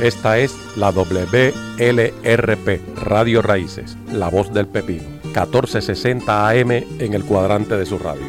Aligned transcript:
Esta 0.00 0.38
es 0.38 0.56
la 0.76 0.90
WLRP, 0.92 2.80
Radio 2.96 3.42
Raíces, 3.42 3.98
La 4.10 4.30
Voz 4.30 4.50
del 4.50 4.66
Pepino, 4.66 5.02
1460 5.24 6.48
AM 6.48 6.70
en 6.70 7.12
el 7.12 7.22
cuadrante 7.22 7.76
de 7.76 7.84
su 7.84 7.98
radio. 7.98 8.26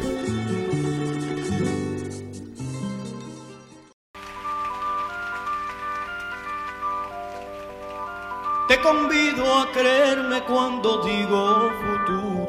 Te 8.68 8.78
convido 8.82 9.60
a 9.60 9.72
creerme 9.72 10.42
cuando 10.44 11.02
digo 11.02 11.72
futuro. 11.80 12.42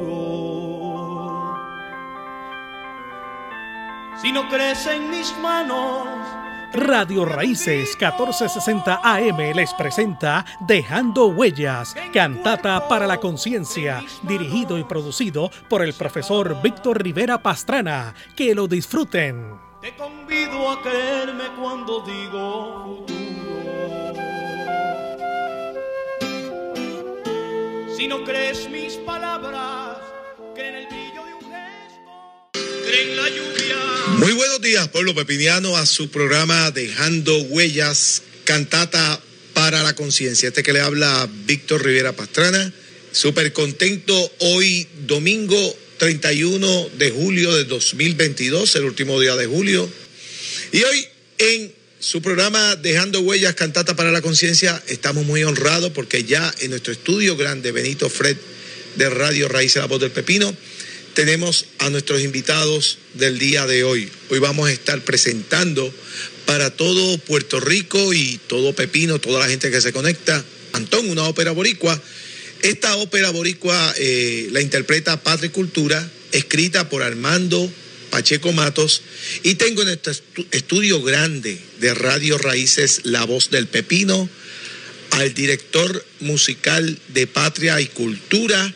Si 4.20 4.30
no 4.32 4.46
crees 4.50 4.86
en 4.86 5.08
mis 5.08 5.34
manos, 5.38 6.23
Radio 6.74 7.24
Raíces 7.24 7.96
1460 8.00 9.00
AM 9.04 9.38
les 9.54 9.72
presenta 9.74 10.44
Dejando 10.66 11.28
Huellas, 11.28 11.94
cantata 12.12 12.88
para 12.88 13.06
la 13.06 13.18
conciencia, 13.18 14.02
dirigido 14.24 14.76
y 14.76 14.82
producido 14.82 15.52
por 15.68 15.82
el 15.82 15.94
profesor 15.94 16.60
Víctor 16.62 17.00
Rivera 17.00 17.40
Pastrana. 17.40 18.14
Que 18.34 18.56
lo 18.56 18.66
disfruten. 18.66 19.56
Te 19.80 19.94
convido 19.94 20.68
a 20.68 20.82
creerme 20.82 21.44
cuando 21.60 22.00
digo 22.00 22.84
futuro. 22.84 24.14
Si 27.96 28.08
no 28.08 28.24
crees 28.24 28.68
mis 28.68 28.96
palabras, 28.96 29.98
cree 30.56 30.70
en 30.70 30.74
el 30.74 30.93
Muy 34.18 34.32
buenos 34.32 34.60
días, 34.60 34.88
pueblo 34.88 35.14
pepiniano, 35.14 35.76
a 35.76 35.86
su 35.86 36.10
programa 36.10 36.70
Dejando 36.70 37.36
Huellas, 37.38 38.22
cantata 38.44 39.20
para 39.52 39.82
la 39.82 39.94
conciencia. 39.94 40.48
Este 40.48 40.62
que 40.62 40.72
le 40.72 40.80
habla 40.80 41.28
Víctor 41.46 41.84
Rivera 41.84 42.12
Pastrana. 42.12 42.72
Súper 43.12 43.52
contento 43.52 44.32
hoy, 44.38 44.86
domingo 45.06 45.76
31 45.98 46.90
de 46.98 47.10
julio 47.10 47.54
de 47.54 47.64
2022, 47.64 48.76
el 48.76 48.84
último 48.84 49.20
día 49.20 49.36
de 49.36 49.46
julio. 49.46 49.88
Y 50.72 50.82
hoy 50.82 51.06
en 51.38 51.72
su 51.98 52.20
programa 52.20 52.76
Dejando 52.76 53.20
Huellas, 53.20 53.54
cantata 53.54 53.96
para 53.96 54.10
la 54.10 54.20
conciencia, 54.20 54.82
estamos 54.88 55.24
muy 55.24 55.42
honrados 55.44 55.92
porque 55.92 56.24
ya 56.24 56.52
en 56.60 56.70
nuestro 56.70 56.92
estudio 56.92 57.36
grande, 57.36 57.72
Benito 57.72 58.10
Fred 58.10 58.36
de 58.96 59.10
Radio 59.10 59.48
Raíz 59.48 59.76
La 59.76 59.86
Voz 59.86 60.00
del 60.00 60.10
Pepino, 60.10 60.54
tenemos 61.14 61.66
a 61.78 61.90
nuestros 61.90 62.22
invitados 62.22 62.98
del 63.14 63.38
día 63.38 63.66
de 63.66 63.84
hoy. 63.84 64.10
Hoy 64.30 64.38
vamos 64.40 64.68
a 64.68 64.72
estar 64.72 65.00
presentando 65.02 65.92
para 66.44 66.70
todo 66.70 67.18
Puerto 67.18 67.60
Rico 67.60 68.12
y 68.12 68.38
todo 68.48 68.74
Pepino, 68.74 69.18
toda 69.20 69.40
la 69.40 69.48
gente 69.48 69.70
que 69.70 69.80
se 69.80 69.92
conecta, 69.92 70.44
Antón, 70.72 71.08
una 71.08 71.24
ópera 71.24 71.52
boricua. 71.52 72.00
Esta 72.62 72.96
ópera 72.96 73.30
boricua 73.30 73.94
eh, 73.96 74.48
la 74.50 74.60
interpreta 74.60 75.22
Patria 75.22 75.48
y 75.48 75.50
Cultura, 75.52 76.10
escrita 76.32 76.88
por 76.88 77.02
Armando 77.02 77.70
Pacheco 78.10 78.52
Matos, 78.52 79.02
y 79.42 79.54
tengo 79.54 79.82
en 79.82 79.88
este 79.88 80.10
estu- 80.10 80.46
estudio 80.50 81.02
grande 81.02 81.58
de 81.80 81.94
Radio 81.94 82.38
Raíces 82.38 83.00
La 83.04 83.24
Voz 83.24 83.50
del 83.50 83.66
Pepino 83.66 84.28
al 85.10 85.32
director 85.32 86.04
musical 86.20 86.98
de 87.08 87.26
Patria 87.28 87.80
y 87.80 87.86
Cultura, 87.86 88.74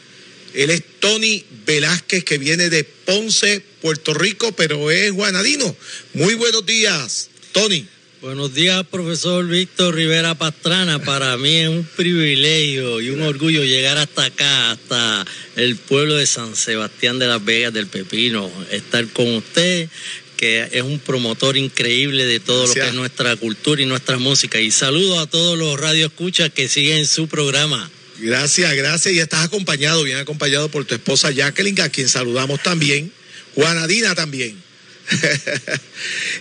él 0.55 0.71
es 0.71 0.83
Tony 1.01 1.45
Velázquez, 1.69 2.25
que 2.25 2.39
viene 2.39 2.71
de 2.71 2.83
Ponce, 2.83 3.61
Puerto 3.83 4.15
Rico, 4.15 4.53
pero 4.53 4.91
es 4.91 5.13
guanadino. 5.13 5.77
Muy 6.15 6.33
buenos 6.33 6.65
días, 6.65 7.29
Tony. 7.53 7.87
Buenos 8.23 8.55
días, 8.55 8.87
profesor 8.91 9.47
Víctor 9.47 9.95
Rivera 9.95 10.35
Pastrana. 10.35 10.99
Para 10.99 11.37
mí 11.37 11.57
es 11.57 11.69
un 11.69 11.85
privilegio 11.85 13.03
y 13.03 13.11
un 13.11 13.21
orgullo 13.21 13.65
llegar 13.65 13.99
hasta 13.99 14.25
acá, 14.25 14.71
hasta 14.71 15.27
el 15.57 15.77
pueblo 15.77 16.15
de 16.15 16.27
San 16.27 16.57
Sebastián 16.57 17.19
de 17.19 17.27
las 17.27 17.45
Vegas 17.45 17.75
del 17.75 17.87
Pepino, 17.87 18.51
estar 18.71 19.07
con 19.09 19.35
usted, 19.35 19.91
que 20.39 20.71
es 20.73 20.83
un 20.83 20.99
promotor 20.99 21.59
increíble 21.59 22.25
de 22.25 22.41
todo 22.41 22.67
lo 22.67 22.73
que 22.73 22.89
es 22.89 22.95
nuestra 22.95 23.37
cultura 23.37 23.83
y 23.83 23.85
nuestra 23.85 24.17
música. 24.17 24.59
Y 24.59 24.71
saludo 24.71 25.21
a 25.21 25.27
todos 25.27 25.59
los 25.59 25.79
radioescuchas 25.79 26.51
que 26.51 26.67
siguen 26.67 27.07
su 27.07 27.29
programa. 27.29 27.91
Gracias, 28.19 28.75
gracias. 28.75 29.15
Y 29.15 29.21
estás 29.21 29.45
acompañado, 29.45 30.03
bien 30.03 30.19
acompañado 30.19 30.71
por 30.71 30.85
tu 30.85 30.95
esposa 30.95 31.31
Jacqueline, 31.31 31.81
a 31.81 31.89
quien 31.89 32.09
saludamos 32.09 32.63
también. 32.63 33.13
Juanadina 33.55 34.15
también. 34.15 34.63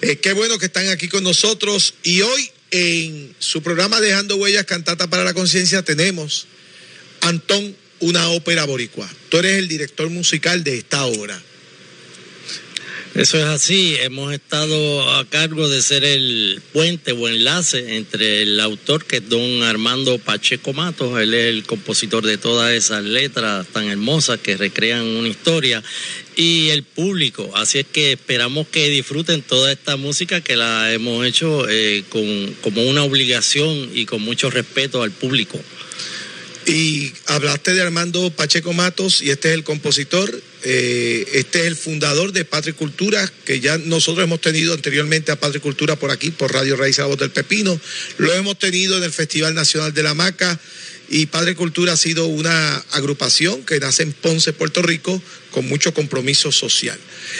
Eh, 0.02 0.18
qué 0.18 0.34
bueno 0.34 0.60
que 0.60 0.68
están 0.68 0.88
aquí 0.90 1.08
con 1.08 1.24
nosotros. 1.24 1.96
Y 2.04 2.22
hoy 2.22 2.52
en 2.70 3.36
su 3.40 3.64
programa 3.64 4.00
Dejando 4.00 4.36
Huellas, 4.36 4.66
Cantata 4.66 5.10
para 5.10 5.24
la 5.24 5.34
Conciencia, 5.34 5.82
tenemos 5.82 6.46
Antón, 7.22 7.76
una 8.00 8.30
ópera 8.30 8.66
boricua. 8.66 9.10
Tú 9.30 9.38
eres 9.38 9.58
el 9.58 9.68
director 9.68 10.10
musical 10.10 10.64
de 10.64 10.78
esta 10.78 11.06
obra. 11.06 11.42
Eso 13.16 13.38
es 13.38 13.46
así, 13.46 13.96
hemos 14.02 14.34
estado 14.34 15.16
a 15.16 15.26
cargo 15.26 15.68
de 15.70 15.82
ser 15.82 16.04
el 16.04 16.62
puente 16.72 17.14
o 17.14 17.28
enlace 17.28 17.98
entre 17.98 18.44
el 18.44 18.60
autor 18.60 19.06
que 19.06 19.18
es 19.18 19.30
don 19.30 19.64
Armando 19.64 20.20
Pacheco 20.20 20.74
Matos, 20.74 21.20
él 21.20 21.34
es 21.34 21.48
el 21.48 21.64
compositor 21.64 22.26
de 22.26 22.38
todas 22.38 22.74
esas 22.74 23.04
letras 23.04 23.66
tan 23.68 23.90
hermosas 23.90 24.40
que 24.40 24.56
recrean 24.56 25.04
una 25.04 25.30
historia, 25.30 25.84
y 26.36 26.70
el 26.70 26.84
público, 26.84 27.50
así 27.56 27.80
es 27.80 27.88
que 27.88 28.12
esperamos 28.12 28.68
que 28.68 28.90
disfruten 28.90 29.42
toda 29.42 29.72
esta 29.72 29.98
música 29.98 30.42
que 30.42 30.56
la 30.56 30.94
hemos 30.94 31.26
hecho 31.26 31.68
eh, 31.68 32.04
con, 32.10 32.54
como 32.62 32.84
una 32.84 33.04
obligación 33.04 33.90
y 33.96 34.06
con 34.06 34.22
mucho 34.22 34.52
respeto 34.52 35.02
al 35.02 35.12
público. 35.12 35.60
Y 36.68 37.14
hablaste 37.28 37.74
de 37.74 37.82
Armando 37.82 38.30
Pacheco 38.30 38.74
Matos 38.74 39.22
y 39.22 39.30
este 39.30 39.50
es 39.50 39.54
el 39.54 39.64
compositor, 39.64 40.30
eh, 40.64 41.26
este 41.34 41.62
es 41.62 41.66
el 41.68 41.78
fundador 41.78 42.34
de 42.34 42.44
Patria 42.44 42.72
y 42.72 42.74
Cultura, 42.74 43.32
que 43.46 43.62
ya 43.62 43.78
nosotros 43.78 44.26
hemos 44.26 44.42
tenido 44.42 44.74
anteriormente 44.74 45.32
a 45.32 45.40
Patria 45.40 45.60
y 45.60 45.62
Cultura 45.62 45.96
por 45.96 46.12
aquí, 46.12 46.30
por 46.30 46.52
Radio 46.52 46.76
Raíz 46.76 46.98
La 46.98 47.06
Voz 47.06 47.18
del 47.18 47.32
Pepino, 47.32 47.80
lo 48.18 48.34
hemos 48.34 48.60
tenido 48.60 48.98
en 48.98 49.04
el 49.04 49.14
Festival 49.14 49.54
Nacional 49.56 49.94
de 49.94 50.04
la 50.04 50.14
Maca 50.14 50.60
y 51.10 51.28
Padre 51.28 51.56
Cultura 51.56 51.94
ha 51.94 51.98
sido 51.98 52.28
una 52.28 52.76
agrupación 52.92 53.64
que 53.64 53.80
nace 53.80 54.04
en 54.04 54.12
Ponce, 54.12 54.52
Puerto 54.52 54.82
Rico, 54.82 55.22
con 55.52 55.66
mucho 55.68 55.94
compromiso 55.94 56.52
social. 56.52 57.00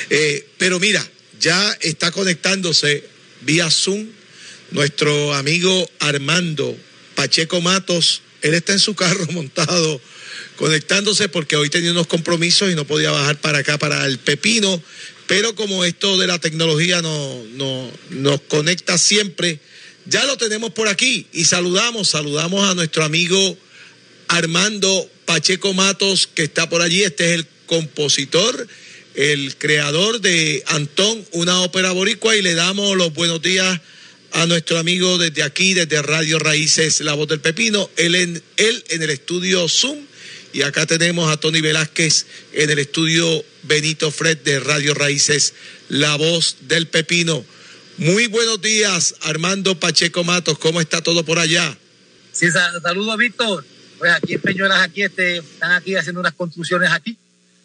Eh, 0.10 0.48
pero 0.58 0.80
mira, 0.80 1.06
ya 1.40 1.78
está 1.82 2.12
conectándose 2.12 3.04
vía 3.42 3.70
Zoom 3.70 4.08
nuestro 4.72 5.34
amigo 5.34 5.90
Armando 6.00 6.78
Pacheco 7.16 7.62
Matos. 7.62 8.22
Él 8.48 8.56
está 8.56 8.74
en 8.74 8.80
su 8.80 8.96
carro 8.96 9.26
montado 9.32 10.02
conectándose 10.56 11.30
porque 11.30 11.56
hoy 11.56 11.70
tenía 11.70 11.92
unos 11.92 12.08
compromisos 12.08 12.72
y 12.72 12.76
no 12.76 12.86
podía 12.86 13.12
bajar 13.12 13.40
para 13.40 13.60
acá, 13.60 13.78
para 13.78 14.06
el 14.06 14.18
Pepino. 14.20 14.82
Pero 15.28 15.56
como 15.56 15.84
esto 15.84 16.18
de 16.18 16.28
la 16.28 16.40
tecnología 16.40 17.02
no, 17.02 17.44
no- 17.54 17.92
nos 18.12 18.42
conecta 18.42 18.98
siempre, 18.98 19.60
ya 20.06 20.24
lo 20.26 20.38
tenemos 20.38 20.72
por 20.72 20.88
aquí 20.88 21.28
y 21.34 21.46
saludamos, 21.46 22.08
saludamos 22.10 22.68
a 22.70 22.76
nuestro 22.76 23.04
amigo 23.04 23.58
Armando 24.30 25.10
Pacheco 25.26 25.74
Matos, 25.74 26.28
que 26.34 26.44
está 26.44 26.70
por 26.70 26.82
allí. 26.82 27.04
Este 27.04 27.26
es 27.34 27.40
el 27.40 27.48
compositor, 27.66 28.68
el 29.16 29.56
creador 29.58 30.22
de 30.22 30.64
Antón, 30.68 31.26
una 31.32 31.62
ópera 31.62 31.92
boricua, 31.92 32.36
y 32.36 32.42
le 32.42 32.54
damos 32.54 32.96
los 32.98 33.14
buenos 33.14 33.42
días 33.42 33.80
a 34.34 34.46
nuestro 34.46 34.78
amigo 34.78 35.18
desde 35.18 35.44
aquí, 35.44 35.74
desde 35.74 36.02
Radio 36.02 36.40
Raíces, 36.40 37.02
La 37.02 37.14
Voz 37.14 37.28
del 37.28 37.40
Pepino, 37.40 37.90
él 37.98 38.16
en, 38.16 38.42
él 38.58 38.84
en 38.90 39.02
el 39.04 39.10
estudio 39.10 39.68
Zoom, 39.68 40.00
y 40.54 40.62
acá 40.64 40.86
tenemos 40.86 41.30
a 41.32 41.38
Tony 41.38 41.62
Velázquez 41.62 42.26
en 42.54 42.70
el 42.70 42.80
estudio 42.80 43.44
Benito 43.64 44.12
Fred 44.12 44.38
de 44.40 44.60
Radio 44.60 44.94
Raíces, 44.94 45.54
La 45.90 46.16
Voz 46.16 46.58
del 46.62 46.88
Pepino. 46.88 47.46
Muy 47.98 48.28
buenos 48.28 48.62
días, 48.62 49.16
Armando 49.22 49.80
Pacheco 49.80 50.24
Matos, 50.24 50.58
¿cómo 50.60 50.82
está 50.82 51.02
todo 51.02 51.24
por 51.26 51.40
allá? 51.40 51.78
Sí, 52.32 52.52
sa- 52.52 52.80
saludos, 52.82 53.18
Víctor. 53.18 53.66
Pues 53.98 54.12
aquí 54.12 54.34
en 54.34 54.42
Peñuelas, 54.42 54.82
aquí 54.82 55.02
este, 55.02 55.38
están 55.38 55.72
aquí 55.72 55.96
haciendo 55.96 56.20
unas 56.20 56.34
construcciones 56.34 56.92
aquí. 56.92 57.18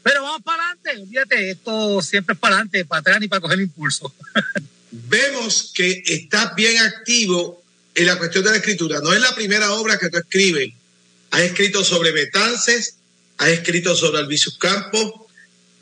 Pero 0.03 0.23
vamos 0.23 0.43
para 0.43 0.71
adelante, 0.71 1.03
olvídate, 1.03 1.51
esto 1.51 2.01
siempre 2.03 2.33
es 2.33 2.41
para 2.41 2.55
adelante, 2.57 2.85
para 2.87 3.01
atrás 3.01 3.21
ni 3.21 3.29
para 3.29 3.41
coger 3.41 3.61
impulso. 3.61 4.13
vemos 4.93 5.73
que 5.75 6.03
estás 6.07 6.55
bien 6.55 6.79
activo 6.79 7.63
en 7.95 8.07
la 8.07 8.19
cuestión 8.19 8.45
de 8.45 8.51
la 8.51 8.57
escritura. 8.59 9.01
No 9.01 9.13
es 9.13 9.21
la 9.21 9.35
primera 9.35 9.73
obra 9.73 9.99
que 9.99 10.11
tú 10.11 10.19
escribes. 10.19 10.73
Has 11.31 11.41
escrito 11.41 11.83
sobre 11.83 12.13
Betances, 12.13 12.97
has 13.39 13.49
escrito 13.49 13.97
sobre 13.97 14.19
Albizus 14.19 14.59
Campos, 14.59 15.13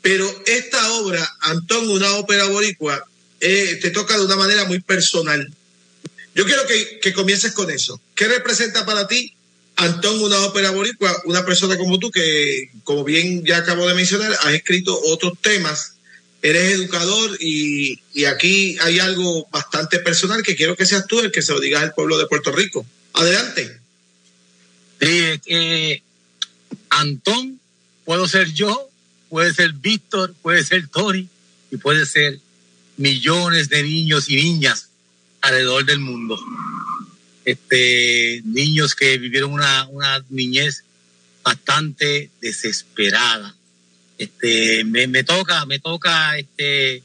pero 0.01 0.25
esta 0.45 0.93
obra, 0.93 1.29
Antón, 1.41 1.89
una 1.89 2.15
ópera 2.15 2.45
boricua, 2.45 3.05
eh, 3.39 3.77
te 3.81 3.91
toca 3.91 4.17
de 4.17 4.25
una 4.25 4.37
manera 4.37 4.63
muy 4.65 4.79
personal. 4.79 5.47
Yo 6.33 6.45
quiero 6.45 6.65
que, 6.65 6.99
que 7.01 7.13
comiences 7.13 7.51
con 7.51 7.69
eso. 7.69 7.99
¿Qué 8.15 8.27
representa 8.27 8.85
para 8.85 9.07
ti 9.07 9.33
Antón, 9.75 10.21
una 10.21 10.39
ópera 10.41 10.71
boricua? 10.71 11.21
Una 11.25 11.45
persona 11.45 11.77
como 11.77 11.99
tú 11.99 12.11
que, 12.11 12.69
como 12.85 13.03
bien 13.03 13.43
ya 13.45 13.57
acabo 13.57 13.87
de 13.87 13.93
mencionar, 13.93 14.31
has 14.31 14.53
escrito 14.53 14.97
otros 15.05 15.33
temas 15.41 15.95
eres 16.41 16.73
educador 16.73 17.37
y, 17.39 17.99
y, 18.13 18.25
aquí 18.25 18.77
hay 18.81 18.99
algo 18.99 19.47
bastante 19.51 19.99
personal 19.99 20.41
que 20.41 20.55
quiero 20.55 20.75
que 20.75 20.85
seas 20.85 21.05
tú 21.05 21.19
el 21.19 21.31
que 21.31 21.41
se 21.41 21.53
lo 21.53 21.59
digas 21.59 21.83
al 21.83 21.93
pueblo 21.93 22.17
de 22.17 22.27
Puerto 22.27 22.51
Rico. 22.51 22.85
Adelante. 23.13 23.79
Sí, 24.99 25.41
eh, 25.45 26.01
Antón, 26.89 27.59
puedo 28.05 28.27
ser 28.27 28.51
yo, 28.53 28.89
puede 29.29 29.53
ser 29.53 29.73
Víctor, 29.73 30.33
puede 30.41 30.63
ser 30.63 30.87
Tony 30.87 31.27
y 31.71 31.77
puede 31.77 32.05
ser 32.05 32.39
millones 32.97 33.69
de 33.69 33.83
niños 33.83 34.29
y 34.29 34.35
niñas 34.35 34.89
alrededor 35.41 35.85
del 35.85 35.99
mundo. 35.99 36.39
Este, 37.45 38.41
niños 38.45 38.93
que 38.93 39.17
vivieron 39.17 39.51
una, 39.51 39.87
una 39.87 40.23
niñez 40.29 40.83
bastante 41.43 42.29
desesperada. 42.39 43.55
Este, 44.21 44.83
me, 44.83 45.07
me 45.07 45.23
toca, 45.23 45.65
me 45.65 45.79
toca 45.79 46.37
este, 46.37 47.01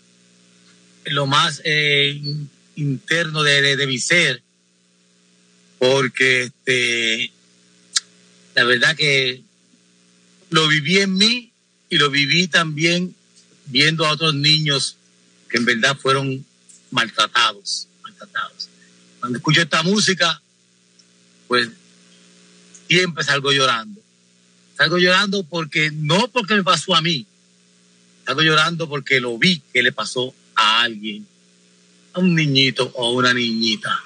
lo 1.07 1.27
más 1.27 1.63
eh, 1.65 2.21
interno 2.75 3.43
de, 3.43 3.63
de, 3.63 3.77
de, 3.79 3.87
mi 3.87 3.99
ser, 3.99 4.43
porque 5.79 6.43
este, 6.43 7.33
la 8.55 8.65
verdad 8.65 8.95
que 8.95 9.41
lo 10.51 10.69
viví 10.69 10.99
en 10.99 11.15
mí 11.15 11.53
y 11.89 11.97
lo 11.97 12.11
viví 12.11 12.49
también 12.49 13.15
viendo 13.65 14.05
a 14.05 14.11
otros 14.11 14.35
niños 14.35 14.99
que 15.49 15.57
en 15.57 15.65
verdad 15.65 15.97
fueron 15.97 16.45
maltratados, 16.91 17.89
maltratados. 18.03 18.69
Cuando 19.21 19.39
escucho 19.39 19.63
esta 19.63 19.83
música, 19.83 20.43
pues 21.49 21.71
siempre 22.87 23.25
salgo 23.25 23.53
llorando. 23.53 23.96
Salgo 24.77 24.99
llorando 24.99 25.43
porque 25.45 25.91
no 25.93 26.29
porque 26.29 26.55
me 26.55 26.65
pasó 26.65 26.95
a 26.95 27.01
mí, 27.01 27.27
salgo 28.27 28.43
llorando 28.43 28.89
porque 28.89 29.21
lo 29.21 29.39
vi 29.39 29.63
que 29.73 29.83
le 29.83 29.93
pasó 29.93 30.35
a 30.55 30.83
alguien, 30.83 31.27
a 32.13 32.21
un 32.21 32.35
niñito 32.35 32.91
o 32.95 33.07
a 33.07 33.13
una 33.13 33.33
niñita. 33.33 34.03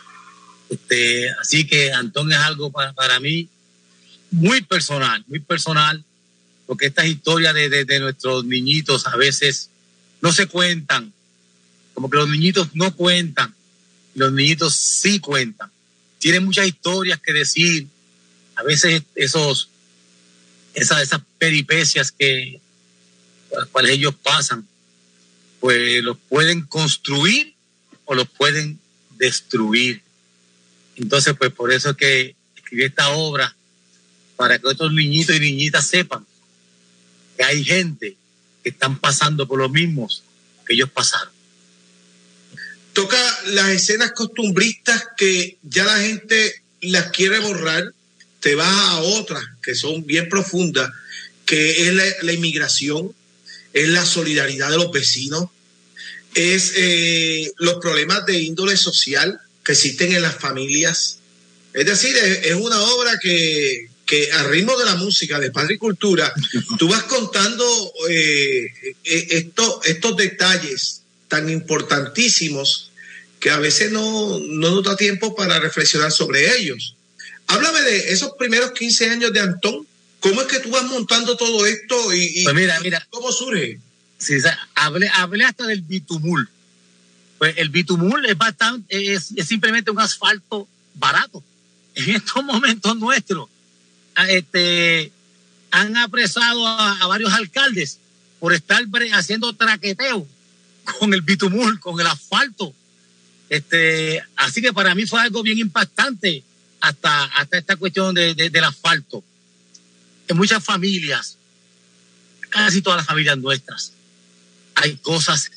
Este, 0.68 1.28
así 1.40 1.66
que 1.66 1.92
Antón 1.92 2.30
es 2.30 2.38
algo 2.38 2.70
para, 2.70 2.92
para 2.92 3.18
mí 3.18 3.48
muy 4.30 4.60
personal, 4.62 5.24
muy 5.26 5.40
personal, 5.40 6.04
porque 6.66 6.86
estas 6.86 7.06
historias 7.06 7.52
de, 7.54 7.68
de, 7.68 7.84
de 7.84 7.98
nuestros 7.98 8.44
niñitos 8.44 9.06
a 9.06 9.16
veces 9.16 9.70
no 10.20 10.32
se 10.32 10.46
cuentan, 10.46 11.12
como 11.94 12.08
que 12.08 12.16
los 12.16 12.28
niñitos 12.28 12.74
no 12.74 12.94
cuentan, 12.94 13.54
los 14.14 14.32
niñitos 14.32 14.74
sí 14.74 15.18
cuentan. 15.18 15.70
Tienen 16.18 16.44
muchas 16.44 16.66
historias 16.66 17.18
que 17.20 17.32
decir, 17.32 17.88
a 18.54 18.62
veces 18.62 19.02
esos, 19.14 19.69
esas, 20.74 21.02
esas 21.02 21.20
peripecias 21.38 22.12
que 22.12 22.60
las 23.56 23.66
cuales 23.68 23.92
ellos 23.92 24.14
pasan, 24.22 24.66
pues 25.58 26.02
los 26.02 26.16
pueden 26.28 26.62
construir 26.62 27.54
o 28.04 28.14
los 28.14 28.28
pueden 28.28 28.78
destruir. 29.18 30.02
Entonces, 30.96 31.34
pues 31.38 31.52
por 31.52 31.72
eso 31.72 31.90
es 31.90 31.96
que 31.96 32.36
escribí 32.56 32.84
esta 32.84 33.10
obra, 33.10 33.54
para 34.40 34.58
que 34.58 34.68
otros 34.68 34.90
niñitos 34.94 35.36
y 35.36 35.40
niñitas 35.40 35.86
sepan 35.86 36.24
que 37.36 37.44
hay 37.44 37.62
gente 37.62 38.16
que 38.62 38.70
están 38.70 38.98
pasando 38.98 39.46
por 39.46 39.58
los 39.58 39.70
mismos 39.70 40.22
que 40.66 40.72
ellos 40.72 40.88
pasaron. 40.90 41.32
Toca 42.94 43.18
las 43.48 43.68
escenas 43.68 44.12
costumbristas 44.12 45.08
que 45.18 45.58
ya 45.62 45.84
la 45.84 45.98
gente 45.98 46.62
las 46.80 47.10
quiere 47.10 47.38
borrar, 47.40 47.92
te 48.40 48.54
vas 48.54 48.68
a 48.68 49.00
otras 49.00 49.42
que 49.62 49.74
son 49.74 50.04
bien 50.06 50.28
profundas, 50.28 50.90
que 51.46 51.88
es 51.88 51.94
la, 51.94 52.04
la 52.22 52.32
inmigración, 52.32 53.14
es 53.72 53.88
la 53.88 54.04
solidaridad 54.04 54.70
de 54.70 54.76
los 54.76 54.90
vecinos, 54.90 55.48
es 56.34 56.72
eh, 56.76 57.52
los 57.58 57.74
problemas 57.80 58.24
de 58.26 58.38
índole 58.40 58.76
social 58.76 59.40
que 59.64 59.72
existen 59.72 60.12
en 60.12 60.22
las 60.22 60.36
familias. 60.36 61.18
Es 61.72 61.86
decir, 61.86 62.16
es, 62.16 62.46
es 62.46 62.54
una 62.54 62.80
obra 62.80 63.18
que, 63.20 63.88
que 64.06 64.30
al 64.32 64.48
ritmo 64.48 64.76
de 64.76 64.84
la 64.84 64.96
música 64.96 65.38
de 65.38 65.50
Padre 65.50 65.74
y 65.74 65.78
Cultura, 65.78 66.32
tú 66.78 66.88
vas 66.88 67.04
contando 67.04 67.92
eh, 68.08 68.72
esto, 69.04 69.80
estos 69.84 70.16
detalles 70.16 71.02
tan 71.28 71.48
importantísimos 71.48 72.90
que 73.38 73.50
a 73.50 73.58
veces 73.58 73.90
no, 73.90 74.38
no 74.38 74.70
nos 74.70 74.84
da 74.84 74.96
tiempo 74.96 75.34
para 75.34 75.60
reflexionar 75.60 76.12
sobre 76.12 76.58
ellos. 76.58 76.96
Háblame 77.50 77.80
de 77.82 78.12
esos 78.12 78.32
primeros 78.38 78.72
15 78.72 79.10
años 79.10 79.32
de 79.32 79.40
Antón. 79.40 79.86
¿Cómo 80.20 80.42
es 80.42 80.48
que 80.48 80.60
tú 80.60 80.70
vas 80.70 80.84
montando 80.84 81.36
todo 81.36 81.64
esto 81.66 82.12
y, 82.14 82.40
y 82.40 82.44
Pues 82.44 82.54
mira, 82.54 82.78
mira. 82.80 83.06
cómo 83.10 83.32
surge? 83.32 83.80
Sí, 84.18 84.36
o 84.36 84.40
sea, 84.40 84.58
hablé, 84.74 85.08
hablé 85.14 85.44
hasta 85.44 85.66
del 85.66 85.80
bitumul. 85.82 86.48
Pues 87.38 87.54
el 87.56 87.70
bitumul 87.70 88.26
es 88.26 88.36
bastante, 88.36 89.14
es, 89.14 89.32
es 89.34 89.46
simplemente 89.48 89.90
un 89.90 89.98
asfalto 89.98 90.68
barato. 90.94 91.42
En 91.94 92.10
estos 92.16 92.44
momentos 92.44 92.96
nuestros, 92.98 93.48
a- 94.14 94.30
este, 94.30 95.10
han 95.70 95.96
apresado 95.96 96.66
a, 96.68 96.98
a 97.00 97.06
varios 97.06 97.32
alcaldes 97.32 97.98
por 98.38 98.52
estar 98.52 98.82
haciendo 99.14 99.54
traqueteo 99.54 100.26
con 100.98 101.14
el 101.14 101.22
bitumul, 101.22 101.80
con 101.80 101.98
el 101.98 102.06
asfalto. 102.06 102.74
Este, 103.48 104.22
así 104.36 104.60
que 104.60 104.72
para 104.74 104.94
mí 104.94 105.06
fue 105.06 105.20
algo 105.22 105.42
bien 105.42 105.58
impactante 105.58 106.44
hasta, 106.80 107.24
hasta 107.24 107.58
esta 107.58 107.76
cuestión 107.76 108.14
de, 108.14 108.34
de- 108.34 108.50
del 108.50 108.64
asfalto. 108.64 109.22
En 110.28 110.36
muchas 110.36 110.62
familias, 110.64 111.36
casi 112.48 112.82
todas 112.82 112.98
las 112.98 113.06
familias 113.06 113.38
nuestras, 113.38 113.92
hay 114.74 114.96
cosas 114.96 115.50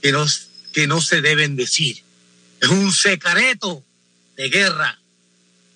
que 0.00 0.12
no, 0.12 0.26
que 0.72 0.86
no 0.86 1.00
se 1.00 1.20
deben 1.20 1.56
decir. 1.56 2.02
Es 2.60 2.68
un 2.68 2.92
secreto 2.92 3.84
de 4.36 4.48
guerra 4.50 4.98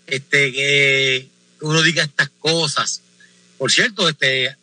este, 0.06 0.52
que 0.52 1.28
uno 1.60 1.82
diga 1.82 2.02
estas 2.02 2.28
cosas. 2.40 3.00
Por 3.58 3.70
cierto, 3.70 4.08
este, 4.08 4.56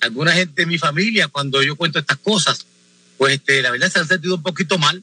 alguna 0.00 0.32
gente 0.32 0.62
de 0.62 0.66
mi 0.66 0.78
familia, 0.78 1.28
cuando 1.28 1.62
yo 1.62 1.76
cuento 1.76 1.98
estas 1.98 2.18
cosas, 2.18 2.64
pues 3.16 3.34
este, 3.34 3.62
la 3.62 3.72
verdad 3.72 3.90
se 3.92 3.98
han 3.98 4.06
sentido 4.08 4.36
un 4.36 4.42
poquito 4.42 4.78
mal 4.78 5.02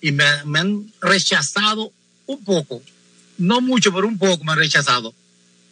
y 0.00 0.12
me, 0.12 0.24
me 0.44 0.60
han 0.60 0.92
rechazado 1.00 1.92
un 2.26 2.44
poco, 2.44 2.82
no 3.38 3.60
mucho, 3.60 3.92
pero 3.92 4.06
un 4.06 4.18
poco 4.18 4.44
me 4.44 4.52
han 4.52 4.58
rechazado, 4.58 5.14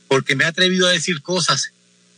porque 0.09 0.35
me 0.35 0.45
he 0.45 0.47
atrevido 0.47 0.89
a 0.89 0.93
decir 0.93 1.21
cosas 1.21 1.73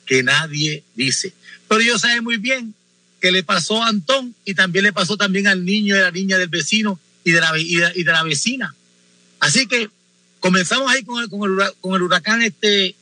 que 0.06 0.22
nadie 0.22 0.84
dice. 0.94 1.32
Pero 1.68 1.80
yo 1.80 1.98
sé 1.98 2.20
muy 2.20 2.36
bien 2.36 2.74
que 3.20 3.32
le 3.32 3.42
pasó 3.42 3.82
a 3.82 3.88
Antón 3.88 4.34
y 4.44 4.54
también 4.54 4.84
le 4.84 4.92
pasó 4.92 5.16
también 5.16 5.46
al 5.46 5.64
niño 5.64 5.96
y 5.96 5.98
a 5.98 6.02
la 6.02 6.10
niña 6.10 6.38
del 6.38 6.48
vecino 6.48 7.00
y 7.24 7.32
de 7.32 7.40
la, 7.40 7.52
y 7.58 7.76
de, 7.76 8.04
la 8.04 8.22
vecina. 8.22 8.74
Así 9.40 9.66
que 9.66 9.90
comenzamos 10.40 10.90
ahí 10.90 11.02
con 11.02 11.22
el, 11.22 11.28
con 11.28 11.50
el, 11.50 11.72
con 11.80 11.94
el 11.94 12.02
huracán 12.02 12.42
este, 12.42 12.94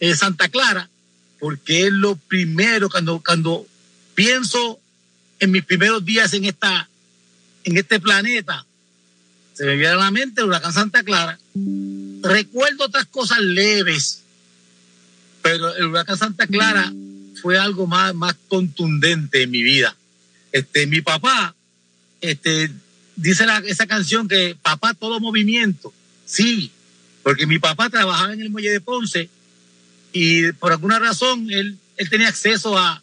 eh, 0.00 0.14
Santa 0.14 0.48
Clara, 0.48 0.90
porque 1.38 1.86
es 1.86 1.92
lo 1.92 2.16
primero 2.16 2.90
cuando, 2.90 3.22
cuando 3.24 3.66
pienso 4.14 4.78
en 5.40 5.50
mis 5.50 5.64
primeros 5.64 6.04
días 6.04 6.32
en, 6.34 6.44
esta, 6.44 6.88
en 7.64 7.76
este 7.76 7.98
planeta, 8.00 8.66
se 9.54 9.64
me 9.64 9.76
viene 9.76 9.94
a 9.94 9.96
la 9.96 10.10
mente 10.10 10.40
el 10.40 10.48
huracán 10.48 10.72
Santa 10.72 11.02
Clara. 11.02 11.38
Recuerdo 12.22 12.84
otras 12.84 13.06
cosas 13.06 13.38
leves, 13.40 14.22
pero 15.42 15.74
el 15.74 15.86
huracán 15.86 16.16
Santa 16.16 16.46
Clara 16.46 16.92
fue 17.40 17.58
algo 17.58 17.86
más, 17.86 18.14
más 18.14 18.34
contundente 18.48 19.42
en 19.42 19.50
mi 19.50 19.62
vida. 19.62 19.96
Este, 20.52 20.86
mi 20.86 21.00
papá, 21.00 21.54
este, 22.20 22.70
dice 23.16 23.44
la- 23.46 23.58
esa 23.58 23.86
canción 23.86 24.28
que 24.28 24.56
papá 24.62 24.94
todo 24.94 25.18
movimiento. 25.20 25.92
Sí, 26.24 26.70
porque 27.22 27.46
mi 27.46 27.58
papá 27.58 27.90
trabajaba 27.90 28.32
en 28.32 28.40
el 28.40 28.50
muelle 28.50 28.70
de 28.70 28.80
Ponce 28.80 29.28
y 30.12 30.52
por 30.52 30.72
alguna 30.72 30.98
razón 30.98 31.50
él, 31.50 31.76
él 31.96 32.10
tenía 32.10 32.28
acceso 32.28 32.78
a, 32.78 33.02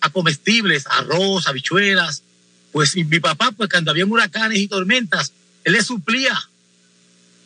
a 0.00 0.10
comestibles, 0.10 0.84
arroz, 0.86 1.46
habichuelas. 1.46 2.22
Pues 2.72 2.94
mi 2.96 3.20
papá, 3.20 3.52
pues 3.52 3.70
cuando 3.70 3.90
había 3.90 4.04
huracanes 4.04 4.58
y 4.58 4.68
tormentas, 4.68 5.32
él 5.64 5.72
le 5.74 5.82
suplía 5.82 6.36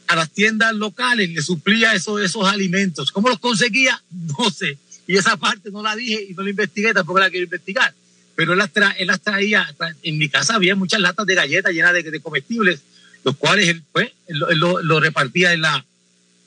a 0.09 0.17
las 0.17 0.31
tiendas 0.31 0.75
locales, 0.75 1.31
le 1.31 1.43
suplía 1.43 1.93
esos, 1.95 2.21
esos 2.23 2.47
alimentos. 2.49 3.13
¿Cómo 3.13 3.29
los 3.29 3.39
conseguía? 3.39 4.03
No 4.39 4.51
sé. 4.51 4.79
Y 5.07 5.17
esa 5.17 5.37
parte 5.37 5.71
no 5.71 5.83
la 5.83 5.97
dije 5.97 6.27
y 6.31 6.35
no 6.35 6.43
la 6.43 6.51
investigué, 6.51 6.93
tampoco 6.93 7.19
la 7.21 7.31
quiero 7.31 7.45
investigar. 7.45 7.95
Pero 8.35 8.53
él 8.53 8.59
las, 8.59 8.73
tra- 8.73 8.95
él 8.99 9.07
las 9.07 9.21
traía, 9.21 9.67
tra- 9.79 9.95
en 10.03 10.19
mi 10.19 10.29
casa 10.29 10.55
había 10.55 10.77
muchas 10.77 11.01
latas 11.01 11.27
de 11.27 11.35
galletas 11.35 11.73
llenas 11.73 11.93
de, 11.95 12.21
comestibles, 12.21 12.81
los 13.25 13.37
cuales 13.37 13.69
él, 13.69 13.83
pues, 13.93 14.11
lo 14.29 15.01
repartía 15.01 15.53
en 15.53 15.63
la, 15.63 15.85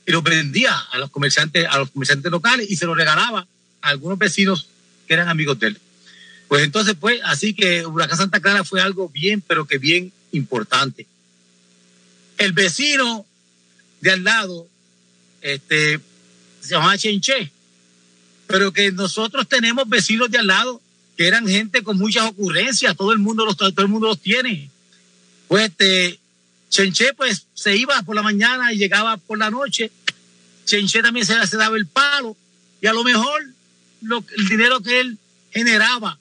y 0.06 0.12
los 0.12 0.24
vendía 0.24 0.76
a 0.78 0.98
los 1.00 1.10
comerciantes, 1.10 1.66
a 1.70 1.78
los 1.80 1.90
comerciantes 1.92 2.32
locales 2.32 2.70
y 2.70 2.76
se 2.76 2.86
los 2.86 2.96
regalaba 2.96 3.48
a 3.82 3.90
algunos 3.90 4.18
vecinos 4.18 4.68
que 5.08 5.14
eran 5.16 5.28
amigos 5.28 5.60
de 5.60 5.68
él. 5.68 5.80
Pues 6.48 6.64
entonces, 6.64 6.96
pues, 7.00 7.20
así 7.24 7.54
que 7.54 7.86
Huracán 7.86 8.18
Santa 8.18 8.40
Clara 8.40 8.64
fue 8.64 8.82
algo 8.82 9.10
bien, 9.10 9.42
pero 9.42 9.66
que 9.66 9.78
bien 9.78 10.12
importante. 10.32 11.08
El 12.38 12.54
vecino 12.54 13.26
de 14.02 14.12
al 14.12 14.24
lado, 14.24 14.68
este, 15.42 16.00
se 16.62 16.70
llamaba 16.72 16.98
Chenché, 16.98 17.52
pero 18.48 18.74
que 18.74 18.92
nosotros 18.92 19.48
tenemos 19.48 19.88
vecinos 19.88 20.30
de 20.30 20.40
al 20.40 20.48
lado 20.48 20.82
que 21.18 21.28
eran 21.28 21.48
gente 21.48 21.84
con 21.84 21.98
muchas 21.98 22.28
ocurrencias, 22.28 22.96
todo 22.96 23.12
el 23.12 23.20
mundo 23.20 23.46
los, 23.46 23.56
todo 23.56 23.74
el 23.78 23.88
mundo 23.88 24.08
los 24.08 24.20
tiene. 24.20 24.70
Pues 25.48 25.70
este, 25.70 26.20
Chenché 26.70 27.14
pues 27.14 27.48
se 27.54 27.76
iba 27.76 28.02
por 28.04 28.16
la 28.16 28.22
mañana 28.22 28.74
y 28.74 28.78
llegaba 28.78 29.18
por 29.18 29.38
la 29.38 29.50
noche. 29.50 29.92
Chenché 30.66 31.02
también 31.02 31.26
se, 31.26 31.46
se 31.48 31.58
daba 31.58 31.78
el 31.78 31.86
palo 31.86 32.36
y 32.82 32.88
a 32.88 32.94
lo 32.94 33.04
mejor 33.04 33.44
lo, 34.02 34.24
el 34.38 34.48
dinero 34.48 34.82
que 34.82 35.00
él 35.00 35.18
generaba 35.52 36.18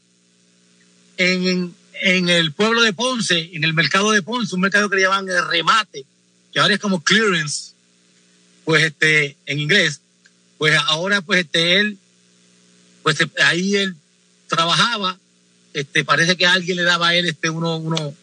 en, 1.16 1.74
en, 2.02 2.28
el 2.28 2.52
pueblo 2.52 2.82
de 2.82 2.92
Ponce, 2.92 3.50
en 3.52 3.64
el 3.64 3.74
mercado 3.74 4.10
de 4.10 4.22
Ponce, 4.22 4.54
un 4.54 4.60
mercado 4.60 4.88
que 4.90 4.96
le 4.96 5.02
llaman 5.02 5.28
el 5.28 5.48
remate, 5.48 6.04
que 6.52 6.60
ahora 6.60 6.74
es 6.74 6.80
como 6.80 7.02
clearance, 7.02 7.69
pues 8.70 8.84
este, 8.84 9.36
en 9.46 9.58
inglés, 9.58 10.00
pues 10.56 10.78
ahora 10.86 11.22
pues 11.22 11.40
este, 11.40 11.80
él, 11.80 11.98
pues 13.02 13.16
ahí 13.42 13.74
él 13.74 13.96
trabajaba, 14.46 15.18
este, 15.74 16.04
parece 16.04 16.36
que 16.36 16.46
alguien 16.46 16.76
le 16.76 16.84
daba 16.84 17.08
a 17.08 17.14
él 17.16 17.26
este, 17.26 17.50
uno, 17.50 17.78
uno, 17.78 18.14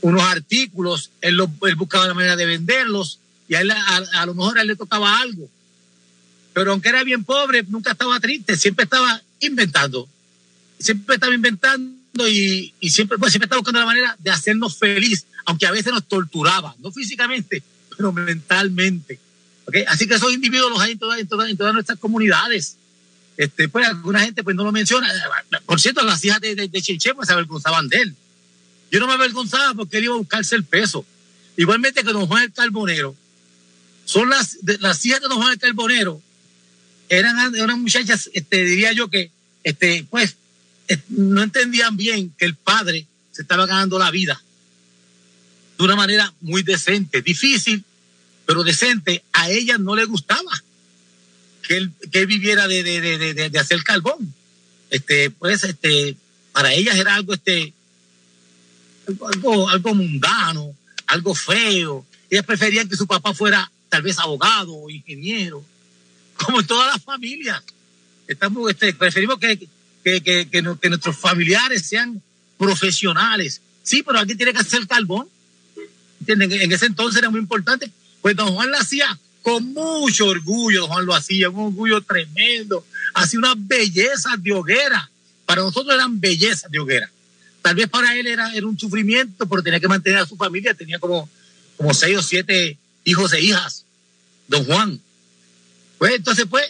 unos 0.00 0.22
artículos, 0.22 1.10
él, 1.20 1.36
buscaba 1.76 2.08
la 2.08 2.14
manera 2.14 2.34
de 2.34 2.46
venderlos 2.46 3.18
y 3.46 3.56
a, 3.56 3.62
lo 4.24 4.34
mejor 4.34 4.58
él 4.58 4.68
le 4.68 4.76
tocaba 4.76 5.20
algo. 5.20 5.50
Pero 6.54 6.72
aunque 6.72 6.88
era 6.88 7.04
bien 7.04 7.22
pobre, 7.22 7.62
nunca 7.64 7.92
estaba 7.92 8.18
triste, 8.20 8.56
siempre 8.56 8.84
estaba 8.84 9.20
inventando. 9.40 10.08
Siempre 10.78 11.16
estaba 11.16 11.34
inventando 11.34 12.26
y, 12.26 12.72
y 12.80 12.88
siempre, 12.88 13.18
pues, 13.18 13.32
siempre 13.32 13.44
estaba 13.44 13.60
buscando 13.60 13.80
la 13.80 13.84
manera 13.86 14.16
de 14.18 14.30
hacernos 14.30 14.78
feliz, 14.78 15.26
aunque 15.44 15.66
a 15.66 15.72
veces 15.72 15.92
nos 15.92 16.08
torturaba, 16.08 16.74
no 16.78 16.90
físicamente, 16.90 17.62
mentalmente. 18.12 19.18
¿Okay? 19.66 19.84
Así 19.86 20.06
que 20.06 20.14
esos 20.14 20.32
individuos 20.32 20.70
los 20.70 20.80
hay 20.80 20.92
en 20.92 20.98
todas, 20.98 21.20
en 21.20 21.28
todas, 21.28 21.48
en 21.50 21.56
todas 21.56 21.74
nuestras 21.74 21.98
comunidades. 21.98 22.76
Este, 23.36 23.68
pues 23.68 23.86
alguna 23.86 24.20
gente 24.20 24.42
pues 24.42 24.56
no 24.56 24.64
lo 24.64 24.72
menciona. 24.72 25.08
Por 25.64 25.80
cierto, 25.80 26.02
las 26.02 26.24
hijas 26.24 26.40
de, 26.40 26.54
de, 26.54 26.82
Chinche 26.82 27.14
pues 27.14 27.28
se 27.28 27.32
avergonzaban 27.32 27.88
de 27.88 27.98
él. 27.98 28.14
Yo 28.90 29.00
no 29.00 29.06
me 29.06 29.14
avergonzaba 29.14 29.74
porque 29.74 29.98
él 29.98 30.04
iba 30.04 30.14
a 30.14 30.18
buscarse 30.18 30.56
el 30.56 30.64
peso. 30.64 31.06
Igualmente 31.56 32.02
que 32.02 32.12
don 32.12 32.26
Juan 32.26 32.44
el 32.44 32.52
Carbonero. 32.52 33.14
Son 34.04 34.28
las, 34.28 34.58
las 34.80 35.04
hijas 35.06 35.20
de 35.20 35.28
don 35.28 35.38
Juan 35.38 35.52
el 35.52 35.58
Carbonero. 35.58 36.20
Eran, 37.08 37.54
eran 37.54 37.80
muchachas, 37.80 38.30
este, 38.34 38.64
diría 38.64 38.92
yo 38.92 39.08
que, 39.08 39.30
este, 39.62 40.06
pues, 40.10 40.36
no 41.08 41.42
entendían 41.42 41.96
bien 41.96 42.34
que 42.36 42.44
el 42.44 42.54
padre 42.56 43.06
se 43.30 43.42
estaba 43.42 43.66
ganando 43.66 43.98
la 43.98 44.10
vida 44.10 44.40
de 45.80 45.84
una 45.84 45.96
manera 45.96 46.32
muy 46.42 46.62
decente, 46.62 47.22
difícil, 47.22 47.82
pero 48.50 48.64
decente. 48.64 49.22
A 49.32 49.48
ellas 49.48 49.78
no 49.78 49.94
le 49.94 50.06
gustaba 50.06 50.50
que 51.62 51.76
él, 51.76 51.92
que 52.10 52.26
viviera 52.26 52.66
de, 52.66 52.82
de, 52.82 53.00
de, 53.00 53.48
de, 53.48 53.58
hacer 53.60 53.84
carbón. 53.84 54.34
Este, 54.90 55.30
pues, 55.30 55.62
este, 55.62 56.16
para 56.50 56.72
ellas 56.72 56.96
era 56.96 57.14
algo, 57.14 57.32
este, 57.32 57.72
algo, 59.06 59.68
algo 59.68 59.94
mundano, 59.94 60.74
algo 61.06 61.32
feo. 61.32 62.04
Ellas 62.28 62.44
preferían 62.44 62.88
que 62.88 62.96
su 62.96 63.06
papá 63.06 63.32
fuera 63.34 63.70
tal 63.88 64.02
vez 64.02 64.18
abogado 64.18 64.74
o 64.74 64.90
ingeniero, 64.90 65.64
como 66.34 66.58
en 66.58 66.66
todas 66.66 66.92
las 66.92 67.04
familias. 67.04 67.62
Estamos, 68.26 68.68
este, 68.68 68.94
preferimos 68.94 69.38
que, 69.38 69.60
que, 70.02 70.20
que, 70.22 70.48
que, 70.50 70.88
nuestros 70.88 71.16
familiares 71.16 71.86
sean 71.86 72.20
profesionales. 72.58 73.60
Sí, 73.84 74.02
pero 74.02 74.18
alguien 74.18 74.36
tiene 74.36 74.52
que 74.52 74.58
hacer 74.58 74.88
carbón. 74.88 75.28
¿Entienden? 76.18 76.50
En 76.50 76.72
ese 76.72 76.86
entonces 76.86 77.16
era 77.20 77.30
muy 77.30 77.38
importante. 77.38 77.92
Pues 78.22 78.36
don 78.36 78.54
Juan 78.54 78.70
lo 78.70 78.78
hacía 78.78 79.18
con 79.42 79.72
mucho 79.72 80.26
orgullo, 80.26 80.86
Juan 80.86 81.06
lo 81.06 81.14
hacía, 81.14 81.48
un 81.48 81.66
orgullo 81.66 82.00
tremendo, 82.02 82.84
hacía 83.14 83.38
unas 83.38 83.54
bellezas 83.56 84.42
de 84.42 84.52
hoguera. 84.52 85.10
Para 85.46 85.62
nosotros 85.62 85.94
eran 85.94 86.20
bellezas 86.20 86.70
de 86.70 86.78
hoguera. 86.78 87.10
Tal 87.62 87.74
vez 87.74 87.88
para 87.88 88.16
él 88.16 88.26
era, 88.26 88.54
era 88.54 88.66
un 88.66 88.78
sufrimiento, 88.78 89.46
pero 89.48 89.62
tenía 89.62 89.80
que 89.80 89.88
mantener 89.88 90.20
a 90.20 90.26
su 90.26 90.36
familia, 90.36 90.74
tenía 90.74 90.98
como, 90.98 91.28
como 91.76 91.92
seis 91.94 92.16
o 92.16 92.22
siete 92.22 92.78
hijos 93.04 93.32
e 93.32 93.40
hijas, 93.40 93.84
don 94.48 94.64
Juan. 94.64 95.00
Pues 95.98 96.14
entonces, 96.14 96.46
pues, 96.48 96.64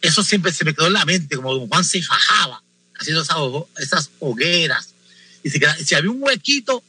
eso 0.00 0.22
siempre 0.22 0.52
se 0.52 0.64
me 0.64 0.74
quedó 0.74 0.86
en 0.86 0.94
la 0.94 1.04
mente, 1.04 1.36
como 1.36 1.54
don 1.54 1.68
Juan 1.68 1.84
se 1.84 2.02
fajaba 2.02 2.62
haciendo 2.98 3.22
esas, 3.76 4.10
hogueras. 4.18 4.94
Y 5.42 5.50
si, 5.50 5.60
si 5.84 5.94
había 5.94 6.10
un 6.10 6.22
huequito, 6.22 6.82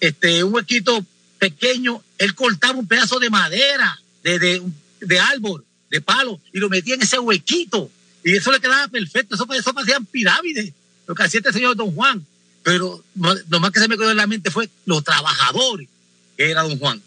este, 0.00 0.44
un 0.44 0.54
huequito 0.54 1.04
pequeño, 1.40 2.04
él 2.18 2.34
cortaba 2.36 2.78
un 2.78 2.86
pedazo 2.86 3.18
de 3.18 3.30
madera 3.30 4.00
de, 4.22 4.38
de, 4.38 4.62
de 5.00 5.18
árbol, 5.18 5.64
de 5.90 6.00
palo, 6.00 6.40
y 6.52 6.58
lo 6.58 6.68
metía 6.68 6.94
en 6.94 7.02
ese 7.02 7.18
huequito. 7.18 7.90
Y 8.22 8.36
eso 8.36 8.52
le 8.52 8.60
quedaba 8.60 8.86
perfecto. 8.86 9.34
Eso, 9.34 9.46
eso 9.52 9.74
parecían 9.74 10.04
pirámides, 10.06 10.72
lo 11.06 11.14
que 11.14 11.22
hacía 11.24 11.40
este 11.40 11.52
señor 11.52 11.74
Don 11.74 11.92
Juan. 11.92 12.24
Pero 12.62 13.02
lo 13.16 13.60
más 13.60 13.70
que 13.70 13.80
se 13.80 13.88
me 13.88 13.96
quedó 13.96 14.10
en 14.10 14.18
la 14.18 14.26
mente 14.26 14.50
fue 14.50 14.68
los 14.84 15.02
trabajadores 15.02 15.88
que 16.36 16.50
era 16.50 16.62
Don 16.62 16.78
Juan. 16.78 17.02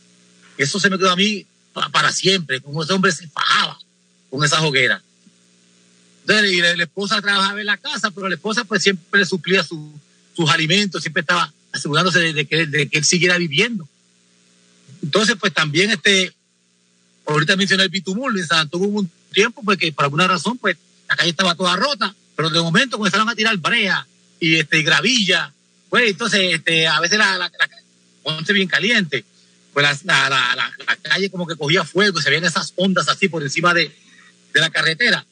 Eso 0.57 0.79
se 0.79 0.89
me 0.89 0.97
quedó 0.97 1.11
a 1.11 1.15
mí 1.15 1.45
para 1.91 2.11
siempre, 2.11 2.59
como 2.59 2.83
ese 2.83 2.93
hombre 2.93 3.11
se 3.11 3.27
fajaba 3.27 3.79
con 4.29 4.43
esa 4.43 4.61
hoguera. 4.61 5.01
Entonces, 6.21 6.51
y 6.53 6.61
la, 6.61 6.71
esposa 6.83 7.21
trabajaba 7.21 7.59
en 7.59 7.65
la 7.65 7.77
casa, 7.77 8.11
pero 8.11 8.29
la 8.29 8.35
esposa 8.35 8.63
pues 8.63 8.81
siempre 8.81 9.19
le 9.19 9.25
suplía 9.25 9.63
sus 9.63 10.49
alimentos, 10.49 11.01
siempre 11.01 11.21
estaba 11.21 11.53
asegurándose 11.71 12.33
de, 12.33 12.45
que, 12.45 12.65
de 12.65 12.87
que 12.87 12.97
él 12.97 13.05
siguiera 13.05 13.37
viviendo. 13.37 13.87
Entonces, 15.03 15.35
pues 15.39 15.53
también 15.53 15.91
este, 15.91 16.33
ahorita 17.27 17.55
mencioné 17.55 17.83
el 17.83 17.89
bitumul, 17.89 18.37
en 18.39 18.47
San 18.47 18.69
hubo 18.71 18.99
un 18.99 19.11
tiempo 19.31 19.61
porque 19.63 19.91
por 19.91 20.05
alguna 20.05 20.27
razón 20.27 20.57
pues 20.57 20.77
la 21.09 21.15
calle 21.15 21.31
estaba 21.31 21.55
toda 21.55 21.75
rota, 21.75 22.15
pero 22.35 22.49
de 22.49 22.61
momento 22.61 22.97
comenzaron 22.97 23.29
a 23.29 23.35
tirar 23.35 23.57
brea 23.57 24.07
y 24.39 24.55
este 24.55 24.81
gravilla, 24.81 25.53
pues 25.89 26.09
entonces 26.09 26.53
este, 26.53 26.87
a 26.87 26.99
veces 26.99 27.17
la, 27.17 27.37
la, 27.37 27.51
la 27.59 28.53
bien 28.53 28.67
caliente, 28.67 29.25
pues 29.73 29.85
la, 30.05 30.29
la, 30.29 30.55
la, 30.55 30.95
calle 31.01 31.29
como 31.29 31.45
que 31.45 31.55
cogía 31.55 31.83
fuego, 31.83 32.21
se 32.21 32.29
veían 32.29 32.45
esas 32.45 32.73
ondas 32.77 33.09
así 33.09 33.27
por 33.27 33.43
encima 33.43 33.73
de, 33.73 33.91
de 34.53 34.59
la 34.59 34.69
carretera. 34.69 35.25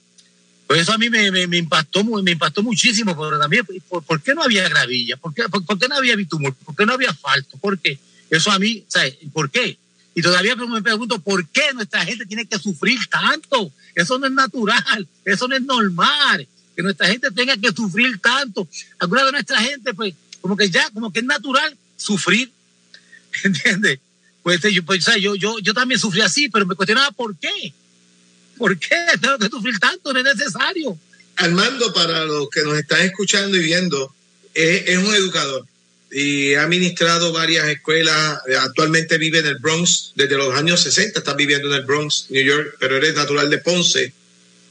Pues 0.68 0.82
eso 0.82 0.94
a 0.94 0.98
mí 0.98 1.10
me, 1.10 1.32
me, 1.32 1.48
me, 1.48 1.58
impactó, 1.58 2.04
me 2.04 2.32
impactó 2.32 2.64
muchísimo, 2.64 3.16
pero 3.18 3.38
también, 3.38 3.66
¿por, 3.90 4.04
¿por 4.04 4.22
qué 4.22 4.34
no 4.34 4.44
había 4.44 4.68
gravilla? 4.70 5.18
¿Por 5.18 5.34
qué, 5.34 5.44
por, 5.50 5.78
qué 5.78 5.88
no 5.88 5.96
había 5.96 6.16
bitumul? 6.16 6.54
¿Por 6.54 6.76
qué 6.76 6.86
no 6.86 6.94
había 6.94 7.10
asfalto? 7.10 7.58
¿Por 7.58 7.78
qué? 7.80 8.00
Eso 8.32 8.50
a 8.50 8.58
mí, 8.58 8.86
¿sabes? 8.88 9.18
¿Por 9.34 9.52
qué? 9.52 9.78
Y 10.16 10.22
todavía 10.22 10.56
me 10.56 10.82
pregunto, 10.82 11.20
¿por 11.20 11.48
qué 11.50 11.74
nuestra 11.74 12.04
gente 12.06 12.26
tiene 12.26 12.46
que 12.46 12.58
sufrir 12.58 12.98
tanto? 13.08 13.72
Eso 13.94 14.18
no 14.18 14.26
es 14.26 14.32
natural, 14.32 15.08
eso 15.26 15.48
no 15.50 15.56
es 15.56 15.62
normal, 15.62 16.48
que 16.76 16.82
nuestra 16.82 17.08
gente 17.08 17.30
tenga 17.32 17.58
que 17.58 17.72
sufrir 17.74 18.20
tanto. 18.20 18.68
Alguna 19.00 19.26
de 19.26 19.32
nuestra 19.34 19.60
gente, 19.60 19.94
pues, 19.94 20.14
como 20.40 20.56
que 20.56 20.70
ya, 20.70 20.90
como 20.92 21.12
que 21.12 21.20
es 21.20 21.26
natural 21.26 21.78
sufrir, 21.98 22.50
¿entiendes? 23.44 24.00
Pues, 24.44 24.62
yo, 24.62 24.84
pues, 24.84 25.06
yo, 25.20 25.36
yo, 25.36 25.60
yo 25.60 25.74
también 25.74 26.00
sufrí 26.00 26.22
así, 26.22 26.50
pero 26.50 26.66
me 26.66 26.76
cuestionaba 26.76 27.12
por 27.12 27.36
qué. 27.38 27.74
¿Por 28.58 28.80
qué 28.80 28.96
tengo 29.20 29.38
que 29.38 29.50
sufrir 29.50 29.78
tanto? 29.78 30.14
No 30.14 30.20
es 30.20 30.26
necesario. 30.38 30.98
Armando, 31.36 31.94
para 31.94 32.24
los 32.24 32.50
que 32.50 32.64
nos 32.64 32.78
están 32.78 33.02
escuchando 33.02 33.58
y 33.58 33.64
viendo, 33.64 34.14
es 34.54 34.98
un 34.98 35.14
educador 35.16 35.66
y 36.12 36.54
ha 36.56 36.64
administrado 36.64 37.32
varias 37.32 37.68
escuelas. 37.70 38.40
Actualmente 38.60 39.18
vive 39.18 39.40
en 39.40 39.48
el 39.48 39.58
Bronx 39.58 40.12
desde 40.16 40.36
los 40.36 40.54
años 40.54 40.82
60, 40.82 41.20
está 41.20 41.34
viviendo 41.34 41.70
en 41.70 41.76
el 41.76 41.86
Bronx, 41.86 42.28
New 42.30 42.44
York, 42.44 42.76
pero 42.80 42.98
eres 42.98 43.16
natural 43.16 43.50
de 43.50 43.58
Ponce 43.60 44.14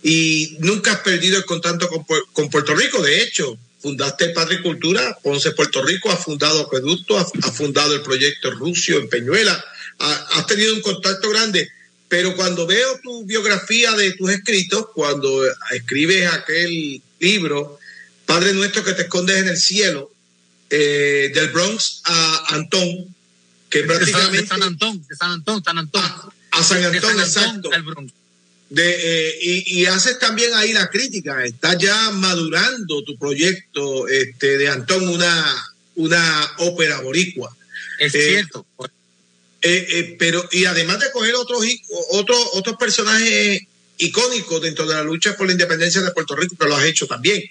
y 0.02 0.56
nunca 0.60 0.92
has 0.92 1.00
perdido 1.00 1.38
el 1.38 1.44
contacto 1.44 1.88
con, 1.88 2.50
Puerto 2.50 2.74
Rico. 2.74 3.02
De 3.02 3.22
hecho, 3.22 3.58
fundaste 3.80 4.30
Padre 4.30 4.62
Cultura, 4.62 5.18
Ponce, 5.22 5.52
Puerto 5.52 5.82
Rico, 5.82 6.10
has 6.10 6.24
fundado 6.24 6.60
Acueducto, 6.60 7.18
has, 7.18 7.30
fundado 7.54 7.94
el 7.94 8.02
proyecto 8.02 8.50
Rusio 8.52 8.98
en 8.98 9.08
Peñuela, 9.08 9.62
has 9.98 10.46
tenido 10.46 10.74
un 10.74 10.80
contacto 10.80 11.30
grande. 11.30 11.68
Pero 12.08 12.34
cuando 12.34 12.66
veo 12.66 12.98
tu 13.02 13.24
biografía 13.24 13.92
de 13.92 14.12
tus 14.14 14.30
escritos, 14.30 14.86
cuando 14.94 15.44
escribes 15.70 16.26
aquel 16.32 17.00
libro, 17.20 17.78
Padre 18.26 18.52
nuestro 18.52 18.82
que 18.82 18.94
te 18.94 19.02
escondes 19.02 19.36
en 19.36 19.48
el 19.48 19.56
cielo, 19.56 20.10
eh, 20.70 21.32
del 21.34 21.48
Bronx 21.48 22.00
a 22.04 22.54
Antón, 22.54 23.12
que 23.68 23.82
prácticamente... 23.82 24.42
De 24.42 24.46
San 24.46 24.62
Antón, 24.62 25.04
de 25.06 25.16
San 25.16 25.30
Antón, 25.32 25.64
San 25.64 25.78
Antón. 25.78 26.02
A, 26.52 26.62
San 26.62 26.84
Antón, 26.84 27.18
exacto. 27.18 27.70
De, 28.68 28.84
eh, 28.88 29.38
y, 29.42 29.80
y, 29.80 29.86
haces 29.86 30.20
también 30.20 30.54
ahí 30.54 30.72
la 30.72 30.88
crítica, 30.88 31.44
está 31.44 31.76
ya 31.76 32.12
madurando 32.12 33.02
tu 33.02 33.18
proyecto 33.18 34.06
este, 34.06 34.58
de 34.58 34.68
Antón, 34.68 35.08
una, 35.08 35.74
una 35.96 36.52
ópera 36.58 37.00
boricua. 37.00 37.52
Es 37.98 38.14
eh, 38.14 38.28
cierto. 38.28 38.64
pero, 40.20 40.48
y 40.52 40.66
además 40.66 41.00
de 41.00 41.10
coger 41.10 41.34
otros, 41.34 41.64
otros, 42.10 42.38
otros 42.52 42.76
personajes 42.76 43.62
icónicos 43.98 44.62
dentro 44.62 44.86
de 44.86 44.94
la 44.94 45.02
lucha 45.02 45.36
por 45.36 45.46
la 45.46 45.52
independencia 45.52 46.00
de 46.00 46.12
Puerto 46.12 46.36
Rico, 46.36 46.54
que 46.56 46.68
lo 46.68 46.76
has 46.76 46.84
hecho 46.84 47.08
también. 47.08 47.42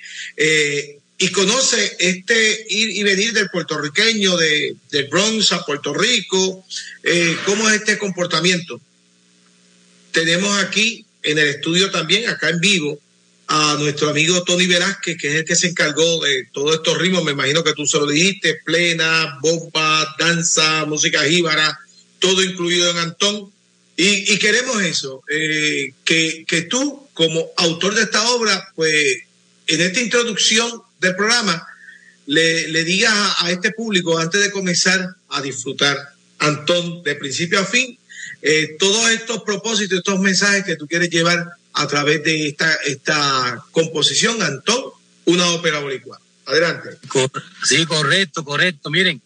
Y 1.22 1.32
conoce 1.32 1.98
este 2.00 2.66
ir 2.70 2.92
y 2.92 3.04
venir 3.04 3.34
del 3.34 3.50
puertorriqueño 3.50 4.38
de, 4.38 4.76
de 4.90 5.04
Bronx 5.04 5.52
a 5.52 5.66
Puerto 5.66 5.94
Rico, 5.94 6.66
eh, 7.04 7.38
cómo 7.46 7.70
es 7.70 7.76
este 7.76 7.98
comportamiento. 7.98 8.80
Tenemos 10.14 10.58
aquí 10.64 11.06
en 11.22 11.38
el 11.38 11.48
estudio 11.48 11.92
también, 11.92 12.30
acá 12.30 12.50
en 12.50 12.62
vivo, 12.62 13.00
a 13.48 13.76
nuestro 13.80 14.10
amigo 14.10 14.44
Tony 14.44 14.68
Velázquez, 14.68 15.18
que 15.18 15.28
es 15.28 15.34
el 15.36 15.46
que 15.46 15.56
se 15.56 15.68
encargó 15.68 16.24
de 16.24 16.48
todos 16.54 16.76
estos 16.76 16.98
ritmos, 16.98 17.24
me 17.24 17.32
imagino 17.32 17.64
que 17.64 17.74
tú 17.74 17.86
se 17.86 17.98
lo 17.98 18.06
dijiste, 18.06 18.60
plena, 18.64 19.40
bomba, 19.42 20.16
danza, 20.20 20.86
música 20.86 21.24
jíbara, 21.24 21.78
todo 22.20 22.44
incluido 22.44 22.92
en 22.92 22.98
Antón. 22.98 23.52
Y, 23.98 24.38
queremos 24.38 24.82
eso, 24.84 25.24
eh, 25.30 25.92
que, 26.06 26.46
que 26.48 26.62
tú 26.62 27.10
como 27.14 27.52
autor 27.58 27.96
de 27.96 28.04
esta 28.04 28.30
obra, 28.30 28.72
pues 28.76 28.94
en 29.68 29.82
esta 29.82 30.00
introducción 30.00 30.82
del 31.00 31.16
programa, 31.16 31.66
le, 32.26 32.68
le 32.70 32.84
digas 32.84 33.14
a, 33.40 33.52
este 33.52 33.72
público, 33.72 34.18
antes 34.18 34.42
de 34.42 34.52
comenzar 34.52 35.16
a 35.30 35.42
disfrutar, 35.42 35.98
Antón, 36.40 37.04
de 37.04 37.16
principio 37.16 37.60
a 37.60 37.66
fin, 37.66 37.98
eh, 38.42 38.78
todos 38.80 39.10
estos 39.12 39.44
propósitos, 39.44 39.98
estos 39.98 40.20
mensajes 40.20 40.64
que 40.64 40.78
tú 40.78 40.88
quieres 40.88 41.10
llevar 41.10 41.50
a 41.74 41.88
través 41.88 42.24
de 42.24 42.48
esta, 42.48 42.74
esta 42.86 43.64
composición, 43.72 44.42
Antón, 44.42 44.84
una 45.26 45.50
ópera 45.52 45.80
boricua. 45.80 46.20
Adelante. 46.46 46.98
Sí, 47.64 47.86
correcto, 47.86 48.44
correcto. 48.44 48.90
Miren, 48.90 49.22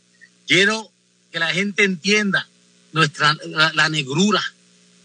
quiero 0.48 0.92
que 1.32 1.40
la 1.40 1.54
gente 1.54 1.84
entienda 1.84 2.48
nuestra 2.92 3.36
la, 3.46 3.90
negrura. 3.90 4.44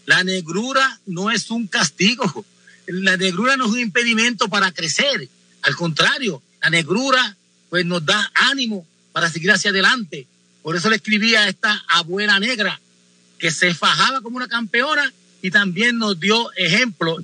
La 0.05 0.23
negrura 0.23 0.99
no 1.05 1.31
es 1.31 1.49
un 1.49 1.67
castigo. 1.67 2.45
La 2.87 3.15
negrura 3.15 3.55
no 3.55 3.65
es 3.65 3.71
un 3.71 3.79
impedimento 3.79 4.49
para 4.49 4.71
crecer. 4.71 5.29
Al 5.61 5.75
contrario, 5.75 6.41
la 6.61 6.69
negrura 6.69 7.35
pues 7.69 7.85
nos 7.85 8.05
da 8.05 8.31
ánimo 8.33 8.85
para 9.11 9.29
seguir 9.29 9.51
hacia 9.51 9.71
adelante. 9.71 10.27
Por 10.61 10.75
eso 10.75 10.89
le 10.89 10.97
escribí 10.97 11.35
a 11.35 11.47
esta 11.47 11.83
abuela 11.87 12.39
negra 12.39 12.79
que 13.37 13.51
se 13.51 13.73
fajaba 13.73 14.21
como 14.21 14.37
una 14.37 14.47
campeona 14.47 15.11
y 15.41 15.51
también 15.51 15.97
nos 15.97 16.19
dio 16.19 16.51
ejemplo, 16.53 17.17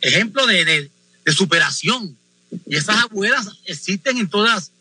ejemplo 0.00 0.46
de, 0.46 0.90
superación. 1.26 2.16
Y 2.66 2.76
esas 2.76 3.04
abuelas 3.04 3.48
existen 3.64 4.18
en 4.18 4.28
todas, 4.28 4.72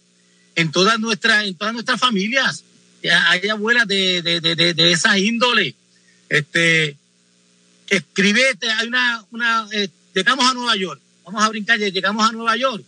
en 0.55 0.71
todas 0.71 0.99
nuestras, 0.99 1.45
en 1.45 1.55
todas 1.55 1.73
nuestras 1.73 1.99
familias. 1.99 2.63
Hay 3.27 3.47
abuelas 3.49 3.87
de, 3.87 4.21
de, 4.21 4.91
esa 4.91 5.19
índole. 5.19 5.75
Este, 6.29 6.97
escribete, 7.87 8.69
hay 8.71 8.87
una, 8.87 9.25
una, 9.31 9.67
eh, 9.71 9.89
llegamos 10.13 10.45
a 10.45 10.53
Nueva 10.53 10.75
York, 10.75 11.01
vamos 11.25 11.43
a 11.43 11.49
brincar, 11.49 11.79
llegamos 11.79 12.27
a 12.27 12.31
Nueva 12.31 12.55
York, 12.55 12.83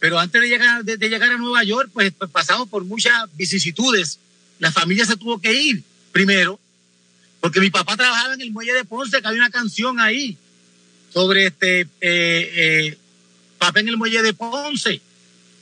pero 0.00 0.18
antes 0.18 0.40
de 0.40 0.48
llegar, 0.48 0.82
de, 0.82 0.96
llegar 0.96 1.30
a 1.30 1.36
Nueva 1.36 1.62
York, 1.62 1.90
pues, 1.92 2.12
pues, 2.18 2.30
pasamos 2.30 2.68
por 2.68 2.84
muchas 2.84 3.14
vicisitudes. 3.36 4.18
La 4.58 4.72
familia 4.72 5.04
se 5.04 5.16
tuvo 5.16 5.38
que 5.38 5.52
ir 5.52 5.84
primero, 6.10 6.58
porque 7.38 7.60
mi 7.60 7.70
papá 7.70 7.96
trabajaba 7.98 8.34
en 8.34 8.40
el 8.40 8.50
muelle 8.50 8.72
de 8.72 8.84
Ponce, 8.84 9.20
que 9.20 9.28
había 9.28 9.42
una 9.42 9.50
canción 9.50 10.00
ahí 10.00 10.38
sobre 11.12 11.46
este 11.46 11.82
eh, 11.82 11.88
eh, 12.00 12.98
papá 13.58 13.80
en 13.80 13.88
el 13.88 13.98
muelle 13.98 14.22
de 14.22 14.32
Ponce. 14.32 15.02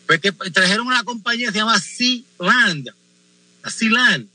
Pues 0.06 0.20
que 0.20 0.30
trajeron 0.30 0.86
una 0.86 1.02
compañía 1.02 1.48
que 1.48 1.52
se 1.52 1.58
llama 1.58 1.78
Sea 1.80 2.22
Land, 2.38 2.90
la 3.64 3.70
Sea 3.70 3.90
Land. 3.90 4.28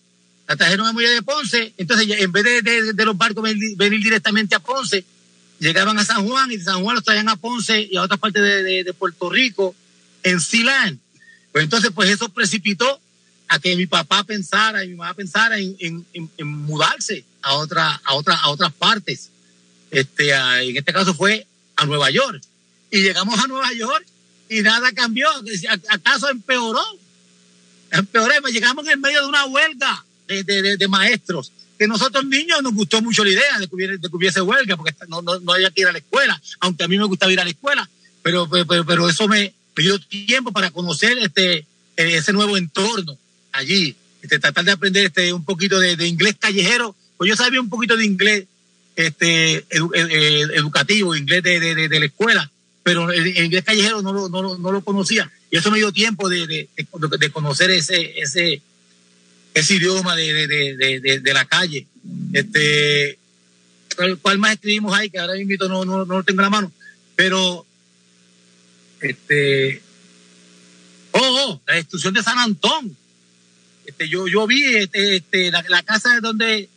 La 0.49 0.57
trajeron 0.57 0.85
al 0.85 0.93
muelle 0.93 1.11
de 1.11 1.21
Ponce, 1.21 1.73
entonces 1.77 2.07
en 2.19 2.31
vez 2.33 2.43
de, 2.43 3.05
los 3.05 3.17
barcos 3.17 3.41
venir, 3.41 4.03
directamente 4.03 4.53
a 4.53 4.59
Ponce, 4.59 5.05
llegaban 5.59 5.97
a 5.97 6.03
San 6.03 6.27
Juan 6.27 6.51
y 6.51 6.57
de 6.57 6.63
San 6.65 6.83
Juan 6.83 6.95
los 6.95 7.05
traían 7.05 7.29
a 7.29 7.37
Ponce 7.37 7.87
y 7.89 7.95
a 7.95 8.01
otras 8.01 8.19
partes 8.19 8.43
de 8.43 8.93
Puerto 8.93 9.29
Rico 9.29 9.73
en 10.23 10.39
Silán. 10.39 10.99
Pues 11.51 11.63
entonces, 11.65 11.91
pues 11.93 12.09
eso 12.09 12.29
precipitó 12.29 12.99
a 13.47 13.59
que 13.59 13.75
mi 13.75 13.85
papá 13.85 14.23
pensara 14.23 14.83
y 14.83 14.89
mi 14.89 14.95
mamá 14.95 15.13
pensara 15.13 15.59
en, 15.59 16.05
en, 16.13 16.47
mudarse 16.47 17.23
a, 17.41 17.53
otra, 17.55 18.01
a, 18.03 18.15
otra, 18.15 18.35
a 18.35 18.49
otras 18.49 18.73
partes. 18.73 19.29
Este, 19.91 20.31
en 20.31 20.75
este 20.75 20.91
caso 20.91 21.13
fue 21.13 21.45
a 21.75 21.85
Nueva 21.85 22.09
York. 22.09 22.41
Y 22.89 23.01
llegamos 23.01 23.37
a 23.39 23.47
Nueva 23.47 23.71
York 23.73 24.05
y 24.49 24.61
nada 24.61 24.91
cambió. 24.93 25.27
¿Acaso 25.89 26.29
empeoró? 26.29 26.83
Empeoró. 27.91 28.33
Llegamos 28.47 28.87
en 28.87 29.01
medio 29.01 29.21
de 29.21 29.27
una 29.27 29.45
huelga 29.45 30.03
de, 30.27 30.43
de, 30.43 30.77
de, 30.77 30.87
maestros. 30.87 31.51
Que 31.77 31.87
nosotros 31.87 32.25
niños 32.25 32.61
nos 32.63 32.73
gustó 32.73 33.01
mucho 33.01 33.23
la 33.23 33.31
idea 33.31 33.59
de 33.59 33.67
que 33.67 33.75
hubiese, 34.15 34.41
huelga, 34.41 34.77
porque 34.77 34.95
no, 35.07 35.21
no, 35.21 35.39
no, 35.39 35.53
había 35.53 35.69
que 35.69 35.81
ir 35.81 35.87
a 35.87 35.91
la 35.91 35.97
escuela, 35.97 36.41
aunque 36.59 36.83
a 36.83 36.87
mí 36.87 36.97
me 36.97 37.05
gustaba 37.05 37.31
ir 37.31 37.39
a 37.39 37.43
la 37.43 37.49
escuela. 37.49 37.89
Pero, 38.21 38.49
pero, 38.49 38.85
pero 38.85 39.09
eso 39.09 39.27
me, 39.27 39.53
pidió 39.73 39.99
tiempo 39.99 40.51
para 40.51 40.71
conocer 40.71 41.17
este, 41.19 41.57
eh, 41.57 41.65
ese 41.95 42.33
nuevo 42.33 42.57
entorno 42.57 43.17
allí, 43.51 43.95
este, 44.21 44.39
tratar 44.39 44.65
de 44.65 44.71
aprender 44.71 45.05
este, 45.05 45.33
un 45.33 45.43
poquito 45.43 45.79
de, 45.79 46.07
inglés 46.07 46.35
callejero, 46.39 46.95
pues 47.17 47.29
yo 47.29 47.35
sabía 47.35 47.61
un 47.61 47.69
poquito 47.69 47.95
de 47.95 48.05
inglés 48.05 48.45
este, 48.95 49.55
eh, 49.57 49.65
eh, 49.69 50.47
educativo, 50.55 51.15
inglés 51.15 51.43
de, 51.43 51.59
de, 51.59 51.87
de, 51.87 51.99
la 51.99 52.05
escuela, 52.05 52.51
pero 52.83 53.11
el, 53.11 53.37
inglés 53.37 53.63
callejero 53.63 54.01
no 54.01 54.13
lo, 54.13 54.29
no, 54.29 54.57
no, 54.57 54.71
lo 54.71 54.81
conocía. 54.83 55.31
Y 55.51 55.57
eso 55.57 55.71
me 55.71 55.77
dio 55.77 55.91
tiempo 55.91 56.29
de, 56.29 56.47
de, 56.47 57.29
conocer 57.31 57.69
ese, 57.71 58.19
ese, 58.19 58.61
ese 59.53 59.75
idioma 59.75 60.15
de, 60.15 61.21
la 61.33 61.45
calle. 61.45 61.87
Este, 62.33 63.19
¿Cuál 64.21 64.39
más 64.39 64.53
escribimos 64.53 64.97
ahí? 64.97 65.09
Que 65.09 65.19
ahora 65.19 65.39
invito, 65.39 65.69
no, 65.69 65.85
no, 65.85 66.05
no 66.05 66.17
lo 66.17 66.23
tengo 66.23 66.41
en 66.41 66.45
la 66.45 66.49
mano. 66.49 66.71
Pero 67.15 67.65
este, 69.03 69.81
oh, 71.11 71.19
oh, 71.19 71.61
la 71.67 71.75
destrucción 71.75 72.13
de 72.13 72.23
San 72.23 72.39
Antón. 72.39 72.95
Este, 73.85 74.07
yo, 74.07 74.27
yo 74.27 74.47
vi 74.47 74.63
este, 74.75 75.17
este, 75.17 75.51
la, 75.51 75.83
casa 75.83 76.19
donde, 76.21 76.69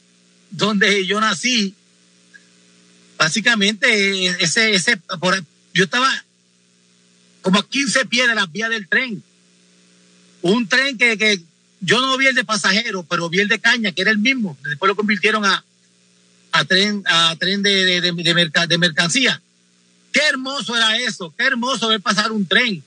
donde 0.50 1.06
yo 1.06 1.20
nací. 1.20 1.74
Básicamente, 3.16 4.26
ese, 4.42 4.74
ese, 4.74 4.96
por, 5.20 5.42
yo 5.72 5.84
estaba 5.84 6.10
como 7.42 7.60
a 7.60 7.68
15 7.68 8.06
pies 8.06 8.28
de 8.28 8.34
las 8.34 8.50
vías 8.50 8.70
del 8.70 8.88
tren. 8.88 9.22
Un 10.42 10.68
tren 10.68 10.98
que, 10.98 11.16
que 11.16 11.40
yo 11.80 12.00
no 12.00 12.18
vi 12.18 12.26
el 12.26 12.34
de 12.34 12.44
pasajeros, 12.44 13.06
pero 13.08 13.30
vi 13.30 13.40
el 13.40 13.48
de 13.48 13.60
caña, 13.60 13.92
que 13.92 14.02
era 14.02 14.10
el 14.10 14.18
mismo. 14.18 14.58
Después 14.64 14.88
lo 14.88 14.96
convirtieron 14.96 15.44
a, 15.44 15.64
a 16.52 16.64
tren, 16.64 17.04
a 17.06 17.36
tren 17.38 17.62
de, 17.62 18.00
de, 18.00 18.00
de, 18.00 18.66
de 18.68 18.78
mercancía. 18.78 19.40
Qué 20.12 20.20
hermoso 20.28 20.76
era 20.76 20.96
eso, 20.98 21.32
qué 21.36 21.44
hermoso 21.44 21.88
ver 21.88 22.00
pasar 22.00 22.32
un 22.32 22.46
tren. 22.46 22.82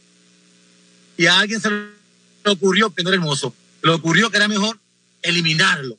Y 1.18 1.26
a 1.26 1.40
alguien 1.40 1.62
se 1.62 1.70
le 1.70 2.52
ocurrió 2.52 2.94
que 2.94 3.04
no 3.04 3.10
era 3.10 3.18
hermoso, 3.18 3.54
le 3.84 3.92
ocurrió 3.92 4.30
que 4.30 4.38
era 4.38 4.48
mejor 4.48 4.80
eliminarlo. 5.22 5.98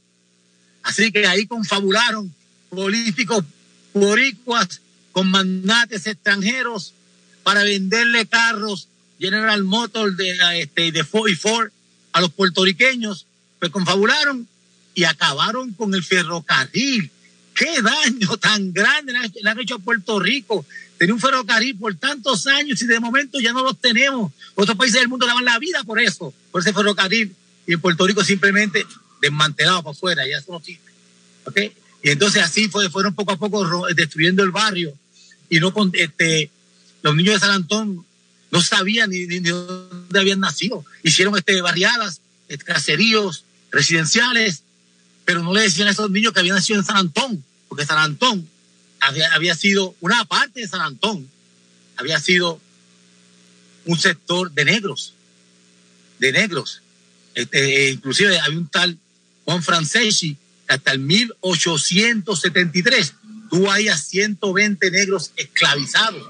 Así 0.82 1.12
que 1.12 1.26
ahí 1.26 1.46
confabularon 1.46 2.34
políticos 2.70 3.44
boricuas 3.92 4.80
con 5.12 5.30
magnates 5.30 6.06
extranjeros 6.06 6.94
para 7.42 7.62
venderle 7.62 8.26
carros 8.26 8.88
General 9.20 9.62
Motors 9.62 10.16
de, 10.16 10.38
este, 10.62 10.92
de 10.92 11.04
Ford 11.04 11.28
y 11.28 11.36
Ford 11.36 11.70
a 12.12 12.22
los 12.22 12.30
puertorriqueños, 12.32 13.26
pues 13.58 13.70
confabularon 13.70 14.48
y 14.94 15.04
acabaron 15.04 15.72
con 15.74 15.94
el 15.94 16.02
ferrocarril. 16.02 17.10
¿Qué 17.54 17.82
daño 17.82 18.36
tan 18.38 18.72
grande 18.72 19.12
le 19.12 19.50
han 19.50 19.60
hecho 19.60 19.74
a 19.76 19.78
Puerto 19.78 20.18
Rico? 20.18 20.64
Tenía 21.00 21.14
un 21.14 21.20
ferrocarril 21.20 21.78
por 21.78 21.94
tantos 21.94 22.46
años 22.46 22.82
y 22.82 22.86
de 22.86 23.00
momento 23.00 23.40
ya 23.40 23.54
no 23.54 23.64
los 23.64 23.80
tenemos. 23.80 24.30
Otros 24.54 24.76
países 24.76 25.00
del 25.00 25.08
mundo 25.08 25.26
daban 25.26 25.46
la 25.46 25.58
vida 25.58 25.82
por 25.82 25.98
eso, 25.98 26.34
por 26.52 26.60
ese 26.60 26.74
ferrocarril. 26.74 27.34
Y 27.66 27.72
en 27.72 27.80
Puerto 27.80 28.06
Rico 28.06 28.22
simplemente 28.22 28.84
desmantelado 29.22 29.82
para 29.82 29.92
afuera, 29.92 30.28
ya 30.28 30.36
eso 30.36 30.52
no 30.52 30.60
sirve. 30.60 30.92
¿Okay? 31.46 31.72
Y 32.02 32.10
entonces 32.10 32.42
así 32.42 32.68
fue, 32.68 32.90
fueron 32.90 33.14
poco 33.14 33.32
a 33.32 33.38
poco 33.38 33.86
destruyendo 33.94 34.42
el 34.42 34.50
barrio. 34.50 34.92
Y 35.48 35.58
no 35.58 35.72
este, 35.94 36.50
los 37.00 37.16
niños 37.16 37.32
de 37.32 37.40
San 37.40 37.52
Antón 37.52 38.04
no 38.50 38.60
sabían 38.60 39.08
ni, 39.08 39.26
ni, 39.26 39.38
dónde 39.38 40.20
habían 40.20 40.40
nacido. 40.40 40.84
Hicieron 41.02 41.34
este, 41.34 41.62
barriadas, 41.62 42.20
este, 42.46 42.62
caseríos, 42.62 43.44
residenciales, 43.70 44.64
pero 45.24 45.42
no 45.42 45.54
le 45.54 45.62
decían 45.62 45.88
a 45.88 45.92
esos 45.92 46.10
niños 46.10 46.34
que 46.34 46.40
habían 46.40 46.56
nacido 46.56 46.78
en 46.78 46.84
San 46.84 46.98
Antón, 46.98 47.42
porque 47.68 47.86
San 47.86 47.96
Antón 47.96 48.46
había, 49.00 49.54
sido 49.54 49.94
una 50.00 50.24
parte 50.24 50.60
de 50.60 50.68
San 50.68 50.80
Antón, 50.80 51.28
había 51.96 52.20
sido 52.20 52.60
un 53.86 53.98
sector 53.98 54.52
de 54.52 54.64
negros, 54.64 55.14
de 56.18 56.32
negros. 56.32 56.82
Este, 57.34 57.90
inclusive 57.90 58.38
había 58.38 58.58
un 58.58 58.68
tal 58.68 58.98
Juan 59.44 59.62
Franceschi 59.62 60.36
que 60.66 60.74
hasta 60.74 60.92
el 60.92 61.00
1873 61.00 63.14
tuvo 63.50 63.70
ahí 63.70 63.88
a 63.88 63.96
120 63.96 64.90
negros 64.90 65.32
esclavizados 65.36 66.28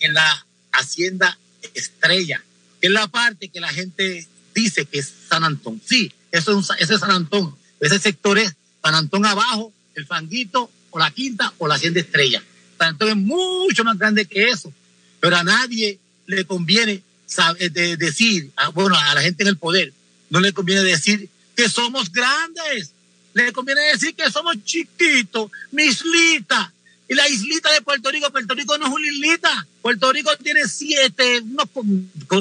en 0.00 0.14
la 0.14 0.46
hacienda 0.72 1.38
Estrella, 1.74 2.42
que 2.80 2.88
es 2.88 2.92
la 2.92 3.08
parte 3.08 3.48
que 3.48 3.60
la 3.60 3.68
gente 3.68 4.26
dice 4.54 4.86
que 4.86 4.98
es 4.98 5.12
San 5.28 5.44
Antón. 5.44 5.80
Sí, 5.84 6.12
eso 6.32 6.58
es, 6.58 6.68
ese 6.78 6.94
es 6.94 7.00
San 7.00 7.10
Antón. 7.10 7.54
Ese 7.80 7.98
sector 7.98 8.38
es 8.38 8.54
San 8.82 8.94
Antón 8.94 9.26
abajo, 9.26 9.72
el 9.94 10.06
Fanguito 10.06 10.70
la 10.98 11.10
quinta 11.10 11.52
o 11.58 11.68
la 11.68 11.74
hacienda 11.74 12.00
estrella. 12.00 12.42
Entonces 12.80 13.16
es 13.16 13.22
mucho 13.22 13.84
más 13.84 13.98
grande 13.98 14.26
que 14.26 14.48
eso. 14.48 14.72
Pero 15.20 15.36
a 15.36 15.44
nadie 15.44 15.98
le 16.26 16.44
conviene 16.44 17.02
saber, 17.26 17.72
decir, 17.72 18.50
bueno, 18.74 18.96
a 18.96 19.14
la 19.14 19.22
gente 19.22 19.42
en 19.42 19.48
el 19.48 19.56
poder, 19.56 19.92
no 20.30 20.40
le 20.40 20.52
conviene 20.52 20.82
decir 20.82 21.28
que 21.54 21.68
somos 21.68 22.12
grandes. 22.12 22.92
Le 23.34 23.52
conviene 23.52 23.82
decir 23.82 24.14
que 24.14 24.30
somos 24.30 24.56
chiquitos, 24.64 25.50
mislita, 25.70 26.72
Y 27.08 27.14
la 27.14 27.28
islita 27.28 27.70
de 27.72 27.82
Puerto 27.82 28.10
Rico, 28.10 28.30
Puerto 28.30 28.54
Rico 28.54 28.78
no 28.78 28.86
es 28.86 28.92
una 28.92 29.08
islita. 29.08 29.66
Puerto 29.82 30.12
Rico 30.12 30.30
tiene 30.42 30.66
siete, 30.68 31.40
unos, 31.40 31.68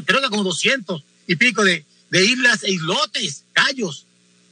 creo 0.06 0.22
que 0.22 0.30
como 0.30 0.44
200 0.44 1.04
y 1.28 1.36
pico 1.36 1.64
de, 1.64 1.86
de 2.10 2.26
islas 2.26 2.64
e 2.64 2.72
islotes, 2.72 3.44
callos. 3.54 4.06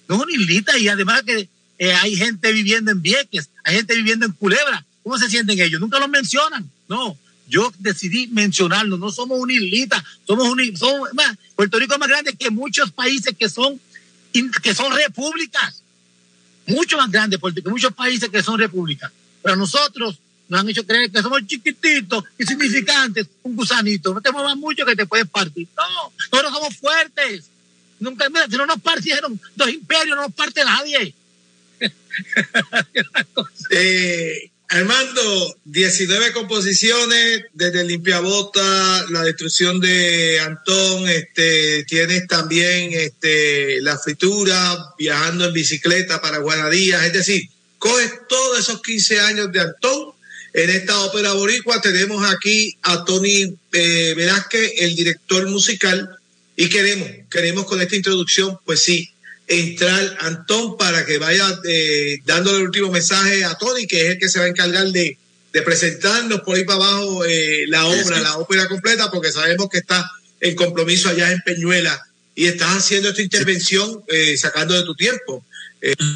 No 0.07 0.15
es 0.15 0.21
una 0.21 0.33
islita 0.33 0.77
y 0.77 0.87
además 0.87 1.23
que 1.23 1.47
eh, 1.83 1.91
hay 1.91 2.15
gente 2.15 2.53
viviendo 2.53 2.91
en 2.91 3.01
Vieques, 3.01 3.49
hay 3.65 3.75
gente 3.75 3.93
viviendo 3.93 4.25
en 4.25 4.31
Culebra. 4.31 4.85
¿Cómo 5.03 5.17
se 5.17 5.29
sienten 5.29 5.59
ellos? 5.59 5.81
Nunca 5.81 5.99
los 5.99 6.07
mencionan. 6.07 6.71
No, 6.87 7.17
yo 7.49 7.73
decidí 7.77 8.27
mencionarlo. 8.27 8.97
No 8.97 9.11
somos 9.11 9.37
una 9.37 9.51
islita, 9.51 10.01
somos 10.25 10.47
un 10.47 10.61
Puerto 11.57 11.79
Rico 11.79 11.93
es 11.95 11.99
más 11.99 12.07
grande 12.07 12.37
que 12.37 12.49
muchos 12.51 12.89
países 12.93 13.35
que 13.37 13.49
son, 13.49 13.81
que 14.61 14.73
son 14.73 14.95
repúblicas. 14.95 15.83
Mucho 16.67 16.95
más 16.95 17.11
grande 17.11 17.37
que 17.37 17.69
muchos 17.69 17.91
países 17.91 18.29
que 18.29 18.41
son 18.41 18.57
repúblicas. 18.57 19.11
Pero 19.41 19.57
nosotros 19.57 20.19
nos 20.47 20.61
han 20.61 20.69
hecho 20.69 20.85
creer 20.85 21.11
que 21.11 21.21
somos 21.21 21.45
chiquititos, 21.45 22.23
insignificantes, 22.39 23.27
un 23.41 23.57
gusanito. 23.57 24.13
No 24.13 24.21
te 24.21 24.31
muevas 24.31 24.55
mucho 24.55 24.85
que 24.85 24.95
te 24.95 25.05
puedes 25.05 25.27
partir. 25.27 25.67
No, 25.75 26.13
nosotros 26.31 26.53
somos 26.53 26.77
fuertes. 26.77 27.43
Nunca, 27.99 28.29
mira, 28.29 28.47
si 28.49 28.55
no 28.55 28.65
nos 28.65 28.79
partieron 28.79 29.37
dos 29.53 29.69
imperios, 29.69 30.15
no 30.15 30.21
nos 30.21 30.33
parte 30.33 30.63
nadie. 30.63 31.13
eh, 33.71 34.49
Armando, 34.73 35.55
19 35.65 36.31
composiciones 36.31 37.43
desde 37.53 37.83
Limpiabota, 37.83 39.05
la 39.11 39.21
destrucción 39.21 39.79
de 39.79 40.39
Antón, 40.39 41.07
este, 41.07 41.83
tienes 41.83 42.25
también 42.27 42.91
este, 42.93 43.81
la 43.81 43.99
fritura, 43.99 44.75
viajando 44.97 45.45
en 45.45 45.53
bicicleta 45.53 46.21
para 46.21 46.39
Guanadías, 46.39 47.05
es 47.05 47.13
decir, 47.13 47.49
coges 47.77 48.11
todos 48.27 48.59
esos 48.59 48.81
15 48.81 49.19
años 49.19 49.51
de 49.51 49.59
Antón. 49.59 50.13
En 50.53 50.69
esta 50.69 51.01
ópera 51.01 51.33
boricua 51.33 51.79
tenemos 51.81 52.27
aquí 52.31 52.75
a 52.81 53.05
Tony 53.05 53.55
eh, 53.73 54.13
Velázquez, 54.15 54.73
el 54.79 54.95
director 54.95 55.47
musical, 55.49 56.17
y 56.55 56.69
queremos, 56.69 57.09
queremos 57.29 57.65
con 57.65 57.79
esta 57.79 57.95
introducción, 57.95 58.57
pues 58.65 58.83
sí, 58.83 59.12
entrar 59.47 60.17
Antón 60.21 60.77
para 60.77 61.05
que 61.05 61.17
vaya 61.17 61.45
eh, 61.65 62.19
dándole 62.25 62.57
el 62.59 62.63
último 62.63 62.91
mensaje 62.91 63.43
a 63.43 63.55
Tony, 63.55 63.87
que 63.87 64.05
es 64.05 64.09
el 64.11 64.19
que 64.19 64.29
se 64.29 64.39
va 64.39 64.45
a 64.45 64.49
encargar 64.49 64.87
de, 64.87 65.17
de 65.51 65.61
presentarnos 65.61 66.41
por 66.41 66.55
ahí 66.55 66.63
para 66.63 66.77
abajo 66.77 67.25
eh, 67.25 67.65
la 67.67 67.85
obra, 67.85 68.19
la 68.21 68.37
ópera 68.37 68.67
completa, 68.67 69.11
porque 69.11 69.31
sabemos 69.31 69.69
que 69.69 69.79
está 69.79 70.09
el 70.39 70.55
compromiso 70.55 71.09
allá 71.09 71.31
en 71.31 71.41
Peñuela 71.41 72.01
y 72.35 72.45
estás 72.45 72.77
haciendo 72.77 73.09
esta 73.09 73.21
intervención 73.21 74.03
eh, 74.07 74.37
sacando 74.37 74.73
de 74.73 74.83
tu 74.83 74.95
tiempo. 74.95 75.45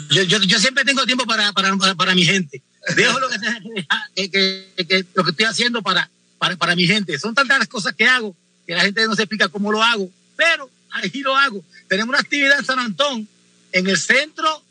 Yo, 0.09 0.23
yo, 0.23 0.41
yo, 0.43 0.59
siempre 0.59 0.85
tengo 0.85 1.05
tiempo 1.05 1.25
para, 1.25 1.51
para, 1.51 1.75
para, 1.75 2.15
mi 2.15 2.23
gente. 2.23 2.61
Dejo 2.95 3.19
lo 3.19 3.27
que, 3.27 4.29
que, 4.31 4.85
que, 4.87 5.05
lo 5.13 5.25
que 5.25 5.31
estoy 5.31 5.45
haciendo 5.45 5.81
para, 5.81 6.09
para, 6.37 6.55
para 6.55 6.73
mi 6.73 6.87
gente. 6.87 7.19
Son 7.19 7.35
tantas 7.35 7.59
las 7.59 7.67
cosas 7.67 7.93
que 7.93 8.05
hago 8.05 8.33
que 8.67 8.75
la 8.75 8.81
gente 8.81 9.05
no 9.05 9.15
se 9.15 9.23
explica 9.23 9.47
cómo 9.47 9.71
lo 9.71 9.81
hago, 9.81 10.11
pero 10.35 10.69
ahí 10.97 11.21
lo 11.21 11.35
hago. 11.35 11.63
Tenemos 11.87 12.09
una 12.09 12.19
actividad 12.19 12.59
en 12.59 12.65
San 12.65 12.79
Antón, 12.79 13.27
en 13.71 13.87
el 13.87 13.97
centro, 13.97 14.63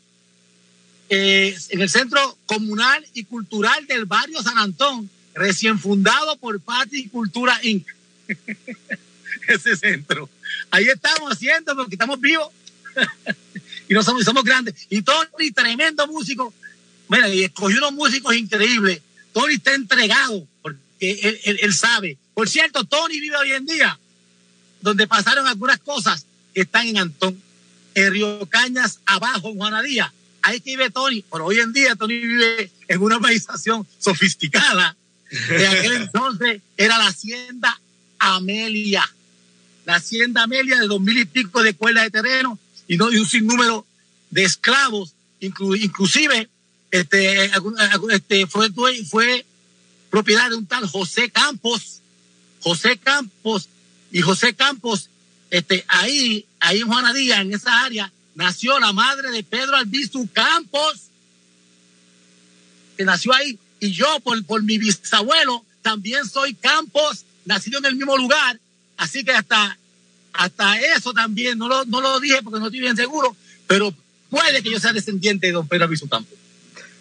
eh, 1.09 1.57
en 1.69 1.81
el 1.81 1.89
centro 1.89 2.37
comunal 2.45 3.05
y 3.13 3.23
cultural 3.23 3.85
del 3.87 4.05
barrio 4.05 4.41
San 4.41 4.57
Antón, 4.57 5.09
recién 5.33 5.79
fundado 5.79 6.37
por 6.37 6.59
Pati 6.59 7.09
Cultura 7.09 7.59
Inc. 7.63 7.87
Ese 9.47 9.75
centro. 9.77 10.29
Ahí 10.71 10.85
estamos 10.85 11.31
haciendo 11.31 11.75
porque 11.75 11.95
estamos 11.95 12.19
vivos 12.19 12.49
y 13.89 13.93
no 13.93 14.03
somos, 14.03 14.23
somos 14.23 14.43
grandes. 14.43 14.75
Y 14.89 15.01
Tony, 15.01 15.51
tremendo 15.53 16.05
músico. 16.07 16.53
Mira, 17.07 17.29
y 17.29 17.43
escogió 17.43 17.77
unos 17.77 17.93
músicos 17.93 18.35
increíbles. 18.35 19.01
Tony 19.31 19.53
está 19.53 19.73
entregado 19.73 20.45
porque 20.61 20.79
él, 20.99 21.59
él 21.61 21.73
sabe. 21.73 22.17
Por 22.33 22.49
cierto, 22.49 22.83
Tony 22.83 23.19
vive 23.21 23.37
hoy 23.37 23.51
en 23.53 23.65
día 23.65 23.97
donde 24.81 25.07
pasaron 25.07 25.47
algunas 25.47 25.79
cosas 25.79 26.25
que 26.53 26.61
están 26.61 26.87
en 26.87 26.97
Antón, 26.97 27.41
en 27.95 28.11
Río 28.11 28.45
Cañas, 28.47 28.99
abajo, 29.05 29.49
en 29.49 29.57
Juanadía. 29.57 30.13
Ahí 30.41 30.61
que 30.61 30.71
vive 30.71 30.89
Tony, 30.89 31.23
pero 31.31 31.45
hoy 31.45 31.59
en 31.59 31.73
día 31.73 31.95
Tony 31.95 32.19
vive 32.19 32.71
en 32.87 33.01
una 33.01 33.17
organización 33.17 33.85
sofisticada. 33.99 34.95
De 35.49 35.67
aquel 35.67 35.93
entonces 35.93 36.61
era 36.77 36.97
la 36.97 37.07
Hacienda 37.07 37.79
Amelia. 38.19 39.03
La 39.85 39.95
Hacienda 39.95 40.43
Amelia 40.43 40.79
de 40.79 40.87
dos 40.87 41.01
mil 41.01 41.17
y 41.17 41.25
pico 41.25 41.61
de 41.63 41.73
cuerdas 41.73 42.05
de 42.05 42.11
terreno 42.11 42.57
y, 42.87 42.97
no, 42.97 43.11
y 43.11 43.17
un 43.17 43.25
sinnúmero 43.25 43.85
de 44.29 44.43
esclavos, 44.43 45.13
inclusive 45.39 46.49
este, 46.91 47.51
este, 48.09 48.47
fue, 48.47 48.69
fue 49.09 49.45
propiedad 50.09 50.49
de 50.49 50.55
un 50.55 50.65
tal 50.65 50.87
José 50.87 51.29
Campos. 51.29 52.01
José 52.61 52.97
Campos 52.97 53.69
y 54.17 54.21
José 54.23 54.55
Campos, 54.55 55.11
este, 55.51 55.85
ahí, 55.87 56.43
ahí 56.59 56.79
en 56.79 56.87
Juanadía, 56.87 57.39
en 57.39 57.53
esa 57.53 57.83
área, 57.83 58.11
nació 58.33 58.79
la 58.79 58.91
madre 58.91 59.29
de 59.29 59.43
Pedro 59.43 59.75
Albizu 59.75 60.27
Campos, 60.33 61.03
que 62.97 63.05
nació 63.05 63.31
ahí. 63.35 63.59
Y 63.79 63.91
yo, 63.91 64.19
por, 64.21 64.43
por 64.45 64.63
mi 64.63 64.79
bisabuelo, 64.79 65.63
también 65.83 66.27
soy 66.27 66.55
Campos, 66.55 67.25
nacido 67.45 67.77
en 67.77 67.85
el 67.85 67.95
mismo 67.95 68.17
lugar. 68.17 68.59
Así 68.97 69.23
que 69.23 69.33
hasta, 69.33 69.77
hasta 70.33 70.79
eso 70.79 71.13
también, 71.13 71.59
no 71.59 71.67
lo, 71.67 71.85
no 71.85 72.01
lo 72.01 72.19
dije 72.19 72.41
porque 72.41 72.59
no 72.59 72.65
estoy 72.65 72.79
bien 72.79 72.97
seguro, 72.97 73.37
pero 73.67 73.93
puede 74.31 74.63
que 74.63 74.71
yo 74.71 74.79
sea 74.79 74.93
descendiente 74.93 75.45
de 75.45 75.53
don 75.53 75.67
Pedro 75.67 75.83
Albizu 75.83 76.09
Campos. 76.09 76.39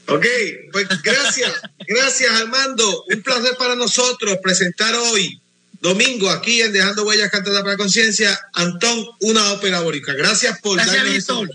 Ok, 0.09 0.27
pues 0.71 0.87
gracias, 1.01 1.63
gracias 1.89 2.31
Armando. 2.43 3.05
Un 3.09 3.23
placer 3.23 3.57
para 3.57 3.75
nosotros 3.75 4.37
presentar 4.43 4.95
hoy 4.95 5.41
Domingo, 5.87 6.29
aquí 6.31 6.63
en 6.63 6.73
Dejando 6.73 7.05
Huellas 7.05 7.31
Cantada 7.31 7.63
para 7.63 7.77
Conciencia, 7.77 8.37
Antón, 8.55 9.07
una 9.21 9.53
ópera 9.53 9.83
boricua. 9.83 10.15
Gracias 10.15 10.59
por 10.59 10.75
Gracias, 10.75 10.97
darnos 10.97 11.15
Víctor. 11.15 11.51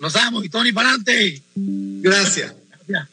Nos 0.00 0.12
vamos, 0.14 0.44
y 0.44 0.48
Tony, 0.48 0.72
para 0.72 0.88
adelante. 0.88 1.40
Gracias. 1.54 2.54
Gracias. 2.88 3.08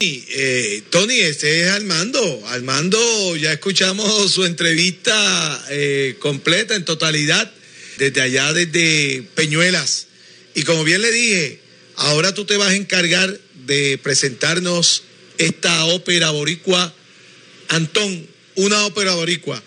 Eh, 0.00 0.82
Tony, 0.88 1.16
este 1.16 1.64
es 1.64 1.68
Armando. 1.68 2.42
Armando, 2.46 3.36
ya 3.36 3.52
escuchamos 3.52 4.32
su 4.32 4.46
entrevista 4.46 5.62
eh, 5.68 6.16
completa, 6.18 6.76
en 6.76 6.86
totalidad, 6.86 7.52
desde 7.98 8.22
allá, 8.22 8.54
desde 8.54 9.22
Peñuelas. 9.34 10.06
Y 10.54 10.62
como 10.62 10.82
bien 10.82 11.02
le 11.02 11.12
dije, 11.12 11.60
ahora 11.96 12.32
tú 12.32 12.46
te 12.46 12.56
vas 12.56 12.70
a 12.70 12.74
encargar 12.74 13.38
de 13.66 13.98
presentarnos 14.02 15.02
esta 15.36 15.84
ópera 15.84 16.30
boricua. 16.30 16.94
Antón, 17.68 18.26
una 18.54 18.86
ópera 18.86 19.12
boricua. 19.12 19.62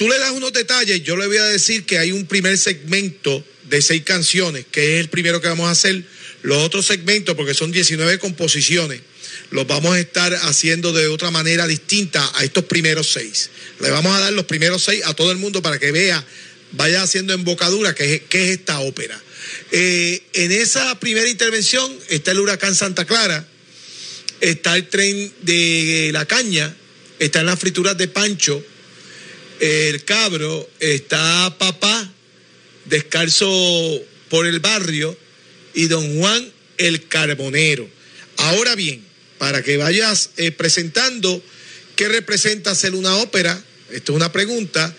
Tú 0.00 0.08
le 0.08 0.18
das 0.18 0.30
unos 0.30 0.54
detalles, 0.54 1.02
yo 1.02 1.14
le 1.14 1.26
voy 1.26 1.36
a 1.36 1.44
decir 1.44 1.84
que 1.84 1.98
hay 1.98 2.10
un 2.10 2.24
primer 2.24 2.56
segmento 2.56 3.44
de 3.64 3.82
seis 3.82 4.02
canciones, 4.02 4.64
que 4.70 4.94
es 4.94 5.00
el 5.00 5.10
primero 5.10 5.42
que 5.42 5.48
vamos 5.48 5.68
a 5.68 5.72
hacer. 5.72 6.02
Los 6.40 6.56
otros 6.64 6.86
segmentos, 6.86 7.36
porque 7.36 7.52
son 7.52 7.70
19 7.70 8.18
composiciones, 8.18 9.02
los 9.50 9.66
vamos 9.66 9.94
a 9.94 10.00
estar 10.00 10.32
haciendo 10.32 10.94
de 10.94 11.08
otra 11.08 11.30
manera 11.30 11.66
distinta 11.66 12.32
a 12.36 12.44
estos 12.44 12.64
primeros 12.64 13.12
seis. 13.12 13.50
Le 13.80 13.90
vamos 13.90 14.16
a 14.16 14.20
dar 14.20 14.32
los 14.32 14.46
primeros 14.46 14.82
seis 14.82 15.02
a 15.04 15.12
todo 15.12 15.32
el 15.32 15.36
mundo 15.36 15.60
para 15.60 15.78
que 15.78 15.92
vea, 15.92 16.24
vaya 16.72 17.02
haciendo 17.02 17.34
embocadura 17.34 17.94
qué 17.94 18.14
es, 18.14 18.22
qué 18.22 18.44
es 18.44 18.58
esta 18.58 18.80
ópera. 18.80 19.20
Eh, 19.70 20.22
en 20.32 20.50
esa 20.50 20.98
primera 20.98 21.28
intervención 21.28 21.94
está 22.08 22.30
el 22.30 22.40
huracán 22.40 22.74
Santa 22.74 23.04
Clara, 23.04 23.46
está 24.40 24.76
el 24.76 24.88
tren 24.88 25.30
de 25.42 26.08
la 26.14 26.24
caña, 26.24 26.74
están 27.18 27.44
las 27.44 27.58
frituras 27.58 27.98
de 27.98 28.08
Pancho, 28.08 28.64
el 29.60 30.04
cabro, 30.04 30.68
está 30.80 31.54
papá 31.58 32.12
descalzo 32.86 33.48
por 34.28 34.46
el 34.46 34.60
barrio 34.60 35.16
y 35.74 35.86
don 35.86 36.18
Juan 36.18 36.50
el 36.78 37.06
carbonero. 37.08 37.88
Ahora 38.36 38.74
bien, 38.74 39.04
para 39.38 39.62
que 39.62 39.76
vayas 39.76 40.30
eh, 40.36 40.50
presentando 40.50 41.42
qué 41.96 42.08
representa 42.08 42.70
hacer 42.70 42.94
una 42.94 43.16
ópera, 43.16 43.62
esto 43.90 44.12
es 44.12 44.16
una 44.16 44.32
pregunta, 44.32 44.94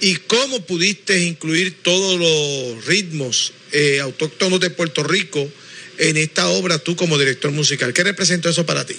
y 0.00 0.16
cómo 0.16 0.64
pudiste 0.66 1.24
incluir 1.24 1.82
todos 1.82 2.18
los 2.18 2.84
ritmos 2.84 3.52
eh, 3.72 4.00
autóctonos 4.00 4.60
de 4.60 4.70
Puerto 4.70 5.02
Rico 5.02 5.50
en 5.98 6.16
esta 6.16 6.48
obra 6.48 6.78
tú 6.78 6.96
como 6.96 7.18
director 7.18 7.50
musical. 7.50 7.92
¿Qué 7.92 8.02
representa 8.04 8.50
eso 8.50 8.66
para 8.66 8.84
ti? 8.84 8.96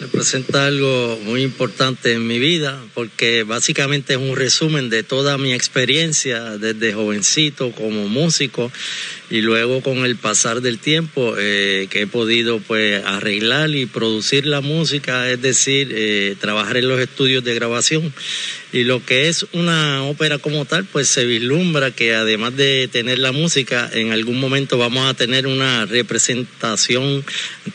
Representa 0.00 0.66
algo 0.66 1.18
muy 1.24 1.42
importante 1.42 2.12
en 2.12 2.26
mi 2.26 2.38
vida 2.38 2.82
porque 2.94 3.42
básicamente 3.42 4.14
es 4.14 4.18
un 4.18 4.34
resumen 4.34 4.88
de 4.88 5.02
toda 5.02 5.36
mi 5.36 5.52
experiencia 5.52 6.56
desde 6.56 6.94
jovencito 6.94 7.70
como 7.72 8.08
músico 8.08 8.72
y 9.30 9.42
luego 9.42 9.82
con 9.82 9.98
el 9.98 10.16
pasar 10.16 10.60
del 10.62 10.78
tiempo 10.78 11.34
eh, 11.38 11.86
que 11.90 12.02
he 12.02 12.06
podido 12.06 12.58
pues 12.58 13.04
arreglar 13.04 13.70
y 13.70 13.86
producir 13.86 14.46
la 14.46 14.60
música, 14.60 15.30
es 15.30 15.40
decir, 15.40 15.92
eh, 15.92 16.34
trabajar 16.40 16.78
en 16.78 16.88
los 16.88 16.98
estudios 16.98 17.44
de 17.44 17.54
grabación. 17.54 18.12
Y 18.72 18.84
lo 18.84 19.04
que 19.04 19.28
es 19.28 19.46
una 19.52 20.04
ópera 20.04 20.38
como 20.38 20.64
tal, 20.64 20.84
pues 20.84 21.08
se 21.08 21.24
vislumbra 21.26 21.90
que 21.90 22.14
además 22.14 22.56
de 22.56 22.88
tener 22.90 23.18
la 23.18 23.32
música, 23.32 23.88
en 23.92 24.12
algún 24.12 24.38
momento 24.40 24.78
vamos 24.78 25.08
a 25.08 25.14
tener 25.14 25.46
una 25.46 25.86
representación 25.86 27.24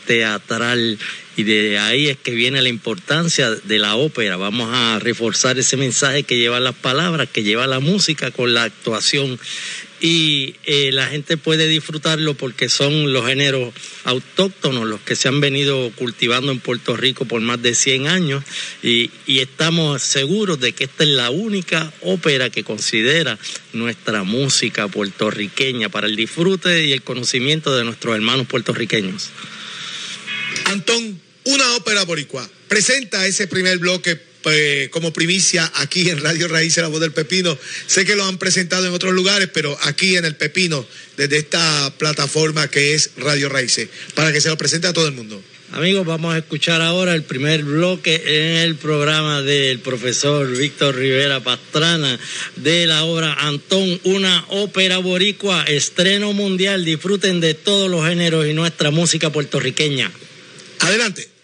teatral 0.06 0.98
y 1.36 1.44
de 1.44 1.78
ahí 1.78 2.08
es 2.08 2.16
que 2.16 2.32
viene 2.32 2.62
la 2.62 2.70
importancia 2.70 3.50
de 3.50 3.78
la 3.78 3.96
ópera. 3.96 4.36
Vamos 4.36 4.70
a 4.72 4.98
reforzar 4.98 5.58
ese 5.58 5.76
mensaje 5.76 6.22
que 6.22 6.38
lleva 6.38 6.60
las 6.60 6.74
palabras, 6.74 7.28
que 7.30 7.42
lleva 7.42 7.66
la 7.66 7.78
música 7.78 8.30
con 8.30 8.54
la 8.54 8.64
actuación 8.64 9.38
y 10.00 10.56
eh, 10.64 10.90
la 10.92 11.06
gente 11.06 11.36
puede 11.36 11.68
disfrutarlo 11.68 12.34
porque 12.34 12.68
son 12.68 13.12
los 13.12 13.26
géneros 13.26 13.72
autóctonos 14.04 14.86
los 14.86 15.00
que 15.00 15.16
se 15.16 15.28
han 15.28 15.40
venido 15.40 15.90
cultivando 15.96 16.52
en 16.52 16.60
Puerto 16.60 16.96
Rico 16.96 17.24
por 17.24 17.40
más 17.40 17.62
de 17.62 17.74
100 17.74 18.06
años 18.08 18.44
y, 18.82 19.10
y, 19.26 19.38
estamos 19.38 20.02
seguros 20.02 20.60
de 20.60 20.72
que 20.72 20.84
esta 20.84 21.04
es 21.04 21.10
la 21.10 21.30
única 21.30 21.92
ópera 22.02 22.50
que 22.50 22.62
considera 22.62 23.38
nuestra 23.72 24.22
música 24.22 24.86
puertorriqueña 24.88 25.88
para 25.88 26.06
el 26.06 26.16
disfrute 26.16 26.84
y 26.84 26.92
el 26.92 27.02
conocimiento 27.02 27.74
de 27.74 27.84
nuestros 27.84 28.14
hermanos 28.14 28.46
puertorriqueños. 28.46 29.30
Antón, 30.66 31.20
una 31.46 31.76
ópera 31.76 32.04
boricua. 32.04 32.48
Presenta 32.68 33.26
ese 33.26 33.46
primer 33.46 33.78
bloque 33.78 34.20
eh, 34.48 34.88
como 34.92 35.12
primicia 35.12 35.70
aquí 35.76 36.08
en 36.08 36.20
Radio 36.20 36.48
Raíces 36.48 36.82
La 36.82 36.88
Voz 36.88 37.00
del 37.00 37.12
Pepino. 37.12 37.58
Sé 37.86 38.04
que 38.04 38.14
lo 38.14 38.24
han 38.24 38.38
presentado 38.38 38.86
en 38.86 38.92
otros 38.92 39.12
lugares, 39.12 39.48
pero 39.52 39.76
aquí 39.82 40.16
en 40.16 40.24
el 40.24 40.36
Pepino, 40.36 40.86
desde 41.16 41.38
esta 41.38 41.92
plataforma 41.98 42.68
que 42.68 42.94
es 42.94 43.10
Radio 43.16 43.48
Raíces, 43.48 43.88
para 44.14 44.32
que 44.32 44.40
se 44.40 44.48
lo 44.48 44.56
presente 44.56 44.86
a 44.86 44.92
todo 44.92 45.06
el 45.06 45.14
mundo. 45.14 45.42
Amigos, 45.72 46.06
vamos 46.06 46.32
a 46.34 46.38
escuchar 46.38 46.80
ahora 46.80 47.12
el 47.14 47.24
primer 47.24 47.64
bloque 47.64 48.22
en 48.24 48.58
el 48.58 48.76
programa 48.76 49.42
del 49.42 49.80
profesor 49.80 50.48
Víctor 50.56 50.94
Rivera 50.94 51.40
Pastrana 51.40 52.18
de 52.54 52.86
la 52.86 53.04
obra 53.04 53.34
Antón, 53.34 54.00
una 54.04 54.44
ópera 54.48 54.98
boricua, 54.98 55.64
estreno 55.64 56.32
mundial. 56.32 56.84
Disfruten 56.84 57.40
de 57.40 57.54
todos 57.54 57.90
los 57.90 58.06
géneros 58.06 58.46
y 58.46 58.52
nuestra 58.52 58.92
música 58.92 59.30
puertorriqueña. 59.30 60.10
Adelante. 60.80 61.35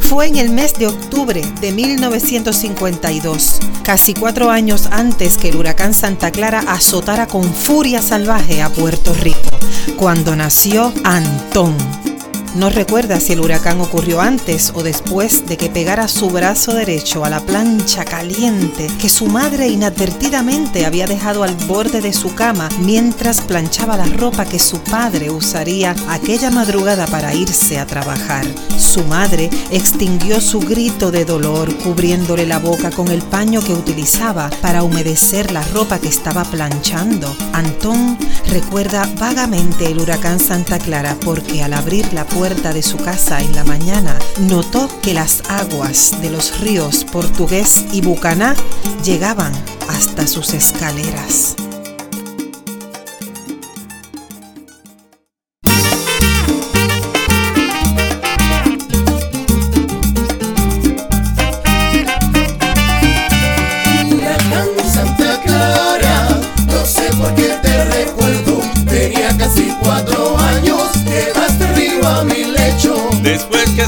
Fue 0.00 0.26
en 0.26 0.36
el 0.36 0.50
mes 0.50 0.74
de 0.74 0.86
octubre 0.86 1.42
de 1.60 1.72
1952, 1.72 3.60
casi 3.82 4.14
cuatro 4.14 4.50
años 4.50 4.86
antes 4.92 5.38
que 5.38 5.48
el 5.48 5.56
huracán 5.56 5.94
Santa 5.94 6.30
Clara 6.30 6.60
azotara 6.68 7.26
con 7.26 7.44
furia 7.44 8.02
salvaje 8.02 8.62
a 8.62 8.68
Puerto 8.68 9.14
Rico, 9.14 9.58
cuando 9.96 10.36
nació 10.36 10.92
Antón 11.02 11.76
no 12.54 12.68
recuerda 12.68 13.18
si 13.18 13.32
el 13.32 13.40
huracán 13.40 13.80
ocurrió 13.80 14.20
antes 14.20 14.72
o 14.74 14.82
después 14.82 15.46
de 15.46 15.56
que 15.56 15.70
pegara 15.70 16.06
su 16.06 16.28
brazo 16.28 16.74
derecho 16.74 17.24
a 17.24 17.30
la 17.30 17.40
plancha 17.40 18.04
caliente 18.04 18.88
que 19.00 19.08
su 19.08 19.26
madre 19.26 19.68
inadvertidamente 19.68 20.84
había 20.84 21.06
dejado 21.06 21.44
al 21.44 21.54
borde 21.66 22.02
de 22.02 22.12
su 22.12 22.34
cama 22.34 22.68
mientras 22.80 23.40
planchaba 23.40 23.96
la 23.96 24.04
ropa 24.04 24.44
que 24.44 24.58
su 24.58 24.78
padre 24.80 25.30
usaría 25.30 25.94
aquella 26.08 26.50
madrugada 26.50 27.06
para 27.06 27.34
irse 27.34 27.78
a 27.78 27.86
trabajar. 27.86 28.44
Su 28.78 29.02
madre 29.04 29.48
extinguió 29.70 30.40
su 30.40 30.60
grito 30.60 31.10
de 31.10 31.24
dolor 31.24 31.74
cubriéndole 31.78 32.46
la 32.46 32.58
boca 32.58 32.90
con 32.90 33.08
el 33.08 33.22
paño 33.22 33.62
que 33.62 33.72
utilizaba 33.72 34.50
para 34.60 34.82
humedecer 34.82 35.52
la 35.52 35.62
ropa 35.62 35.98
que 35.98 36.08
estaba 36.08 36.44
planchando. 36.44 37.34
Antón 37.54 38.18
recuerda 38.48 39.08
vagamente 39.18 39.86
el 39.86 40.00
huracán 40.00 40.38
Santa 40.38 40.78
Clara 40.78 41.16
porque 41.24 41.62
al 41.62 41.72
abrir 41.72 42.12
la 42.12 42.26
puerta 42.26 42.41
de 42.42 42.82
su 42.82 42.96
casa 42.96 43.40
en 43.40 43.54
la 43.54 43.62
mañana, 43.62 44.18
notó 44.48 44.88
que 45.00 45.14
las 45.14 45.42
aguas 45.48 46.20
de 46.20 46.28
los 46.28 46.58
ríos 46.58 47.04
Portugués 47.04 47.84
y 47.92 48.00
Bucaná 48.00 48.56
llegaban 49.04 49.52
hasta 49.88 50.26
sus 50.26 50.52
escaleras. 50.52 51.54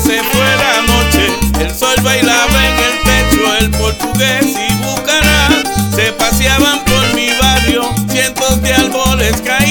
se 0.00 0.22
fue 0.22 0.56
la 0.56 0.82
noche, 0.82 1.26
el 1.60 1.74
sol 1.74 1.94
bailaba 2.02 2.66
en 2.66 2.78
el 2.78 2.98
pecho, 3.04 3.56
el 3.60 3.70
portugués 3.70 4.44
y 4.46 4.74
bucará 4.82 5.48
se 5.94 6.12
paseaban 6.12 6.84
por 6.84 7.14
mi 7.14 7.30
barrio, 7.40 7.82
cientos 8.08 8.60
de 8.60 8.74
árboles 8.74 9.40
caían. 9.44 9.63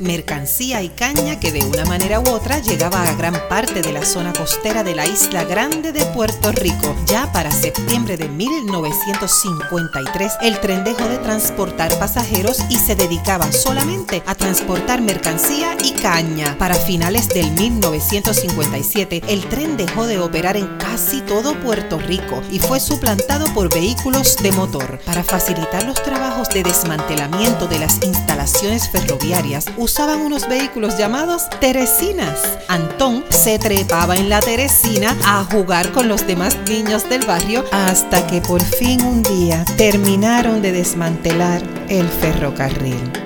Mercancía 0.00 0.82
y 0.82 0.90
caña 0.90 1.40
que 1.40 1.50
de 1.50 1.64
una 1.64 1.84
manera 1.84 2.20
u 2.20 2.28
otra 2.28 2.60
llegaba 2.60 3.02
a 3.02 3.14
gran 3.14 3.34
parte 3.48 3.82
de 3.82 3.92
la 3.92 4.04
zona 4.04 4.32
costera 4.32 4.84
de 4.84 4.94
la 4.94 5.06
isla 5.06 5.42
grande 5.42 5.90
de 5.90 6.04
Puerto 6.06 6.52
Rico. 6.52 6.94
Ya 7.06 7.32
para 7.32 7.50
septiembre 7.50 8.16
de 8.16 8.28
1953, 8.28 10.34
el 10.42 10.60
tren 10.60 10.84
dejó 10.84 11.08
de 11.08 11.18
transportar 11.18 11.98
pasajeros 11.98 12.58
y 12.70 12.76
se 12.76 12.94
dedicaba 12.94 13.50
solamente 13.50 14.22
a 14.26 14.36
transportar 14.36 15.02
mercancía 15.02 15.76
y 15.82 15.94
caña. 15.94 16.56
Para 16.58 16.76
finales 16.76 17.28
del 17.28 17.50
1957, 17.50 19.22
el 19.26 19.48
tren 19.48 19.76
dejó 19.76 20.06
de 20.06 20.20
operar 20.20 20.56
en 20.56 20.68
casi 20.78 21.22
todo 21.22 21.58
Puerto 21.60 21.98
Rico 21.98 22.40
y 22.52 22.60
fue 22.60 22.78
suplantado 22.78 23.52
por 23.52 23.74
vehículos 23.74 24.36
de 24.40 24.52
motor. 24.52 25.00
Para 25.04 25.24
facilitar 25.24 25.84
los 25.84 26.00
trabajos 26.04 26.50
de 26.50 26.62
desmantelamiento 26.62 27.66
de 27.66 27.80
las 27.80 28.00
instalaciones 28.04 28.88
ferroviarias, 28.90 29.55
usaban 29.76 30.20
unos 30.20 30.48
vehículos 30.48 30.98
llamados 30.98 31.48
Teresinas. 31.60 32.58
Antón 32.68 33.24
se 33.30 33.58
trepaba 33.58 34.16
en 34.16 34.28
la 34.28 34.40
Teresina 34.40 35.16
a 35.24 35.44
jugar 35.44 35.92
con 35.92 36.08
los 36.08 36.26
demás 36.26 36.56
niños 36.68 37.08
del 37.08 37.24
barrio 37.24 37.64
hasta 37.72 38.26
que 38.26 38.40
por 38.40 38.62
fin 38.62 39.02
un 39.02 39.22
día 39.22 39.64
terminaron 39.76 40.62
de 40.62 40.72
desmantelar 40.72 41.62
el 41.88 42.08
ferrocarril. 42.08 43.25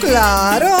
Claro. 0.00 0.76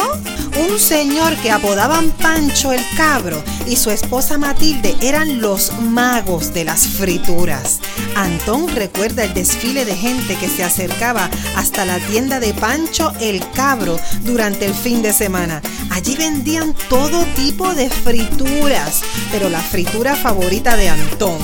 Un 0.58 0.78
señor 0.80 1.36
que 1.36 1.52
apodaban 1.52 2.10
Pancho 2.10 2.72
el 2.72 2.82
Cabro 2.96 3.42
y 3.66 3.76
su 3.76 3.90
esposa 3.90 4.38
Matilde 4.38 4.96
eran 5.00 5.40
los 5.40 5.72
magos 5.80 6.52
de 6.52 6.64
las 6.64 6.86
frituras. 6.86 7.78
Antón 8.16 8.66
recuerda 8.74 9.22
el 9.22 9.34
desfile 9.34 9.84
de 9.84 9.94
gente 9.94 10.36
que 10.36 10.48
se 10.48 10.64
acercaba 10.64 11.30
hasta 11.56 11.84
la 11.84 11.98
tienda 11.98 12.40
de 12.40 12.54
Pancho 12.54 13.12
el 13.20 13.40
Cabro 13.52 14.00
durante 14.22 14.66
el 14.66 14.74
fin 14.74 15.00
de 15.00 15.12
semana. 15.12 15.62
Allí 15.90 16.16
vendían 16.16 16.74
todo 16.88 17.24
tipo 17.36 17.72
de 17.74 17.88
frituras, 17.88 19.02
pero 19.30 19.48
la 19.48 19.60
fritura 19.60 20.16
favorita 20.16 20.76
de 20.76 20.88
Antón 20.88 21.38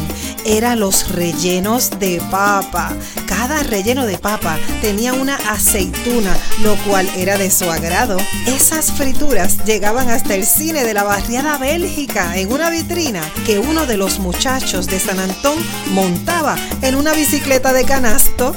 era 0.44 0.74
los 0.74 1.10
rellenos 1.10 2.00
de 2.00 2.20
papa. 2.30 2.92
Cada 3.36 3.64
relleno 3.64 4.06
de 4.06 4.16
papa 4.16 4.58
tenía 4.80 5.12
una 5.12 5.34
aceituna, 5.34 6.34
lo 6.62 6.76
cual 6.84 7.10
era 7.16 7.36
de 7.36 7.50
su 7.50 7.68
agrado. 7.68 8.16
Esas 8.46 8.92
frituras 8.92 9.64
llegaban 9.64 10.08
hasta 10.08 10.34
el 10.34 10.46
cine 10.46 10.84
de 10.84 10.94
la 10.94 11.02
barriada 11.02 11.58
Bélgica 11.58 12.38
en 12.38 12.52
una 12.52 12.70
vitrina 12.70 13.20
que 13.44 13.58
uno 13.58 13.86
de 13.86 13.96
los 13.96 14.20
muchachos 14.20 14.86
de 14.86 15.00
San 15.00 15.18
Antón 15.18 15.58
montaba 15.90 16.56
en 16.80 16.94
una 16.94 17.12
bicicleta 17.12 17.72
de 17.72 17.84
canasto. 17.84 18.54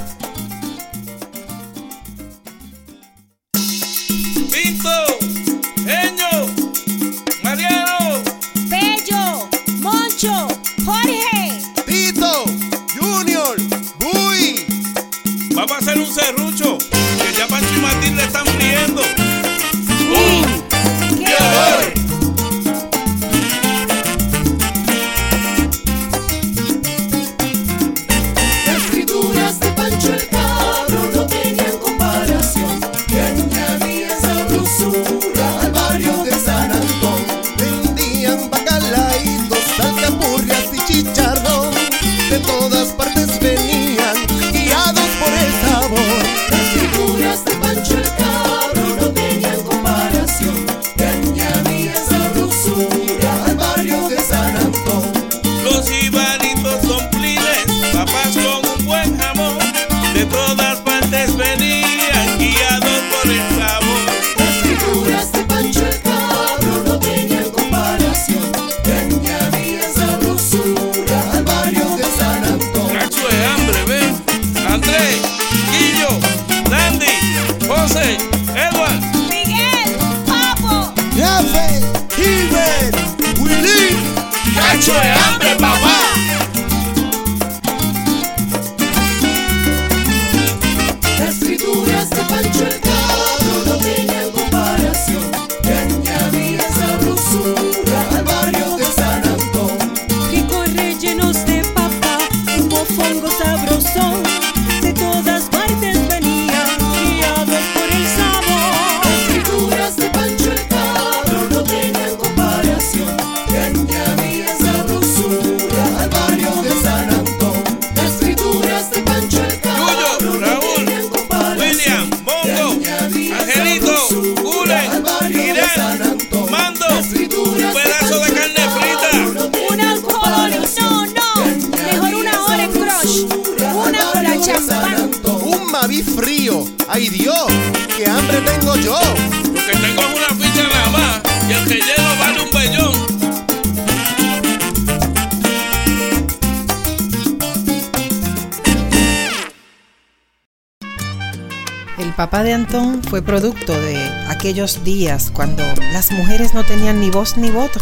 Papá 152.18 152.41
de 152.41 152.51
Antón 152.51 153.03
fue 153.03 153.22
producto 153.22 153.80
de 153.80 154.03
aquellos 154.28 154.84
días 154.84 155.30
cuando 155.32 155.63
las 155.93 156.11
mujeres 156.11 156.55
no 156.55 156.65
tenían 156.65 156.99
ni 156.99 157.11
voz 157.11 157.38
ni 157.38 157.51
voto. 157.51 157.80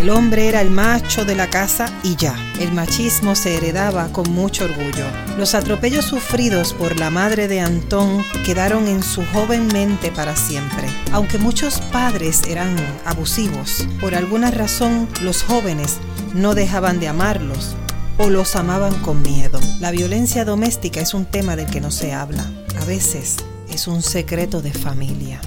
El 0.00 0.08
hombre 0.08 0.48
era 0.48 0.62
el 0.62 0.70
macho 0.70 1.26
de 1.26 1.34
la 1.34 1.50
casa 1.50 1.92
y 2.02 2.16
ya. 2.16 2.34
El 2.58 2.72
machismo 2.72 3.34
se 3.34 3.58
heredaba 3.58 4.08
con 4.08 4.32
mucho 4.32 4.64
orgullo. 4.64 5.04
Los 5.36 5.54
atropellos 5.54 6.06
sufridos 6.06 6.72
por 6.72 6.98
la 6.98 7.10
madre 7.10 7.46
de 7.46 7.60
Antón 7.60 8.24
quedaron 8.46 8.88
en 8.88 9.02
su 9.02 9.22
joven 9.34 9.66
mente 9.66 10.10
para 10.10 10.34
siempre. 10.34 10.88
Aunque 11.12 11.36
muchos 11.36 11.82
padres 11.92 12.40
eran 12.48 12.74
abusivos, 13.04 13.86
por 14.00 14.14
alguna 14.14 14.50
razón 14.50 15.06
los 15.20 15.42
jóvenes 15.42 15.98
no 16.32 16.54
dejaban 16.54 17.00
de 17.00 17.08
amarlos 17.08 17.76
o 18.16 18.30
los 18.30 18.56
amaban 18.56 18.94
con 19.02 19.20
miedo. 19.20 19.60
La 19.78 19.90
violencia 19.90 20.46
doméstica 20.46 21.00
es 21.00 21.12
un 21.12 21.26
tema 21.26 21.54
del 21.54 21.66
que 21.66 21.82
no 21.82 21.90
se 21.90 22.14
habla. 22.14 22.50
A 22.80 22.84
veces 22.86 23.36
es 23.74 23.88
un 23.88 24.02
secreto 24.02 24.62
de 24.62 24.72
familia. 24.72 25.40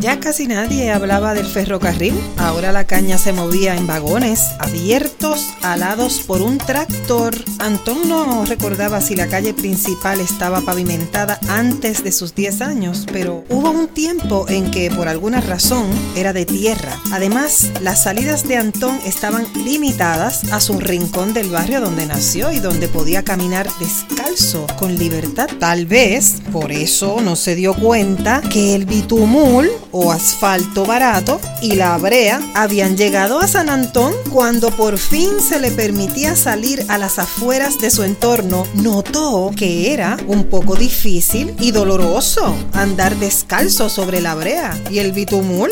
Ya 0.00 0.20
casi 0.20 0.46
nadie 0.46 0.92
hablaba 0.92 1.34
del 1.34 1.46
ferrocarril. 1.46 2.14
Ahora 2.36 2.70
la 2.70 2.86
caña 2.86 3.18
se 3.18 3.32
movía 3.32 3.74
en 3.74 3.88
vagones 3.88 4.40
abiertos, 4.60 5.48
alados 5.60 6.20
por 6.20 6.40
un 6.40 6.58
tractor. 6.58 7.34
Antón 7.58 8.08
no 8.08 8.44
recordaba 8.44 9.00
si 9.00 9.16
la 9.16 9.26
calle 9.26 9.54
principal 9.54 10.20
estaba 10.20 10.60
pavimentada 10.60 11.40
antes 11.48 12.04
de 12.04 12.12
sus 12.12 12.36
10 12.36 12.60
años, 12.60 13.06
pero 13.12 13.44
hubo 13.48 13.72
un 13.72 13.88
tiempo 13.88 14.46
en 14.48 14.70
que 14.70 14.88
por 14.88 15.08
alguna 15.08 15.40
razón 15.40 15.86
era 16.14 16.32
de 16.32 16.46
tierra. 16.46 16.96
Además, 17.10 17.72
las 17.82 18.04
salidas 18.04 18.46
de 18.46 18.56
Antón 18.56 19.00
estaban 19.04 19.46
limitadas 19.64 20.52
a 20.52 20.60
su 20.60 20.78
rincón 20.78 21.34
del 21.34 21.50
barrio 21.50 21.80
donde 21.80 22.06
nació 22.06 22.52
y 22.52 22.60
donde 22.60 22.86
podía 22.86 23.24
caminar 23.24 23.68
descalzo 23.80 24.64
con 24.78 24.96
libertad. 24.96 25.48
Tal 25.58 25.86
vez 25.86 26.36
por 26.52 26.70
eso 26.70 27.20
no 27.20 27.34
se 27.34 27.56
dio 27.56 27.74
cuenta 27.74 28.42
que 28.42 28.76
el 28.76 28.86
bitumul 28.86 29.68
o 29.92 30.12
asfalto 30.12 30.84
barato 30.84 31.40
y 31.62 31.76
la 31.76 31.96
brea 31.98 32.40
habían 32.54 32.96
llegado 32.96 33.40
a 33.40 33.48
San 33.48 33.68
Antón 33.68 34.12
cuando 34.30 34.70
por 34.70 34.98
fin 34.98 35.40
se 35.40 35.60
le 35.60 35.70
permitía 35.70 36.36
salir 36.36 36.84
a 36.88 36.98
las 36.98 37.18
afueras 37.18 37.78
de 37.78 37.90
su 37.90 38.02
entorno. 38.02 38.66
Notó 38.74 39.50
que 39.56 39.92
era 39.92 40.16
un 40.26 40.44
poco 40.44 40.76
difícil 40.76 41.54
y 41.60 41.70
doloroso 41.70 42.54
andar 42.72 43.16
descalzo 43.16 43.88
sobre 43.88 44.20
la 44.20 44.34
brea 44.34 44.78
y 44.90 44.98
el 44.98 45.12
bitumul. 45.12 45.70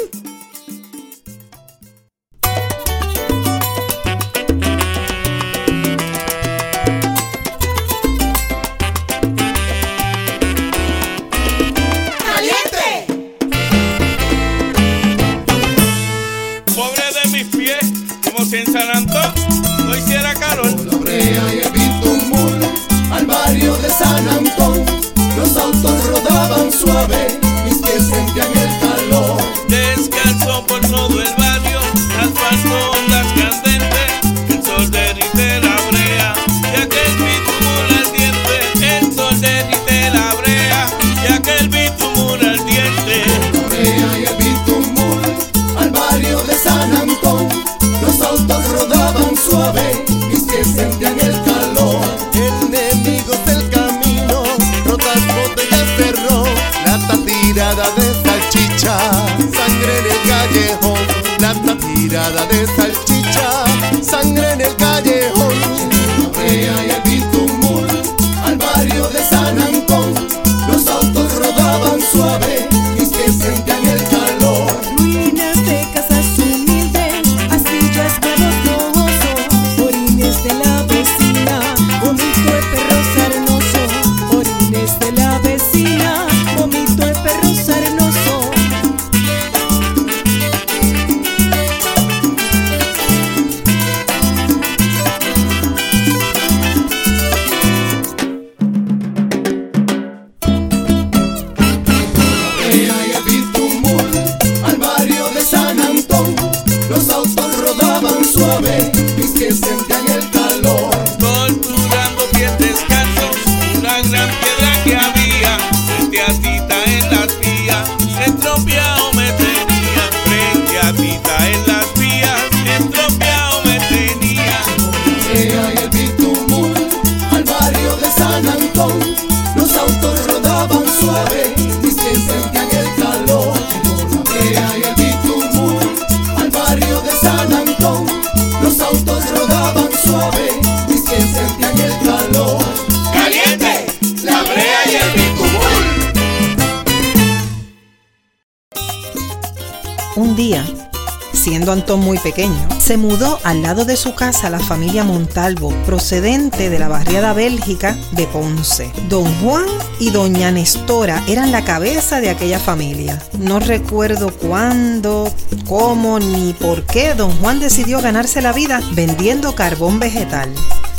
Se 152.86 152.96
mudó 152.96 153.40
al 153.42 153.62
lado 153.62 153.84
de 153.84 153.96
su 153.96 154.14
casa 154.14 154.48
la 154.48 154.60
familia 154.60 155.02
Montalvo, 155.02 155.74
procedente 155.84 156.70
de 156.70 156.78
la 156.78 156.86
barriada 156.86 157.32
Bélgica 157.32 157.96
de 158.12 158.28
Ponce. 158.28 158.92
Don 159.08 159.24
Juan 159.40 159.66
y 159.98 160.10
doña 160.10 160.52
Nestora 160.52 161.20
eran 161.26 161.50
la 161.50 161.64
cabeza 161.64 162.20
de 162.20 162.30
aquella 162.30 162.60
familia. 162.60 163.20
No 163.40 163.58
recuerdo 163.58 164.32
cuándo, 164.32 165.34
cómo 165.66 166.20
ni 166.20 166.52
por 166.52 166.84
qué 166.84 167.14
don 167.14 167.32
Juan 167.40 167.58
decidió 167.58 168.00
ganarse 168.00 168.40
la 168.40 168.52
vida 168.52 168.80
vendiendo 168.92 169.56
carbón 169.56 169.98
vegetal. 169.98 170.48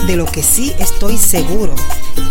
De 0.08 0.18
lo 0.18 0.26
que 0.26 0.44
sí 0.44 0.74
estoy 0.80 1.18
seguro 1.18 1.74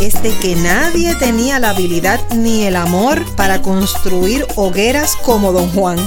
es 0.01 0.23
de 0.23 0.37
que 0.37 0.55
nadie 0.57 1.15
tenía 1.15 1.59
la 1.61 1.71
habilidad 1.71 2.21
ni 2.35 2.65
el 2.65 2.77
amor 2.77 3.25
para 3.37 3.63
construir 3.63 4.47
hogueras 4.57 5.17
como 5.17 5.53
don 5.53 5.71
Juan. 5.71 5.99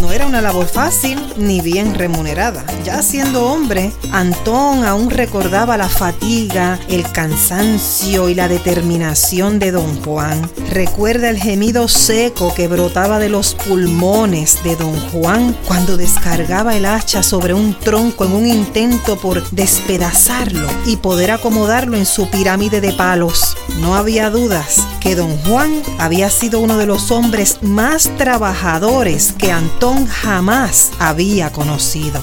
No 0.00 0.12
era 0.12 0.26
una 0.26 0.42
labor 0.42 0.66
fácil 0.66 1.18
ni 1.36 1.60
bien 1.60 1.94
remunerada. 1.94 2.64
Ya 2.84 3.00
siendo 3.00 3.46
hombre, 3.46 3.92
Antón 4.12 4.84
aún 4.84 5.08
recordaba 5.08 5.78
la 5.78 5.88
fatiga, 5.88 6.78
el 6.90 7.10
cansancio 7.12 8.28
y 8.28 8.34
la 8.34 8.46
determinación 8.46 9.58
de 9.58 9.70
don 9.70 10.02
Juan. 10.02 10.50
Recuerda 10.70 11.30
el 11.30 11.38
gemido 11.38 11.88
seco 11.88 12.52
que 12.54 12.68
brotaba 12.68 13.18
de 13.18 13.30
los 13.30 13.54
pulmones 13.54 14.62
de 14.64 14.76
don 14.76 14.94
Juan 15.10 15.56
cuando 15.66 15.96
descargaba 15.96 16.76
el 16.76 16.84
hacha 16.84 17.22
sobre 17.22 17.54
un 17.54 17.72
tronco 17.72 18.26
en 18.26 18.32
un 18.32 18.46
intento 18.46 19.16
por 19.16 19.48
despedazarlo 19.50 20.68
y 20.84 20.96
poder 20.96 21.30
acomodarlo 21.30 21.96
en 21.96 22.04
su 22.04 22.28
pirámide 22.28 22.82
de 22.82 22.92
palos. 22.92 23.56
No 23.80 23.96
había 23.96 24.28
dudas 24.28 24.86
que 25.00 25.14
don 25.14 25.34
Juan 25.44 25.82
había 25.98 26.28
sido 26.28 26.60
uno 26.60 26.76
de 26.76 26.84
los 26.84 27.10
hombres 27.10 27.60
más 27.62 28.10
trabajadores 28.18 29.32
que 29.38 29.52
Antón 29.52 30.06
jamás 30.06 30.90
había 30.98 31.50
conocido. 31.50 32.20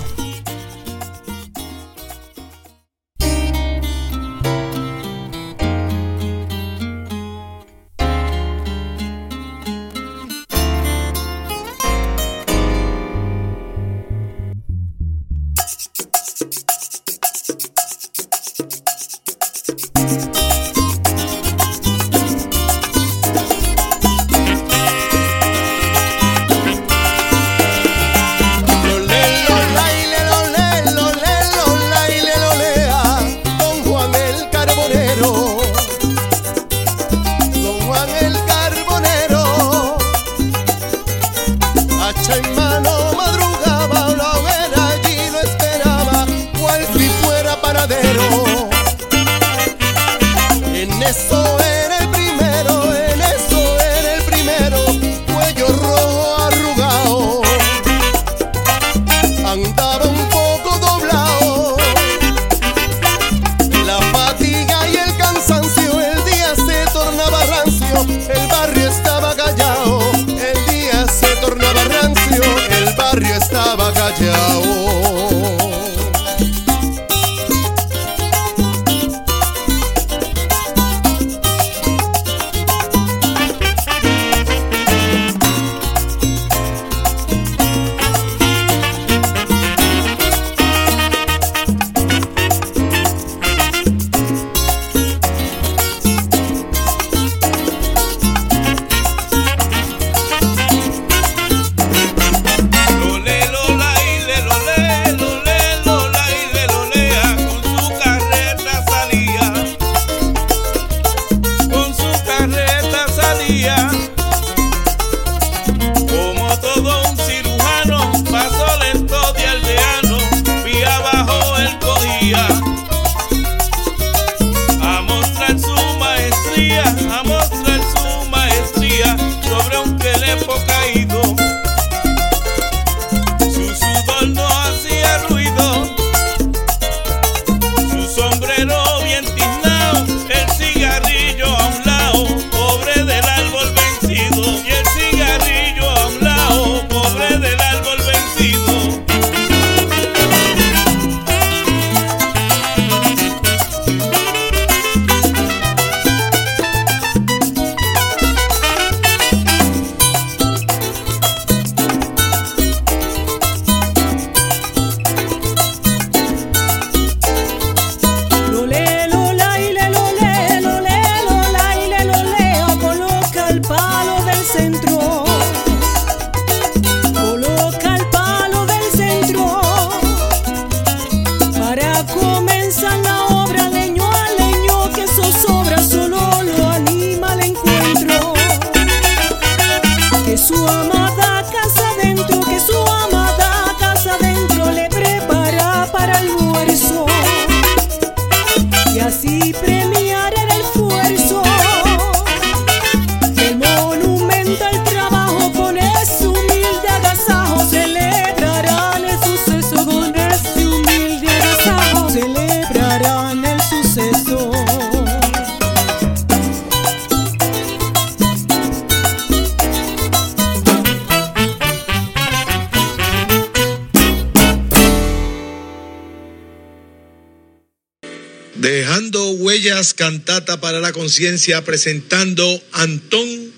Conciencia, 231.15 231.61
presentando 231.65 232.63
Antón, 232.71 233.51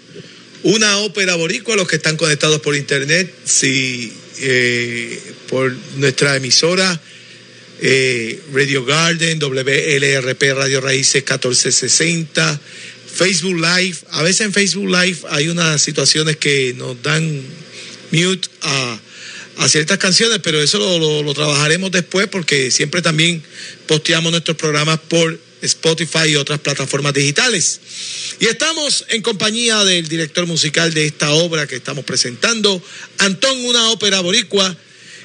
una 0.64 0.98
ópera 1.00 1.36
boricua, 1.36 1.76
los 1.76 1.88
que 1.88 1.98
están 1.98 2.18
conectados 2.18 2.62
por 2.62 2.76
internet, 2.76 3.32
si 3.46 4.12
eh, 4.40 5.20
por 5.50 5.72
nuestra 5.98 6.36
emisora 6.36 7.00
eh, 7.80 8.40
Radio 8.54 8.84
Garden, 8.86 9.38
WLRP 9.38 10.42
Radio 10.56 10.82
Raíces 10.82 11.22
1460, 11.22 12.60
Facebook 13.14 13.54
Live. 13.62 13.98
A 14.10 14.24
veces 14.24 14.42
en 14.48 14.54
Facebook 14.54 14.90
Live 14.90 15.18
hay 15.30 15.50
unas 15.50 15.80
situaciones 15.80 16.38
que 16.38 16.74
nos 16.76 17.00
dan 17.04 17.40
mute 18.12 18.50
a, 18.64 19.00
ciertas 19.68 20.00
canciones, 20.00 20.40
pero 20.42 20.60
eso 20.60 20.80
lo- 20.80 21.22
lo 21.22 21.34
trabajaremos 21.36 21.92
después 21.92 22.28
porque 22.28 22.72
siempre 22.72 23.04
también 23.04 23.44
posteamos 23.86 24.32
nuestros 24.32 24.58
programas 24.58 25.00
por 25.08 25.40
Spotify 25.64 26.30
y 26.30 26.36
otras 26.36 26.60
plataformas 26.60 27.14
digitales. 27.14 27.80
Y 28.40 28.46
estamos 28.46 29.06
en 29.10 29.22
compañía 29.22 29.84
del 29.84 30.08
director 30.08 30.46
musical 30.46 30.94
de 30.94 31.06
esta 31.06 31.32
obra 31.32 31.68
que 31.68 31.76
estamos 31.76 32.06
presentando, 32.06 32.84
Antón, 33.20 33.66
una 33.66 33.90
ópera 33.92 34.22
boricua. 34.22 34.76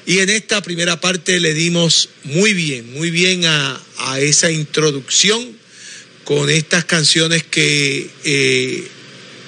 Y 0.05 0.19
en 0.19 0.29
esta 0.29 0.63
primera 0.63 0.99
parte 0.99 1.39
le 1.39 1.53
dimos 1.53 2.09
muy 2.23 2.53
bien, 2.53 2.93
muy 2.93 3.11
bien 3.11 3.45
a, 3.45 3.79
a 3.97 4.19
esa 4.19 4.49
introducción 4.49 5.59
con 6.23 6.49
estas 6.49 6.85
canciones 6.85 7.43
que 7.43 8.09
eh, 8.23 8.87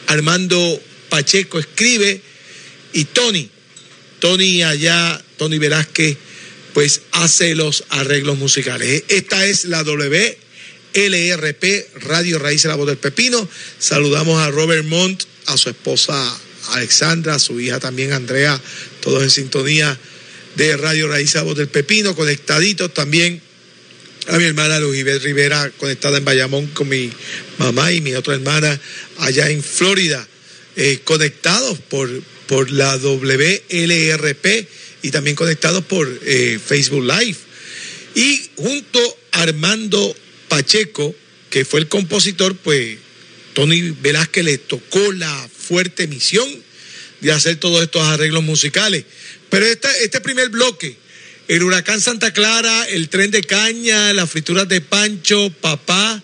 Armando 0.07 0.81
Pacheco 1.09 1.59
escribe 1.59 2.21
y 2.93 3.05
Tony, 3.05 3.49
Tony 4.19 4.63
allá, 4.63 5.23
Tony 5.37 5.57
Velázquez, 5.57 6.17
pues 6.73 7.01
hace 7.11 7.55
los 7.55 7.83
arreglos 7.89 8.37
musicales. 8.37 9.03
Esta 9.07 9.45
es 9.45 9.65
la 9.65 9.83
WLRP, 10.93 11.87
Radio 12.01 12.39
Raíz 12.39 12.63
de 12.63 12.69
la 12.69 12.75
Voz 12.75 12.87
del 12.87 12.97
Pepino. 12.97 13.47
Saludamos 13.79 14.39
a 14.39 14.51
Robert 14.51 14.85
Montt, 14.85 15.23
a 15.47 15.57
su 15.57 15.69
esposa 15.69 16.39
Alexandra, 16.69 17.35
a 17.35 17.39
su 17.39 17.59
hija 17.59 17.79
también 17.79 18.13
Andrea, 18.13 18.59
todos 19.01 19.23
en 19.23 19.29
sintonía 19.29 19.97
de 20.55 20.77
Radio 20.77 21.07
Raíz 21.07 21.33
de 21.33 21.39
la 21.39 21.43
Voz 21.43 21.57
del 21.57 21.67
Pepino, 21.67 22.15
conectaditos 22.15 22.93
también 22.93 23.41
a 24.27 24.37
mi 24.37 24.45
hermana 24.45 24.79
Lujibet 24.79 25.23
Rivera 25.23 25.71
conectada 25.77 26.17
en 26.17 26.25
Bayamón 26.25 26.67
con 26.67 26.87
mi 26.87 27.11
mamá 27.57 27.91
y 27.91 28.01
mi 28.01 28.13
otra 28.13 28.35
hermana 28.35 28.79
allá 29.17 29.49
en 29.49 29.63
Florida, 29.63 30.27
eh, 30.75 30.99
conectados 31.03 31.79
por, 31.79 32.09
por 32.47 32.69
la 32.69 32.97
WLRP 32.97 34.67
y 35.01 35.11
también 35.11 35.35
conectados 35.35 35.83
por 35.85 36.07
eh, 36.23 36.59
Facebook 36.63 37.03
Live. 37.03 37.37
Y 38.13 38.49
junto 38.57 39.17
a 39.31 39.43
Armando 39.43 40.15
Pacheco, 40.51 41.15
que 41.49 41.63
fue 41.63 41.79
el 41.79 41.87
compositor, 41.87 42.57
pues 42.57 42.97
Tony 43.53 43.91
Velázquez 44.01 44.43
le 44.43 44.57
tocó 44.57 45.13
la 45.13 45.49
fuerte 45.49 46.07
misión 46.07 46.45
de 47.21 47.31
hacer 47.31 47.55
todos 47.55 47.81
estos 47.81 48.01
arreglos 48.03 48.43
musicales. 48.43 49.05
Pero 49.49 49.65
esta- 49.65 49.95
este 49.99 50.19
primer 50.19 50.49
bloque, 50.49 50.97
el 51.47 51.63
huracán 51.63 52.01
Santa 52.01 52.33
Clara, 52.33 52.83
el 52.89 53.07
tren 53.07 53.31
de 53.31 53.43
caña, 53.43 54.11
las 54.11 54.29
frituras 54.29 54.67
de 54.67 54.81
Pancho, 54.81 55.49
papá, 55.61 56.21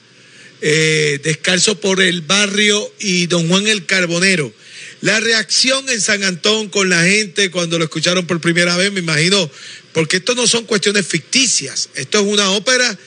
eh, 0.60 1.22
descalzo 1.24 1.80
por 1.80 2.02
el 2.02 2.20
barrio 2.22 2.94
y 3.00 3.28
don 3.28 3.48
Juan 3.48 3.66
el 3.68 3.86
Carbonero. 3.86 4.54
La 5.00 5.22
reacción 5.22 5.88
en 5.90 6.02
San 6.02 6.26
Antón 6.26 6.68
con 6.68 6.90
la 6.90 7.02
gente 7.04 7.50
cuando 7.50 7.78
lo 7.78 7.86
escucharon 7.86 8.28
por 8.28 8.42
primera 8.42 8.76
vez, 8.76 8.92
me 8.92 9.00
imagino, 9.00 9.50
porque 9.94 10.18
esto 10.18 10.36
no 10.36 10.48
son 10.48 10.66
cuestiones 10.66 11.08
ficticias, 11.08 11.88
esto 11.96 12.20
es 12.20 12.26
una 12.26 12.50
ópera 12.52 12.98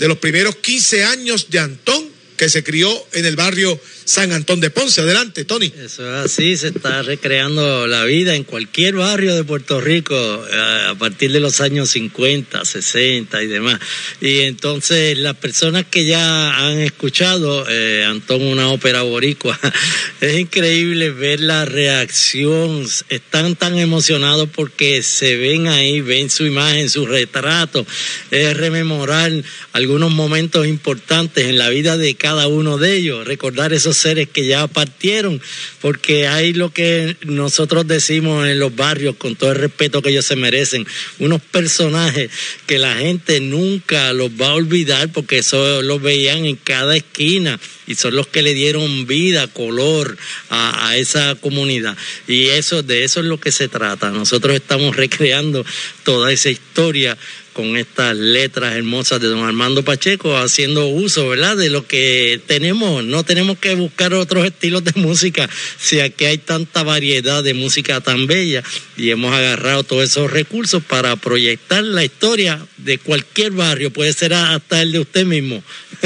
de 0.00 0.08
los 0.08 0.18
primeros 0.18 0.56
15 0.56 1.04
años 1.04 1.50
de 1.50 1.58
Antón 1.60 2.09
que 2.40 2.48
se 2.48 2.64
crió 2.64 2.90
en 3.12 3.26
el 3.26 3.36
barrio 3.36 3.78
San 4.06 4.32
Antón 4.32 4.60
de 4.60 4.70
Ponce. 4.70 5.02
Adelante, 5.02 5.44
Tony. 5.44 5.70
Eso 5.76 6.08
es 6.08 6.24
así, 6.24 6.56
se 6.56 6.68
está 6.68 7.02
recreando 7.02 7.86
la 7.86 8.04
vida 8.04 8.34
en 8.34 8.44
cualquier 8.44 8.94
barrio 8.94 9.34
de 9.34 9.44
Puerto 9.44 9.78
Rico 9.78 10.16
eh, 10.16 10.86
a 10.88 10.94
partir 10.94 11.32
de 11.32 11.40
los 11.40 11.60
años 11.60 11.90
50, 11.90 12.64
60 12.64 13.42
y 13.42 13.46
demás. 13.46 13.78
Y 14.22 14.38
entonces 14.40 15.18
las 15.18 15.36
personas 15.36 15.84
que 15.84 16.06
ya 16.06 16.56
han 16.56 16.78
escuchado 16.78 17.66
eh, 17.68 18.06
Antón 18.08 18.40
una 18.40 18.70
ópera 18.70 19.02
boricua, 19.02 19.60
es 20.22 20.38
increíble 20.38 21.10
ver 21.10 21.40
la 21.40 21.66
reacción, 21.66 22.86
están 23.10 23.54
tan 23.54 23.78
emocionados 23.78 24.48
porque 24.48 25.02
se 25.02 25.36
ven 25.36 25.68
ahí, 25.68 26.00
ven 26.00 26.30
su 26.30 26.46
imagen, 26.46 26.88
su 26.88 27.04
retrato, 27.04 27.86
es 28.30 28.56
rememorar 28.56 29.30
algunos 29.72 30.10
momentos 30.10 30.66
importantes 30.66 31.44
en 31.46 31.58
la 31.58 31.68
vida 31.68 31.98
de 31.98 32.14
cada 32.14 32.29
uno 32.46 32.78
de 32.78 32.96
ellos, 32.96 33.26
recordar 33.26 33.72
esos 33.72 33.96
seres 33.96 34.28
que 34.28 34.46
ya 34.46 34.66
partieron, 34.66 35.40
porque 35.80 36.26
hay 36.26 36.52
lo 36.52 36.72
que 36.72 37.16
nosotros 37.24 37.86
decimos 37.86 38.46
en 38.48 38.58
los 38.58 38.74
barrios, 38.74 39.16
con 39.16 39.36
todo 39.36 39.52
el 39.52 39.58
respeto 39.58 40.02
que 40.02 40.10
ellos 40.10 40.24
se 40.24 40.36
merecen, 40.36 40.86
unos 41.18 41.40
personajes 41.40 42.30
que 42.66 42.78
la 42.78 42.94
gente 42.96 43.40
nunca 43.40 44.12
los 44.12 44.30
va 44.30 44.48
a 44.48 44.54
olvidar 44.54 45.10
porque 45.12 45.38
eso 45.38 45.82
los 45.82 46.00
veían 46.02 46.44
en 46.46 46.56
cada 46.56 46.96
esquina 46.96 47.58
y 47.86 47.94
son 47.96 48.14
los 48.14 48.28
que 48.28 48.42
le 48.42 48.54
dieron 48.54 49.06
vida, 49.06 49.48
color 49.48 50.16
a, 50.48 50.88
a 50.88 50.96
esa 50.96 51.34
comunidad. 51.34 51.96
Y 52.28 52.46
eso, 52.46 52.82
de 52.82 53.04
eso 53.04 53.20
es 53.20 53.26
lo 53.26 53.40
que 53.40 53.50
se 53.50 53.68
trata. 53.68 54.10
Nosotros 54.10 54.54
estamos 54.54 54.94
recreando 54.96 55.64
toda 56.04 56.32
esa 56.32 56.50
historia 56.50 57.18
con 57.52 57.76
estas 57.76 58.16
letras 58.16 58.76
hermosas 58.76 59.20
de 59.20 59.28
don 59.28 59.44
Armando 59.44 59.84
Pacheco, 59.84 60.36
haciendo 60.36 60.86
uso, 60.86 61.28
¿verdad?, 61.28 61.56
de 61.56 61.70
lo 61.70 61.86
que 61.86 62.40
tenemos. 62.46 63.04
No 63.04 63.24
tenemos 63.24 63.58
que 63.58 63.74
buscar 63.74 64.14
otros 64.14 64.46
estilos 64.46 64.84
de 64.84 64.92
música, 64.94 65.48
si 65.78 66.00
aquí 66.00 66.24
hay 66.24 66.38
tanta 66.38 66.82
variedad 66.82 67.42
de 67.42 67.54
música 67.54 68.00
tan 68.00 68.26
bella 68.26 68.62
y 68.96 69.10
hemos 69.10 69.34
agarrado 69.34 69.84
todos 69.84 70.04
esos 70.04 70.30
recursos 70.30 70.82
para 70.82 71.16
proyectar 71.16 71.82
la 71.82 72.04
historia 72.04 72.64
de 72.78 72.98
cualquier 72.98 73.52
barrio, 73.52 73.92
puede 73.92 74.12
ser 74.12 74.34
hasta 74.34 74.82
el 74.82 74.92
de 74.92 75.00
usted 75.00 75.24
mismo. 75.24 75.62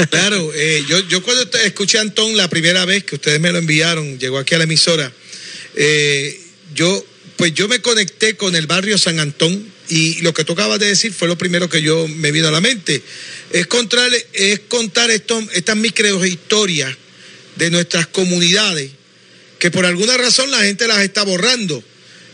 Claro, 0.09 0.51
eh, 0.55 0.83
yo, 0.87 0.99
yo 1.07 1.21
cuando 1.21 1.43
escuché 1.63 1.97
a 1.97 2.01
Antón 2.01 2.35
la 2.37 2.49
primera 2.49 2.85
vez 2.85 3.03
que 3.03 3.15
ustedes 3.15 3.39
me 3.39 3.51
lo 3.51 3.59
enviaron, 3.59 4.19
llegó 4.19 4.37
aquí 4.37 4.55
a 4.55 4.57
la 4.57 4.63
emisora, 4.65 5.11
eh, 5.75 6.39
yo, 6.73 7.05
pues 7.37 7.53
yo 7.53 7.67
me 7.67 7.79
conecté 7.79 8.35
con 8.35 8.55
el 8.55 8.67
barrio 8.67 8.97
San 8.97 9.19
Antón 9.19 9.74
y 9.89 10.21
lo 10.21 10.33
que 10.33 10.43
tú 10.43 10.53
acabas 10.53 10.79
de 10.79 10.87
decir 10.87 11.13
fue 11.13 11.27
lo 11.27 11.37
primero 11.37 11.69
que 11.69 11.81
yo 11.81 12.07
me 12.07 12.31
vino 12.31 12.47
a 12.47 12.51
la 12.51 12.61
mente. 12.61 13.01
Es 13.51 13.67
contar, 13.67 14.09
es 14.33 14.59
contar 14.61 15.11
esto, 15.11 15.41
microhistorias 15.75 16.95
de 17.55 17.69
nuestras 17.69 18.07
comunidades 18.07 18.91
que 19.59 19.71
por 19.71 19.85
alguna 19.85 20.17
razón 20.17 20.51
la 20.51 20.61
gente 20.61 20.87
las 20.87 20.99
está 20.99 21.23
borrando. 21.23 21.83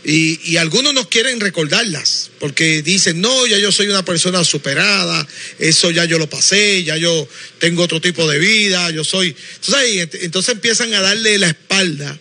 Y, 0.04 0.40
y 0.50 0.56
algunos 0.56 0.92
no 0.94 1.08
quieren 1.08 1.38
recordarlas, 1.38 2.30
porque 2.40 2.82
dicen, 2.82 3.20
no, 3.20 3.46
ya 3.46 3.56
yo 3.58 3.70
soy 3.70 3.86
una 3.86 4.04
persona 4.04 4.42
superada, 4.42 5.24
eso 5.60 5.92
ya 5.92 6.04
yo 6.06 6.18
lo 6.18 6.28
pasé, 6.28 6.82
ya 6.82 6.96
yo 6.96 7.28
tengo 7.60 7.84
otro 7.84 8.00
tipo 8.00 8.28
de 8.28 8.40
vida, 8.40 8.90
yo 8.90 9.04
soy... 9.04 9.36
Entonces, 9.60 10.08
entonces 10.22 10.54
empiezan 10.54 10.92
a 10.94 11.02
darle 11.02 11.38
la 11.38 11.50
espalda 11.50 12.18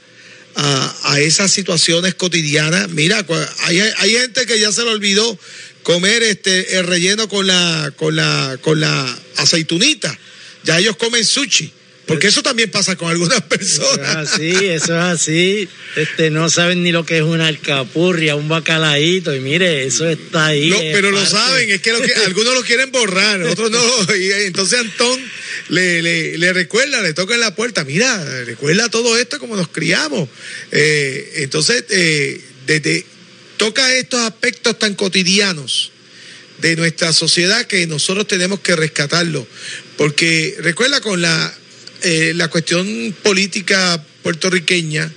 a, 0.55 0.95
a 1.03 1.19
esas 1.19 1.51
situaciones 1.51 2.15
cotidianas. 2.15 2.89
Mira, 2.89 3.25
hay, 3.59 3.79
hay 3.79 4.11
gente 4.11 4.45
que 4.45 4.59
ya 4.59 4.71
se 4.71 4.83
le 4.83 4.91
olvidó 4.91 5.37
comer 5.83 6.23
este 6.23 6.77
el 6.77 6.85
relleno 6.85 7.27
con 7.27 7.47
la, 7.47 7.91
con 7.95 8.15
la, 8.15 8.57
con 8.61 8.79
la 8.79 9.19
aceitunita. 9.37 10.17
Ya 10.63 10.79
ellos 10.79 10.95
comen 10.97 11.25
sushi. 11.25 11.73
Porque 12.07 12.27
eso 12.27 12.43
también 12.43 12.69
pasa 12.69 12.95
con 12.95 13.09
algunas 13.09 13.37
Eso 13.59 13.83
es 13.83 13.97
personas. 13.97 14.33
así, 14.33 14.49
eso 14.49 14.97
es 14.97 15.03
así. 15.03 15.69
Este, 15.95 16.29
no 16.29 16.49
saben 16.49 16.83
ni 16.83 16.91
lo 16.91 17.05
que 17.05 17.17
es 17.17 17.23
una 17.23 17.47
alcapurria, 17.47 18.35
un 18.35 18.49
bacalaíto, 18.49 19.33
y 19.33 19.39
mire, 19.39 19.85
eso 19.85 20.09
está 20.09 20.47
ahí. 20.47 20.69
No, 20.69 20.77
es 20.77 20.93
pero 20.93 21.11
lo 21.11 21.25
saben, 21.25 21.69
es 21.69 21.79
que, 21.81 21.93
lo 21.93 22.01
que 22.01 22.13
algunos 22.25 22.53
lo 22.53 22.63
quieren 22.63 22.91
borrar, 22.91 23.41
otros 23.43 23.71
no. 23.71 24.15
Y 24.15 24.31
entonces 24.45 24.79
Antón 24.79 25.21
le, 25.71 26.01
le, 26.01 26.37
le 26.37 26.51
recuerda, 26.53 27.01
le 27.01 27.13
toca 27.13 27.33
en 27.33 27.39
la 27.39 27.55
puerta, 27.55 27.85
mira, 27.85 28.43
recuerda 28.43 28.89
todo 28.89 29.17
esto 29.17 29.39
como 29.39 29.55
nos 29.55 29.69
criamos. 29.69 30.27
Eh, 30.69 31.31
entonces, 31.37 31.85
eh, 31.89 32.41
desde, 32.67 33.05
toca 33.55 33.93
estos 33.95 34.19
aspectos 34.19 34.77
tan 34.77 34.95
cotidianos 34.95 35.91
de 36.59 36.75
nuestra 36.75 37.13
sociedad 37.13 37.65
que 37.67 37.87
nosotros 37.87 38.27
tenemos 38.27 38.59
que 38.59 38.75
rescatarlo. 38.75 39.47
Porque 39.95 40.57
recuerda 40.59 40.99
con 40.99 41.21
la, 41.21 41.57
eh, 42.03 42.33
la 42.35 42.49
cuestión 42.49 43.15
política 43.23 44.03
puertorriqueña, 44.23 45.09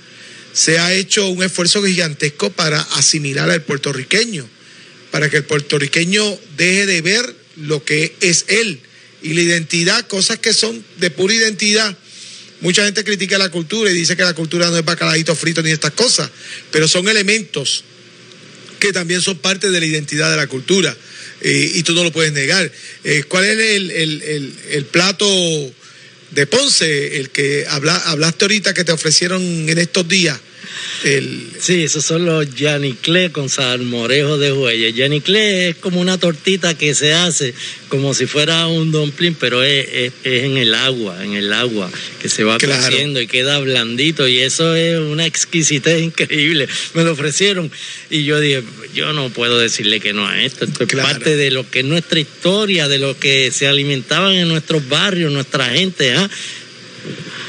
se 0.53 0.79
ha 0.79 0.93
hecho 0.93 1.27
un 1.27 1.43
esfuerzo 1.43 1.83
gigantesco 1.83 2.49
para 2.49 2.79
asimilar 2.79 3.49
al 3.49 3.61
puertorriqueño, 3.61 4.47
para 5.11 5.29
que 5.29 5.37
el 5.37 5.43
puertorriqueño 5.43 6.39
deje 6.55 6.85
de 6.85 7.01
ver 7.01 7.35
lo 7.57 7.83
que 7.83 8.15
es 8.21 8.45
él 8.47 8.79
y 9.25 9.33
la 9.33 9.41
identidad, 9.41 10.07
cosas 10.07 10.39
que 10.39 10.53
son 10.53 10.83
de 10.97 11.09
pura 11.09 11.33
identidad. 11.33 11.97
Mucha 12.61 12.85
gente 12.85 13.03
critica 13.03 13.37
la 13.37 13.49
cultura 13.49 13.91
y 13.91 13.93
dice 13.93 14.15
que 14.15 14.23
la 14.23 14.33
cultura 14.33 14.69
no 14.69 14.77
es 14.77 14.85
bacalaíto 14.85 15.35
frito 15.35 15.61
ni 15.61 15.71
estas 15.71 15.91
cosas, 15.91 16.29
pero 16.71 16.87
son 16.87 17.07
elementos 17.09 17.83
que 18.79 18.93
también 18.93 19.21
son 19.21 19.37
parte 19.39 19.69
de 19.71 19.79
la 19.79 19.85
identidad 19.85 20.29
de 20.31 20.37
la 20.37 20.47
cultura. 20.47 20.95
eh, 21.41 21.71
y 21.75 21.83
tú 21.83 21.93
no 21.93 22.03
lo 22.03 22.11
puedes 22.13 22.31
negar. 22.31 22.71
Eh, 23.03 23.23
¿Cuál 23.27 23.43
es 23.45 23.57
el, 23.59 23.91
el- 23.91 24.21
el- 24.23 24.53
el 24.71 24.85
plato 24.85 25.27
de 26.31 26.47
Ponce, 26.47 27.17
el 27.19 27.29
que 27.29 27.65
habla, 27.69 27.95
hablaste 27.97 28.45
ahorita 28.45 28.73
que 28.73 28.83
te 28.85 28.93
ofrecieron 28.93 29.41
en 29.69 29.77
estos 29.77 30.07
días? 30.07 30.39
El, 31.03 31.49
Sí, 31.59 31.83
esos 31.83 32.05
son 32.05 32.25
los 32.25 32.53
yaniclé 32.55 33.31
con 33.31 33.49
salmorejo 33.49 34.37
de 34.37 34.51
huella. 34.53 34.89
Yaniclé 34.89 35.69
es 35.69 35.75
como 35.77 35.99
una 35.99 36.17
tortita 36.19 36.77
que 36.77 36.93
se 36.93 37.13
hace 37.13 37.53
como 37.89 38.13
si 38.13 38.25
fuera 38.25 38.67
un 38.67 38.91
dumpling, 38.91 39.35
pero 39.35 39.63
es, 39.63 39.87
es- 39.91 40.13
es 40.23 40.43
en 40.43 40.57
el 40.57 40.73
agua, 40.75 41.23
en 41.23 41.33
el 41.35 41.51
agua, 41.53 41.89
que 42.21 42.29
se 42.29 42.43
va 42.43 42.57
Claro. 42.57 42.83
cociendo 42.83 43.21
y 43.21 43.27
queda 43.27 43.59
blandito. 43.59 44.27
Y 44.27 44.39
eso 44.39 44.75
es 44.75 44.99
una 44.99 45.25
exquisitez 45.25 46.01
increíble. 46.01 46.67
Me 46.93 47.03
lo 47.03 47.13
ofrecieron 47.13 47.71
y 48.09 48.23
yo 48.25 48.39
dije, 48.39 48.63
yo 48.93 49.13
no 49.13 49.29
puedo 49.29 49.59
decirle 49.59 49.99
que 49.99 50.13
no 50.13 50.27
a 50.27 50.43
esto. 50.43 50.65
Esto 50.65 50.83
es 50.83 50.89
Claro. 50.89 51.07
parte 51.09 51.35
de 51.37 51.51
lo 51.51 51.69
que 51.69 51.79
es 51.79 51.85
nuestra 51.85 52.19
historia, 52.19 52.87
de 52.87 52.99
lo 52.99 53.17
que 53.17 53.51
se 53.51 53.67
alimentaban 53.67 54.33
en 54.33 54.47
nuestros 54.47 54.87
barrios, 54.89 55.31
nuestra 55.31 55.69
gente. 55.69 56.13
¿ah? 56.13 56.29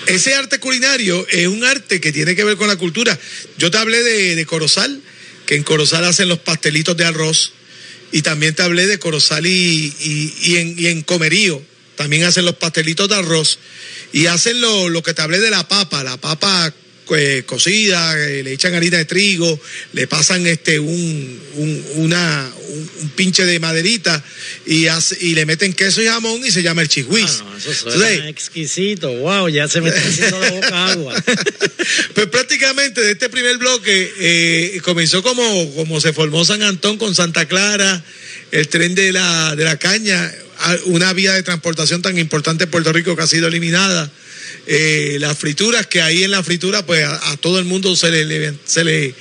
Ese 0.07 0.35
arte 0.35 0.59
culinario 0.59 1.27
es 1.31 1.47
un 1.49 1.65
arte 1.65 2.01
que 2.01 2.13
tiene 2.13 2.37
que 2.37 2.45
ver 2.45 2.57
con 2.57 2.69
la 2.69 2.77
cultura. 2.77 3.19
Yo 3.59 3.71
te 3.71 3.79
hablé 3.79 4.03
de, 4.03 4.47
Corozal, 4.47 5.01
que 5.47 5.57
en 5.57 5.65
Corozal 5.65 6.05
hacen 6.05 6.29
los 6.29 6.39
pastelitos 6.39 6.97
de 6.97 7.05
arroz, 7.05 7.53
y 8.13 8.23
también 8.23 8.55
te 8.55 8.63
hablé 8.63 8.87
de 8.87 8.99
Corozal 8.99 9.47
y 9.47 9.93
en 10.57 11.03
Comerío, 11.03 11.61
también 11.97 12.25
hacen 12.25 12.45
los 12.45 12.57
pastelitos 12.57 13.09
de 13.09 13.17
arroz, 13.17 13.59
y 14.13 14.27
hacen 14.27 14.61
lo, 14.61 14.89
lo 14.89 15.03
que 15.03 15.15
te 15.15 15.23
hablé 15.23 15.41
de 15.41 15.51
la 15.51 15.67
papa, 15.67 16.05
la 16.05 16.17
papa 16.17 16.73
eh, 17.17 17.45
cocida, 17.47 18.19
eh, 18.19 18.43
le 18.43 18.53
echan 18.53 18.75
harina 18.75 18.97
de 18.99 19.05
trigo, 19.05 19.61
le 19.93 20.07
pasan 20.07 20.47
este 20.47 20.79
un, 20.81 21.41
un, 21.55 21.85
una, 21.97 22.51
un, 22.69 22.91
un 23.03 23.09
pinche 23.11 23.45
de 23.45 23.59
maderita 23.61 24.25
y, 24.67 24.87
hace- 24.87 25.17
y 25.21 25.35
le 25.35 25.47
meten 25.47 25.73
queso 25.73 26.03
y 26.03 26.07
jamón 26.07 26.45
y 26.45 26.51
se 26.51 26.63
llama 26.63 26.83
el 26.83 26.89
chihuiz. 26.89 27.41
Ah, 27.41 27.45
no, 27.51 27.57
eso 27.59 27.73
suena 27.75 28.09
Entonces, 28.11 28.31
exquisito. 28.31 29.13
Wow, 29.13 29.49
ya 29.49 29.69
se 29.69 29.81
me 29.81 29.91
está 29.91 30.01
haciendo 30.01 30.41
la 30.41 30.51
boca 30.51 30.87
agua. 30.93 31.25
Pues 32.15 32.27
prácticamente 32.29 33.01
de 33.01 33.13
este 33.13 33.29
primer 33.29 33.59
bloque 33.59 34.13
eh, 34.19 34.81
comenzó 34.83 35.23
como, 35.23 35.75
como 35.75 36.01
se 36.01 36.13
formó 36.13 36.45
San 36.45 36.63
Antón 36.63 36.99
con 36.99 37.15
Santa 37.15 37.47
Clara, 37.47 38.03
el 38.53 38.69
tren 38.69 38.95
de 38.95 39.13
la, 39.13 39.55
de 39.55 39.65
la 39.65 39.77
caña, 39.77 40.33
una 40.87 41.13
vía 41.13 41.35
de 41.35 41.43
transportación 41.43 42.03
tan 42.03 42.19
importante 42.19 42.65
en 42.65 42.71
Puerto 42.71 42.93
Rico 42.93 43.15
que 43.15 43.23
ha 43.23 43.27
sido 43.27 43.49
eliminada. 43.49 44.11
Eh, 44.67 45.17
las 45.21 45.37
frituras, 45.39 45.87
que 45.87 46.03
ahí 46.03 46.25
en 46.25 46.31
la 46.31 46.43
fritura, 46.43 46.85
pues 46.85 47.05
a, 47.07 47.37
todo 47.41 47.59
el 47.59 47.65
mundo 47.65 47.95
se 47.97 48.11
le, 48.11 48.55
se 48.65 48.85
le 48.85 49.15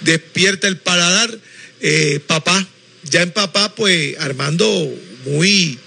despierta 0.00 0.68
el 0.68 0.76
paladar. 0.76 1.36
Eh, 1.80 2.20
papá, 2.26 2.66
ya 3.10 3.22
en 3.22 3.32
papá, 3.32 3.74
pues 3.74 4.16
Armando 4.20 4.66
muy, 5.26 5.78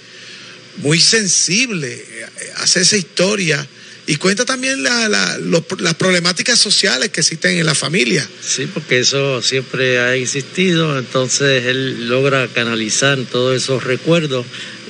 muy 0.78 1.00
sensible, 1.00 1.94
eh, 1.94 2.26
hace 2.58 2.82
esa 2.82 2.98
historia 2.98 3.66
y 4.08 4.18
cuenta 4.18 4.46
también 4.46 4.84
la- 4.84 5.08
la- 5.10 5.38
los- 5.40 5.64
las 5.80 5.96
problemáticas 5.96 6.60
sociales 6.60 7.10
que 7.10 7.22
existen 7.22 7.58
en 7.58 7.66
la 7.66 7.74
familia. 7.76 8.28
Sí, 8.46 8.68
porque 8.72 9.00
eso 9.00 9.42
siempre 9.42 9.98
ha 10.00 10.16
existido, 10.16 11.00
entonces 11.00 11.66
él 11.66 12.08
logra 12.10 12.48
canalizar 12.50 13.18
todos 13.32 13.56
esos 13.56 13.84
recuerdos 13.84 14.46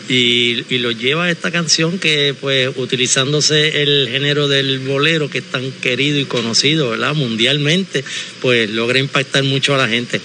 y, 0.08 0.64
lo 0.78 0.91
lleva 0.91 1.26
a 1.26 1.32
esta 1.32 1.51
canción 1.51 1.99
que 1.99 2.36
pues 2.39 2.70
utilizándose 2.76 3.82
el 3.82 4.10
género 4.12 4.47
del 4.47 4.80
bolero 4.80 5.30
que 5.30 5.39
es 5.39 5.45
tan 5.45 5.72
querido 5.72 6.20
y 6.20 6.26
conocido, 6.26 6.91
¿verdad? 6.91 7.16
Mundialmente, 7.16 8.03
pues 8.41 8.70
logra 8.70 8.99
impactar 8.99 9.43
mucho 9.43 9.74
a 9.74 9.78
la 9.78 9.88
gente. 9.88 10.22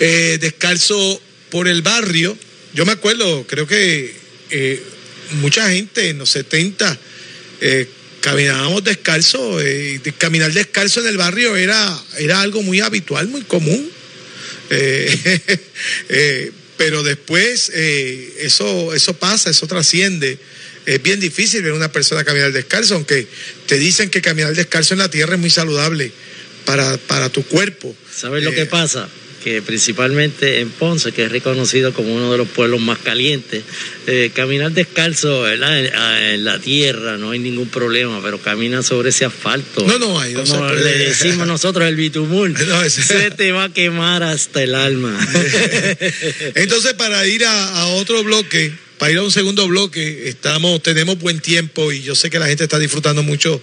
Eh, 0.00 0.38
descalzo 0.40 1.20
por 1.50 1.68
el 1.68 1.82
barrio, 1.82 2.36
yo 2.74 2.84
me 2.86 2.92
acuerdo, 2.92 3.46
creo 3.46 3.66
que 3.66 4.14
eh, 4.50 4.82
mucha 5.40 5.70
gente 5.70 6.10
en 6.10 6.18
los 6.18 6.30
70 6.30 6.98
eh, 7.60 7.88
caminábamos 8.20 8.84
descalzo, 8.84 9.60
eh, 9.60 10.00
caminar 10.18 10.52
descalzo 10.52 11.00
en 11.00 11.08
el 11.08 11.16
barrio 11.16 11.56
era, 11.56 11.98
era 12.18 12.40
algo 12.40 12.62
muy 12.62 12.80
habitual, 12.80 13.28
muy 13.28 13.42
común. 13.42 13.90
pero 16.78 17.02
después 17.02 17.70
eh, 17.74 18.36
eso, 18.40 18.94
eso 18.94 19.12
pasa, 19.14 19.50
eso 19.50 19.66
trasciende. 19.66 20.38
Es 20.86 21.02
bien 21.02 21.20
difícil 21.20 21.62
ver 21.62 21.72
a 21.72 21.74
una 21.74 21.92
persona 21.92 22.24
caminar 22.24 22.52
descalzo, 22.52 22.94
aunque 22.94 23.26
te 23.66 23.76
dicen 23.76 24.08
que 24.08 24.22
caminar 24.22 24.54
descalzo 24.54 24.94
en 24.94 25.00
la 25.00 25.10
tierra 25.10 25.34
es 25.34 25.40
muy 25.40 25.50
saludable 25.50 26.10
para, 26.64 26.96
para 26.96 27.28
tu 27.28 27.42
cuerpo. 27.44 27.94
¿Sabes 28.16 28.42
lo 28.42 28.52
Eh, 28.52 28.54
que 28.54 28.66
pasa? 28.66 29.06
Que 29.42 29.62
principalmente 29.62 30.60
en 30.60 30.68
Ponce, 30.70 31.12
que 31.12 31.24
es 31.24 31.30
reconocido 31.32 31.92
como 31.92 32.12
uno 32.14 32.30
de 32.32 32.38
los 32.38 32.48
pueblos 32.48 32.80
más 32.80 32.98
calientes, 32.98 33.62
eh, 34.08 34.30
caminar 34.34 34.72
descalzo 34.72 35.42
¿verdad? 35.42 35.78
En, 35.78 35.94
a- 35.94 36.34
en 36.34 36.44
la 36.44 36.58
tierra 36.58 37.16
no 37.18 37.30
hay 37.30 37.38
ningún 37.38 37.68
problema, 37.68 38.20
pero 38.22 38.38
camina 38.42 38.82
sobre 38.82 39.10
ese 39.10 39.24
asfalto. 39.24 39.86
No, 39.86 39.98
no 39.98 40.18
hay, 40.20 40.34
no 40.34 40.44
Como 40.44 40.70
le 40.72 40.98
decimos 40.98 41.46
nosotros 41.46 41.86
el 41.88 41.94
bitumul, 41.96 42.52
No, 42.52 42.90
se 42.90 43.30
te 43.30 43.52
va 43.52 43.64
a 43.64 43.72
quemar 43.72 44.22
hasta 44.24 44.62
el 44.62 44.74
alma. 44.74 45.16
Entonces, 46.54 46.94
para 46.94 47.26
ir 47.26 47.44
a, 47.44 47.80
a 47.80 47.86
otro 47.88 48.22
bloque, 48.24 48.72
para 48.98 49.12
ir 49.12 49.18
a 49.18 49.22
un 49.22 49.30
segundo 49.30 49.66
bloque, 49.68 50.28
estamos, 50.28 50.82
tenemos 50.82 51.18
buen 51.18 51.40
tiempo 51.40 51.92
y 51.92 52.02
yo 52.02 52.14
sé 52.14 52.30
que 52.30 52.38
la 52.38 52.48
gente 52.48 52.64
está 52.64 52.78
disfrutando 52.78 53.22
mucho 53.22 53.62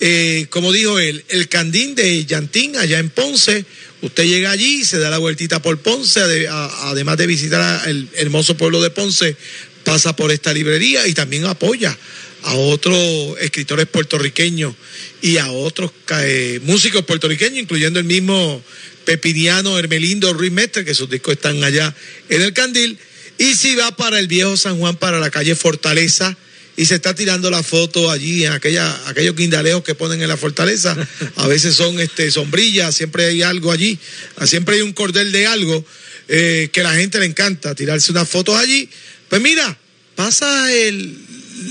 eh, 0.00 0.46
como 0.50 0.72
dijo 0.72 0.98
él, 0.98 1.24
el 1.28 1.48
Candín 1.48 1.94
de 1.94 2.24
Yantín, 2.24 2.76
allá 2.76 2.98
en 2.98 3.10
Ponce, 3.10 3.64
usted 4.02 4.24
llega 4.24 4.50
allí, 4.50 4.84
se 4.84 4.98
da 4.98 5.10
la 5.10 5.18
vueltita 5.18 5.62
por 5.62 5.78
Ponce, 5.78 6.20
además 6.48 7.16
de 7.16 7.26
visitar 7.26 7.88
el 7.88 8.08
hermoso 8.14 8.56
pueblo 8.56 8.82
de 8.82 8.90
Ponce, 8.90 9.36
pasa 9.84 10.14
por 10.14 10.30
esta 10.30 10.52
librería 10.52 11.06
y 11.06 11.14
también 11.14 11.46
apoya 11.46 11.96
a 12.42 12.54
otros 12.54 12.96
escritores 13.40 13.86
puertorriqueños 13.86 14.74
y 15.20 15.36
a 15.38 15.50
otros 15.50 15.92
eh, 16.20 16.60
músicos 16.64 17.04
puertorriqueños, 17.04 17.58
incluyendo 17.58 18.00
el 18.00 18.04
mismo 18.04 18.62
Pepiniano 19.04 19.78
Hermelindo 19.78 20.32
Ruiz 20.32 20.52
Mestre, 20.52 20.84
que 20.84 20.94
sus 20.94 21.08
discos 21.08 21.34
están 21.34 21.62
allá 21.64 21.94
en 22.28 22.42
el 22.42 22.52
Candil. 22.52 22.98
Y 23.38 23.54
si 23.54 23.74
va 23.74 23.96
para 23.96 24.18
el 24.18 24.26
viejo 24.26 24.56
San 24.56 24.78
Juan, 24.78 24.96
para 24.96 25.20
la 25.20 25.30
calle 25.30 25.54
Fortaleza, 25.54 26.36
y 26.82 26.86
se 26.86 26.96
está 26.96 27.14
tirando 27.14 27.48
la 27.48 27.62
foto 27.62 28.10
allí 28.10 28.44
en 28.44 28.52
aquellos 28.52 29.36
guindaleos 29.36 29.84
que 29.84 29.94
ponen 29.94 30.20
en 30.20 30.26
la 30.28 30.36
fortaleza, 30.36 30.96
a 31.36 31.46
veces 31.46 31.76
son 31.76 32.00
este, 32.00 32.28
sombrillas, 32.32 32.92
siempre 32.96 33.26
hay 33.26 33.42
algo 33.42 33.70
allí, 33.70 33.98
siempre 34.44 34.74
hay 34.76 34.82
un 34.82 34.92
cordel 34.92 35.30
de 35.30 35.46
algo 35.46 35.84
eh, 36.26 36.70
que 36.72 36.82
la 36.82 36.92
gente 36.94 37.20
le 37.20 37.26
encanta 37.26 37.76
tirarse 37.76 38.10
unas 38.10 38.28
fotos 38.28 38.56
allí. 38.56 38.88
Pues 39.28 39.40
mira, 39.40 39.78
pasa 40.16 40.72
el, 40.72 41.16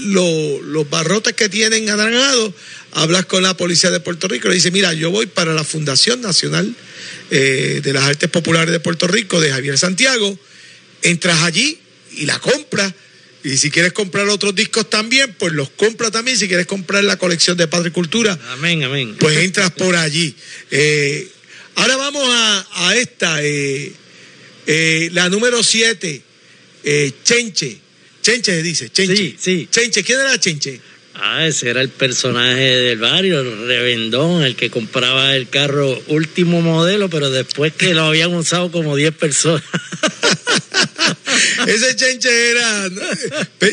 lo- 0.06 0.62
los 0.62 0.90
barrotes 0.90 1.34
que 1.34 1.50
tienen 1.50 1.90
anaranjados, 1.90 2.54
hablas 2.94 3.26
con 3.26 3.44
la 3.44 3.56
policía 3.58 3.92
de 3.92 4.00
Puerto 4.00 4.30
Rico, 4.30 4.48
le 4.48 4.56
dice, 4.56 4.72
mira, 4.72 4.94
yo 4.94 5.12
voy 5.12 5.26
para 5.26 5.54
la 5.54 5.66
Fundación 5.66 6.22
Nacional 6.22 6.74
eh, 7.32 7.82
de 7.84 7.92
las 7.94 8.04
Artes 8.04 8.30
Populares 8.30 8.72
de 8.72 8.80
Puerto 8.80 9.08
Rico, 9.08 9.42
de 9.42 9.52
Javier 9.52 9.78
Santiago, 9.78 10.40
entras 11.02 11.42
allí 11.42 11.80
y 12.16 12.26
la 12.26 12.40
compra. 12.40 12.96
Y 13.44 13.58
si 13.58 13.72
quieres 13.72 13.94
comprar 13.94 14.28
otros 14.30 14.54
discos 14.54 14.90
también, 14.90 15.34
pues 15.38 15.54
los 15.54 15.70
compra 15.72 16.12
también. 16.12 16.38
Si 16.38 16.48
quieres 16.48 16.68
comprar 16.68 17.04
la 17.04 17.18
colección 17.18 17.58
de 17.58 17.68
Padre 17.68 17.92
Cultura, 17.92 18.38
Amén, 18.52 18.84
amén. 18.84 19.16
pues 19.20 19.38
entras 19.38 19.72
por 19.72 19.96
allí. 19.96 20.36
Eh, 20.70 21.28
ahora 21.76 21.98
vamos 21.98 22.24
a, 22.30 22.68
a 22.88 22.96
esta, 22.96 23.44
eh, 23.44 23.92
eh, 24.68 25.10
la 25.14 25.30
número 25.30 25.64
7, 25.64 26.22
Chenche. 27.24 27.78
Chenche 28.22 28.52
se 28.52 28.64
dice, 28.64 28.90
Chenche. 28.92 29.16
Sí, 29.16 29.36
sí. 29.40 29.68
Chenche, 29.72 30.04
¿quién 30.04 30.20
era 30.20 30.40
Chenche? 30.40 30.80
Ah, 31.16 31.46
ese 31.46 31.70
era 31.70 31.82
el 31.82 31.90
personaje 31.90 32.62
del 32.62 33.00
barrio, 33.00 33.42
el 33.42 33.68
revendón, 33.68 34.44
el 34.44 34.56
que 34.56 34.70
compraba 34.70 35.36
el 35.36 35.50
carro 35.50 36.02
último 36.08 36.62
modelo, 36.62 37.10
pero 37.10 37.30
después 37.30 37.74
que 37.74 37.94
lo 37.94 38.04
habían 38.04 38.34
usado 38.34 38.72
como 38.72 38.96
10 38.96 39.14
personas. 39.16 39.64
Ese 41.68 41.96
Chenche 41.96 42.52
era, 42.52 42.90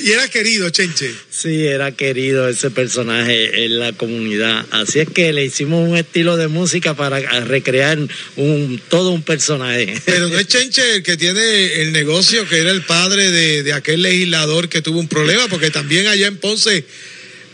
y 0.03 0.11
era 0.11 0.29
querido, 0.29 0.71
Chenche. 0.71 1.13
Sí, 1.31 1.67
era 1.67 1.93
querido 1.93 2.49
ese 2.49 2.71
personaje 2.71 3.65
en 3.65 3.79
la 3.79 3.93
comunidad. 3.93 4.67
Así 4.71 5.01
es 5.01 5.09
que 5.09 5.33
le 5.33 5.45
hicimos 5.45 5.89
un 5.89 5.97
estilo 5.97 6.37
de 6.37 6.49
música 6.49 6.95
para 6.95 7.21
recrear 7.41 7.99
un, 8.37 8.81
todo 8.89 9.11
un 9.11 9.23
personaje. 9.23 10.01
Pero 10.05 10.29
no 10.29 10.39
es 10.39 10.47
Chenche 10.47 10.97
el 10.97 11.03
que 11.03 11.17
tiene 11.17 11.83
el 11.83 11.93
negocio, 11.93 12.49
que 12.49 12.59
era 12.59 12.71
el 12.71 12.83
padre 12.83 13.31
de, 13.31 13.63
de 13.63 13.73
aquel 13.73 14.03
legislador 14.03 14.69
que 14.69 14.83
tuvo 14.83 14.99
un 15.01 15.09
problema, 15.09 15.49
porque 15.49 15.71
también 15.71 16.07
allá 16.07 16.27
en 16.27 16.37
Ponce, 16.37 16.85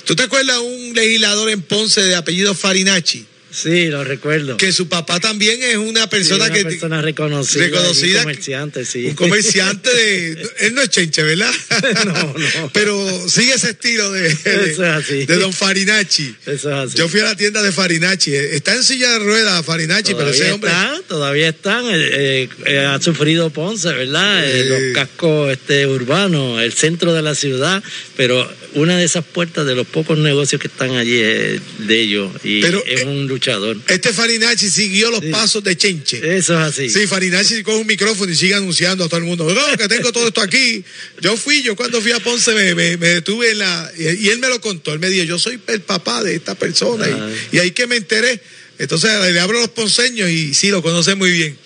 ¿tú 0.04 0.16
te 0.16 0.24
acuerdas 0.24 0.58
un 0.58 0.94
legislador 0.94 1.50
en 1.50 1.62
Ponce 1.62 2.02
de 2.02 2.14
apellido 2.14 2.54
Farinacci? 2.54 3.26
Sí, 3.54 3.86
lo 3.86 4.02
recuerdo. 4.02 4.56
Que 4.56 4.72
su 4.72 4.88
papá 4.88 5.20
también 5.20 5.62
es 5.62 5.76
una 5.76 6.08
persona 6.08 6.46
Sí, 6.46 6.50
una 6.50 6.58
que 6.58 6.64
persona 6.64 7.00
reconocida, 7.02 7.64
reconocida, 7.66 8.18
un 8.18 8.24
comerciante, 8.24 8.84
sí. 8.84 9.06
un 9.06 9.14
comerciante 9.14 9.90
de 9.94 10.42
él 10.60 10.74
no 10.74 10.82
es 10.82 10.88
Chenche, 10.90 11.22
¿verdad? 11.22 11.52
No, 12.04 12.12
no. 12.36 12.70
Pero 12.72 13.28
sigue 13.28 13.54
ese 13.54 13.70
estilo 13.70 14.10
de, 14.12 14.22
de, 14.22 14.70
Eso 14.72 14.84
es 14.84 14.90
así. 14.90 15.26
de 15.26 15.36
don 15.36 15.52
Farinacci. 15.52 16.34
Eso 16.46 16.68
es 16.70 16.88
así. 16.88 16.98
Yo 16.98 17.08
fui 17.08 17.20
a 17.20 17.24
la 17.24 17.36
tienda 17.36 17.62
de 17.62 17.70
Farinacci. 17.72 18.34
Está 18.34 18.74
en 18.74 18.82
silla 18.82 19.10
de 19.12 19.18
ruedas 19.20 19.64
Farinacci, 19.64 20.14
pero 20.14 20.30
ese 20.30 20.50
hombre. 20.52 20.70
están, 20.70 21.02
todavía 21.08 21.48
están. 21.48 21.84
eh, 21.86 21.92
eh, 21.94 22.48
eh, 22.66 22.78
ha 22.80 23.00
sufrido 23.00 23.50
Ponce, 23.50 23.92
¿verdad? 23.92 24.44
Eh, 24.44 24.64
los 24.64 24.94
cascos 24.94 25.52
este, 25.52 25.86
urbanos, 25.86 26.60
el 26.62 26.72
centro 26.72 27.12
de 27.14 27.22
la 27.22 27.34
ciudad, 27.34 27.82
pero 28.16 28.50
una 28.74 28.96
de 28.98 29.04
esas 29.04 29.24
puertas 29.24 29.66
de 29.66 29.74
los 29.74 29.86
pocos 29.86 30.18
negocios 30.18 30.60
que 30.60 30.66
están 30.68 30.90
allí 30.96 31.18
es 31.18 31.60
de 31.78 32.00
ellos 32.00 32.32
y 32.42 32.60
Pero, 32.60 32.82
es 32.86 33.00
eh, 33.02 33.04
un 33.04 33.26
luchador. 33.28 33.76
Este 33.88 34.12
Farinacci 34.12 34.68
siguió 34.68 35.10
los 35.10 35.20
Sí. 35.20 35.30
pasos 35.30 35.62
de 35.64 35.76
Chenche. 35.76 36.18
Eso 36.36 36.54
es 36.54 36.58
así. 36.60 36.90
Sí, 36.90 37.06
Farinacci 37.06 37.62
coge 37.62 37.78
un 37.78 37.86
micrófono 37.86 38.30
y 38.32 38.36
sigue 38.36 38.54
anunciando 38.54 39.04
a 39.04 39.08
todo 39.08 39.18
el 39.18 39.24
mundo. 39.26 39.52
No, 39.52 39.76
que 39.76 39.88
tengo 39.88 40.12
todo 40.12 40.26
esto 40.28 40.40
aquí. 40.40 40.84
Yo 41.20 41.36
fui, 41.36 41.62
yo 41.62 41.76
cuando 41.76 42.00
fui 42.00 42.12
a 42.12 42.20
Ponce 42.20 42.52
me, 42.52 42.74
me- 42.74 42.96
me 42.96 43.08
detuve 43.08 43.50
en 43.52 43.58
la. 43.58 43.92
Y, 43.96 44.28
él 44.28 44.38
me 44.38 44.48
lo 44.48 44.60
contó. 44.60 44.92
Él 44.92 44.98
me 44.98 45.08
dijo, 45.08 45.24
yo 45.24 45.38
soy 45.38 45.58
el 45.68 45.80
papá 45.80 46.22
de 46.24 46.34
esta 46.34 46.54
persona. 46.54 47.06
Y, 47.52 47.56
y 47.56 47.58
ahí 47.60 47.70
que 47.70 47.86
me 47.86 47.96
enteré. 47.96 48.40
Entonces 48.78 49.10
le 49.32 49.38
abro 49.40 49.60
los 49.60 49.70
ponceños 49.70 50.28
y 50.30 50.52
sí, 50.52 50.68
lo 50.70 50.82
conoce 50.82 51.14
muy 51.14 51.30
bien. 51.30 51.56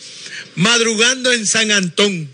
Madrugando 0.57 1.33
en 1.33 1.47
San 1.47 1.71
Antón. 1.71 2.29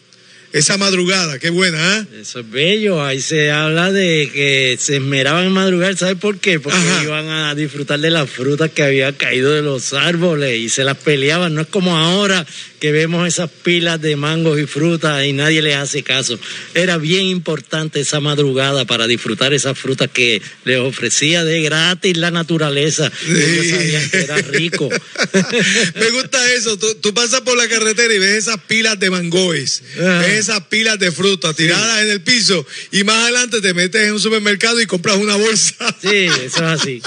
Esa 0.54 0.78
madrugada, 0.78 1.40
qué 1.40 1.50
buena, 1.50 1.78
¿ah? 1.80 2.06
Eso 2.16 2.38
es 2.38 2.48
bello, 2.48 3.04
ahí 3.04 3.20
se 3.20 3.50
habla 3.50 3.90
de 3.90 4.30
que 4.32 4.76
se 4.78 4.98
esmeraban 4.98 5.46
en 5.46 5.52
madrugar, 5.52 5.96
¿sabes 5.96 6.14
por 6.14 6.38
qué? 6.38 6.60
Porque 6.60 6.78
Ajá. 6.78 7.02
iban 7.02 7.26
a 7.28 7.56
disfrutar 7.56 7.98
de 7.98 8.12
las 8.12 8.30
frutas 8.30 8.70
que 8.70 8.84
habían 8.84 9.14
caído 9.14 9.50
de 9.50 9.62
los 9.62 9.92
árboles 9.94 10.56
y 10.56 10.68
se 10.68 10.84
las 10.84 10.96
peleaban, 10.96 11.56
no 11.56 11.62
es 11.62 11.66
como 11.66 11.96
ahora 11.96 12.46
que 12.84 12.92
vemos 12.92 13.26
esas 13.26 13.48
pilas 13.50 13.98
de 14.02 14.14
mangos 14.14 14.60
y 14.60 14.66
frutas 14.66 15.24
y 15.24 15.32
nadie 15.32 15.62
les 15.62 15.74
hace 15.76 16.02
caso. 16.02 16.38
Era 16.74 16.98
bien 16.98 17.24
importante 17.24 18.00
esa 18.00 18.20
madrugada 18.20 18.84
para 18.84 19.06
disfrutar 19.06 19.54
esas 19.54 19.78
frutas 19.78 20.10
que 20.12 20.42
les 20.66 20.80
ofrecía 20.80 21.44
de 21.46 21.62
gratis 21.62 22.14
la 22.18 22.30
naturaleza. 22.30 23.10
Ellos 23.26 23.64
Sí. 23.64 23.70
sabían 23.70 24.10
que 24.10 24.18
era 24.18 24.36
rico. 24.36 24.90
Me 25.94 26.10
gusta 26.10 26.52
eso. 26.52 26.76
Tú, 26.78 26.94
tú 26.96 27.14
pasas 27.14 27.40
por 27.40 27.56
la 27.56 27.66
carretera 27.68 28.12
y 28.12 28.18
ves 28.18 28.32
esas 28.32 28.60
pilas 28.68 29.00
de 29.00 29.08
mangoes, 29.08 29.82
Ah. 29.98 30.22
ves 30.26 30.40
esas 30.40 30.60
pilas 30.66 30.98
de 30.98 31.10
frutas 31.10 31.56
tiradas 31.56 32.02
en 32.02 32.10
el 32.10 32.20
piso 32.20 32.66
y 32.92 33.02
más 33.04 33.16
adelante 33.22 33.62
te 33.62 33.72
metes 33.72 34.02
en 34.08 34.12
un 34.12 34.20
supermercado 34.20 34.78
y 34.78 34.84
compras 34.84 35.16
una 35.16 35.36
bolsa. 35.36 35.74
Sí, 36.02 36.26
eso 36.26 36.42
es 36.44 36.60
así. 36.60 37.02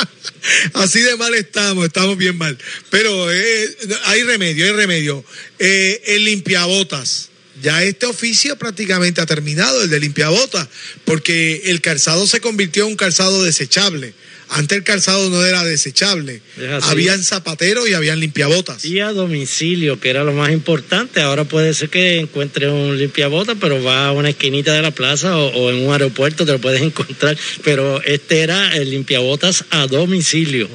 Así 0.73 1.01
de 1.01 1.15
mal 1.17 1.35
estamos, 1.35 1.85
estamos 1.85 2.17
bien 2.17 2.35
mal. 2.35 2.57
Pero 2.89 3.31
eh, 3.31 3.77
hay 4.05 4.23
remedio, 4.23 4.65
hay 4.65 4.71
remedio. 4.71 5.23
Eh, 5.59 6.01
el 6.07 6.25
limpiabotas. 6.25 7.29
Ya 7.61 7.83
este 7.83 8.05
oficio 8.05 8.55
prácticamente 8.57 9.19
ha 9.19 9.25
terminado, 9.25 9.81
el 9.81 9.89
de 9.89 9.99
limpiabotas, 9.99 10.67
porque 11.05 11.63
el 11.65 11.81
calzado 11.81 12.27
se 12.27 12.39
convirtió 12.39 12.83
en 12.85 12.91
un 12.91 12.95
calzado 12.95 13.43
desechable. 13.43 14.13
Antes 14.49 14.77
el 14.77 14.83
calzado 14.83 15.29
no 15.29 15.45
era 15.45 15.63
desechable. 15.63 16.41
Es. 16.57 16.83
Habían 16.83 17.23
zapateros 17.23 17.89
y 17.89 17.93
habían 17.93 18.19
limpiabotas. 18.19 18.85
Y 18.85 18.99
a 18.99 19.11
domicilio, 19.11 19.99
que 19.99 20.09
era 20.09 20.23
lo 20.23 20.33
más 20.33 20.51
importante. 20.51 21.21
Ahora 21.21 21.43
puede 21.43 21.73
ser 21.73 21.89
que 21.89 22.19
encuentres 22.19 22.69
un 22.69 22.97
limpiabota, 22.97 23.55
pero 23.55 23.83
va 23.83 24.07
a 24.07 24.11
una 24.11 24.29
esquinita 24.29 24.73
de 24.73 24.81
la 24.81 24.91
plaza 24.91 25.37
o, 25.37 25.47
o 25.47 25.69
en 25.69 25.85
un 25.85 25.91
aeropuerto 25.91 26.45
te 26.45 26.51
lo 26.51 26.59
puedes 26.59 26.81
encontrar. 26.87 27.37
Pero 27.63 28.01
este 28.03 28.41
era 28.41 28.75
el 28.75 28.89
limpiabotas 28.89 29.65
a 29.69 29.87
domicilio. 29.87 30.69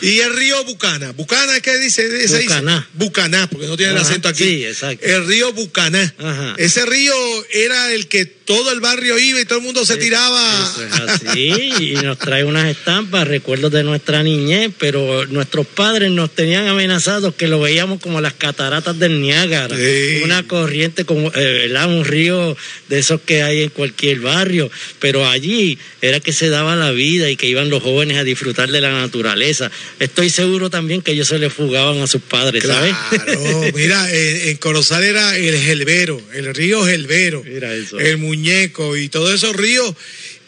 Y 0.00 0.18
el 0.20 0.34
río 0.36 0.64
Bucana. 0.64 1.12
¿Bucana 1.12 1.60
qué 1.60 1.76
dice? 1.78 2.08
Se 2.08 2.18
dice? 2.18 2.42
Bucaná. 2.42 2.88
Bucaná, 2.94 3.48
porque 3.48 3.66
no 3.66 3.76
tiene 3.76 3.92
el 3.92 3.98
acento 3.98 4.28
aquí. 4.28 4.44
sí, 4.44 4.64
exacto. 4.64 5.04
El 5.04 5.26
río 5.26 5.52
Bucaná. 5.52 6.14
Ajá. 6.18 6.54
Ese 6.56 6.84
río 6.86 7.14
era 7.52 7.92
el 7.92 8.06
que 8.06 8.24
todo 8.24 8.72
el 8.72 8.80
barrio 8.80 9.18
iba 9.18 9.40
y 9.40 9.44
todo 9.44 9.58
el 9.58 9.64
mundo 9.64 9.84
se 9.84 9.96
tiraba. 9.96 10.72
Eso 10.72 10.84
es 10.84 10.92
así. 11.00 11.72
y 11.80 11.94
nos 12.02 12.18
trae 12.18 12.44
unas 12.44 12.66
estampas, 12.66 13.17
recuerdos 13.26 13.72
de 13.72 13.82
nuestra 13.82 14.22
niñez, 14.22 14.70
pero 14.78 15.26
nuestros 15.26 15.66
padres 15.66 16.10
nos 16.10 16.30
tenían 16.34 16.68
amenazados 16.68 17.34
que 17.34 17.48
lo 17.48 17.60
veíamos 17.60 18.00
como 18.00 18.20
las 18.20 18.34
cataratas 18.34 18.98
del 18.98 19.20
Niágara. 19.20 19.76
Sí. 19.76 20.20
Una 20.22 20.46
corriente, 20.46 21.04
como, 21.04 21.32
eh, 21.34 21.72
un 21.88 22.04
río 22.04 22.56
de 22.88 22.98
esos 22.98 23.20
que 23.22 23.42
hay 23.42 23.62
en 23.62 23.70
cualquier 23.70 24.20
barrio. 24.20 24.70
Pero 25.00 25.26
allí 25.26 25.78
era 26.02 26.20
que 26.20 26.32
se 26.32 26.48
daba 26.48 26.76
la 26.76 26.90
vida 26.92 27.30
y 27.30 27.36
que 27.36 27.46
iban 27.46 27.70
los 27.70 27.82
jóvenes 27.82 28.18
a 28.18 28.24
disfrutar 28.24 28.70
de 28.70 28.80
la 28.80 28.92
naturaleza. 28.92 29.70
Estoy 29.98 30.30
seguro 30.30 30.70
también 30.70 31.02
que 31.02 31.12
ellos 31.12 31.28
se 31.28 31.38
le 31.38 31.50
fugaban 31.50 32.00
a 32.00 32.06
sus 32.06 32.22
padres, 32.22 32.64
¿sabes? 32.64 32.94
Claro, 33.10 33.40
mira, 33.74 34.08
en, 34.12 34.48
en 34.50 34.56
Corozal 34.58 35.02
era 35.04 35.36
el 35.36 35.56
Gelbero, 35.58 36.20
el 36.34 36.54
río 36.54 36.84
Gelbero, 36.84 37.42
Mira 37.44 37.74
eso. 37.74 37.98
el 37.98 38.18
muñeco 38.18 38.96
y 38.96 39.08
todos 39.08 39.34
esos 39.34 39.54
ríos, 39.56 39.94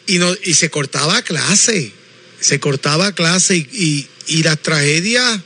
y, 0.07 0.17
no, 0.17 0.35
y 0.43 0.53
se 0.53 0.69
cortaba 0.69 1.21
clase, 1.21 1.91
se 2.41 2.59
cortaba 2.59 3.13
clase 3.13 3.55
y, 3.55 3.67
y, 3.71 4.07
y 4.27 4.43
las 4.43 4.61
tragedias 4.61 5.39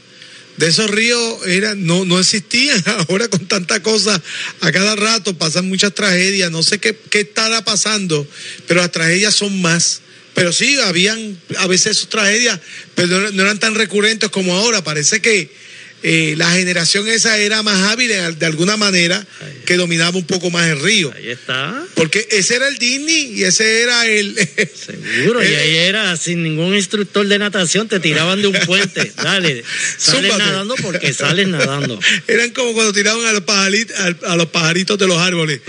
de 0.58 0.68
esos 0.68 0.90
ríos 0.90 1.46
eran, 1.46 1.86
no, 1.86 2.06
no 2.06 2.20
existían. 2.20 2.82
Ahora 3.10 3.28
con 3.28 3.48
tanta 3.48 3.84
cosa, 3.84 4.22
a 4.62 4.72
cada 4.72 4.96
rato 4.96 5.38
pasan 5.38 5.68
muchas 5.68 5.94
tragedias, 5.94 6.52
no 6.52 6.64
sé 6.64 6.80
qué, 6.80 6.98
qué 7.10 7.22
estará 7.22 7.64
pasando, 7.64 8.26
pero 8.68 8.82
las 8.82 8.92
tragedias 8.92 9.36
son 9.36 9.62
más. 9.62 10.02
Pero 10.34 10.52
sí, 10.52 10.78
habían 10.82 11.40
a 11.60 11.68
veces 11.68 11.98
sus 11.98 12.10
tragedias, 12.10 12.60
pero 12.94 13.08
no, 13.08 13.32
no 13.32 13.44
eran 13.44 13.60
tan 13.60 13.76
recurrentes 13.76 14.30
como 14.30 14.56
ahora. 14.56 14.84
Parece 14.84 15.22
que 15.22 15.50
eh, 16.08 16.36
la 16.38 16.52
generación 16.52 17.08
esa 17.08 17.40
era 17.40 17.64
más 17.64 17.92
hábil 17.92 18.10
de 18.38 18.46
alguna 18.46 18.78
manera, 18.78 19.26
que 19.66 19.76
dominaba 19.76 20.16
un 20.16 20.26
poco 20.26 20.52
más 20.52 20.70
el 20.70 20.80
río. 20.80 21.12
Ahí 21.16 21.30
está. 21.30 21.84
Porque 21.96 22.28
ese 22.30 22.58
era 22.58 22.68
el 22.68 22.78
Disney 22.78 23.34
y 23.34 23.44
ese 23.44 23.82
era 23.82 24.06
el... 24.06 24.36
Seguro, 24.86 25.44
y 25.44 25.48
ahí 25.48 25.78
era 25.78 26.16
sin 26.16 26.44
ningún 26.44 26.76
instructor 26.76 27.26
de 27.26 27.40
natación, 27.40 27.88
te 27.88 28.00
tiraban 28.00 28.40
de 28.40 28.50
un 28.50 28.60
puente. 28.68 29.12
Dale, 29.24 29.64
sales 29.98 30.38
nadando 30.38 30.76
porque 30.76 31.12
sales 31.12 31.48
nadando. 31.48 32.00
Eran 32.28 32.52
como 32.52 32.74
cuando 32.74 32.94
tiraban 32.94 33.26
a 33.26 33.34
los, 33.34 33.42
pajaritos, 33.42 33.98
a 34.28 34.36
los 34.36 34.46
pajaritos 34.50 35.00
de 35.00 35.08
los 35.08 35.18
árboles. 35.18 35.62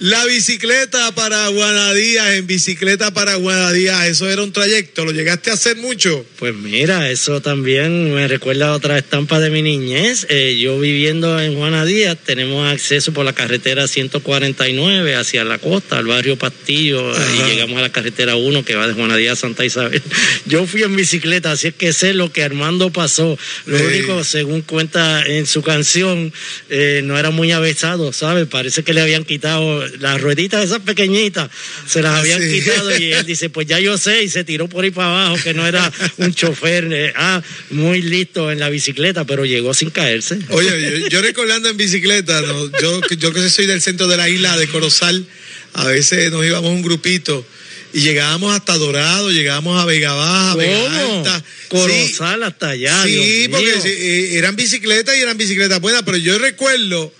La 0.00 0.24
bicicleta 0.24 1.14
para 1.14 1.46
Guanadías, 1.46 2.34
en 2.34 2.48
bicicleta 2.48 3.14
para 3.14 3.36
Guanadías, 3.36 4.08
eso 4.08 4.28
era 4.28 4.42
un 4.42 4.52
trayecto, 4.52 5.04
lo 5.04 5.12
llegaste 5.12 5.52
a 5.52 5.54
hacer 5.54 5.76
mucho. 5.76 6.26
Pues 6.40 6.56
mira, 6.56 7.08
eso 7.08 7.40
también 7.40 8.12
me 8.12 8.26
recuerda 8.26 8.70
a 8.70 8.72
otra 8.72 8.98
estampa 8.98 9.38
de 9.38 9.50
mi 9.50 9.75
niñez. 9.78 10.26
Eh, 10.28 10.56
yo 10.60 10.78
viviendo 10.78 11.40
en 11.40 11.54
Juana 11.56 11.84
Díaz, 11.84 12.16
tenemos 12.24 12.66
acceso 12.70 13.12
por 13.12 13.24
la 13.24 13.32
carretera 13.32 13.86
149 13.88 15.14
hacia 15.14 15.44
la 15.44 15.58
costa, 15.58 15.98
al 15.98 16.06
barrio 16.06 16.36
Pastillo, 16.36 17.10
Ajá. 17.12 17.24
y 17.36 17.50
llegamos 17.50 17.78
a 17.78 17.82
la 17.82 17.92
carretera 17.92 18.36
1 18.36 18.64
que 18.64 18.74
va 18.74 18.86
de 18.86 18.94
Juana 18.94 19.16
Díaz 19.16 19.38
a 19.38 19.40
Santa 19.42 19.64
Isabel. 19.64 20.02
Yo 20.46 20.66
fui 20.66 20.82
en 20.82 20.96
bicicleta, 20.96 21.52
así 21.52 21.68
es 21.68 21.74
que 21.74 21.92
sé 21.92 22.14
lo 22.14 22.32
que 22.32 22.42
Armando 22.42 22.90
pasó. 22.90 23.38
Lo 23.66 23.78
Sí. 23.78 23.84
único, 23.84 24.24
según 24.24 24.62
cuenta 24.62 25.24
en 25.26 25.46
su 25.46 25.62
canción, 25.62 26.32
eh, 26.70 27.02
no 27.04 27.18
era 27.18 27.30
muy 27.30 27.52
avesado, 27.52 28.12
¿sabes? 28.12 28.46
Parece 28.46 28.82
que 28.82 28.92
le 28.94 29.00
habían 29.00 29.24
quitado 29.24 29.84
las 30.00 30.20
rueditas 30.20 30.64
esas 30.64 30.80
pequeñitas, 30.80 31.50
se 31.86 32.02
las 32.02 32.18
habían 32.18 32.40
Sí. 32.42 32.60
quitado 32.60 32.96
y 32.98 33.12
él 33.12 33.26
dice, 33.26 33.50
pues 33.50 33.66
ya 33.66 33.78
yo 33.80 33.98
sé, 33.98 34.22
y 34.22 34.28
se 34.28 34.44
tiró 34.44 34.68
por 34.68 34.84
ahí 34.84 34.90
para 34.90 35.08
abajo, 35.28 35.42
que 35.42 35.54
no 35.54 35.66
era 35.66 35.90
un 36.18 36.32
chofer 36.34 36.88
eh, 36.92 37.12
ah, 37.16 37.42
muy 37.70 38.02
listo 38.02 38.50
en 38.50 38.58
la 38.60 38.68
bicicleta, 38.70 39.24
pero 39.24 39.44
llegó 39.44 39.65
sin 39.74 39.90
caerse. 39.90 40.38
Oye, 40.50 41.00
yo, 41.00 41.08
yo 41.08 41.22
recordando 41.22 41.68
en 41.68 41.76
bicicleta, 41.76 42.40
¿no? 42.42 42.70
yo, 42.80 43.00
yo 43.18 43.32
que 43.32 43.48
soy 43.50 43.66
del 43.66 43.80
centro 43.82 44.06
de 44.08 44.16
la 44.16 44.28
isla 44.28 44.56
de 44.56 44.68
Corozal, 44.68 45.26
a 45.74 45.84
veces 45.86 46.30
nos 46.30 46.44
íbamos 46.44 46.70
un 46.70 46.82
grupito 46.82 47.46
y 47.92 48.00
llegábamos 48.00 48.54
hasta 48.54 48.76
Dorado, 48.76 49.30
llegábamos 49.30 49.80
a 49.80 49.84
Vega 49.84 50.12
Baja, 50.12 50.56
Vega. 50.56 51.16
Alta. 51.16 51.44
Corozal 51.68 52.42
hasta 52.42 52.70
allá. 52.70 53.04
Sí, 53.04 53.46
Dios 53.46 53.48
porque 53.50 53.72
mío. 53.72 53.82
eh, 53.84 54.30
eran 54.38 54.56
bicicletas 54.56 55.16
y 55.16 55.20
eran 55.20 55.38
bicicletas 55.38 55.80
buenas, 55.80 56.02
pero 56.04 56.16
yo 56.16 56.38
recuerdo 56.38 57.12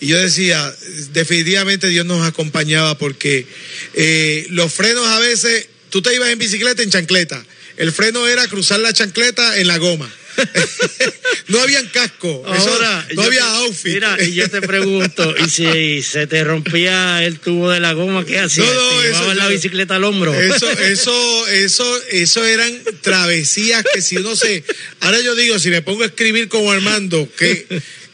y 0.00 0.08
yo 0.08 0.18
decía, 0.18 0.74
definitivamente 1.12 1.88
Dios 1.88 2.04
nos 2.04 2.26
acompañaba 2.26 2.98
porque 2.98 3.46
eh, 3.94 4.46
los 4.50 4.72
frenos 4.72 5.06
a 5.06 5.20
veces, 5.20 5.68
tú 5.90 6.02
te 6.02 6.14
ibas 6.14 6.30
en 6.30 6.38
bicicleta 6.38 6.82
en 6.82 6.90
chancleta, 6.90 7.44
el 7.76 7.92
freno 7.92 8.26
era 8.26 8.46
cruzar 8.48 8.80
la 8.80 8.92
chancleta 8.92 9.58
en 9.58 9.66
la 9.66 9.78
goma. 9.78 10.12
no 11.48 11.60
habían 11.60 11.86
casco, 11.88 12.44
eso- 12.54 12.68
Ahora, 12.70 13.06
no 13.14 13.22
había 13.22 13.40
te- 13.42 13.46
outfit. 13.64 13.94
Mira, 13.94 14.16
y 14.22 14.34
yo 14.34 14.48
te 14.50 14.60
pregunto, 14.62 15.34
¿y 15.44 15.48
si 15.50 16.02
se 16.02 16.26
te 16.26 16.42
rompía 16.44 17.22
el 17.24 17.38
tubo 17.38 17.70
de 17.70 17.80
la 17.80 17.92
goma, 17.92 18.24
qué 18.24 18.38
hacías? 18.38 18.66
No, 18.66 18.74
no, 18.74 19.00
¿Te 19.00 19.10
eso 19.10 19.34
la 19.34 19.48
bicicleta 19.48 19.96
al 19.96 20.04
hombro? 20.04 20.34
Eso, 20.34 20.70
eso, 20.70 21.46
eso, 21.48 22.02
eso 22.10 22.44
eran 22.44 22.72
travesías 23.00 23.84
que 23.92 24.00
si 24.02 24.16
uno 24.16 24.34
se. 24.36 24.64
Ahora 25.00 25.20
yo 25.20 25.34
digo, 25.34 25.58
si 25.58 25.70
me 25.70 25.82
pongo 25.82 26.02
a 26.02 26.06
escribir 26.06 26.48
como 26.48 26.70
Armando, 26.72 27.28
qué, 27.38 27.66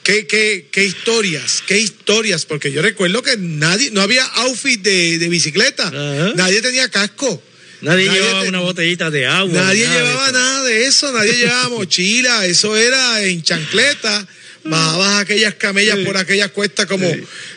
qué, 0.02 0.26
qué, 0.26 0.66
qué 0.70 0.84
historias, 0.84 1.62
qué 1.66 1.78
historias, 1.78 2.44
porque 2.46 2.72
yo 2.72 2.82
recuerdo 2.82 3.22
que 3.22 3.36
nadie, 3.38 3.90
no 3.90 4.00
había 4.00 4.24
outfit 4.24 4.80
de, 4.80 5.18
de 5.18 5.28
bicicleta, 5.28 5.88
Ajá. 5.88 6.32
nadie 6.36 6.60
tenía 6.62 6.88
casco. 6.88 7.42
Nadie, 7.82 8.10
llevaba 8.10 8.42
te- 8.42 8.48
una 8.48 8.60
botellita 8.60 9.10
de 9.10 9.26
agua. 9.26 9.52
Nadie 9.62 9.84
nada 9.86 9.94
de 9.98 10.04
llevaba 10.06 10.24
eso. 10.28 10.32
nada 10.38 10.64
de 10.64 10.86
eso, 10.86 11.12
nadie 11.12 11.32
llevaba 11.32 11.68
mochila, 11.76 12.46
eso 12.46 12.76
era 12.76 13.22
en 13.24 13.42
chancleta, 13.42 14.26
bajabas 14.64 15.20
aquellas 15.20 15.54
camellas 15.54 15.98
por 16.00 16.16
aquellas 16.16 16.50
cuestas 16.50 16.86
como 16.86 17.06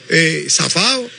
eh, 0.09 0.45
zafado. 0.49 1.09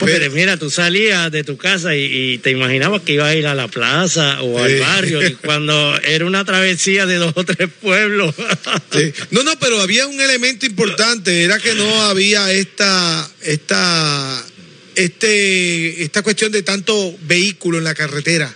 Pero- 0.00 0.32
mira, 0.32 0.56
tú 0.56 0.70
salías 0.70 1.30
de 1.30 1.44
tu 1.44 1.56
casa 1.56 1.94
y, 1.94 2.02
y 2.32 2.38
te 2.38 2.50
imaginabas 2.50 3.02
que 3.02 3.12
ibas 3.12 3.28
a 3.28 3.36
ir 3.36 3.46
a 3.46 3.54
la 3.54 3.68
plaza 3.68 4.42
o 4.42 4.58
al 4.60 4.72
Sí. 4.72 4.78
barrio 4.80 5.24
y 5.24 5.34
cuando 5.34 5.96
era 6.02 6.24
una 6.24 6.44
travesía 6.44 7.06
de 7.06 7.14
dos 7.14 7.32
o 7.36 7.44
tres 7.44 7.68
pueblos. 7.80 8.34
Sí. 8.92 9.12
No, 9.30 9.42
no, 9.44 9.56
pero 9.60 9.80
había 9.80 10.06
un 10.08 10.20
elemento 10.20 10.66
importante, 10.66 11.42
era 11.44 11.58
que 11.60 11.74
no 11.74 12.02
había 12.02 12.50
esta, 12.52 13.30
esta, 13.42 14.44
este, 15.04 16.02
esta 16.02 16.22
cuestión 16.22 16.52
de 16.52 16.62
tanto 16.62 17.16
vehículo 17.22 17.78
en 17.78 17.84
la 17.84 17.94
carretera. 17.94 18.54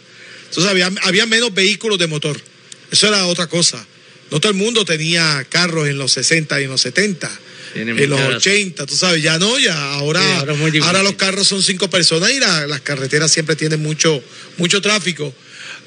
Entonces 0.49 0.71
había, 0.71 0.91
había 1.03 1.27
menos 1.27 1.55
vehículos 1.55 1.99
de 1.99 2.07
motor. 2.07 2.39
Eso 2.91 3.09
era 3.09 3.27
otra 3.27 3.47
cosa. 3.47 3.85
No 4.31 4.41
todo 4.41 4.53
el 4.53 4.59
mundo 4.59 4.85
tenía 4.85 5.45
carros 5.49 5.89
en 5.89 5.99
los 5.99 6.13
60 6.13 6.61
y 6.61 6.65
en 6.65 6.71
los 6.71 6.81
70. 6.81 7.31
Tiene 7.75 7.93
En 7.93 7.97
los 8.11 8.19
mucha 8.19 8.23
razón. 8.33 8.37
80, 8.37 8.87
tú 8.87 8.95
sabes, 8.97 9.23
ya 9.23 9.39
no, 9.39 9.59
ya 9.59 9.93
ahora, 9.95 10.21
Sí, 10.71 10.79
ahora 10.83 11.03
los 11.03 11.15
carros 11.15 11.49
son 11.49 11.63
cinco 11.63 11.89
personas 11.89 12.31
y 12.31 12.39
la- 12.39 12.67
las 12.67 12.81
carreteras 12.83 13.31
siempre 13.33 13.57
tienen 13.57 13.83
mucho, 13.83 14.23
mucho 14.59 14.83
tráfico. 14.83 15.35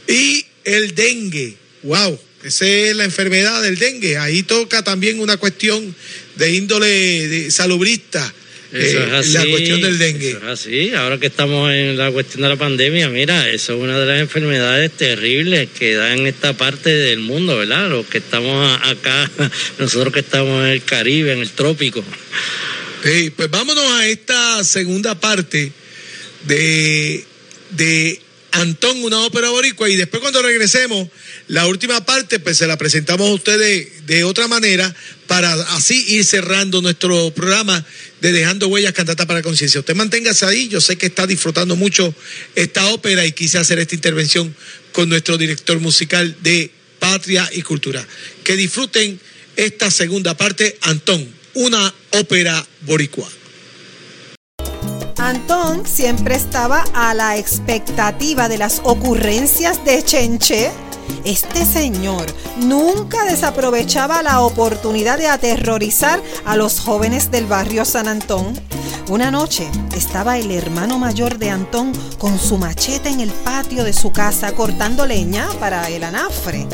Y 0.08 0.46
el 0.64 0.96
dengue, 0.96 1.56
wow, 1.84 2.20
esa 2.44 2.66
es 2.68 2.96
la 2.96 3.04
enfermedad 3.04 3.62
del 3.62 3.78
dengue. 3.78 4.18
Ahí 4.18 4.42
toca 4.44 4.84
también 4.84 5.20
una 5.20 5.38
cuestión 5.38 5.96
de 6.38 6.54
índole 6.56 6.88
de 7.28 7.52
salubrista, 7.52 8.34
Eso 8.76 9.00
eh, 9.00 9.08
es 9.08 9.14
así. 9.14 9.34
la 9.34 9.46
cuestión 9.46 9.82
del 9.82 9.98
dengue. 9.98 10.30
Eso 10.30 10.38
es 10.38 10.44
así. 10.44 10.94
Ahora 10.94 11.18
que 11.18 11.28
estamos 11.28 11.72
en 11.72 11.98
la 11.98 12.12
cuestión 12.12 12.44
de 12.44 12.50
la 12.50 12.58
pandemia, 12.58 13.10
mira, 13.10 13.50
eso 13.50 13.74
es 13.74 13.80
una 13.80 13.98
de 13.98 14.06
las 14.06 14.20
enfermedades 14.20 14.92
terribles 14.92 15.70
que 15.78 15.96
da 15.96 16.14
en 16.14 16.28
esta 16.28 16.54
parte 16.54 16.90
del 16.90 17.20
mundo, 17.20 17.58
¿verdad? 17.58 17.90
Los 17.90 18.06
que 18.08 18.18
estamos 18.18 18.80
acá, 18.84 19.32
nosotros 19.80 20.14
que 20.14 20.20
estamos 20.20 20.66
en 20.66 20.72
el 20.72 20.84
Caribe, 20.84 21.32
en 21.32 21.40
el 21.40 21.50
trópico. 21.52 22.04
Sí, 23.04 23.32
pues 23.36 23.50
vámonos 23.50 23.86
a 23.86 24.08
esta 24.08 24.64
segunda 24.64 25.20
parte 25.20 25.72
de, 26.44 27.24
de 27.72 28.20
Antón, 28.52 29.04
una 29.04 29.20
ópera 29.20 29.50
boricua, 29.50 29.90
y 29.90 29.96
después 29.96 30.22
cuando 30.22 30.42
regresemos, 30.42 31.08
la 31.48 31.68
última 31.68 32.04
parte, 32.06 32.40
pues 32.40 32.58
se 32.58 32.66
la 32.66 32.78
presentamos 32.78 33.30
a 33.30 33.34
ustedes 33.34 34.06
de 34.08 34.24
otra 34.24 34.48
manera 34.48 34.94
para 35.28 35.54
así 35.76 36.16
ir 36.16 36.26
cerrando 36.26 36.82
nuestro 36.82 37.32
programa 37.32 37.86
de 38.22 38.32
Dejando 38.32 38.68
Huellas 38.68 38.94
Cantata 38.94 39.28
para 39.28 39.44
Conciencia. 39.44 39.80
Usted 39.80 39.96
manténgase 39.96 40.46
ahí, 40.46 40.68
yo 40.70 40.82
sé 40.82 40.98
que 40.98 41.06
está 41.06 41.28
disfrutando 41.28 41.76
mucho 41.76 42.14
esta 42.56 42.88
ópera 42.88 43.26
y 43.26 43.32
quise 43.32 43.60
hacer 43.60 43.78
esta 43.80 43.96
intervención 43.96 44.56
con 44.92 45.10
nuestro 45.10 45.38
director 45.38 45.80
musical 45.80 46.36
de 46.42 46.72
Patria 47.00 47.48
y 47.52 47.62
Cultura. 47.62 48.06
Que 48.44 48.56
disfruten 48.56 49.20
esta 49.56 49.92
segunda 49.92 50.36
parte, 50.36 50.78
Antón, 50.82 51.28
una 51.54 51.94
ópera 52.12 52.66
boricua. 52.82 53.30
Antón 55.18 55.86
siempre 55.88 56.36
estaba 56.36 56.84
a 56.94 57.14
la 57.14 57.38
expectativa 57.38 58.50
de 58.50 58.58
las 58.58 58.82
ocurrencias 58.84 59.84
de 59.86 60.04
Chenche. 60.04 60.72
Este 61.24 61.66
señor 61.66 62.26
nunca 62.58 63.26
desaprovechaba 63.26 64.22
la 64.24 64.42
oportunidad 64.42 65.18
de 65.18 65.28
aterrorizar 65.28 66.22
a 66.46 66.56
los 66.56 66.80
jóvenes 66.80 67.32
del 67.32 67.46
barrio 67.46 67.86
San 67.86 68.08
Antón. 68.08 68.54
Una 69.10 69.30
noche 69.30 69.70
estaba 69.96 70.38
el 70.38 70.50
hermano 70.52 70.98
mayor 70.98 71.38
de 71.38 71.52
Antón 71.52 71.92
con 72.18 72.40
su 72.40 72.58
machete 72.58 73.10
en 73.10 73.20
el 73.20 73.30
patio 73.30 73.84
de 73.84 73.94
su 73.94 74.12
casa 74.12 74.54
cortando 74.54 75.06
leña 75.06 75.48
para 75.60 75.88
el 75.90 76.04
anafre. 76.04 76.68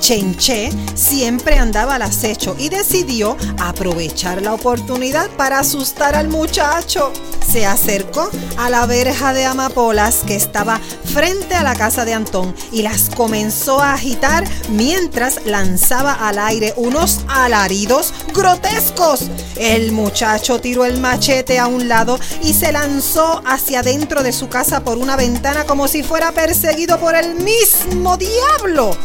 Chenche 0.00 0.70
siempre 0.94 1.56
andaba 1.56 1.96
al 1.96 2.02
acecho 2.02 2.54
y 2.58 2.68
decidió 2.68 3.36
aprovechar 3.58 4.42
la 4.42 4.54
oportunidad 4.54 5.28
para 5.30 5.60
asustar 5.60 6.14
al 6.14 6.28
muchacho. 6.28 7.12
Se 7.46 7.66
acercó 7.66 8.30
a 8.58 8.68
la 8.68 8.84
verja 8.86 9.32
de 9.32 9.46
amapolas 9.46 10.22
que 10.26 10.36
estaba 10.36 10.80
frente 11.04 11.54
a 11.54 11.62
la 11.62 11.74
casa 11.74 12.04
de 12.04 12.14
Antón 12.14 12.54
y 12.70 12.82
las 12.82 13.08
comenzó 13.08 13.77
a 13.80 13.94
agitar 13.94 14.44
mientras 14.70 15.44
lanzaba 15.46 16.12
al 16.12 16.38
aire 16.38 16.74
unos 16.76 17.20
alaridos 17.28 18.12
grotescos. 18.34 19.30
El 19.56 19.92
muchacho 19.92 20.60
tiró 20.60 20.84
el 20.84 21.00
machete 21.00 21.58
a 21.58 21.66
un 21.66 21.88
lado 21.88 22.18
y 22.42 22.54
se 22.54 22.72
lanzó 22.72 23.42
hacia 23.46 23.82
dentro 23.82 24.22
de 24.22 24.32
su 24.32 24.48
casa 24.48 24.84
por 24.84 24.98
una 24.98 25.16
ventana 25.16 25.64
como 25.64 25.88
si 25.88 26.02
fuera 26.02 26.32
perseguido 26.32 26.98
por 26.98 27.14
el 27.14 27.34
mismo 27.36 28.16
diablo. 28.16 28.96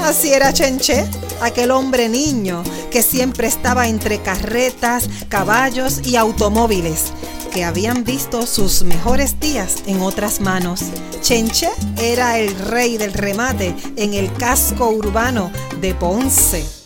Así 0.00 0.32
era 0.32 0.52
Chenche, 0.52 1.04
aquel 1.40 1.70
hombre 1.70 2.08
niño 2.08 2.62
que 2.90 3.02
siempre 3.02 3.46
estaba 3.46 3.88
entre 3.88 4.20
carretas, 4.20 5.08
caballos 5.28 6.00
y 6.04 6.16
automóviles, 6.16 7.12
que 7.52 7.64
habían 7.64 8.04
visto 8.04 8.46
sus 8.46 8.82
mejores 8.82 9.38
días 9.38 9.82
en 9.86 10.00
otras 10.02 10.40
manos. 10.40 10.80
Chenche 11.20 11.70
era 11.98 12.38
el 12.38 12.54
rey 12.58 12.96
del 12.96 13.12
remate 13.12 13.74
en 13.96 14.14
el 14.14 14.32
casco 14.34 14.88
urbano 14.88 15.50
de 15.80 15.94
Ponce. 15.94 16.81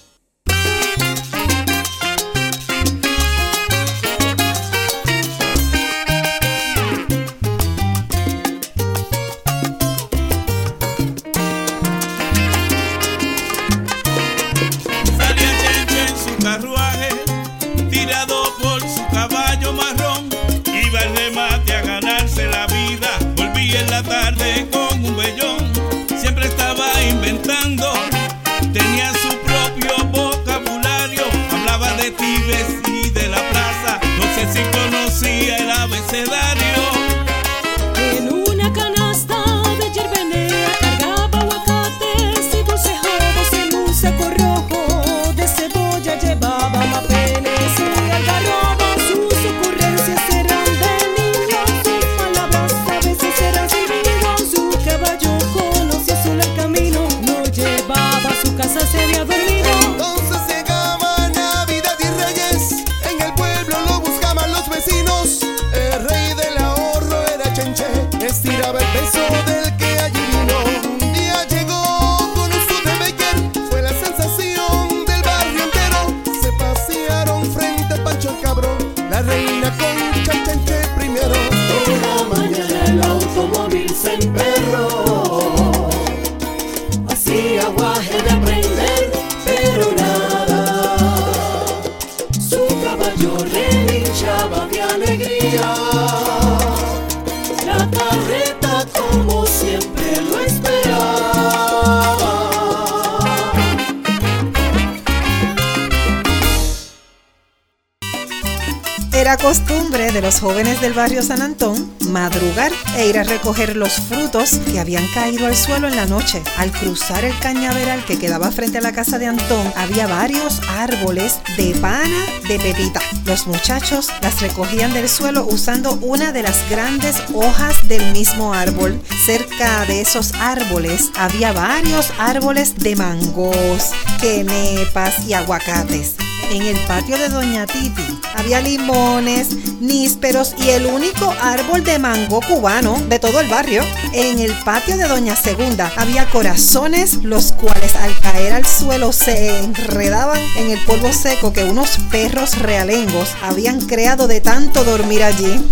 Costumbre 109.46 110.10
de 110.10 110.20
los 110.22 110.40
jóvenes 110.40 110.80
del 110.80 110.92
barrio 110.92 111.22
San 111.22 111.40
Antón 111.40 111.94
madrugar 112.08 112.72
e 112.96 113.06
ir 113.06 113.16
a 113.16 113.22
recoger 113.22 113.76
los 113.76 113.92
frutos 113.92 114.58
que 114.66 114.80
habían 114.80 115.06
caído 115.14 115.46
al 115.46 115.54
suelo 115.54 115.86
en 115.86 115.94
la 115.94 116.04
noche. 116.04 116.42
Al 116.58 116.72
cruzar 116.72 117.24
el 117.24 117.38
cañaveral 117.38 118.04
que 118.04 118.18
quedaba 118.18 118.50
frente 118.50 118.78
a 118.78 118.80
la 118.80 118.90
casa 118.90 119.20
de 119.20 119.26
Antón, 119.26 119.72
había 119.76 120.08
varios 120.08 120.60
árboles 120.68 121.38
de 121.56 121.76
pana 121.80 122.26
de 122.48 122.58
pepita. 122.58 123.00
Los 123.24 123.46
muchachos 123.46 124.08
las 124.20 124.40
recogían 124.40 124.92
del 124.92 125.08
suelo 125.08 125.46
usando 125.48 125.92
una 126.02 126.32
de 126.32 126.42
las 126.42 126.68
grandes 126.68 127.14
hojas 127.32 127.86
del 127.86 128.04
mismo 128.12 128.52
árbol. 128.52 129.00
Cerca 129.26 129.84
de 129.86 130.00
esos 130.00 130.32
árboles 130.40 131.12
había 131.16 131.52
varios 131.52 132.12
árboles 132.18 132.74
de 132.78 132.96
mangos, 132.96 133.92
quenepas 134.20 135.24
y 135.24 135.34
aguacates. 135.34 136.16
En 136.50 136.62
el 136.62 136.78
patio 136.86 137.16
de 137.16 137.28
Doña 137.28 137.66
Titi 137.66 138.15
había 138.36 138.60
limones, 138.60 139.80
nísperos 139.80 140.54
y 140.58 140.70
el 140.70 140.86
único 140.86 141.34
árbol 141.40 141.84
de 141.84 141.98
mango 141.98 142.40
cubano 142.40 142.96
de 143.08 143.18
todo 143.18 143.40
el 143.40 143.48
barrio. 143.48 143.82
En 144.12 144.38
el 144.38 144.52
patio 144.64 144.96
de 144.96 145.08
Doña 145.08 145.36
Segunda 145.36 145.92
había 145.96 146.26
corazones, 146.26 147.22
los 147.22 147.52
cuales 147.52 147.94
al 147.96 148.18
caer 148.20 148.52
al 148.52 148.66
suelo 148.66 149.12
se 149.12 149.60
enredaban 149.60 150.40
en 150.56 150.70
el 150.70 150.84
polvo 150.84 151.12
seco 151.12 151.52
que 151.52 151.64
unos 151.64 151.98
perros 152.10 152.58
realengos 152.58 153.30
habían 153.42 153.80
creado 153.80 154.26
de 154.28 154.40
tanto 154.40 154.84
dormir 154.84 155.22
allí. 155.22 155.64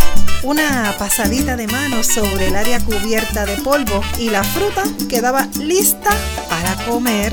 Una 0.42 0.94
pasadita 0.98 1.56
de 1.56 1.66
mano 1.66 2.02
sobre 2.02 2.48
el 2.48 2.56
área 2.56 2.78
cubierta 2.80 3.46
de 3.46 3.56
polvo 3.62 4.02
y 4.18 4.28
la 4.28 4.44
fruta 4.44 4.84
quedaba 5.08 5.48
lista 5.58 6.10
para 6.50 6.76
comer. 6.84 7.32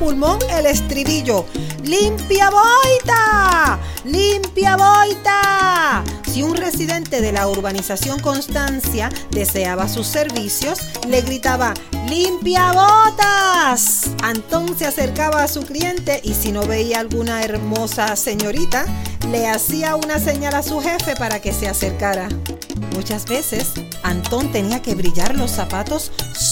Pulmón 0.00 0.38
el 0.50 0.64
estribillo. 0.64 1.44
¡Limpia 1.84 2.48
boita! 2.50 3.78
¡Limpia 4.06 4.76
boita! 4.76 6.02
Si 6.32 6.42
un 6.42 6.56
residente 6.56 7.20
de 7.20 7.32
la 7.32 7.46
urbanización 7.46 8.18
Constancia 8.18 9.10
deseaba 9.30 9.88
sus 9.88 10.06
servicios, 10.06 10.78
le 11.06 11.20
gritaba 11.20 11.74
¡Limpia 12.08 12.72
botas! 12.72 14.08
Antón 14.22 14.76
se 14.78 14.86
acercaba 14.86 15.42
a 15.42 15.48
su 15.48 15.64
cliente 15.64 16.20
y 16.24 16.32
si 16.32 16.50
no 16.50 16.66
veía 16.66 17.00
alguna 17.00 17.42
hermosa 17.42 18.16
señorita, 18.16 18.86
le 19.30 19.48
hacía 19.48 19.96
una 19.96 20.18
señal 20.18 20.54
a 20.54 20.62
su 20.62 20.80
jefe 20.80 21.14
para 21.14 21.40
que 21.40 21.52
se 21.52 21.68
acercara. 21.68 22.28
Muchas 22.94 23.26
veces, 23.26 23.72
Antón 24.02 24.50
tenía 24.50 24.80
que 24.80 24.94
brillar 24.94 25.36
los 25.36 25.50
zapatos 25.50 26.10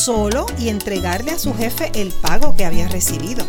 solo 0.09 0.47
y 0.59 0.71
entregarle 0.71 1.33
a 1.33 1.39
su 1.39 1.53
jefe 1.53 1.93
el 1.95 2.13
pago 2.13 2.57
que 2.57 2.65
había 2.65 2.89
recibido. 2.89 3.45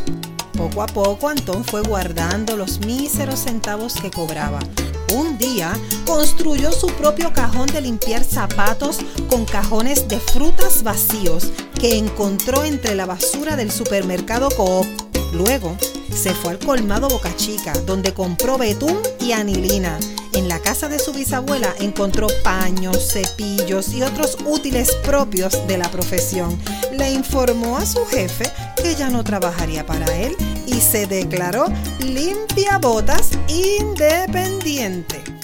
Poco 0.58 0.82
a 0.82 0.88
poco, 0.88 1.30
Antón 1.30 1.64
fue 1.64 1.82
guardando 1.84 2.58
los 2.58 2.82
míseros 2.82 3.40
centavos 3.40 3.94
que 3.94 4.12
cobraba. 4.12 4.60
Un 5.16 5.38
día 5.38 5.72
construyó 6.06 6.74
su 6.74 6.88
propio 6.88 7.32
cajón 7.32 7.68
de 7.68 7.80
limpiar 7.80 8.26
zapatos 8.26 8.98
con 9.30 9.46
cajones 9.46 10.10
de 10.10 10.20
frutas 10.20 10.84
vacíos 10.84 11.50
que 11.80 11.98
encontró 11.98 12.66
entre 12.66 12.94
la 12.94 13.06
basura 13.06 13.56
del 13.56 13.72
supermercado 13.72 14.50
Coop. 14.50 14.86
Luego 15.32 15.78
se 16.14 16.34
fue 16.34 16.52
al 16.52 16.60
colmado 16.60 17.08
Boca 17.08 17.34
Chica, 17.38 17.72
donde 17.86 18.14
compró 18.14 18.58
betún 18.58 18.98
y 19.22 19.32
anilina. 19.32 19.98
En 20.40 20.48
la 20.48 20.60
casa 20.60 20.88
de 20.88 21.00
su 21.00 21.12
bisabuela 21.12 21.76
encontró 21.82 22.28
paños, 22.46 23.12
cepillos 23.12 23.90
y 23.94 24.04
otros 24.04 24.38
útiles 24.46 24.90
propios 25.04 25.68
de 25.68 25.78
la 25.78 25.92
profesión. 25.92 26.58
Le 26.94 27.12
informó 27.12 27.76
a 27.78 27.86
su 27.86 28.06
jefe 28.06 28.50
que 28.82 28.96
ya 28.96 29.10
no 29.10 29.26
trabajaría 29.26 29.86
para 29.86 30.06
él 30.16 30.38
y 30.66 30.76
se 30.76 31.08
declaró 31.08 31.66
limpia 32.00 32.78
botas 32.78 33.32
independiente. 33.50 35.39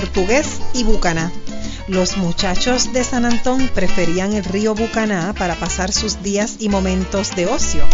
Portugués 0.00 0.46
y 0.72 0.82
Bucaná. 0.82 1.30
Los 1.86 2.16
muchachos 2.16 2.94
de 2.94 3.04
San 3.04 3.26
Antón 3.26 3.68
preferían 3.74 4.32
el 4.32 4.44
río 4.44 4.74
Bucaná 4.74 5.34
para 5.34 5.56
pasar 5.56 5.92
sus 5.92 6.22
días 6.22 6.56
y 6.58 6.70
momentos 6.70 7.36
de 7.36 7.44
ocio. 7.44 7.84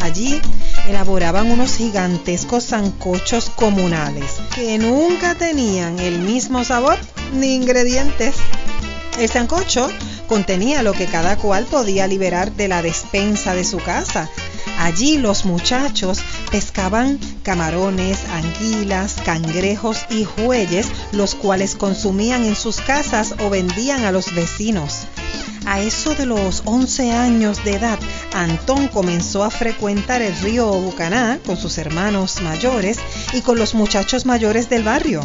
Allí 0.00 0.42
elaboraban 0.90 1.50
unos 1.50 1.76
gigantescos 1.76 2.66
zancochos 2.66 3.48
comunales 3.48 4.26
que 4.54 4.76
nunca 4.76 5.36
tenían 5.36 5.98
el 6.00 6.18
mismo 6.18 6.64
sabor 6.64 6.98
ni 7.32 7.54
ingredientes. 7.54 8.34
El 9.18 9.30
sancocho 9.30 9.88
contenía 10.26 10.82
lo 10.82 10.92
que 10.92 11.06
cada 11.06 11.38
cual 11.38 11.64
podía 11.64 12.06
liberar 12.06 12.52
de 12.52 12.68
la 12.68 12.82
despensa 12.82 13.54
de 13.54 13.64
su 13.64 13.78
casa. 13.78 14.28
Allí 14.80 15.16
los 15.16 15.46
muchachos 15.46 16.20
pescaban 16.50 17.18
camarones, 17.42 18.18
anguilas, 18.32 19.16
cangrejos 19.24 20.04
y 20.10 20.24
jueyes 20.24 20.88
los 21.14 21.34
cuales 21.34 21.74
consumían 21.74 22.44
en 22.44 22.56
sus 22.56 22.80
casas 22.80 23.34
o 23.40 23.50
vendían 23.50 24.04
a 24.04 24.12
los 24.12 24.34
vecinos. 24.34 25.06
A 25.66 25.80
eso 25.80 26.14
de 26.14 26.26
los 26.26 26.62
11 26.66 27.12
años 27.12 27.64
de 27.64 27.76
edad, 27.76 27.98
Antón 28.34 28.88
comenzó 28.88 29.44
a 29.44 29.50
frecuentar 29.50 30.20
el 30.20 30.36
río 30.40 30.70
Bucaná 30.72 31.38
con 31.46 31.56
sus 31.56 31.78
hermanos 31.78 32.42
mayores 32.42 32.98
y 33.32 33.40
con 33.40 33.58
los 33.58 33.74
muchachos 33.74 34.26
mayores 34.26 34.68
del 34.68 34.82
barrio. 34.82 35.20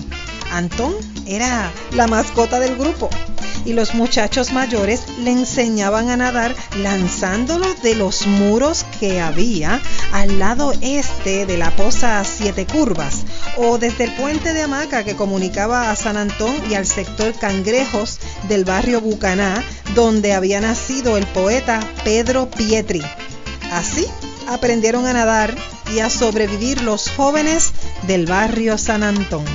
Antón 0.51 0.95
era 1.25 1.71
la 1.91 2.07
mascota 2.07 2.59
del 2.59 2.77
grupo 2.77 3.09
y 3.65 3.73
los 3.73 3.93
muchachos 3.93 4.51
mayores 4.51 5.03
le 5.19 5.31
enseñaban 5.31 6.09
a 6.09 6.17
nadar 6.17 6.55
lanzándolo 6.77 7.73
de 7.83 7.95
los 7.95 8.27
muros 8.27 8.85
que 8.99 9.21
había 9.21 9.79
al 10.11 10.39
lado 10.39 10.73
este 10.81 11.45
de 11.45 11.57
la 11.57 11.71
poza 11.71 12.23
Siete 12.23 12.65
Curvas 12.65 13.23
o 13.57 13.77
desde 13.77 14.05
el 14.05 14.11
puente 14.13 14.53
de 14.53 14.63
hamaca 14.63 15.03
que 15.03 15.15
comunicaba 15.15 15.91
a 15.91 15.95
San 15.95 16.17
Antón 16.17 16.55
y 16.69 16.75
al 16.75 16.85
sector 16.85 17.33
Cangrejos 17.33 18.19
del 18.47 18.65
barrio 18.65 19.01
Bucaná 19.01 19.63
donde 19.95 20.33
había 20.33 20.61
nacido 20.61 21.17
el 21.17 21.25
poeta 21.27 21.79
Pedro 22.03 22.49
Pietri. 22.49 23.01
Así 23.71 24.05
aprendieron 24.47 25.05
a 25.05 25.13
nadar 25.13 25.55
y 25.93 25.99
a 25.99 26.09
sobrevivir 26.09 26.81
los 26.81 27.09
jóvenes 27.09 27.71
del 28.07 28.25
barrio 28.25 28.77
San 28.77 29.03
Antón. 29.03 29.45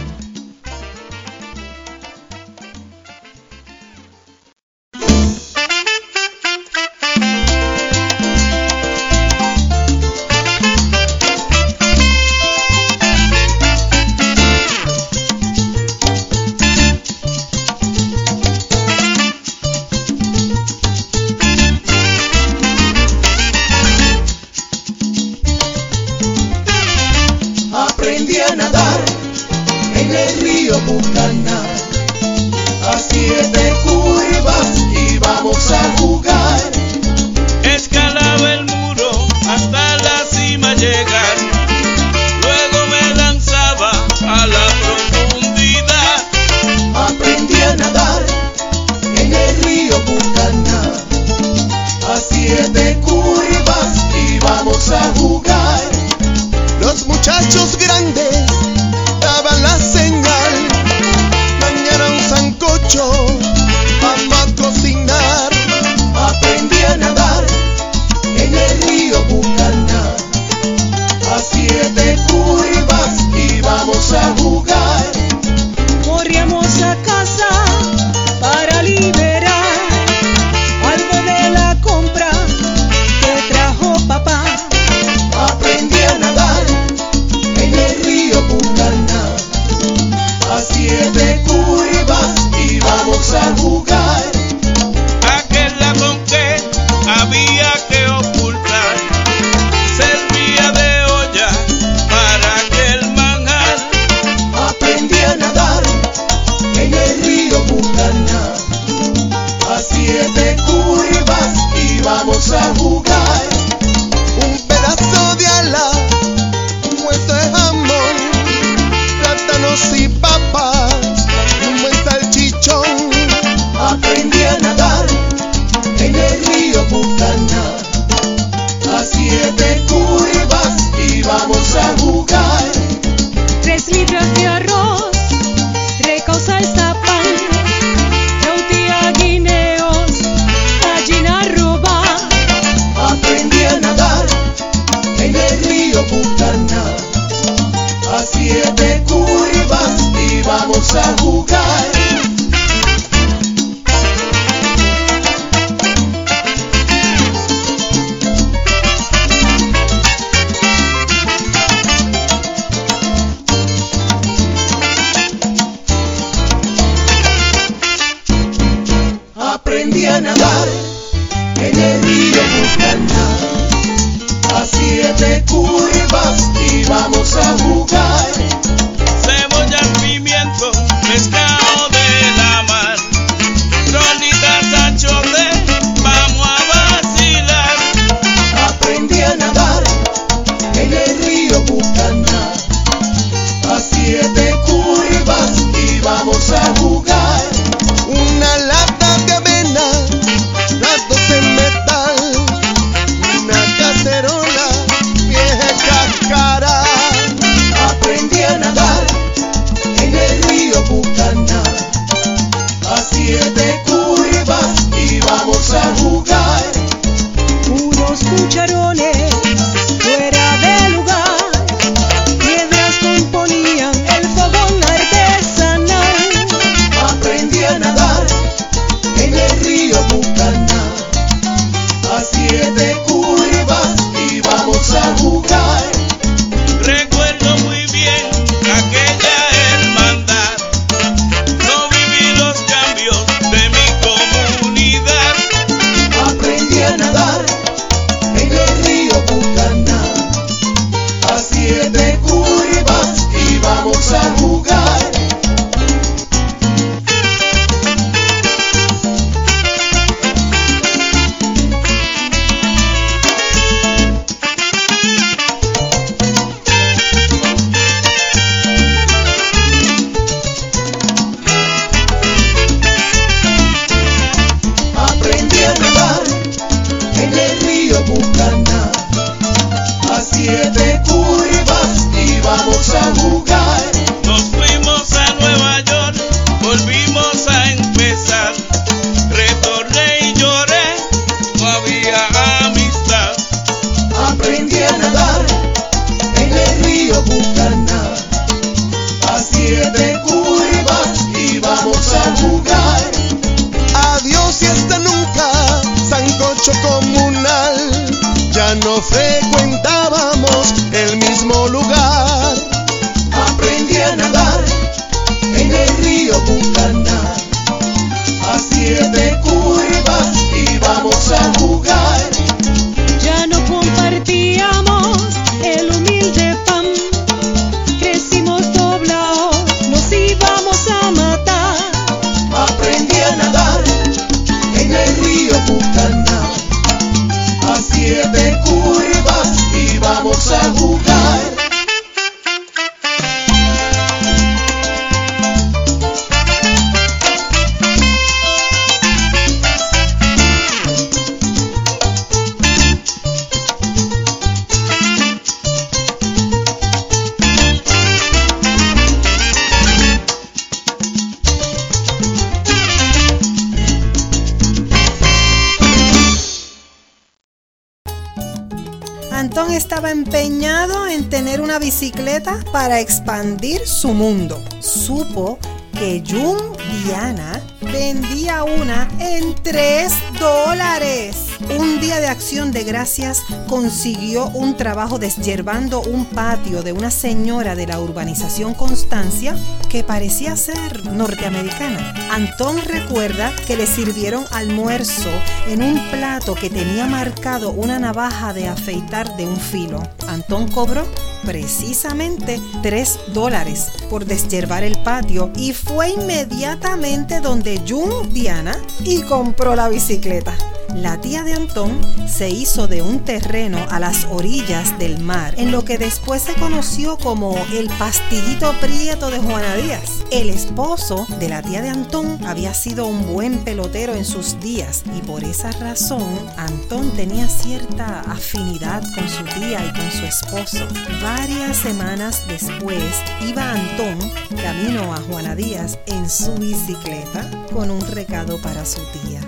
para 372.72 373.00
expandir 373.00 373.86
su 373.86 374.14
mundo. 374.14 374.62
Supo 374.78 375.58
que 375.92 376.22
Jun 376.24 376.56
Diana 377.04 377.60
vendía 377.80 378.62
una 378.62 379.08
en 379.18 379.54
3 379.62 380.12
dólares. 380.38 381.48
Un 381.78 382.00
día 382.00 382.20
de 382.20 382.28
acción 382.28 382.70
de 382.70 382.84
gracias 382.84 383.42
consiguió 383.68 384.46
un 384.48 384.76
trabajo 384.76 385.18
desyerbando 385.18 386.02
un 386.02 386.24
patio 386.24 386.82
de 386.82 386.92
una 386.92 387.10
señora 387.10 387.74
de 387.74 387.86
la 387.86 387.98
urbanización 387.98 388.74
Constancia 388.74 389.56
que 389.88 390.04
parecía 390.04 390.56
ser 390.56 391.06
norteamericana. 391.06 392.14
Antón 392.30 392.78
recuerda 392.78 393.52
que 393.66 393.76
le 393.76 393.86
sirvieron 393.86 394.44
almuerzo 394.52 395.30
en 395.68 395.82
un 395.82 396.10
plato 396.10 396.54
que 396.54 396.70
tenía 396.70 397.06
marcado 397.06 397.70
una 397.70 397.98
navaja 397.98 398.52
de 398.52 398.68
afeitar 398.68 399.36
de 399.36 399.46
un 399.46 399.56
filo. 399.56 400.02
Antón 400.34 400.68
cobró 400.68 401.06
precisamente 401.44 402.60
3 402.82 403.20
dólares 403.28 403.90
por 404.10 404.24
desyervar 404.24 404.82
el 404.82 404.98
patio 405.02 405.50
y 405.56 405.72
fue 405.72 406.10
inmediatamente 406.10 407.40
donde 407.40 407.80
Jun 407.88 408.32
Diana 408.32 408.76
y 409.04 409.22
compró 409.22 409.74
la 409.74 409.88
bicicleta. 409.88 410.54
La 410.94 411.20
tía 411.20 411.42
de 411.42 411.54
Antón 411.54 412.00
se 412.28 412.50
hizo 412.50 412.86
de 412.86 413.02
un 413.02 413.20
terreno 413.20 413.78
a 413.90 413.98
las 413.98 414.26
orillas 414.30 414.96
del 414.98 415.18
mar, 415.18 415.54
en 415.58 415.72
lo 415.72 415.84
que 415.84 415.98
después 415.98 416.42
se 416.42 416.54
conoció 416.54 417.18
como 417.18 417.56
el 417.72 417.88
pastillito 417.98 418.72
prieto 418.80 419.30
de 419.30 419.38
Juana 419.38 419.74
Díaz. 419.74 420.24
El 420.30 420.50
esposo 420.50 421.26
de 421.40 421.48
la 421.48 421.62
tía 421.62 421.82
de 421.82 421.90
Antón 421.90 422.38
había 422.46 422.72
sido 422.74 423.06
un 423.06 423.26
buen 423.26 423.58
pelotero 423.64 424.14
en 424.14 424.24
sus 424.24 424.58
días 424.60 425.02
y 425.16 425.20
por 425.20 425.42
esa 425.44 425.72
razón 425.72 426.38
Antón 426.56 427.10
tenía 427.10 427.48
cierta 427.48 428.20
afinidad 428.20 429.02
con 429.14 429.28
su 429.28 429.44
tía 429.44 429.84
y 429.84 429.98
con 429.98 430.10
su 430.10 430.24
esposo. 430.24 430.86
Varias 431.20 431.76
semanas 431.76 432.42
después 432.48 433.02
iba 433.46 433.72
Antón 433.72 434.18
camino 434.62 435.12
a 435.12 435.18
Juana 435.20 435.54
Díaz 435.54 435.98
en 436.06 436.30
su 436.30 436.54
bicicleta 436.54 437.50
con 437.72 437.90
un 437.90 438.00
recado 438.00 438.60
para 438.62 438.86
su 438.86 439.00
tía. 439.06 439.40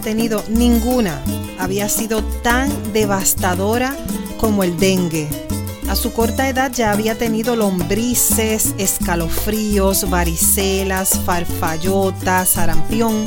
tenido 0.00 0.44
ninguna 0.48 1.22
había 1.58 1.88
sido 1.88 2.22
tan 2.42 2.92
devastadora 2.92 3.96
como 4.38 4.64
el 4.64 4.78
dengue. 4.78 5.28
A 5.88 5.96
su 5.96 6.12
corta 6.12 6.48
edad 6.48 6.72
ya 6.72 6.92
había 6.92 7.18
tenido 7.18 7.56
lombrices, 7.56 8.74
escalofríos, 8.78 10.08
varicelas, 10.08 11.18
farfallotas, 11.24 12.50
sarampión 12.50 13.24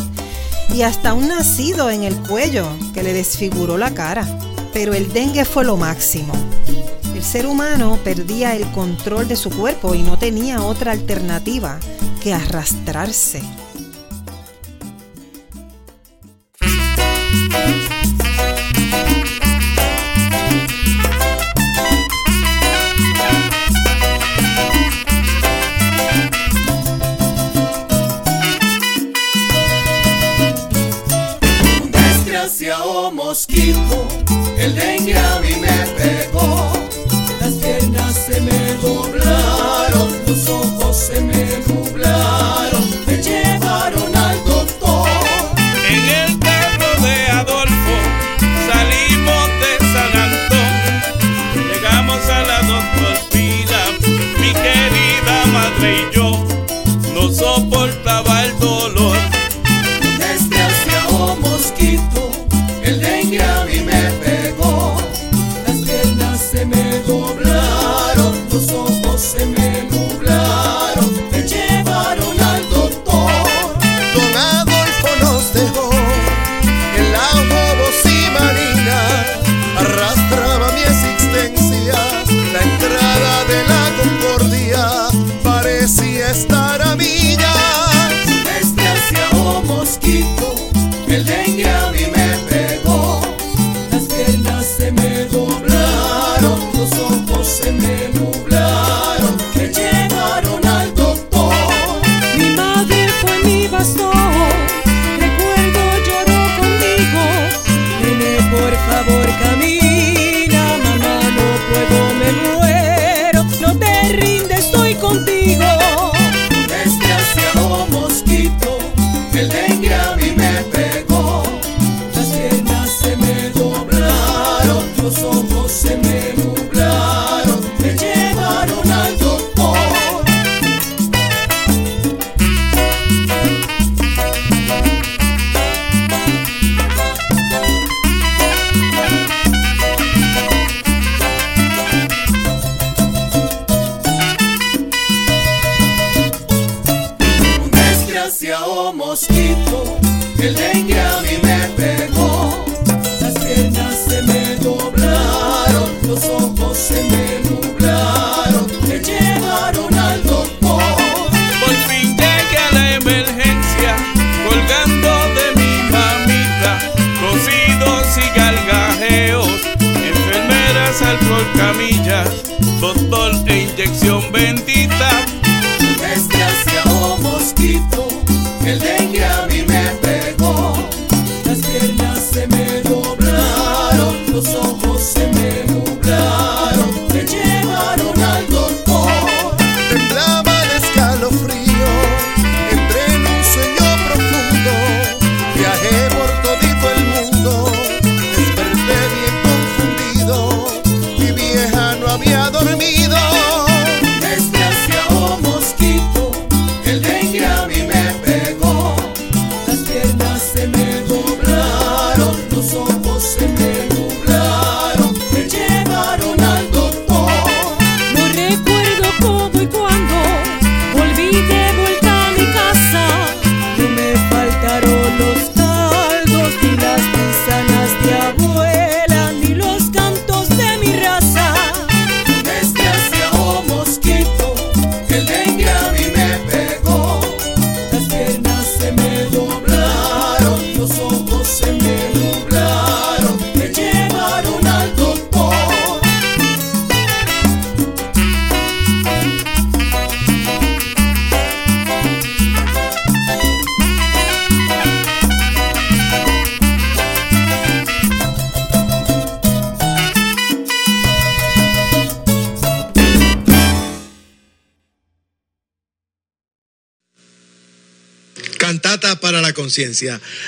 y 0.74 0.82
hasta 0.84 1.14
un 1.14 1.28
nacido 1.28 1.90
en 1.90 2.04
el 2.04 2.16
cuello 2.16 2.68
que 2.94 3.04
le 3.04 3.14
desfiguró 3.14 3.78
la 3.78 3.94
cara. 3.94 4.26
Pero 4.74 4.94
el 4.94 5.12
dengue 5.14 5.46
fue 5.46 5.66
lo 5.66 5.78
máximo. 5.78 6.34
El 7.14 7.24
ser 7.24 7.46
humano 7.46 8.00
perdía 8.04 8.56
el 8.56 8.66
control 8.72 9.28
de 9.28 9.36
su 9.36 9.50
cuerpo 9.52 9.94
y 9.94 10.02
no 10.02 10.18
tenía 10.18 10.64
otra 10.64 10.94
alternativa 10.94 11.80
que 12.22 12.34
arrastrarse 12.34 13.44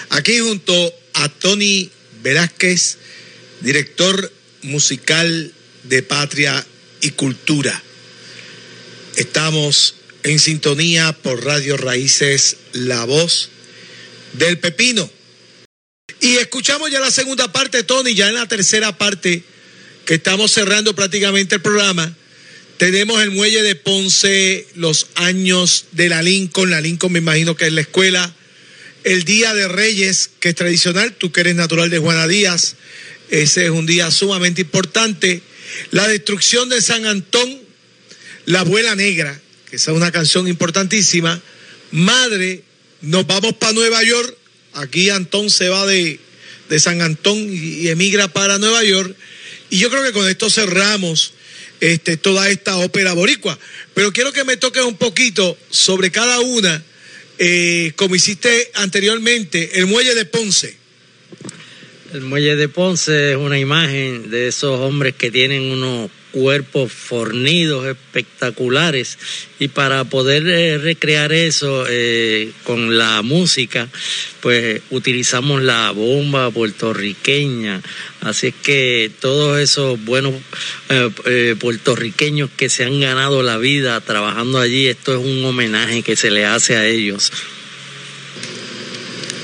Aquí 0.10 0.40
junto 0.40 0.94
a 1.14 1.30
Tony 1.30 1.90
Velázquez, 2.22 2.98
director 3.62 4.32
musical 4.62 5.52
de 5.84 6.04
Patria 6.04 6.66
y 7.02 7.12
Cultura. 7.12 7.82
Estamos 9.16 9.96
en 10.24 10.40
sintonía 10.40 11.14
por 11.14 11.44
Radio 11.44 11.78
Raíces, 11.78 12.58
la 12.74 13.06
voz 13.06 13.50
del 14.34 14.60
pepino. 14.60 15.10
Y 16.20 16.36
escuchamos 16.36 16.92
ya 16.92 17.00
la 17.00 17.12
segunda 17.12 17.52
parte, 17.52 17.84
Tony, 17.84 18.14
ya 18.14 18.28
en 18.28 18.36
la 18.36 18.48
tercera 18.48 18.98
parte, 18.98 19.44
que 20.06 20.16
estamos 20.16 20.52
cerrando 20.52 20.96
prácticamente 20.96 21.56
el 21.56 21.62
programa. 21.62 22.16
Tenemos 22.78 23.22
el 23.24 23.32
muelle 23.32 23.64
de 23.64 23.76
Ponce, 23.76 24.68
los 24.76 25.08
años 25.16 25.86
de 25.94 26.10
la 26.10 26.22
Lincoln, 26.22 26.70
la 26.70 26.82
Lincoln 26.82 27.14
me 27.14 27.20
imagino 27.20 27.56
que 27.56 27.68
es 27.68 27.74
la 27.74 27.82
escuela, 27.82 28.36
el 29.06 29.24
Día 29.24 29.54
de 29.54 29.68
Reyes, 29.68 30.32
que 30.40 30.50
es 30.50 30.56
tradicional, 30.56 31.14
tú 31.14 31.32
que 31.32 31.42
eres 31.42 31.56
natural 31.56 31.92
de 31.92 32.00
Juana 32.00 32.28
Díaz, 32.28 32.76
ese 33.30 33.66
es 33.66 33.70
un 33.70 33.86
día 33.86 34.10
sumamente 34.10 34.62
importante, 34.62 35.44
la 35.92 36.08
destrucción 36.08 36.70
de 36.70 36.82
San 36.82 37.06
Antón, 37.06 37.62
la 38.46 38.62
abuela 38.62 38.96
negra, 38.96 39.40
que 39.70 39.76
esa 39.76 39.92
es 39.92 39.98
una 39.98 40.12
canción 40.12 40.48
importantísima, 40.48 41.40
Madre, 41.92 42.64
nos 43.02 43.28
vamos 43.28 43.54
para 43.54 43.74
Nueva 43.74 44.04
York, 44.04 44.36
aquí 44.74 45.12
Antón 45.12 45.52
se 45.52 45.70
va 45.70 45.86
de, 45.86 46.20
de 46.68 46.80
San 46.80 47.02
Antón 47.04 47.38
y, 47.38 47.88
emigra 47.90 48.28
para 48.28 48.58
Nueva 48.58 48.84
York, 48.84 49.16
y 49.70 49.78
yo 49.78 49.92
creo 49.92 50.04
que 50.04 50.14
con 50.14 50.28
esto 50.28 50.50
cerramos 50.50 51.34
este, 51.80 52.18
toda 52.18 52.50
esta 52.50 52.78
ópera 52.78 53.14
boricua. 53.14 53.58
Pero 53.94 54.12
quiero 54.12 54.34
que 54.34 54.44
me 54.44 54.58
toques 54.58 54.84
un 54.84 54.98
poquito 54.98 55.58
sobre 55.70 56.12
cada 56.12 56.40
una, 56.40 56.84
eh, 57.38 57.92
como 57.96 58.16
hiciste 58.16 58.72
anteriormente, 58.76 59.80
el 59.80 59.88
muelle 59.88 60.16
de 60.16 60.26
Ponce. 60.26 60.76
El 62.14 62.22
muelle 62.22 62.56
de 62.56 62.70
Ponce 62.70 63.32
es 63.32 63.38
una 63.38 63.60
imagen 63.60 64.30
de 64.30 64.48
esos 64.48 64.80
hombres 64.80 65.16
que 65.16 65.32
tienen 65.32 65.64
unos 65.64 66.10
cuerpos 66.36 66.92
fornidos 66.92 67.88
espectaculares 67.88 69.18
y 69.58 69.70
para 69.70 70.04
poder 70.04 70.46
eh, 70.46 70.78
recrear 70.78 71.32
eso 71.32 71.86
eh, 71.88 72.52
con 72.66 72.98
la 72.98 73.22
música 73.22 73.88
pues 74.42 74.82
utilizamos 74.90 75.62
la 75.62 75.92
bomba 75.92 76.52
puertorriqueña 76.52 77.82
así 78.20 78.48
es 78.48 78.54
que 78.62 79.10
todos 79.22 79.62
esos 79.62 80.04
buenos 80.04 80.34
eh, 80.90 81.10
eh, 81.24 81.56
puertorriqueños 81.58 82.50
que 82.58 82.68
se 82.68 82.84
han 82.84 83.00
ganado 83.00 83.42
la 83.42 83.58
vida 83.58 84.02
trabajando 84.02 84.60
allí 84.60 84.88
esto 84.88 85.14
es 85.14 85.26
un 85.26 85.46
homenaje 85.46 86.04
que 86.04 86.18
se 86.18 86.32
le 86.32 86.46
hace 86.46 86.76
a 86.76 86.86
ellos 86.86 87.32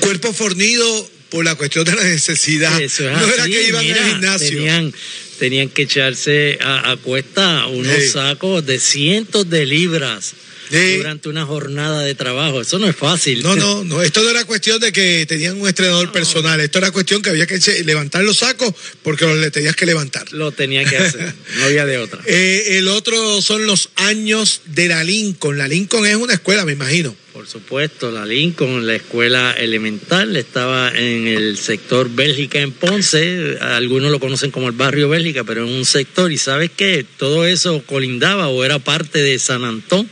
Cuerpo 0.00 0.34
fornido 0.34 1.10
por 1.32 1.46
la 1.46 1.54
cuestión 1.54 1.86
de 1.86 1.94
la 1.94 2.04
necesidad. 2.04 2.78
Eso 2.80 3.08
es 3.08 3.16
no 3.16 3.26
era 3.26 3.46
que 3.46 3.68
iban 3.68 3.82
mira, 3.82 4.04
al 4.04 4.10
gimnasio. 4.10 4.48
Tenían, 4.50 4.94
tenían 5.42 5.70
que 5.70 5.82
echarse 5.82 6.56
a, 6.60 6.92
a 6.92 6.96
cuesta 6.98 7.66
unos 7.66 7.96
Sí. 7.96 8.10
sacos 8.10 8.64
de 8.64 8.78
cientos 8.78 9.50
de 9.50 9.66
libras 9.66 10.34
Sí. 10.70 10.98
durante 10.98 11.28
una 11.28 11.44
jornada 11.44 12.02
de 12.02 12.14
trabajo. 12.14 12.60
Eso 12.60 12.78
no 12.78 12.88
es 12.88 12.94
fácil. 12.94 13.42
No, 13.42 13.56
no, 13.56 13.82
no. 13.90 14.00
Esto 14.04 14.22
no 14.22 14.30
era 14.30 14.44
cuestión 14.44 14.78
de 14.78 14.92
que 14.92 15.26
tenían 15.26 15.60
un 15.60 15.66
entrenador 15.66 16.12
personal. 16.12 16.60
Esto 16.60 16.78
era 16.78 16.92
cuestión 16.92 17.22
que 17.22 17.30
había 17.30 17.48
que 17.48 17.58
levantar 17.84 18.22
los 18.22 18.36
sacos 18.38 18.72
porque 19.02 19.24
los 19.24 19.36
le 19.38 19.50
tenías 19.50 19.74
que 19.74 19.84
levantar. 19.84 20.32
Lo 20.32 20.52
tenía 20.52 20.84
que 20.84 20.96
hacer. 20.98 21.34
No 21.58 21.64
había 21.64 21.86
de 21.86 21.98
otra. 21.98 22.20
Eh, 22.24 22.78
el 22.78 22.86
otro 22.86 23.42
son 23.42 23.66
los 23.66 23.88
años 23.96 24.60
de 24.66 24.86
la 24.86 25.02
Lincoln. 25.02 25.58
La 25.58 25.66
Lincoln 25.66 26.06
es 26.06 26.14
una 26.14 26.34
escuela, 26.34 26.64
me 26.64 26.72
imagino. 26.72 27.16
Por 27.32 27.46
supuesto, 27.46 28.10
la 28.10 28.26
Lincoln, 28.26 28.86
la 28.86 28.94
escuela 28.94 29.52
elemental, 29.52 30.36
estaba 30.36 30.90
en 30.90 31.26
el 31.26 31.56
sector 31.56 32.10
Bélgica 32.10 32.60
en 32.60 32.72
Ponce. 32.72 33.56
Algunos 33.58 34.12
lo 34.12 34.20
conocen 34.20 34.50
como 34.50 34.68
el 34.68 34.74
barrio 34.74 35.08
Bélgica, 35.08 35.42
pero 35.42 35.64
en 35.64 35.72
un 35.72 35.86
sector. 35.86 36.30
Y 36.30 36.36
sabes 36.36 36.70
qué? 36.76 37.06
Todo 37.16 37.46
eso 37.46 37.82
colindaba 37.86 38.48
o 38.48 38.64
era 38.64 38.80
parte 38.80 39.22
de 39.22 39.38
San 39.38 39.64
Antón, 39.64 40.10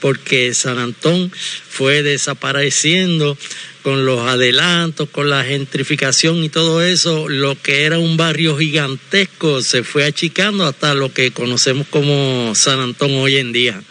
porque 0.00 0.54
San 0.54 0.78
Antón 0.78 1.30
fue 1.68 2.02
desapareciendo 2.02 3.36
con 3.82 4.06
los 4.06 4.20
adelantos, 4.20 5.10
con 5.10 5.28
la 5.28 5.44
gentrificación 5.44 6.42
y 6.42 6.48
todo 6.48 6.82
eso, 6.82 7.28
lo 7.28 7.60
que 7.60 7.82
era 7.82 7.98
un 7.98 8.16
barrio 8.16 8.56
gigantesco 8.56 9.60
se 9.60 9.82
fue 9.82 10.04
achicando 10.04 10.64
hasta 10.64 10.94
lo 10.94 11.12
que 11.12 11.32
conocemos 11.32 11.86
como 11.88 12.54
San 12.54 12.80
Antón 12.80 13.12
hoy 13.12 13.36
en 13.36 13.52
día. 13.52 13.82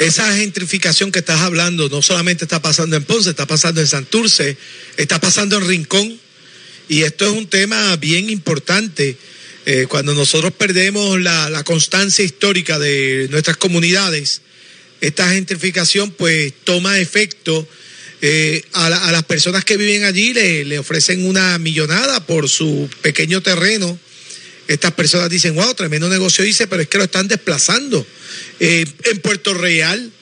Esa 0.00 0.34
gentrificación 0.34 1.12
que 1.12 1.18
estás 1.18 1.40
hablando 1.42 1.90
no 1.90 2.00
solamente 2.00 2.44
está 2.46 2.62
pasando 2.62 2.96
en 2.96 3.04
Ponce, 3.04 3.28
está 3.30 3.46
pasando 3.46 3.82
en 3.82 3.86
Santurce, 3.86 4.56
está 4.96 5.20
pasando 5.20 5.58
en 5.58 5.68
Rincón. 5.68 6.18
Y 6.88 7.02
esto 7.02 7.26
es 7.26 7.32
un 7.36 7.46
tema 7.46 7.94
bien 7.96 8.30
importante. 8.30 9.18
Eh, 9.66 9.84
cuando 9.90 10.14
nosotros 10.14 10.52
perdemos 10.54 11.20
la, 11.20 11.62
constancia 11.64 12.24
histórica 12.24 12.78
de 12.78 13.28
nuestras 13.30 13.58
comunidades, 13.58 14.40
esta 15.02 15.30
gentrificación 15.32 16.10
pues 16.12 16.54
toma 16.64 16.98
efecto. 16.98 17.68
eh, 18.22 18.62
a, 18.72 18.88
la- 18.90 19.04
a 19.06 19.12
las 19.12 19.24
personas 19.24 19.64
que 19.66 19.76
viven 19.76 20.04
allí 20.04 20.32
le, 20.32 20.64
le 20.64 20.78
ofrecen 20.78 21.24
una 21.26 21.58
millonada 21.58 22.24
por 22.26 22.48
su 22.48 22.88
pequeño 23.02 23.42
terreno. 23.42 23.98
Estas 24.66 24.92
personas 24.92 25.28
dicen, 25.28 25.54
wow, 25.54 25.74
tremendo 25.74 26.08
negocio 26.08 26.44
hice, 26.44 26.66
pero 26.66 26.80
es 26.82 26.88
que 26.88 26.96
lo 26.98 27.04
están 27.04 27.28
desplazando. 27.28 28.06
Eh, 28.60 28.84
en 29.04 29.20
Puerto 29.20 29.54
Real, 29.54 30.12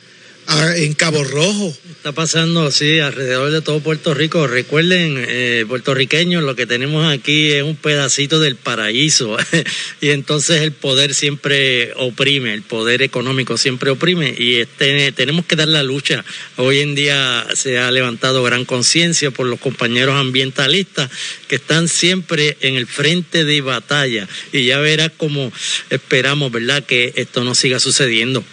en 0.76 0.94
Cabo 0.94 1.24
Rojo, 1.24 1.76
Está 1.98 2.12
pasando, 2.12 2.70
sí, 2.70 3.00
alrededor 3.00 3.50
de 3.50 3.60
todo 3.60 3.80
Puerto 3.80 4.14
Rico. 4.14 4.46
Recuerden, 4.46 5.16
eh, 5.28 5.64
puertorriqueños, 5.66 6.44
lo 6.44 6.54
que 6.54 6.64
tenemos 6.64 7.12
aquí 7.12 7.50
es 7.50 7.64
un 7.64 7.74
pedacito 7.74 8.38
del 8.38 8.54
paraíso. 8.54 9.36
y 10.00 10.10
entonces 10.10 10.62
el 10.62 10.70
poder 10.70 11.12
siempre 11.12 11.92
oprime, 11.96 12.54
el 12.54 12.62
poder 12.62 13.02
económico 13.02 13.58
siempre 13.58 13.90
oprime. 13.90 14.32
Y 14.38 14.56
este, 14.56 15.10
tenemos 15.12 15.44
que 15.44 15.56
dar 15.56 15.68
la 15.68 15.82
lucha. 15.82 16.24
Hoy 16.56 16.78
en 16.78 16.94
día 16.94 17.46
se 17.54 17.78
ha 17.78 17.90
levantado 17.90 18.44
gran 18.44 18.64
conciencia 18.64 19.32
por 19.32 19.46
los 19.48 19.58
compañeros 19.58 20.14
ambientalistas 20.14 21.10
que 21.48 21.56
están 21.56 21.88
siempre 21.88 22.56
en 22.60 22.76
el 22.76 22.86
frente 22.86 23.44
de 23.44 23.60
batalla. 23.60 24.28
Y 24.52 24.66
ya 24.66 24.78
verás 24.78 25.10
cómo 25.16 25.52
esperamos, 25.90 26.52
¿verdad?, 26.52 26.84
que 26.84 27.12
esto 27.16 27.42
no 27.42 27.56
siga 27.56 27.80
sucediendo. 27.80 28.44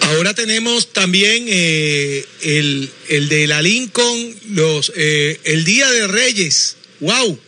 Ahora 0.00 0.34
tenemos 0.34 0.92
también 0.92 1.46
eh, 1.48 2.24
el, 2.42 2.90
el 3.08 3.28
de 3.28 3.46
la 3.46 3.62
Lincoln, 3.62 4.36
los, 4.50 4.92
eh, 4.94 5.40
el 5.44 5.64
Día 5.64 5.90
de 5.90 6.06
Reyes. 6.06 6.76
¡Wow! 7.00 7.38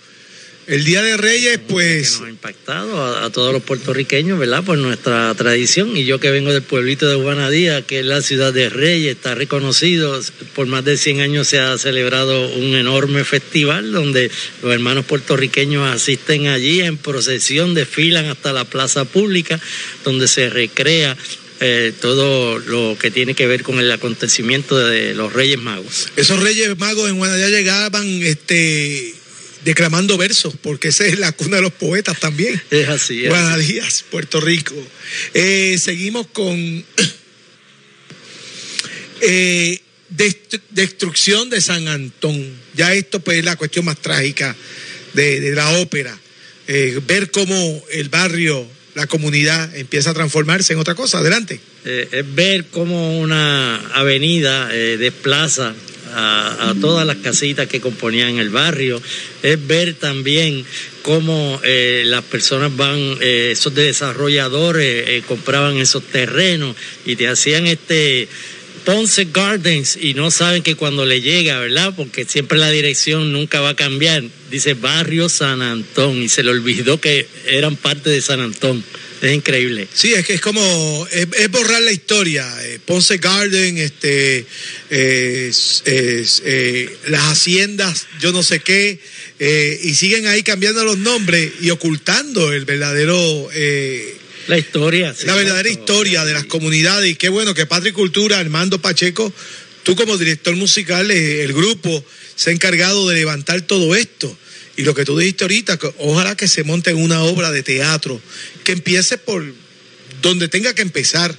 El 0.66 0.82
Día 0.84 1.02
de 1.02 1.18
Reyes, 1.18 1.60
pues. 1.68 2.12
nos 2.12 2.22
ha 2.22 2.30
impactado 2.30 3.04
a, 3.04 3.26
a 3.26 3.30
todos 3.30 3.52
los 3.52 3.62
puertorriqueños, 3.62 4.38
¿verdad? 4.38 4.64
Por 4.64 4.78
nuestra 4.78 5.34
tradición. 5.34 5.94
Y 5.94 6.06
yo 6.06 6.20
que 6.20 6.30
vengo 6.30 6.54
del 6.54 6.62
pueblito 6.62 7.06
de 7.06 7.22
Juanadía, 7.22 7.82
que 7.82 8.00
es 8.00 8.06
la 8.06 8.22
ciudad 8.22 8.50
de 8.50 8.70
Reyes, 8.70 9.14
está 9.14 9.34
reconocido. 9.34 10.18
Por 10.54 10.66
más 10.66 10.82
de 10.82 10.96
100 10.96 11.20
años 11.20 11.48
se 11.48 11.58
ha 11.58 11.76
celebrado 11.76 12.48
un 12.48 12.74
enorme 12.76 13.24
festival 13.24 13.92
donde 13.92 14.30
los 14.62 14.72
hermanos 14.72 15.04
puertorriqueños 15.04 15.86
asisten 15.86 16.46
allí 16.46 16.80
en 16.80 16.96
procesión, 16.96 17.74
desfilan 17.74 18.26
hasta 18.26 18.54
la 18.54 18.64
plaza 18.64 19.04
pública, 19.04 19.60
donde 20.02 20.28
se 20.28 20.48
recrea. 20.48 21.14
Eh, 21.60 21.92
todo 22.00 22.58
lo 22.58 22.96
que 22.98 23.10
tiene 23.10 23.34
que 23.34 23.46
ver 23.46 23.62
con 23.62 23.78
el 23.78 23.90
acontecimiento 23.90 24.76
de 24.78 25.14
los 25.14 25.32
Reyes 25.32 25.58
Magos. 25.58 26.08
Esos 26.16 26.40
Reyes 26.40 26.76
Magos 26.78 27.08
en 27.08 27.16
Guanadía 27.16 27.48
llegaban 27.48 28.06
este, 28.22 29.14
declamando 29.64 30.16
versos, 30.18 30.54
porque 30.60 30.88
esa 30.88 31.06
es 31.06 31.18
la 31.18 31.32
cuna 31.32 31.56
de 31.56 31.62
los 31.62 31.72
poetas 31.72 32.18
también. 32.20 32.60
Es 32.70 32.88
así. 32.88 33.24
es 33.24 33.32
así. 33.32 33.80
Puerto 34.10 34.40
Rico. 34.40 34.74
Eh, 35.32 35.78
seguimos 35.80 36.26
con 36.28 36.84
eh, 39.20 39.80
dest- 40.14 40.60
destrucción 40.70 41.50
de 41.50 41.60
San 41.60 41.88
Antón. 41.88 42.52
Ya 42.74 42.92
esto 42.94 43.20
pues 43.20 43.38
es 43.38 43.44
la 43.44 43.56
cuestión 43.56 43.84
más 43.84 44.00
trágica 44.00 44.54
de, 45.14 45.40
de 45.40 45.52
la 45.54 45.78
ópera. 45.78 46.18
Ver 47.06 47.30
cómo 47.30 47.84
el 47.92 48.08
barrio, 48.08 48.66
la 48.94 49.06
comunidad 49.06 49.74
empieza 49.76 50.10
a 50.10 50.14
transformarse 50.14 50.72
en 50.72 50.78
otra 50.78 50.94
cosa. 50.94 51.18
Adelante. 51.18 51.60
Eh, 51.84 52.08
es 52.10 52.34
ver 52.34 52.66
cómo 52.66 53.18
una 53.18 53.76
avenida 53.94 54.70
eh, 54.72 54.96
desplaza 54.96 55.74
a, 56.16 56.74
todas 56.80 57.04
las 57.04 57.16
casitas 57.16 57.66
que 57.66 57.80
componían 57.80 58.38
el 58.38 58.50
barrio, 58.50 59.02
es 59.42 59.66
ver 59.66 59.94
también 59.94 60.64
cómo 61.02 61.60
eh, 61.64 62.04
las 62.06 62.22
personas 62.22 62.76
van, 62.76 63.16
esos 63.20 63.74
desarrolladores 63.74 65.24
compraban 65.24 65.76
esos 65.78 66.04
terrenos 66.04 66.76
y 67.04 67.16
te 67.16 67.26
hacían 67.26 67.66
este 67.66 68.28
Ponce 68.84 69.28
Gardens 69.32 69.96
y 70.00 70.12
no 70.14 70.30
saben 70.30 70.62
que 70.62 70.74
cuando 70.74 71.06
le 71.06 71.20
llega, 71.22 71.58
¿verdad? 71.58 71.94
Porque 71.96 72.24
siempre 72.26 72.58
la 72.58 72.70
dirección 72.70 73.32
nunca 73.32 73.60
va 73.60 73.70
a 73.70 73.76
cambiar. 73.76 74.22
Dice 74.50 74.74
Barrio 74.74 75.28
San 75.28 75.62
Antón 75.62 76.22
y 76.22 76.28
se 76.28 76.42
le 76.42 76.50
olvidó 76.50 77.00
que 77.00 77.26
eran 77.46 77.76
parte 77.76 78.10
de 78.10 78.20
San 78.20 78.40
Antón. 78.40 78.84
Es 79.22 79.32
increíble. 79.32 79.88
Sí, 79.94 80.12
es 80.12 80.26
que 80.26 80.34
es 80.34 80.40
como, 80.42 81.08
es, 81.10 81.26
es 81.38 81.50
borrar 81.50 81.80
la 81.80 81.92
historia. 81.92 82.46
Eh, 82.64 82.78
Ponce 82.84 83.16
Garden, 83.16 83.78
este, 83.78 84.44
es- 84.90 85.82
es, 85.86 86.42
eh, 86.44 86.94
las 87.08 87.22
haciendas, 87.22 88.06
yo 88.20 88.32
no 88.32 88.42
sé 88.42 88.60
qué, 88.60 88.98
eh, 89.38 89.80
y 89.82 89.94
siguen 89.94 90.26
ahí 90.26 90.42
cambiando 90.42 90.84
los 90.84 90.98
nombres 90.98 91.52
y 91.62 91.70
ocultando 91.70 92.52
el 92.52 92.66
verdadero... 92.66 93.48
La 94.46 94.58
historia. 94.58 95.14
sí, 95.14 95.26
la 95.26 95.34
verdadera 95.34 95.68
historia 95.68 96.24
de 96.24 96.32
las 96.32 96.44
comunidades 96.44 97.10
y 97.10 97.14
qué 97.14 97.28
bueno 97.28 97.54
que 97.54 97.66
Patria 97.66 97.90
y 97.90 97.92
Cultura, 97.92 98.38
Armando 98.38 98.80
Pacheco, 98.80 99.32
tú 99.82 99.96
como 99.96 100.18
director 100.18 100.54
musical, 100.56 101.10
eh, 101.10 101.42
el 101.42 101.52
grupo 101.52 102.04
se 102.36 102.50
ha 102.50 102.52
encargado 102.52 103.08
de 103.08 103.16
levantar 103.16 103.62
todo 103.62 103.94
esto. 103.94 104.36
Y 104.76 104.82
lo 104.82 104.94
que 104.94 105.04
tú 105.04 105.16
dijiste 105.16 105.44
ahorita, 105.44 105.78
que 105.78 105.92
ojalá 105.98 106.36
que 106.36 106.48
se 106.48 106.64
monte 106.64 106.94
una 106.94 107.22
obra 107.22 107.52
de 107.52 107.62
teatro, 107.62 108.20
que 108.64 108.72
empiece 108.72 109.18
por 109.18 109.44
donde 110.20 110.48
tenga 110.48 110.74
que 110.74 110.82
empezar, 110.82 111.36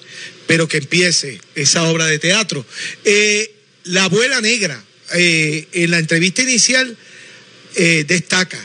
pero 0.47 0.67
que 0.67 0.77
empiece 0.77 1.39
esa 1.55 1.83
obra 1.83 2.05
de 2.05 2.19
teatro. 2.19 2.65
Eh, 3.03 3.51
la 3.85 4.05
abuela 4.05 4.41
negra, 4.41 4.83
eh, 5.15 5.67
en 5.73 5.91
la 5.91 5.99
entrevista 5.99 6.41
inicial, 6.41 6.97
eh, 7.75 8.05
destaca 8.07 8.57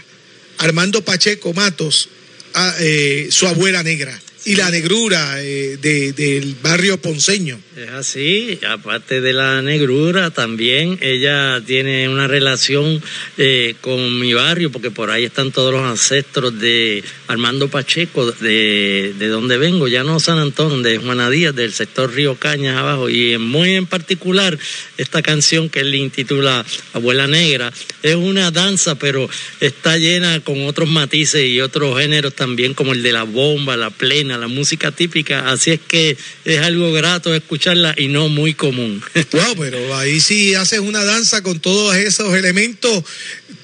Armando 0.59 1.05
Pacheco 1.05 1.53
Matos, 1.53 2.09
a, 2.55 2.75
eh, 2.81 3.29
su 3.31 3.47
abuela 3.47 3.83
negra, 3.83 4.21
y 4.51 4.57
la 4.57 4.69
negrura 4.71 5.41
eh, 5.43 5.77
de- 5.81 6.13
del 6.13 6.57
barrio 6.61 7.01
ponceño. 7.01 7.61
Es 7.77 7.89
así, 7.91 8.59
aparte 8.69 9.21
de 9.21 9.33
la 9.33 9.63
negrura, 9.63 10.31
también 10.31 10.99
ella 11.01 11.63
tiene 11.65 12.09
una 12.09 12.27
relación 12.27 13.01
eh, 13.39 13.75
con 13.81 14.19
mi 14.19 14.35
barrio, 14.35 14.71
porque 14.73 14.91
por 14.91 15.11
ahí 15.11 15.25
están 15.25 15.53
todos 15.53 15.73
los 15.73 15.83
ancestros 15.83 16.59
de 16.59 17.03
Armando 17.29 17.69
Pacheco, 17.69 18.31
de, 18.33 19.15
de 19.17 19.29
donde 19.29 19.57
vengo, 19.57 19.87
ya 19.89 20.03
no 20.03 20.19
San 20.21 20.39
Antón, 20.39 20.83
de 20.83 20.99
Juana 20.99 21.31
Díaz, 21.31 21.55
del 21.55 21.73
sector 21.73 22.13
Río 22.13 22.35
Cañas 22.35 22.77
abajo, 22.77 23.09
y 23.09 23.39
muy 23.39 23.75
en 23.77 23.87
particular 23.87 24.59
esta 24.99 25.23
canción 25.23 25.69
que 25.71 25.81
él 25.81 25.95
intitula 25.95 26.67
Abuela 26.93 27.29
Negra, 27.29 27.73
es 28.03 28.17
una 28.17 28.51
danza, 28.51 28.97
pero 28.97 29.31
está 29.61 29.97
llena 29.97 30.41
con 30.41 30.67
otros 30.67 30.89
matices 30.89 31.47
y 31.49 31.61
otros 31.61 31.99
géneros 31.99 32.35
también, 32.35 32.75
como 32.75 32.93
el 32.93 33.03
de 33.03 33.13
la 33.13 33.23
bomba, 33.23 33.77
la 33.77 33.91
plena, 33.91 34.37
la 34.41 34.49
música 34.49 34.91
típica, 34.91 35.51
así 35.51 35.71
es 35.73 35.81
que 35.81 36.17
es 36.45 36.61
algo 36.61 36.93
grato 36.93 37.35
escucharla 37.35 37.95
y 37.97 38.09
no 38.09 38.29
muy 38.29 38.55
común. 38.55 39.03
Wow, 39.33 39.57
pero 39.59 39.97
ahí 39.97 40.21
sí 40.21 40.55
haces 40.55 40.81
una 40.81 41.05
danza 41.05 41.43
con 41.43 41.61
todos 41.61 41.95
esos 41.97 42.35
elementos. 42.35 43.05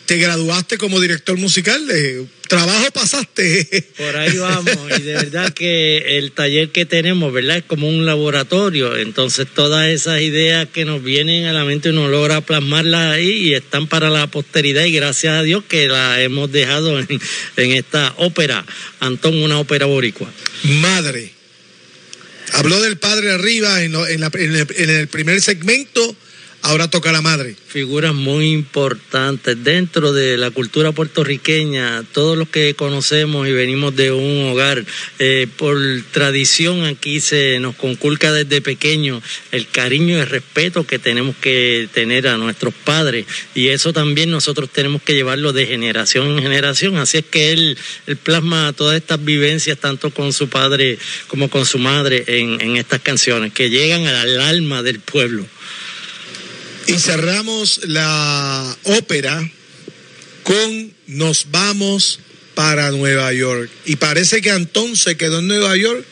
Te 0.06 0.18
graduaste 0.18 0.78
como 0.78 1.00
director 1.00 1.36
musical, 1.36 1.84
eh, 1.90 2.24
trabajo 2.46 2.92
pasaste. 2.92 3.88
Por 3.96 4.16
ahí 4.16 4.36
vamos, 4.38 4.78
y 4.98 5.02
de 5.02 5.14
verdad 5.14 5.52
que 5.52 6.16
el 6.18 6.30
taller 6.30 6.70
que 6.70 6.86
tenemos, 6.86 7.32
¿verdad? 7.32 7.56
Es 7.56 7.64
como 7.64 7.88
un 7.88 8.06
laboratorio, 8.06 8.96
entonces 8.96 9.48
todas 9.52 9.88
esas 9.88 10.20
ideas 10.20 10.68
que 10.72 10.84
nos 10.84 11.02
vienen 11.02 11.46
a 11.46 11.52
la 11.52 11.64
mente 11.64 11.90
uno 11.90 12.08
logra 12.08 12.40
plasmarlas 12.40 13.14
ahí 13.14 13.48
y 13.48 13.54
están 13.54 13.88
para 13.88 14.08
la 14.08 14.28
posteridad 14.28 14.84
y 14.84 14.92
gracias 14.92 15.34
a 15.34 15.42
Dios 15.42 15.64
que 15.68 15.88
las 15.88 16.20
hemos 16.20 16.52
dejado 16.52 17.00
en, 17.00 17.08
en 17.56 17.72
esta 17.72 18.14
ópera, 18.18 18.64
Antón, 19.00 19.42
una 19.42 19.58
ópera 19.58 19.86
boricua. 19.86 20.30
Madre. 20.62 21.32
Habló 22.52 22.80
del 22.80 22.96
padre 22.96 23.32
arriba 23.32 23.82
en, 23.82 23.90
lo- 23.90 24.06
en 24.06 24.20
la- 24.20 24.30
en 24.32 24.90
el 24.90 25.08
primer 25.08 25.40
segmento, 25.40 26.14
ahora 26.62 26.88
toca 26.88 27.12
la 27.12 27.22
madre. 27.22 27.54
Figuras 27.68 28.14
muy 28.14 28.52
importantes 28.52 29.62
dentro 29.62 30.12
de 30.12 30.36
la 30.36 30.50
cultura 30.50 30.92
puertorriqueña, 30.92 32.02
todos 32.12 32.36
los 32.36 32.48
que 32.48 32.74
conocemos 32.74 33.46
y 33.48 33.52
venimos 33.52 33.94
de 33.94 34.12
un 34.12 34.48
hogar, 34.50 34.84
eh, 35.18 35.46
por 35.56 35.78
tradición 36.12 36.84
aquí 36.84 37.20
se 37.20 37.60
nos 37.60 37.76
conculca 37.76 38.32
desde 38.32 38.60
pequeño 38.60 39.22
el 39.52 39.68
cariño 39.68 40.16
y 40.16 40.20
el 40.20 40.26
respeto 40.26 40.86
que 40.86 40.98
tenemos 40.98 41.36
que 41.36 41.88
tener 41.92 42.28
a 42.28 42.36
nuestros 42.36 42.74
padres 42.74 43.26
y 43.54 43.68
eso 43.68 43.92
también 43.92 44.30
nosotros 44.30 44.70
tenemos 44.70 45.02
que 45.02 45.14
llevarlo 45.14 45.52
de 45.52 45.66
generación 45.66 46.28
en 46.28 46.42
generación, 46.42 46.96
así 46.96 47.18
es 47.18 47.24
que 47.24 47.52
él, 47.52 47.78
plasma 48.22 48.72
todas 48.72 48.96
estas 48.96 49.24
vivencias 49.24 49.78
tanto 49.78 50.10
con 50.10 50.32
su 50.32 50.48
padre 50.48 50.98
como 51.28 51.50
con 51.50 51.66
su 51.66 51.78
madre 51.78 52.24
en 52.26 52.76
estas 52.76 53.00
canciones 53.00 53.52
que 53.52 53.70
llegan 53.70 54.06
al 54.06 54.40
alma 54.40 54.82
del 54.82 55.00
pueblo. 55.00 55.46
Y 56.86 56.98
cerramos 56.98 57.80
la 57.84 58.76
ópera 58.84 59.50
con 60.44 60.94
Nos 61.08 61.46
vamos 61.50 62.20
para 62.54 62.90
Nueva 62.92 63.32
York. 63.32 63.70
Y 63.84 63.96
parece 63.96 64.40
que 64.40 64.50
Antón 64.50 64.96
se 64.96 65.16
quedó 65.16 65.40
en 65.40 65.48
Nueva 65.48 65.76
York 65.76 66.04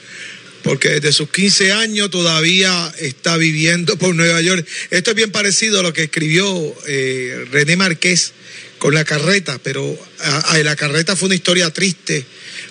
porque 0.62 0.88
desde 0.88 1.12
sus 1.12 1.28
15 1.30 1.72
años 1.72 2.10
todavía 2.10 2.92
está 2.98 3.36
viviendo 3.36 3.96
por 3.98 4.14
Nueva 4.14 4.40
York. 4.40 4.66
Esto 4.90 5.10
es 5.10 5.16
bien 5.16 5.30
parecido 5.30 5.80
a 5.80 5.82
lo 5.82 5.92
que 5.92 6.04
escribió 6.04 6.74
eh, 6.86 7.44
René 7.52 7.76
Márquez 7.76 8.32
con 8.78 8.94
la 8.94 9.04
carreta, 9.04 9.58
pero 9.62 9.96
a- 10.20 10.58
la 10.58 10.74
carreta 10.74 11.16
fue 11.16 11.26
una 11.26 11.34
historia 11.34 11.70
triste 11.70 12.24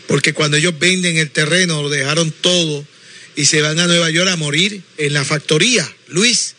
porque 0.08 0.34
cuando 0.34 0.58
ellos 0.58 0.78
venden 0.78 1.18
el 1.18 1.30
terreno 1.30 1.82
lo 1.84 1.90
dejaron 1.90 2.32
todo 2.32 2.86
y 3.36 3.46
se 3.46 3.62
van 3.62 3.80
a 3.80 3.88
Nueva 3.88 4.10
York 4.10 4.30
a 4.30 4.36
morir 4.38 4.82
en 4.98 5.14
la 5.14 5.24
factoría, 5.24 5.90
Luis 6.08 6.56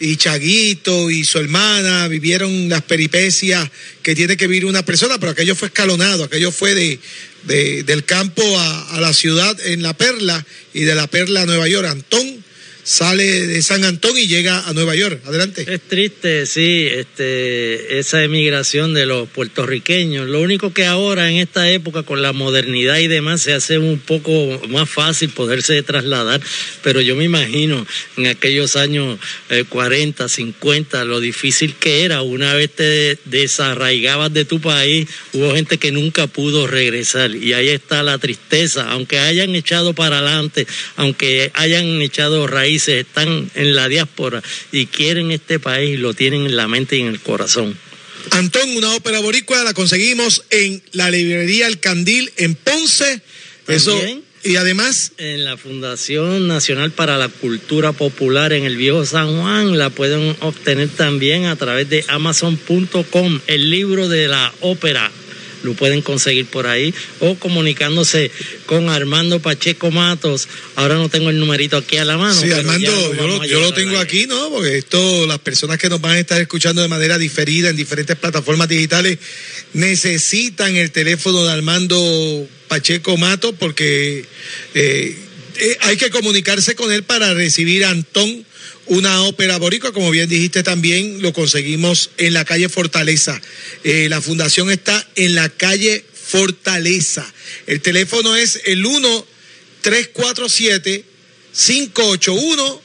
y 0.00 0.16
Chaguito 0.16 1.10
y 1.10 1.24
su 1.24 1.38
hermana 1.38 2.08
vivieron 2.08 2.68
las 2.68 2.82
peripecias 2.82 3.68
que 4.02 4.14
tiene 4.14 4.36
que 4.36 4.46
vivir 4.46 4.64
una 4.66 4.84
persona, 4.84 5.18
pero 5.18 5.32
aquello 5.32 5.54
fue 5.54 5.68
escalonado, 5.68 6.24
aquello 6.24 6.52
fue 6.52 6.74
de, 6.74 6.98
de- 7.44 7.82
del 7.82 8.04
campo 8.04 8.42
a, 8.58 8.96
a 8.96 9.00
la 9.00 9.12
ciudad 9.12 9.58
en 9.66 9.82
La 9.82 9.94
Perla 9.96 10.44
y 10.74 10.82
de 10.82 10.94
La 10.94 11.06
Perla 11.06 11.42
a 11.42 11.46
Nueva 11.46 11.68
York. 11.68 11.86
Antón 11.88 12.44
sale 12.88 13.46
de 13.46 13.60
San 13.60 13.84
Antón 13.84 14.16
y 14.16 14.28
llega 14.28 14.66
a 14.66 14.72
Nueva 14.72 14.94
York. 14.94 15.20
Adelante. 15.26 15.66
Es 15.68 15.82
triste, 15.82 16.46
sí, 16.46 16.88
este, 16.90 17.98
esa 17.98 18.24
emigración 18.24 18.94
de 18.94 19.04
los 19.04 19.28
puertorriqueños. 19.28 20.26
Lo 20.26 20.40
único 20.40 20.72
que 20.72 20.86
ahora 20.86 21.30
en 21.30 21.36
esta 21.36 21.70
época 21.70 22.02
con 22.02 22.22
la 22.22 22.32
modernidad 22.32 22.96
y 22.98 23.06
demás 23.06 23.42
se 23.42 23.52
hace 23.52 23.76
un 23.76 23.98
poco 23.98 24.58
más 24.70 24.88
fácil 24.88 25.28
poderse 25.28 25.82
trasladar, 25.82 26.40
pero 26.82 27.02
yo 27.02 27.14
me 27.14 27.24
imagino 27.24 27.86
en 28.16 28.26
aquellos 28.26 28.74
años 28.74 29.18
eh, 29.50 29.64
40, 29.68 30.26
50, 30.26 31.04
lo 31.04 31.20
difícil 31.20 31.74
que 31.74 32.04
era. 32.04 32.22
Una 32.22 32.54
vez 32.54 32.70
te 32.70 33.18
desarraigabas 33.26 34.32
de 34.32 34.46
tu 34.46 34.62
país, 34.62 35.06
hubo 35.34 35.54
gente 35.54 35.76
que 35.76 35.92
nunca 35.92 36.26
pudo 36.26 36.66
regresar 36.66 37.34
y 37.34 37.52
ahí 37.52 37.68
está 37.68 38.02
la 38.02 38.16
tristeza, 38.16 38.90
aunque 38.90 39.18
hayan 39.18 39.54
echado 39.54 39.92
para 39.92 40.20
adelante, 40.20 40.66
aunque 40.96 41.50
hayan 41.52 42.00
echado 42.00 42.46
raíces, 42.46 42.77
están 42.86 43.50
en 43.54 43.74
la 43.74 43.88
diáspora 43.88 44.42
y 44.70 44.86
quieren 44.86 45.30
este 45.30 45.58
país 45.58 45.94
y 45.94 45.96
lo 45.96 46.14
tienen 46.14 46.46
en 46.46 46.56
la 46.56 46.68
mente 46.68 46.96
y 46.96 47.00
en 47.00 47.08
el 47.08 47.20
corazón. 47.20 47.76
Antón, 48.30 48.76
una 48.76 48.94
ópera 48.94 49.20
boricua, 49.20 49.64
la 49.64 49.74
conseguimos 49.74 50.44
en 50.50 50.82
la 50.92 51.10
librería 51.10 51.66
El 51.66 51.80
Candil 51.80 52.30
en 52.36 52.54
Ponce. 52.54 53.22
Eso, 53.66 53.98
y 54.44 54.56
además, 54.56 55.12
En 55.18 55.44
la 55.44 55.56
Fundación 55.56 56.46
Nacional 56.46 56.92
para 56.92 57.18
la 57.18 57.28
Cultura 57.28 57.92
Popular 57.92 58.52
en 58.52 58.64
el 58.64 58.76
Viejo 58.76 59.04
San 59.04 59.40
Juan 59.40 59.76
la 59.76 59.90
pueden 59.90 60.36
obtener 60.40 60.88
también 60.88 61.46
a 61.46 61.56
través 61.56 61.88
de 61.90 62.04
amazon.com, 62.08 63.40
el 63.46 63.70
libro 63.70 64.08
de 64.08 64.28
la 64.28 64.52
ópera. 64.60 65.10
Lo 65.62 65.74
pueden 65.74 66.02
conseguir 66.02 66.46
por 66.46 66.66
ahí 66.66 66.94
o 67.20 67.34
comunicándose 67.36 68.30
con 68.66 68.88
Armando 68.88 69.40
Pacheco 69.40 69.90
Matos. 69.90 70.48
Ahora 70.76 70.94
no 70.94 71.08
tengo 71.08 71.30
el 71.30 71.38
numerito 71.38 71.76
aquí 71.76 71.96
a 71.96 72.04
la 72.04 72.16
mano. 72.16 72.40
Sí, 72.40 72.50
Armando, 72.52 72.90
lo 72.90 73.14
yo, 73.14 73.26
lo, 73.26 73.44
yo 73.44 73.60
lo 73.60 73.72
tengo 73.72 73.98
aquí, 73.98 74.26
¿no? 74.26 74.50
Porque 74.50 74.78
esto, 74.78 75.26
las 75.26 75.38
personas 75.38 75.78
que 75.78 75.88
nos 75.88 76.00
van 76.00 76.12
a 76.12 76.18
estar 76.20 76.40
escuchando 76.40 76.82
de 76.82 76.88
manera 76.88 77.18
diferida 77.18 77.70
en 77.70 77.76
diferentes 77.76 78.16
plataformas 78.16 78.68
digitales 78.68 79.18
necesitan 79.72 80.76
el 80.76 80.90
teléfono 80.90 81.44
de 81.44 81.52
Armando 81.52 82.48
Pacheco 82.68 83.16
Mato 83.16 83.52
porque 83.54 84.24
eh, 84.74 85.18
eh, 85.60 85.76
hay 85.80 85.96
que 85.96 86.10
comunicarse 86.10 86.74
con 86.74 86.92
él 86.92 87.02
para 87.02 87.34
recibir 87.34 87.84
a 87.84 87.90
Antón 87.90 88.44
una 88.88 89.22
ópera 89.22 89.58
boricua, 89.58 89.92
como 89.92 90.10
bien 90.10 90.28
dijiste 90.28 90.62
también, 90.62 91.22
lo 91.22 91.32
conseguimos 91.32 92.10
en 92.18 92.34
la 92.34 92.44
calle 92.44 92.68
Fortaleza. 92.68 93.40
Eh, 93.84 94.08
la 94.08 94.20
fundación 94.20 94.70
está 94.70 95.06
en 95.14 95.34
la 95.34 95.48
calle 95.48 96.04
Fortaleza. 96.12 97.26
El 97.66 97.80
teléfono 97.80 98.36
es 98.36 98.60
el 98.66 98.84
1 98.84 99.26
347 99.82 101.04
581 101.52 102.82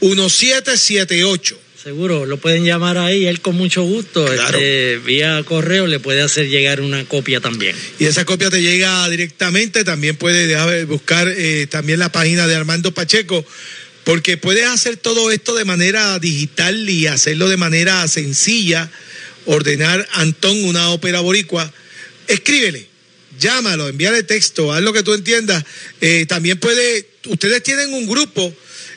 1778. 0.00 1.58
Seguro, 1.82 2.26
lo 2.26 2.36
pueden 2.36 2.64
llamar 2.64 2.96
ahí, 2.96 3.26
él 3.26 3.40
con 3.40 3.56
mucho 3.56 3.82
gusto. 3.82 4.24
Claro. 4.24 4.56
Este, 4.56 4.98
vía 4.98 5.42
correo 5.44 5.88
le 5.88 5.98
puede 5.98 6.22
hacer 6.22 6.48
llegar 6.48 6.80
una 6.80 7.04
copia 7.06 7.40
también. 7.40 7.74
Y 7.98 8.04
esa 8.04 8.24
copia 8.24 8.50
te 8.50 8.62
llega 8.62 9.08
directamente. 9.08 9.82
También 9.82 10.14
puedes 10.14 10.46
déjame 10.46 10.84
buscar 10.84 11.26
eh, 11.28 11.66
también 11.68 11.98
la 11.98 12.12
página 12.12 12.46
de 12.46 12.54
Armando 12.54 12.94
Pacheco, 12.94 13.44
porque 14.04 14.36
puedes 14.36 14.66
hacer 14.66 14.96
todo 14.96 15.30
esto 15.30 15.54
de 15.54 15.64
manera 15.64 16.18
digital 16.18 16.88
y 16.88 17.06
hacerlo 17.06 17.48
de 17.48 17.56
manera 17.56 18.06
sencilla. 18.08 18.90
Ordenar 19.44 20.08
Antón 20.12 20.64
una 20.64 20.90
ópera 20.90 21.20
boricua. 21.20 21.72
Escríbele 22.28 22.92
llámalo, 23.38 23.88
envíale 23.88 24.22
texto, 24.22 24.72
haz 24.72 24.82
lo 24.82 24.92
que 24.92 25.02
tú 25.02 25.12
entiendas. 25.12 25.64
Eh, 26.00 26.26
también 26.26 26.58
puede, 26.58 27.06
ustedes 27.26 27.62
tienen 27.62 27.92
un 27.92 28.06
grupo 28.06 28.54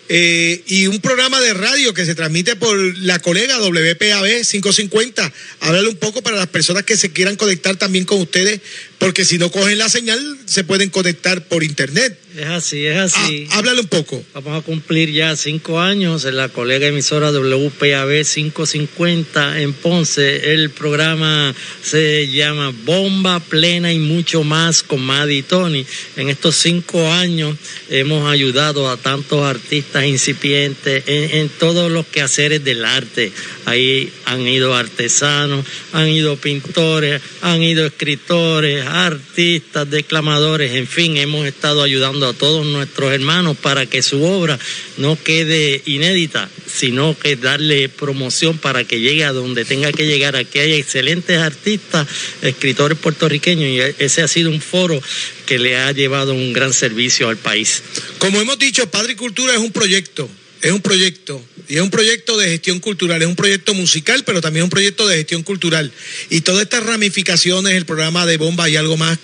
eh, 0.08 0.64
y 0.68 0.88
un 0.88 1.00
programa 1.00 1.42
de 1.42 1.54
radio 1.54 1.94
que 1.94 2.06
se 2.06 2.16
transmite 2.16 2.56
por 2.56 2.78
la 3.00 3.20
colega 3.20 3.60
WPAB 3.60 4.44
550. 4.44 5.34
Háblale 5.62 5.90
un 5.90 5.98
poco 5.98 6.22
para 6.22 6.38
las 6.38 6.48
personas 6.48 6.84
que 6.84 6.98
se 6.98 7.12
quieran 7.12 7.36
conectar 7.36 7.76
también 7.76 8.06
con 8.06 8.22
ustedes, 8.22 8.62
porque 9.00 9.26
si 9.26 9.38
no 9.38 9.52
cogen 9.52 9.78
la 9.78 9.90
señal, 9.90 10.38
se 10.46 10.64
pueden 10.64 10.90
conectar 10.90 11.48
por 11.48 11.64
internet. 11.64 12.18
Es 12.38 12.48
así, 12.48 12.86
es 12.86 12.98
así. 12.98 13.48
Ah, 13.52 13.60
háblale 13.60 13.80
un 13.80 13.88
poco. 13.88 14.22
Vamos 14.34 14.60
a 14.60 14.66
cumplir 14.66 15.10
ya 15.10 15.38
cinco 15.38 15.80
años 15.80 16.26
en 16.26 16.36
la 16.36 16.50
colega 16.50 16.86
emisora 16.86 17.32
WPAB 17.32 18.26
550 18.26 19.62
en 19.62 19.72
Ponce. 19.72 20.52
El 20.54 20.70
programa 20.70 21.56
se 21.82 22.28
llama 22.28 22.74
Bomba 22.84 23.40
Plena 23.40 23.94
y 23.94 24.00
mucho 24.00 24.44
más 24.44 24.84
con 24.84 25.00
Maddy 25.02 25.38
y 25.38 25.44
Tony. 25.44 25.86
En 26.18 26.28
estos 26.28 26.58
cinco 26.58 27.10
años 27.10 27.56
hemos 27.90 28.30
ayudado 28.30 28.90
a 28.90 28.98
tantos 28.98 29.42
artistas 29.46 30.04
incipientes 30.04 31.04
en, 31.08 31.38
en 31.38 31.50
todos 31.50 31.90
los 31.90 32.06
quehaceres 32.06 32.62
del 32.66 32.84
arte. 32.84 33.32
Ahí 33.64 34.12
han 34.26 34.42
ido 34.42 34.76
artesanos, 34.76 35.66
han 35.94 36.10
ido 36.10 36.36
pintores, 36.36 37.22
han 37.42 37.64
ido 37.64 37.86
escritores, 37.86 38.86
artistas, 38.86 39.90
declamadores, 39.90 40.74
en 40.74 40.88
fin, 40.88 41.16
hemos 41.18 41.48
estado 41.48 41.82
ayudando 41.82 42.25
a 42.30 42.34
todos 42.34 42.66
nuestros 42.66 43.14
hermanos 43.14 43.58
para 43.58 43.86
que 43.86 44.02
su 44.02 44.24
obra 44.24 44.60
no 44.98 45.22
quede 45.22 45.82
inédita, 45.86 46.50
sino 46.66 47.18
que 47.18 47.36
darle 47.36 47.90
promoción 47.90 48.58
para 48.58 48.84
que 48.84 49.00
llegue 49.00 49.24
a 49.26 49.34
donde 49.34 49.66
tenga 49.66 49.92
que 49.92 50.06
llegar. 50.06 50.36
Aquí 50.36 50.60
hay 50.60 50.74
excelentes 50.74 51.38
artistas, 51.38 52.08
escritores 52.42 52.98
puertorriqueños 52.98 53.70
y 53.70 54.04
ese 54.04 54.22
ha 54.22 54.28
sido 54.28 54.50
un 54.50 54.62
foro 54.62 55.02
que 55.46 55.60
le 55.60 55.78
ha 55.78 55.92
llevado 55.92 56.34
un 56.34 56.54
gran 56.54 56.74
servicio 56.74 57.30
al 57.30 57.38
país. 57.38 57.84
Como 58.18 58.42
hemos 58.42 58.58
dicho, 58.60 58.90
Padre 58.90 59.14
y 59.14 59.16
Cultura 59.16 59.54
es 59.54 59.60
un 59.60 59.72
proyecto, 59.72 60.30
es 60.62 60.72
un 60.72 60.82
proyecto. 60.82 61.42
Y 61.68 61.76
es 61.76 61.82
un 61.82 61.90
proyecto 61.90 62.38
de 62.38 62.50
gestión 62.50 62.80
cultural, 62.80 63.22
es 63.22 63.28
un 63.28 63.36
proyecto 63.36 63.74
musical, 63.74 64.24
pero 64.26 64.42
también 64.42 64.62
es 64.62 64.66
un 64.66 64.70
proyecto 64.70 65.08
de 65.08 65.18
gestión 65.18 65.44
cultural. 65.44 65.92
Y 66.30 66.42
todas 66.42 66.64
estas 66.64 66.84
ramificaciones, 66.84 67.74
el 67.74 67.86
programa 67.86 68.26
de 68.26 68.38
Bomba 68.38 68.70
y 68.70 68.76
algo 68.76 68.98
más 68.98 69.18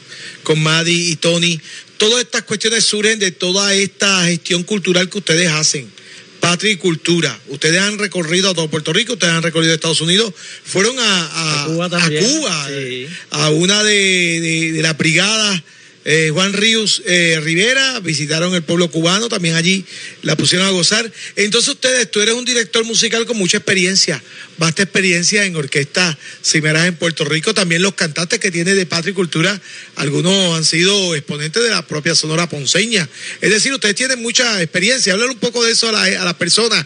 con 0.44 0.62
Maddy 0.62 1.12
y 1.12 1.16
Tony, 1.18 1.60
todas 1.98 2.24
estas 2.24 2.44
cuestiones 2.44 2.84
surgen 2.84 3.20
de 3.20 3.32
toda 3.32 3.74
esta 3.74 4.26
gestión 4.26 4.64
cultural 4.64 5.10
que 5.10 5.20
ustedes 5.20 5.50
hacen. 5.50 5.92
Patria 6.40 6.72
y 6.72 6.78
cultura. 6.78 7.40
Ustedes 7.50 7.80
han 7.80 8.00
recorrido 8.00 8.50
a 8.50 8.56
todo 8.56 8.68
Puerto 8.68 8.92
Rico, 8.92 9.14
ustedes 9.14 9.34
han 9.34 9.44
recorrido 9.44 9.74
a 9.74 9.76
Estados 9.76 10.02
Unidos, 10.02 10.34
fueron 10.64 10.98
a, 10.98 11.04
a, 11.04 11.64
A 11.64 11.66
Cuba 11.68 11.86
a 11.86 11.90
también, 11.90 12.26
Cuba, 12.26 12.68
sí. 12.68 13.08
a 13.30 13.50
una 13.52 13.84
de, 13.84 13.94
de, 14.42 14.72
de 14.72 14.82
la 14.82 14.94
brigada 14.94 15.64
eh, 16.06 16.30
Juan 16.34 16.54
Ríos 16.54 17.02
eh, 17.06 17.40
Rivera, 17.42 18.00
visitaron 18.00 18.54
el 18.56 18.64
pueblo 18.64 18.90
cubano, 18.90 19.30
también 19.30 19.56
allí 19.56 19.86
la 20.24 20.36
pusieron 20.36 20.68
a 20.68 20.72
gozar. 20.72 21.12
Entonces 21.36 21.70
ustedes, 21.72 22.10
tú 22.10 22.22
eres 22.22 22.34
un 22.36 22.46
director 22.46 22.84
musical 22.86 23.26
con 23.26 23.38
mucha 23.38 23.58
experiencia, 23.58 24.22
vasta 24.58 24.84
experiencia 24.84 25.46
en 25.46 25.56
orquestas 25.56 26.18
cimeras 26.44 26.88
en 26.88 26.96
Puerto 26.96 27.24
Rico, 27.26 27.54
también 27.54 27.82
los 27.82 27.94
cantantes 27.94 28.40
que 28.40 28.52
tiene 28.52 28.74
de 28.74 28.86
Patria 28.86 29.12
y 29.12 29.14
Cultura, 29.14 29.62
algunos 29.96 30.58
han 30.58 30.66
sido 30.66 31.16
exponentes 31.16 31.62
de 31.62 31.70
la 31.70 31.86
propia 31.86 32.16
Sonora 32.16 32.50
Ponceña. 32.50 33.08
Es 33.42 33.52
decir, 33.52 33.72
ustedes 33.74 33.96
tienen 33.96 34.22
mucha 34.22 34.62
experiencia. 34.62 35.14
Hablar 35.14 35.30
un 35.30 35.38
poco 35.40 35.64
de 35.64 35.72
eso 35.72 35.90
a, 35.90 35.92
la- 35.92 36.22
a 36.22 36.26
las 36.26 36.34
personas, 36.36 36.86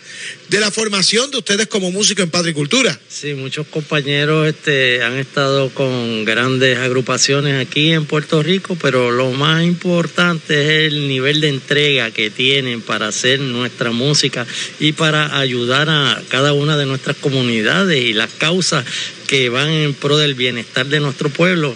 de 0.49 0.59
la 0.59 0.71
formación 0.71 1.31
de 1.31 1.37
ustedes 1.37 1.67
como 1.67 1.91
músicos 1.91 2.23
en 2.23 2.29
Patria 2.29 2.51
y 2.51 2.53
Cultura. 2.53 2.99
Sí, 3.09 3.33
muchos 3.33 3.67
compañeros 3.67 4.47
este, 4.47 5.01
han 5.03 5.17
estado 5.17 5.69
con 5.69 6.23
grandes 6.25 6.77
agrupaciones 6.77 7.59
aquí 7.59 7.91
en 7.91 8.05
Puerto 8.05 8.43
Rico, 8.43 8.77
pero 8.81 9.11
lo 9.11 9.31
más 9.31 9.63
importante 9.63 10.85
es 10.85 10.93
el 10.93 11.07
nivel 11.07 11.41
de 11.41 11.49
entrega 11.49 12.11
que 12.11 12.29
tienen 12.29 12.81
para 12.81 13.07
hacer 13.07 13.39
nuestra 13.39 13.91
música 13.91 14.45
y 14.79 14.91
para 14.91 15.39
ayudar 15.39 15.89
a 15.89 16.21
cada 16.29 16.53
una 16.53 16.77
de 16.77 16.85
nuestras 16.85 17.17
comunidades 17.17 18.03
y 18.03 18.13
las 18.13 18.31
causas 18.31 18.85
que 19.27 19.49
van 19.49 19.69
en 19.69 19.93
pro 19.93 20.17
del 20.17 20.35
bienestar 20.35 20.85
de 20.85 20.99
nuestro 20.99 21.29
pueblo. 21.29 21.75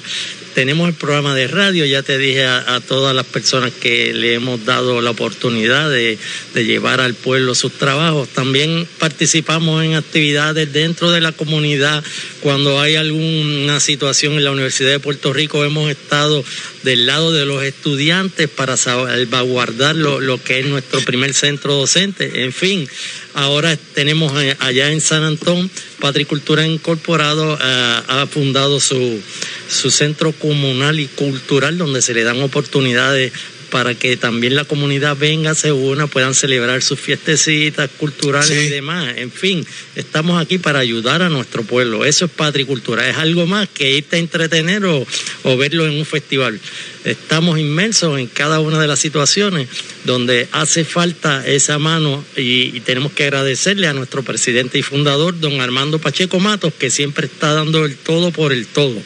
Tenemos 0.54 0.90
el 0.90 0.96
programa 0.96 1.36
de 1.36 1.48
radio, 1.48 1.86
ya 1.86 2.04
te 2.04 2.18
dije 2.18 2.46
a, 2.46 2.82
todas 2.88 3.16
las 3.16 3.26
personas 3.26 3.72
que 3.72 4.14
le 4.14 4.34
hemos 4.34 4.66
dado 4.66 5.02
la 5.02 5.12
oportunidad 5.12 5.90
de, 5.90 6.18
de 6.54 6.66
llevar 6.66 7.02
al 7.02 7.14
pueblo 7.14 7.56
sus 7.56 7.74
trabajos. 7.74 8.30
También 8.30 8.88
participamos 8.98 9.84
en 9.84 9.96
actividades 9.96 10.72
dentro 10.74 11.12
de 11.12 11.22
la 11.22 11.32
comunidad. 11.32 12.04
Cuando 12.42 12.80
hay 12.80 12.96
alguna 12.96 13.80
situación 13.80 14.34
en 14.34 14.44
la 14.44 14.52
Universidad 14.52 14.92
de 14.92 15.00
Puerto 15.00 15.34
Rico, 15.34 15.64
hemos 15.64 15.90
estado 15.90 16.44
del 16.84 17.06
lado 17.06 17.32
de 17.32 17.46
los 17.46 17.64
estudiantes 17.64 18.48
para 18.50 18.78
salvaguardar 18.78 19.96
lo, 19.96 20.20
lo 20.20 20.42
que 20.42 20.60
es 20.60 20.66
nuestro 20.66 21.02
primer 21.02 21.34
centro 21.34 21.76
docente. 21.76 22.44
En 22.44 22.54
fin, 22.54 22.88
ahora 23.34 23.78
tenemos 23.94 24.32
eh, 24.42 24.56
allá 24.60 24.92
en 24.92 25.02
San 25.02 25.24
Antón, 25.24 25.70
Patricultura 26.00 26.66
Incorporado 26.66 27.56
eh, 27.56 28.02
ha 28.08 28.28
fundado 28.32 28.80
su, 28.80 29.22
su 29.70 29.92
centro 29.92 30.32
comunal 30.32 31.00
y 31.00 31.08
cultural 31.08 31.78
donde 31.78 32.02
se 32.02 32.14
le 32.14 32.24
dan 32.24 32.42
oportunidades 32.42 33.32
para 33.70 33.96
que 33.96 34.18
también 34.18 34.56
la 34.56 34.66
comunidad 34.66 35.16
venga, 35.16 35.56
se 35.56 35.72
una, 35.72 36.08
puedan 36.08 36.34
celebrar 36.34 36.82
sus 36.82 37.00
fiestecitas 37.00 37.90
culturales 37.98 38.52
y 38.52 38.70
demás. 38.70 39.14
En 39.18 39.32
fin, 39.32 39.66
estamos 39.96 40.42
aquí 40.42 40.58
para 40.58 40.80
ayudar 40.80 41.22
a 41.22 41.30
nuestro 41.30 41.64
pueblo. 41.64 42.06
Eso 42.06 42.26
es 42.26 42.32
patricultura, 42.32 43.08
es 43.08 43.18
algo 43.18 43.46
más 43.46 43.70
que 43.70 43.92
irte 43.98 44.18
a 44.18 44.20
entretener 44.20 44.86
o, 44.86 45.06
o 45.44 45.58
verlo 45.58 45.86
en 45.86 45.98
un 45.98 46.06
festival. 46.06 46.60
Estamos 47.06 47.58
inmersos 47.60 48.20
en 48.20 48.28
cada 48.28 48.60
una 48.60 48.80
de 48.80 48.88
las 48.88 49.00
situaciones 49.00 49.70
donde 50.04 50.48
hace 50.52 50.84
falta 50.84 51.46
esa 51.48 51.80
mano 51.80 52.24
y, 52.36 52.76
y 52.76 52.80
tenemos 52.82 53.14
que 53.14 53.24
agradecerle 53.24 53.88
a 53.88 53.94
nuestro 53.94 54.24
presidente 54.24 54.78
y 54.78 54.82
fundador, 54.82 55.40
don 55.40 55.62
Armando 55.62 56.00
Pacheco 56.00 56.40
Matos, 56.40 56.74
que 56.74 56.90
siempre 56.90 57.28
está 57.28 57.54
dando 57.54 57.86
el 57.86 57.96
todo 57.96 58.32
por 58.32 58.52
el 58.52 58.68
todo. 58.68 59.02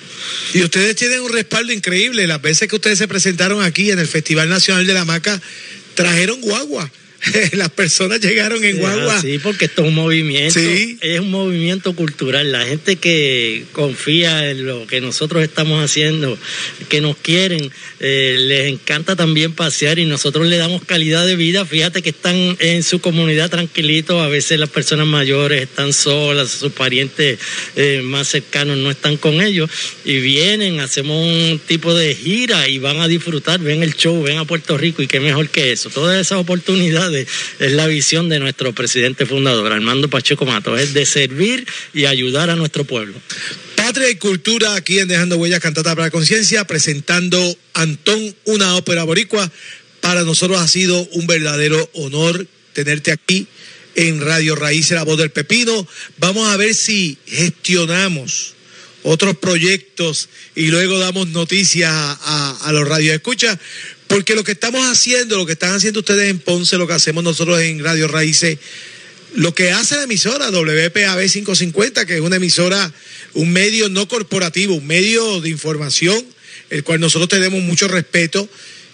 Y 0.53 0.63
ustedes 0.63 0.95
tienen 0.95 1.21
un 1.21 1.31
respaldo 1.31 1.71
increíble. 1.71 2.27
Las 2.27 2.41
veces 2.41 2.67
que 2.67 2.75
ustedes 2.75 2.97
se 2.97 3.07
presentaron 3.07 3.61
aquí 3.61 3.91
en 3.91 3.99
el 3.99 4.07
Festival 4.07 4.49
Nacional 4.49 4.87
de 4.87 4.93
la 4.93 5.05
Maca, 5.05 5.41
trajeron 5.93 6.41
guagua. 6.41 6.89
Las 7.53 7.69
personas 7.69 8.19
llegaron 8.19 8.63
en 8.63 8.77
guagua. 8.77 9.21
Sí, 9.21 9.39
porque 9.41 9.65
esto 9.65 9.83
es 9.83 9.87
un 9.89 9.95
movimiento, 9.95 10.59
Sí. 10.59 10.97
es 11.01 11.19
un 11.19 11.31
movimiento 11.31 11.95
cultural. 11.95 12.51
La 12.51 12.65
gente 12.65 12.97
que 12.97 13.63
confía 13.71 14.49
en 14.49 14.65
lo 14.65 14.85
que 14.87 15.01
nosotros 15.01 15.43
estamos 15.43 15.83
haciendo, 15.83 16.37
que 16.89 17.01
nos 17.01 17.15
quieren, 17.17 17.71
eh, 17.99 18.35
les 18.39 18.67
encanta 18.67 19.15
también 19.15 19.53
pasear 19.53 19.99
y 19.99 20.05
nosotros 20.05 20.47
le 20.47 20.57
damos 20.57 20.83
calidad 20.83 21.25
de 21.25 21.35
vida. 21.35 21.65
Fíjate 21.65 22.01
que 22.01 22.09
están 22.09 22.57
en 22.59 22.83
su 22.83 22.99
comunidad 22.99 23.49
tranquilitos, 23.49 24.21
a 24.21 24.27
veces 24.27 24.59
las 24.59 24.69
personas 24.69 25.07
mayores 25.07 25.61
están 25.61 25.93
solas, 25.93 26.51
sus 26.51 26.71
parientes 26.73 27.39
eh, 27.75 28.01
más 28.03 28.27
cercanos 28.27 28.77
no 28.77 28.91
están 28.91 29.17
con 29.17 29.41
ellos 29.41 29.69
y 30.05 30.19
vienen, 30.19 30.79
hacemos 30.79 31.25
un 31.25 31.59
tipo 31.65 31.93
de 31.93 32.15
gira 32.15 32.67
y 32.67 32.79
van 32.79 32.99
a 32.99 33.07
disfrutar, 33.07 33.59
ven 33.59 33.83
el 33.83 33.95
show, 33.95 34.21
ven 34.21 34.37
a 34.37 34.45
Puerto 34.45 34.77
Rico 34.77 35.01
y 35.01 35.07
qué 35.07 35.19
mejor 35.19 35.49
que 35.49 35.71
eso. 35.71 35.89
Todas 35.89 36.19
esas 36.19 36.39
oportunidades 36.39 37.12
es 37.21 37.71
la 37.71 37.87
visión 37.87 38.29
de 38.29 38.39
nuestro 38.39 38.73
presidente 38.73 39.25
fundador, 39.25 39.71
Armando 39.71 40.09
Pacheco 40.09 40.45
Matos, 40.45 40.79
es 40.79 40.93
de 40.93 41.05
servir 41.05 41.65
y 41.93 42.05
ayudar 42.05 42.49
a 42.49 42.55
nuestro 42.55 42.83
pueblo. 42.85 43.15
Patria 43.75 44.09
y 44.09 44.15
Cultura, 44.15 44.75
aquí 44.75 44.99
en 44.99 45.07
Dejando 45.07 45.37
Huellas 45.37 45.59
Cantata 45.59 45.95
para 45.95 46.07
la 46.07 46.11
Conciencia, 46.11 46.65
presentando 46.65 47.57
Antón, 47.73 48.35
una 48.45 48.75
ópera 48.75 49.03
boricua. 49.03 49.51
Para 50.01 50.23
nosotros 50.23 50.59
ha 50.59 50.67
sido 50.67 51.07
un 51.11 51.27
verdadero 51.27 51.89
honor 51.93 52.47
tenerte 52.73 53.11
aquí 53.11 53.47
en 53.95 54.21
Radio 54.21 54.55
Raíces, 54.55 54.91
la 54.91 55.03
voz 55.03 55.17
del 55.17 55.31
pepino. 55.31 55.87
Vamos 56.17 56.49
a 56.49 56.57
ver 56.57 56.73
si 56.75 57.17
gestionamos 57.27 58.53
otros 59.03 59.37
proyectos 59.37 60.29
y 60.55 60.67
luego 60.67 60.97
damos 60.99 61.27
noticias 61.29 61.91
a, 61.91 62.17
a, 62.21 62.69
a 62.69 62.71
los 62.71 62.87
radioescuchas, 62.87 63.59
porque 64.13 64.35
lo 64.35 64.43
que 64.43 64.51
estamos 64.51 64.85
haciendo, 64.85 65.37
lo 65.37 65.47
que 65.47 65.53
están 65.53 65.73
haciendo 65.73 66.01
ustedes 66.01 66.29
en 66.29 66.37
Ponce, 66.37 66.77
lo 66.77 66.85
que 66.85 66.93
hacemos 66.93 67.23
nosotros 67.23 67.59
en 67.61 67.83
Radio 67.83 68.07
Raíces, 68.07 68.59
lo 69.33 69.55
que 69.55 69.71
hace 69.71 69.95
la 69.95 70.03
emisora 70.03 70.51
WPAB 70.51 71.27
550, 71.27 72.05
que 72.05 72.15
es 72.15 72.21
una 72.21 72.35
emisora, 72.35 72.93
un 73.33 73.51
medio 73.51 73.89
no 73.89 74.07
corporativo, 74.07 74.75
un 74.75 74.85
medio 74.85 75.41
de 75.41 75.49
información, 75.49 76.23
el 76.69 76.83
cual 76.83 76.99
nosotros 76.99 77.27
tenemos 77.27 77.63
mucho 77.63 77.87
respeto. 77.87 78.47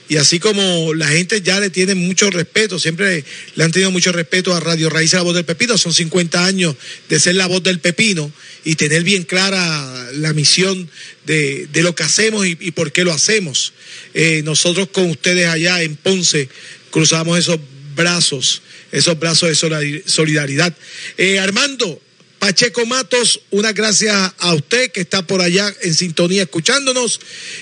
Y 0.08 0.16
así 0.16 0.40
como 0.40 0.94
la 0.94 1.10
gente 1.10 1.42
ya 1.42 1.60
le 1.60 1.70
tiene 1.70 1.96
mucho 1.96 2.30
respeto, 2.30 2.80
siempre 2.80 3.26
le 3.56 3.64
han 3.66 3.74
tenido 3.74 3.92
mucho 3.92 4.14
respeto 4.14 4.56
a 4.56 4.62
Radio 4.62 4.90
Raíz, 4.90 5.12
la 5.12 5.22
voz 5.22 5.36
del 5.36 5.44
Pepino, 5.44 5.78
son 5.78 5.94
50 5.94 6.46
años 6.46 6.76
de 7.10 7.20
ser 7.20 7.36
la 7.36 7.48
voz 7.48 7.62
del 7.62 7.80
Pepino 7.80 8.32
y 8.66 8.76
tener 8.76 9.04
bien 9.04 9.24
clara 9.24 10.10
la 10.14 10.34
misión 10.34 10.90
de, 11.26 11.68
de 11.72 11.84
lo 11.84 11.96
que 11.96 12.04
hacemos 12.04 12.46
y, 12.46 12.56
por 12.72 12.92
qué 12.92 13.04
lo 13.04 13.14
hacemos. 13.14 13.74
Eh, 14.14 14.42
nosotros 14.44 14.90
con 14.92 15.10
ustedes 15.10 15.48
allá 15.48 15.82
en 15.82 15.96
Ponce 15.96 16.50
cruzamos 16.92 17.40
esos 17.40 17.60
brazos, 17.96 18.62
esos 18.92 19.18
brazos 19.20 19.50
de 19.50 19.56
solidar- 19.56 20.04
solidaridad. 20.06 20.76
Eh, 21.18 21.40
Armando, 21.40 22.02
Pacheco 22.40 22.86
Matos, 22.86 23.42
unas 23.50 23.74
gracias 23.74 24.34
a 24.40 24.54
usted 24.54 24.92
que 24.92 25.02
está 25.02 25.26
por 25.28 25.42
allá 25.42 25.74
en 25.82 25.94
sintonía 25.94 26.44
escuchándonos 26.44 27.20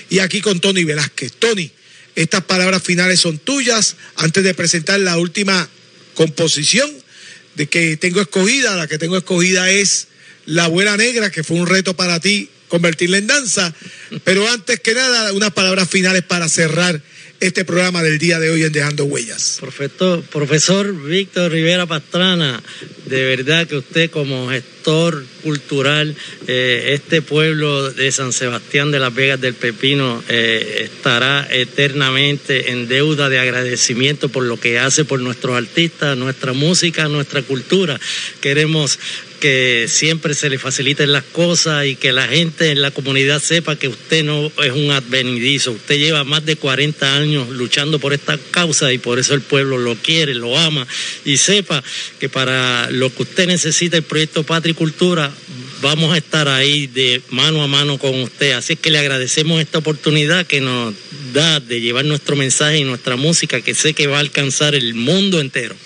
y 0.08 0.20
aquí 0.20 0.40
con 0.40 0.60
Tony 0.60 0.84
Velázquez. 0.84 1.32
Tony, 1.38 1.70
estas 2.14 2.44
palabras 2.44 2.82
finales 2.82 3.20
son 3.20 3.38
tuyas 3.38 3.96
antes 4.16 4.42
de 4.42 4.54
presentar 4.54 4.98
la 5.00 5.18
última 5.18 5.68
composición 6.14 6.90
de 7.54 7.66
que 7.68 7.96
tengo 7.96 8.20
escogida. 8.20 8.76
La 8.76 8.86
que 8.86 8.98
tengo 8.98 9.16
escogida 9.16 9.70
es 9.70 10.08
La 10.48 10.64
Abuela 10.64 10.96
Negra, 10.96 11.30
que 11.30 11.44
fue 11.44 11.58
un 11.58 11.66
reto 11.66 11.94
para 11.94 12.20
ti 12.20 12.48
convertirla 12.68 13.18
en 13.18 13.26
danza. 13.26 13.74
Pero 14.24 14.48
antes 14.48 14.80
que 14.80 14.94
nada, 14.94 15.32
unas 15.34 15.52
palabras 15.52 15.88
finales 15.88 16.22
para 16.22 16.48
cerrar 16.48 17.00
este 17.40 17.64
programa 17.64 18.02
del 18.02 18.18
día 18.18 18.40
de 18.40 18.50
hoy 18.50 18.62
en 18.62 18.72
Dejando 18.72 19.04
Huellas. 19.04 19.58
Profesor, 19.60 20.22
profesor 20.22 20.92
Víctor 21.04 21.52
Rivera 21.52 21.86
Pastrana, 21.86 22.60
de 23.06 23.24
verdad 23.24 23.66
que 23.66 23.76
usted 23.76 24.10
como 24.10 24.48
gestor 24.48 25.24
cultural, 25.44 26.16
eh, 26.48 26.94
este 26.94 27.22
pueblo 27.22 27.92
de 27.92 28.10
San 28.10 28.32
Sebastián 28.32 28.90
de 28.90 28.98
las 28.98 29.14
Vegas 29.14 29.40
del 29.40 29.54
Pepino 29.54 30.22
eh, 30.28 30.88
estará 30.92 31.46
eternamente 31.50 32.72
en 32.72 32.88
deuda 32.88 33.28
de 33.28 33.38
agradecimiento 33.38 34.28
por 34.30 34.42
lo 34.42 34.58
que 34.58 34.80
hace 34.80 35.04
por 35.04 35.20
nuestros 35.20 35.56
artistas, 35.56 36.16
nuestra 36.16 36.54
música, 36.54 37.06
nuestra 37.06 37.42
cultura. 37.42 38.00
Queremos 38.40 38.98
que 39.40 39.86
siempre 39.88 40.34
se 40.34 40.50
le 40.50 40.58
faciliten 40.58 41.12
las 41.12 41.24
cosas 41.24 41.86
y 41.86 41.96
que 41.96 42.12
la 42.12 42.26
gente 42.28 42.70
en 42.70 42.82
la 42.82 42.90
comunidad 42.90 43.40
sepa 43.40 43.76
que 43.76 43.88
usted 43.88 44.24
no 44.24 44.52
es 44.62 44.72
un 44.72 44.90
advenidizo, 44.90 45.72
usted 45.72 45.98
lleva 45.98 46.24
más 46.24 46.44
de 46.44 46.56
40 46.56 47.16
años 47.16 47.48
luchando 47.50 47.98
por 47.98 48.12
esta 48.12 48.38
causa 48.50 48.92
y 48.92 48.98
por 48.98 49.18
eso 49.18 49.34
el 49.34 49.40
pueblo 49.40 49.78
lo 49.78 49.94
quiere, 49.96 50.34
lo 50.34 50.58
ama. 50.58 50.86
Y 51.24 51.36
sepa 51.36 51.82
que 52.18 52.28
para 52.28 52.90
lo 52.90 53.14
que 53.14 53.22
usted 53.22 53.46
necesita 53.46 53.96
el 53.96 54.02
proyecto 54.02 54.42
Patria 54.42 54.72
y 54.72 54.74
Cultura 54.74 55.32
vamos 55.80 56.12
a 56.12 56.18
estar 56.18 56.48
ahí 56.48 56.86
de 56.86 57.22
mano 57.30 57.62
a 57.62 57.66
mano 57.66 57.98
con 57.98 58.14
usted, 58.20 58.52
así 58.52 58.72
es 58.74 58.78
que 58.80 58.90
le 58.90 58.98
agradecemos 58.98 59.60
esta 59.60 59.78
oportunidad 59.78 60.46
que 60.46 60.60
nos 60.60 60.94
da 61.32 61.60
de 61.60 61.80
llevar 61.80 62.04
nuestro 62.04 62.36
mensaje 62.36 62.78
y 62.78 62.84
nuestra 62.84 63.16
música 63.16 63.60
que 63.60 63.74
sé 63.74 63.94
que 63.94 64.06
va 64.06 64.16
a 64.16 64.20
alcanzar 64.20 64.74
el 64.74 64.94
mundo 64.94 65.40
entero. 65.40 65.76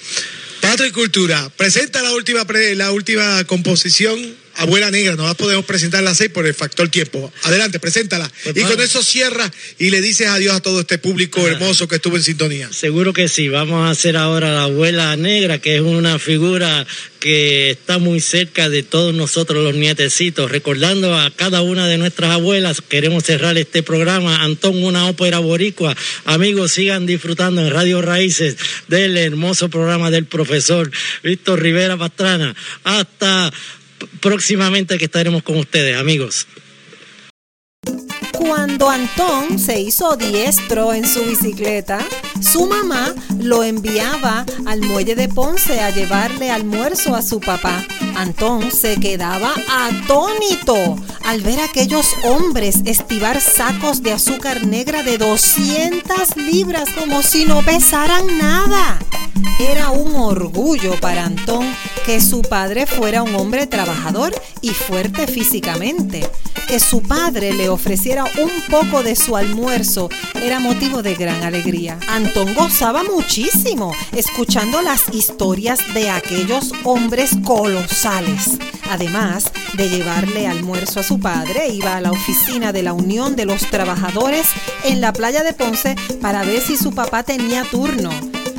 Patria 0.63 0.87
y 0.87 0.93
Cultura, 0.93 1.51
presenta 1.57 2.01
la 2.03 2.13
última, 2.13 2.47
la 2.77 2.93
última 2.93 3.45
composición, 3.45 4.17
Abuela 4.63 4.91
Negra. 4.91 5.17
No 5.17 5.27
la 5.27 5.35
podemos 5.35 5.65
presentar 5.65 6.01
a 6.01 6.03
las 6.03 6.19
seis 6.19 6.31
por 6.31 6.47
el 6.47 6.55
factor 6.55 6.89
tiempo. 6.89 7.33
Adelante, 7.43 7.81
preséntala. 7.81 8.31
Pues 8.45 8.57
y 8.57 8.63
con 8.63 8.81
eso 8.81 9.03
cierra 9.03 9.51
y 9.79 9.91
le 9.91 10.01
dices 10.01 10.29
adiós 10.29 10.55
a 10.55 10.61
todo 10.61 10.81
este 10.81 10.99
público 10.99 11.47
hermoso 11.47 11.89
que 11.89 11.97
estuvo 11.97 12.17
en 12.17 12.23
sintonía. 12.23 12.73
Seguro 12.73 13.13
que 13.13 13.29
sí. 13.29 13.49
Vamos 13.49 13.87
a 13.87 13.91
hacer 13.91 14.17
ahora 14.17 14.53
la 14.53 14.65
abuela 14.65 15.17
negra, 15.17 15.59
que 15.59 15.77
es 15.77 15.81
una 15.81 16.19
figura 16.19 16.87
que 17.19 17.71
está 17.71 17.99
muy 17.99 18.21
cerca 18.21 18.69
de 18.69 18.83
todos 18.83 19.15
nosotros 19.15 19.63
los 19.63 19.75
nietecitos. 19.75 20.51
Recordando 20.51 21.19
a 21.19 21.31
cada 21.31 21.63
una 21.63 21.87
de 21.87 21.99
nuestras 21.99 22.31
abuelas, 22.31 22.81
queremos 22.81 23.25
cerrar 23.25 23.59
este 23.59 23.83
programa. 23.83 24.43
Antón, 24.43 24.83
una 24.83 25.07
ópera 25.07 25.39
boricua. 25.39 25.97
Amigos, 26.25 26.73
sigan 26.73 27.07
disfrutando 27.07 27.61
en 27.61 27.73
Radio 27.73 28.01
Raíces 28.01 28.57
del 28.89 29.17
hermoso 29.17 29.69
programa 29.69 30.11
del 30.11 30.27
profesor 30.27 30.91
Víctor 31.23 31.61
Rivera 31.61 31.97
Pastrana. 31.97 32.55
Hasta 32.85 33.53
próximamente 34.21 34.99
que 34.99 35.05
estaremos 35.07 35.43
con 35.43 35.59
ustedes, 35.59 35.97
amigos. 35.97 36.47
Cuando 38.33 38.91
Antón 38.91 39.59
se 39.59 39.81
hizo 39.81 40.17
diestro 40.17 40.93
en 40.93 41.07
su 41.07 41.25
bicicleta, 41.25 42.01
su 42.41 42.67
mamá 42.67 43.15
lo 43.39 43.63
enviaba 43.63 44.45
al 44.67 44.81
muelle 44.81 45.15
de 45.15 45.29
Ponce 45.29 45.81
a 45.81 45.91
llevarle 45.91 46.51
almuerzo 46.51 47.15
a 47.15 47.23
su 47.23 47.41
papá. 47.41 47.87
Antón 48.17 48.71
se 48.71 48.97
quedaba 48.99 49.53
atónito 49.69 50.97
al 51.25 51.41
ver 51.41 51.61
a 51.61 51.65
aquellos 51.65 52.07
hombres 52.25 52.83
estivar 52.85 53.41
sacos 53.41 54.03
de 54.03 54.13
azúcar 54.13 54.67
negra 54.67 55.03
de 55.03 55.19
200 55.19 56.37
libras 56.37 56.89
como 56.99 57.23
si 57.23 57.45
no 57.45 57.63
pesaran 57.63 58.39
nada. 58.39 58.99
Era 59.59 59.91
un 59.91 60.15
orgullo 60.17 60.99
para 61.01 61.25
Antón 61.25 61.67
que 62.05 62.21
su 62.21 62.43
padre 62.43 62.87
fuera 62.87 63.23
un 63.23 63.35
hombre 63.35 63.67
trabajador 63.67 64.35
y 64.61 64.71
fuerte 64.71 65.27
físicamente. 65.27 66.29
Que 66.67 66.81
su 66.81 67.03
padre 67.03 67.53
le 67.53 67.69
ofreciera 67.69 68.25
un 68.25 68.51
poco 68.71 69.03
de 69.03 69.15
su 69.15 69.37
almuerzo 69.37 70.09
era 70.35 70.59
motivo 70.59 71.03
de 71.03 71.15
gran 71.15 71.43
alegría. 71.43 71.99
Antón 72.09 72.55
gozaba 72.55 73.03
muchísimo 73.05 73.93
escuchando 74.13 74.81
las 74.83 75.03
historias 75.13 75.81
de 75.95 76.11
aquellos 76.11 76.73
hombres 76.85 77.37
Además 78.91 79.53
de 79.75 79.89
llevarle 79.89 80.49
almuerzo 80.49 80.99
a 80.99 81.03
su 81.05 81.21
padre, 81.21 81.69
iba 81.69 81.97
a 81.97 82.01
la 82.01 82.11
oficina 82.11 82.73
de 82.73 82.83
la 82.83 82.95
Unión 82.95 83.37
de 83.37 83.45
los 83.45 83.71
Trabajadores 83.71 84.49
en 84.83 85.01
la 85.01 85.13
playa 85.13 85.45
de 85.45 85.53
Ponce 85.53 85.95
para 86.21 86.43
ver 86.43 86.61
si 86.61 86.77
su 86.77 86.93
papá 86.93 87.23
tenía 87.23 87.63
turno. 87.63 88.11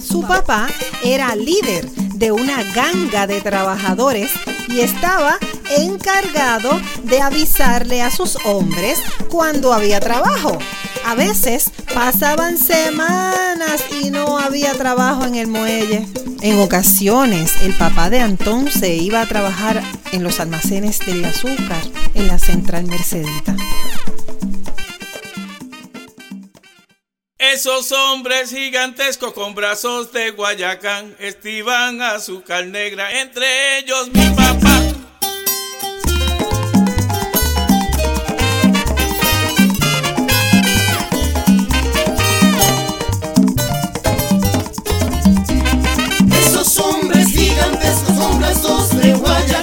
Su 0.01 0.21
papá 0.21 0.69
era 1.03 1.35
líder 1.35 1.89
de 2.23 2.31
una 2.31 2.63
ganga 2.63 3.27
de 3.27 3.41
trabajadores 3.41 4.31
y 4.69 4.79
estaba 4.79 5.37
encargado 5.77 6.79
de 7.03 7.19
avisarle 7.19 8.01
a 8.01 8.09
sus 8.11 8.37
hombres 8.45 9.01
cuando 9.27 9.73
había 9.73 9.99
trabajo. 9.99 10.57
A 11.05 11.15
veces 11.15 11.69
pasaban 11.93 12.57
semanas 12.57 13.83
y 14.01 14.09
no 14.09 14.39
había 14.39 14.71
trabajo 14.71 15.25
en 15.25 15.35
el 15.35 15.47
muelle. 15.47 16.07
En 16.39 16.59
ocasiones, 16.59 17.57
el 17.61 17.73
papá 17.73 18.09
de 18.09 18.21
Antón 18.21 18.71
se 18.71 18.95
iba 18.95 19.19
a 19.19 19.27
trabajar 19.27 19.83
en 20.13 20.23
los 20.23 20.39
almacenes 20.39 20.99
del 20.99 21.25
azúcar 21.25 21.81
en 22.13 22.27
la 22.27 22.39
central 22.39 22.85
Mercedita. 22.85 23.53
Esos 27.51 27.91
hombres 27.91 28.51
gigantescos 28.51 29.33
con 29.33 29.53
brazos 29.53 30.13
de 30.13 30.31
Guayacán 30.31 31.13
estiban 31.19 32.01
azúcar 32.01 32.65
negra, 32.67 33.19
entre 33.19 33.79
ellos 33.79 34.07
mi 34.13 34.29
papá. 34.29 34.81
Esos 46.39 46.79
hombres 46.79 47.27
gigantescos 47.27 48.17
con 48.17 48.39
brazos 48.39 48.89
de 49.01 49.13
Guayacán 49.15 49.62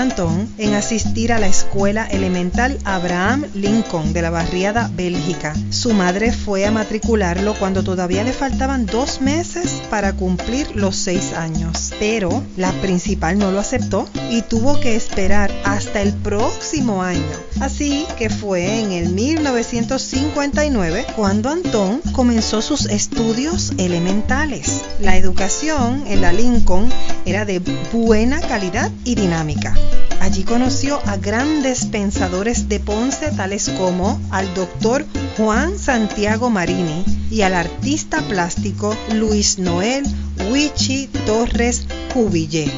Antón 0.00 0.48
en 0.56 0.69
asistir 0.90 1.32
a 1.32 1.38
la 1.38 1.46
escuela 1.46 2.04
elemental 2.06 2.76
Abraham 2.84 3.44
Lincoln 3.54 4.12
de 4.12 4.22
la 4.22 4.30
barriada 4.30 4.90
Bélgica. 4.96 5.54
Su 5.70 5.92
madre 5.92 6.32
fue 6.32 6.66
a 6.66 6.72
matricularlo 6.72 7.54
cuando 7.54 7.84
todavía 7.84 8.24
le 8.24 8.32
faltaban 8.32 8.86
dos 8.86 9.20
meses 9.20 9.82
para 9.88 10.14
cumplir 10.14 10.74
los 10.74 10.96
seis 10.96 11.32
años, 11.32 11.92
pero 12.00 12.42
la 12.56 12.72
principal 12.80 13.38
no 13.38 13.52
lo 13.52 13.60
aceptó 13.60 14.08
y 14.32 14.42
tuvo 14.42 14.80
que 14.80 14.96
esperar 14.96 15.52
hasta 15.64 16.02
el 16.02 16.12
próximo 16.12 17.04
año. 17.04 17.22
Así 17.60 18.04
que 18.18 18.28
fue 18.28 18.80
en 18.80 18.90
el 18.90 19.10
1959 19.10 21.06
cuando 21.14 21.50
Antón 21.50 22.00
comenzó 22.10 22.62
sus 22.62 22.86
estudios 22.86 23.74
elementales. 23.78 24.80
La 24.98 25.16
educación 25.16 26.02
en 26.08 26.20
la 26.20 26.32
Lincoln 26.32 26.88
era 27.26 27.44
de 27.44 27.60
buena 27.92 28.40
calidad 28.40 28.90
y 29.04 29.14
dinámica. 29.14 29.72
Allí 30.20 30.42
conoció 30.44 30.79
a 30.88 31.16
grandes 31.18 31.84
pensadores 31.84 32.70
de 32.70 32.80
Ponce 32.80 33.30
tales 33.32 33.68
como 33.76 34.18
al 34.30 34.52
doctor 34.54 35.04
Juan 35.36 35.78
Santiago 35.78 36.48
Marini 36.48 37.04
y 37.30 37.42
al 37.42 37.52
artista 37.52 38.22
plástico 38.22 38.96
Luis 39.12 39.58
Noel 39.58 40.04
Huichi 40.50 41.08
Torres 41.26 41.86
Cubille. 42.14 42.72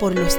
Por 0.00 0.18
los 0.18 0.29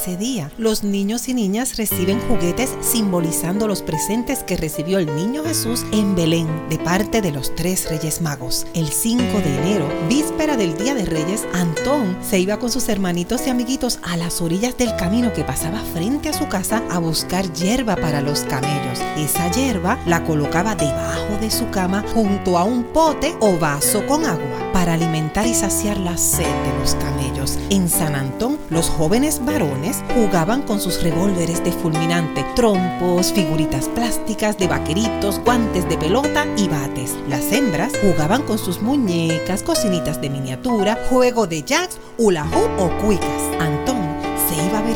Ese 0.00 0.16
día, 0.16 0.50
los 0.56 0.82
niños 0.82 1.28
y 1.28 1.34
niñas 1.34 1.76
reciben 1.76 2.18
juguetes 2.20 2.74
simbolizando 2.80 3.68
los 3.68 3.82
presentes 3.82 4.42
que 4.42 4.56
recibió 4.56 4.98
el 4.98 5.14
niño 5.14 5.44
Jesús 5.44 5.84
en 5.92 6.14
Belén 6.14 6.48
de 6.70 6.78
parte 6.78 7.20
de 7.20 7.30
los 7.30 7.54
Tres 7.54 7.86
Reyes 7.90 8.22
Magos. 8.22 8.66
El 8.72 8.88
5 8.88 9.22
de 9.22 9.56
enero, 9.58 9.86
víspera 10.08 10.56
del 10.56 10.74
Día 10.78 10.94
de 10.94 11.04
Reyes, 11.04 11.46
Antón 11.52 12.16
se 12.22 12.38
iba 12.38 12.58
con 12.58 12.70
sus 12.70 12.88
hermanitos 12.88 13.46
y 13.46 13.50
amiguitos 13.50 13.98
a 14.02 14.16
las 14.16 14.40
orillas 14.40 14.78
del 14.78 14.96
camino 14.96 15.34
que 15.34 15.44
pasaba 15.44 15.82
frente 15.92 16.30
a 16.30 16.32
su 16.32 16.48
casa 16.48 16.82
a 16.90 16.98
buscar 16.98 17.52
hierba 17.52 17.94
para 17.94 18.22
los 18.22 18.40
camellos. 18.44 19.00
Esa 19.18 19.50
hierba 19.50 19.98
la 20.06 20.24
colocaba 20.24 20.76
debajo 20.76 21.36
de 21.42 21.50
su 21.50 21.68
cama 21.68 22.02
junto 22.14 22.56
a 22.56 22.64
un 22.64 22.84
pote 22.84 23.36
o 23.40 23.58
vaso 23.58 24.06
con 24.06 24.24
agua 24.24 24.72
para 24.72 24.94
alimentar 24.94 25.46
y 25.46 25.52
saciar 25.52 25.98
la 25.98 26.16
sed 26.16 26.44
de 26.44 26.78
los 26.80 26.94
camellos. 26.94 27.19
En 27.70 27.88
San 27.88 28.14
Antón, 28.14 28.58
los 28.68 28.90
jóvenes 28.90 29.42
varones 29.42 30.04
jugaban 30.14 30.60
con 30.62 30.78
sus 30.78 31.02
revólveres 31.02 31.64
de 31.64 31.72
fulminante, 31.72 32.44
trompos, 32.54 33.32
figuritas 33.32 33.88
plásticas 33.88 34.58
de 34.58 34.68
vaqueritos, 34.68 35.38
guantes 35.38 35.88
de 35.88 35.96
pelota 35.96 36.46
y 36.58 36.68
bates. 36.68 37.16
Las 37.28 37.50
hembras 37.50 37.92
jugaban 38.02 38.42
con 38.42 38.58
sus 38.58 38.82
muñecas, 38.82 39.62
cocinitas 39.62 40.20
de 40.20 40.28
miniatura, 40.28 40.98
juego 41.08 41.46
de 41.46 41.62
jacks, 41.62 41.98
hula 42.18 42.44
hoop 42.44 42.78
o 42.78 42.90
cuicas. 43.06 43.42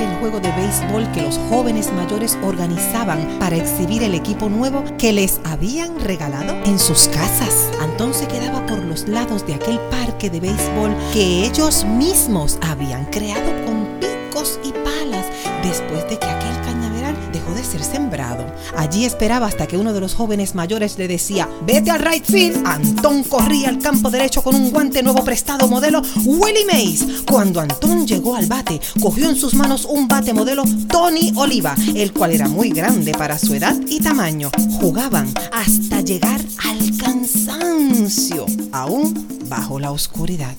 El 0.04 0.16
juego 0.18 0.40
de 0.40 0.50
béisbol 0.52 1.10
que 1.12 1.22
los 1.22 1.38
jóvenes 1.48 1.92
mayores 1.92 2.38
organizaban 2.42 3.38
para 3.38 3.56
exhibir 3.56 4.02
el 4.02 4.14
equipo 4.14 4.48
nuevo 4.48 4.84
que 4.98 5.12
les 5.12 5.40
habían 5.44 5.98
regalado 6.00 6.54
en 6.64 6.78
sus 6.78 7.08
casas. 7.08 7.70
Antón 7.80 8.14
se 8.14 8.26
quedaba 8.26 8.64
por 8.66 8.78
los 8.78 9.08
lados 9.08 9.46
de 9.46 9.54
aquel 9.54 9.78
parque 9.90 10.30
de 10.30 10.40
béisbol 10.40 10.94
que 11.12 11.46
ellos 11.46 11.84
mismos 11.84 12.58
habían 12.62 13.04
creado 13.06 13.50
con 13.64 13.86
picos 14.00 14.58
y 14.64 14.72
palas 14.72 15.26
después 15.62 16.08
de 16.08 16.18
que 16.18 16.33
sembrado. 17.82 18.44
Allí 18.76 19.04
esperaba 19.04 19.46
hasta 19.46 19.66
que 19.66 19.76
uno 19.76 19.92
de 19.92 20.00
los 20.00 20.14
jóvenes 20.14 20.54
mayores 20.54 20.98
le 20.98 21.08
decía, 21.08 21.48
vete 21.66 21.90
al 21.90 22.00
right 22.00 22.24
field. 22.24 22.66
Antón 22.66 23.24
corría 23.24 23.68
al 23.68 23.78
campo 23.78 24.10
derecho 24.10 24.42
con 24.42 24.54
un 24.54 24.70
guante 24.70 25.02
nuevo 25.02 25.24
prestado 25.24 25.68
modelo 25.68 26.02
Willie 26.24 26.66
Mays. 26.66 27.24
Cuando 27.26 27.60
Antón 27.60 28.06
llegó 28.06 28.36
al 28.36 28.46
bate, 28.46 28.80
cogió 29.00 29.28
en 29.28 29.36
sus 29.36 29.54
manos 29.54 29.84
un 29.84 30.08
bate 30.08 30.32
modelo 30.32 30.64
Tony 30.88 31.32
Oliva, 31.36 31.74
el 31.94 32.12
cual 32.12 32.32
era 32.32 32.48
muy 32.48 32.70
grande 32.70 33.12
para 33.12 33.38
su 33.38 33.54
edad 33.54 33.76
y 33.88 34.00
tamaño. 34.00 34.50
Jugaban 34.80 35.32
hasta 35.52 36.00
llegar 36.00 36.40
al 36.64 36.96
cansancio, 36.98 38.46
aún 38.72 39.26
bajo 39.48 39.78
la 39.78 39.90
oscuridad. 39.90 40.54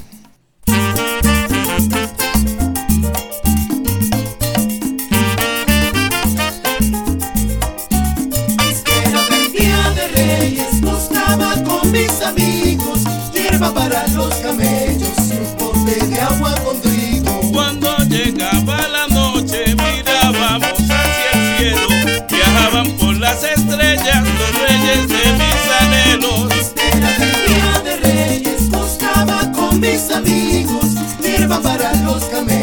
Amigos 12.36 13.00
hierba 13.34 13.74
para 13.74 14.08
los 14.10 14.34
camellos 14.36 15.18
y 15.30 15.38
un 15.38 15.56
pote 15.58 16.06
de 16.06 16.22
agua 16.22 16.54
con 16.64 16.80
trigo. 16.82 17.42
Cuando 17.54 17.96
llegaba 18.10 18.88
la 18.88 19.08
noche 19.08 19.76
mirábamos 19.76 20.74
hacia 20.74 21.32
el 21.34 21.58
cielo, 21.58 21.88
viajaban 22.30 22.92
por 22.98 23.16
las 23.18 23.44
estrellas 23.44 24.24
los 24.24 24.52
reyes 24.68 25.08
de 25.08 25.24
mis 25.40 25.62
anhelos. 25.80 26.74
El 27.22 27.48
día 27.48 27.82
de 27.84 27.98
Reyes 27.98 28.70
buscaba 28.70 29.52
con 29.52 29.80
mis 29.80 30.12
amigos 30.12 30.86
hierba 31.22 31.60
para 31.62 31.94
los 32.04 32.24
camellos 32.26 32.55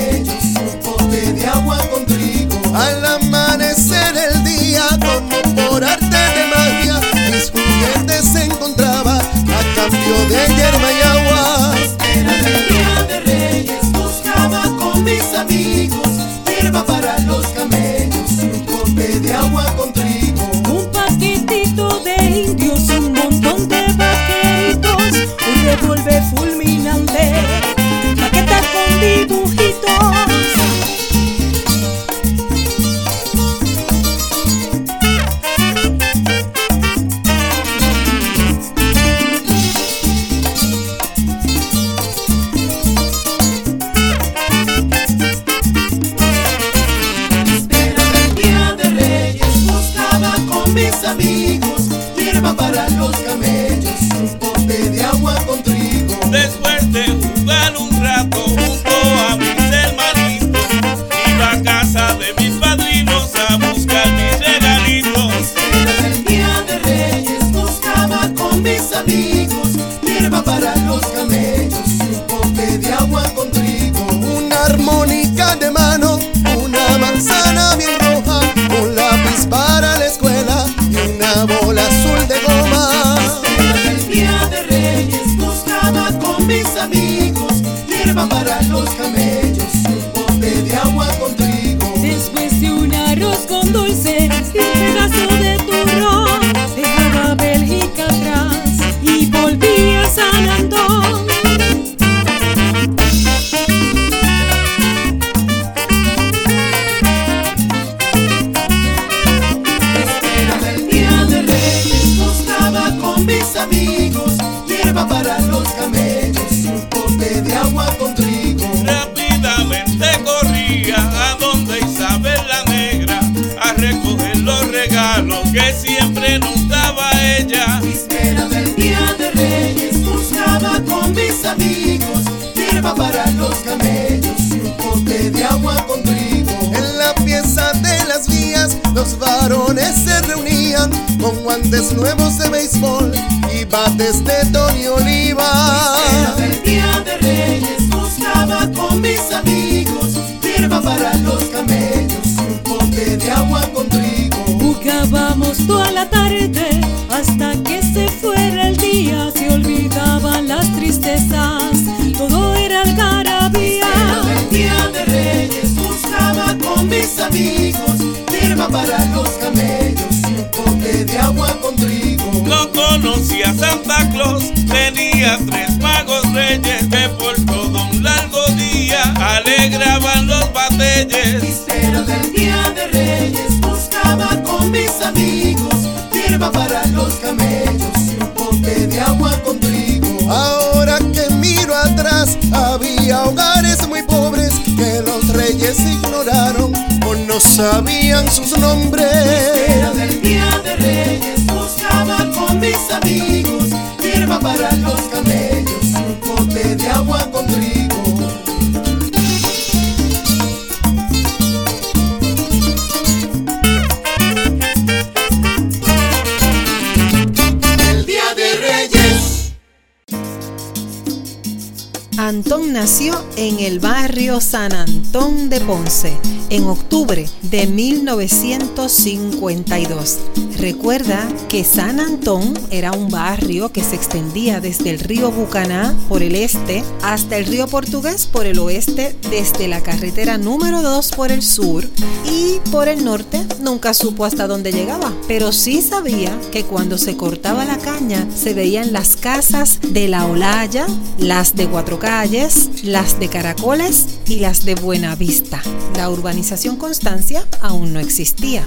1952. 228.17 230.19
Recuerda 230.59 231.27
que 231.49 231.65
San 231.65 231.99
Antón 231.99 232.53
era 232.71 232.93
un 232.93 233.09
barrio 233.09 233.73
que 233.73 233.83
se 233.83 233.97
extendía 233.97 234.61
desde 234.61 234.91
el 234.91 234.99
río 234.99 235.31
Bucaná 235.31 235.97
por 236.09 236.23
el 236.23 236.35
este 236.35 236.85
hasta 237.03 237.39
el 237.39 237.47
río 237.47 237.67
Portugués 237.69 238.27
por 238.27 238.45
el 238.47 238.59
oeste, 238.59 239.17
desde 239.31 239.67
la 239.67 239.81
carretera 239.81 240.37
número 240.39 240.83
2 240.83 241.11
por 241.13 241.33
el 241.33 241.43
sur 241.43 241.89
y 242.31 242.61
por 242.71 242.89
el 242.89 243.05
norte 243.05 243.45
nunca 243.61 243.95
supo 243.95 244.25
hasta 244.25 244.47
dónde 244.47 244.73
llegaba, 244.73 245.13
pero 245.27 245.53
sí 245.53 245.83
sabía 245.83 246.39
que 246.51 246.65
cuando 246.65 246.99
se 246.99 247.17
cortaba 247.17 247.65
la 247.65 247.79
caña 247.79 248.27
se 248.35 248.55
veían 248.55 248.93
las 248.93 249.17
casas 249.17 249.79
de 249.89 250.09
La 250.09 250.27
Olaya, 250.27 250.87
las 251.19 251.57
de 251.57 251.67
Cuatro 251.67 251.99
Calles, 251.99 252.85
las 252.85 253.19
de 253.19 253.29
Caracoles 253.29 254.07
y 254.27 254.37
las 254.37 254.65
de 254.65 254.75
Buenavista 254.75 255.63
la 255.97 256.11
urbanización 256.11 256.77
Constancia 256.77 257.47
aún 257.61 257.93
no 257.93 258.01
existía. 258.01 258.65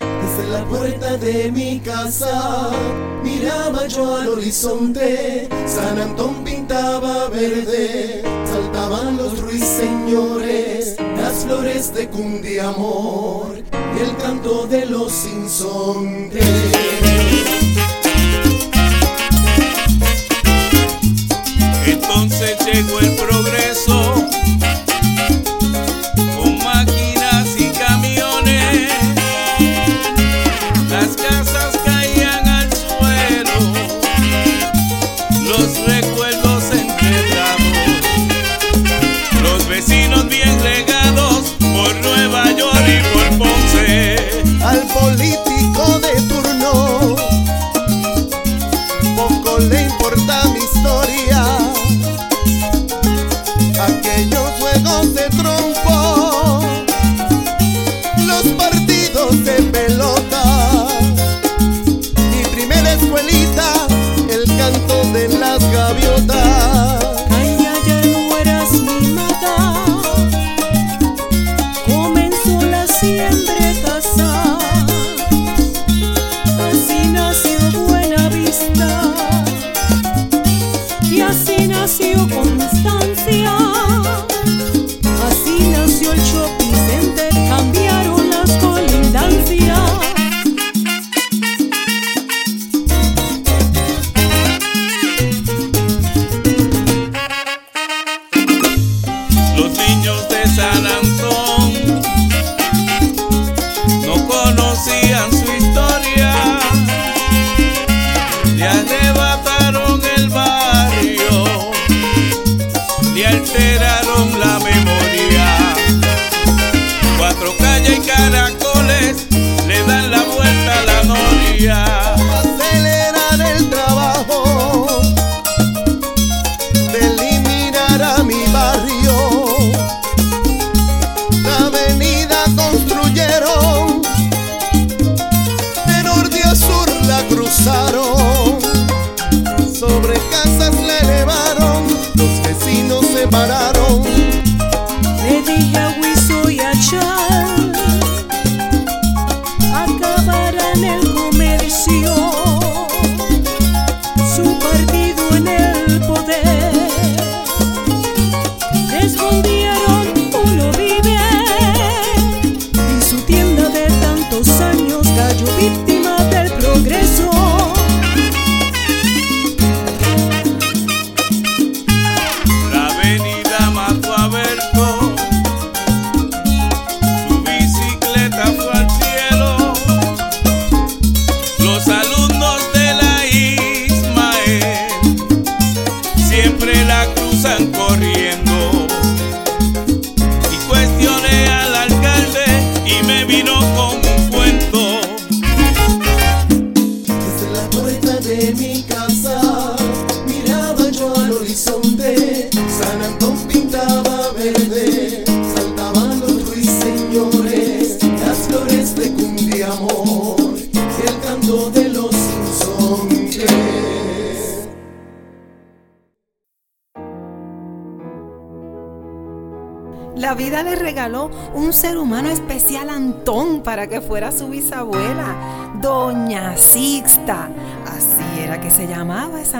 Desde 0.00 0.50
la 0.50 0.64
puerta 0.68 1.16
de 1.16 1.50
mi 1.52 1.80
casa 1.80 2.70
miraba 3.22 3.86
yo 3.86 4.16
al 4.16 4.28
horizonte, 4.28 5.48
San 5.66 5.98
Antón 5.98 6.44
pintaba 6.44 7.28
verde, 7.28 8.22
saltaban 8.46 9.16
los 9.16 9.38
ruiseñores, 9.40 10.96
las 11.16 11.44
flores 11.44 11.94
de 11.94 12.08
cundiamor 12.08 13.62
y 13.72 14.00
el 14.00 14.16
canto 14.16 14.66
de 14.66 14.86
los 14.86 15.26
insontes. 15.26 16.44
llegó 22.74 22.98
el 22.98 23.14
progreso. 23.14 24.43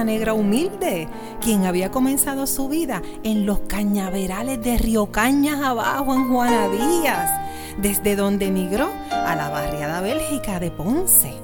Negra 0.05 0.35
humilde, 0.35 1.09
quien 1.41 1.65
había 1.65 1.91
comenzado 1.91 2.47
su 2.47 2.69
vida 2.69 3.03
en 3.23 3.47
los 3.47 3.61
cañaverales 3.61 4.63
de 4.63 4.79
Río 4.79 5.07
Cañas 5.07 5.61
abajo 5.63 6.15
en 6.15 6.29
Juana 6.29 6.69
Díaz, 6.69 7.31
desde 7.79 8.15
donde 8.15 8.47
emigró 8.47 8.89
a 9.11 9.35
la 9.35 9.49
barriada 9.49 10.01
Bélgica 10.01 10.61
de 10.61 10.71
Ponce. 10.71 11.35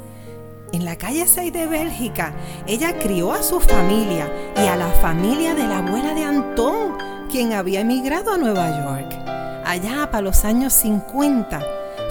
En 0.73 0.85
la 0.85 0.97
calle 0.97 1.27
6 1.27 1.53
de 1.53 1.67
Bélgica, 1.67 2.33
ella 2.67 2.97
crió 2.99 3.33
a 3.33 3.43
su 3.43 3.59
familia 3.59 4.31
y 4.57 4.69
a 4.69 4.77
la 4.77 4.89
familia 4.89 5.55
de 5.55 5.67
la 5.67 5.79
abuela 5.79 6.15
de 6.15 6.23
Antón, 6.23 6.97
quien 7.29 7.55
había 7.55 7.81
emigrado 7.81 8.33
a 8.33 8.39
Nueva 8.39 8.69
York. 8.85 9.13
Allá 9.65 10.11
para 10.11 10.23
los 10.23 10.45
años 10.45 10.73
50, 10.75 11.61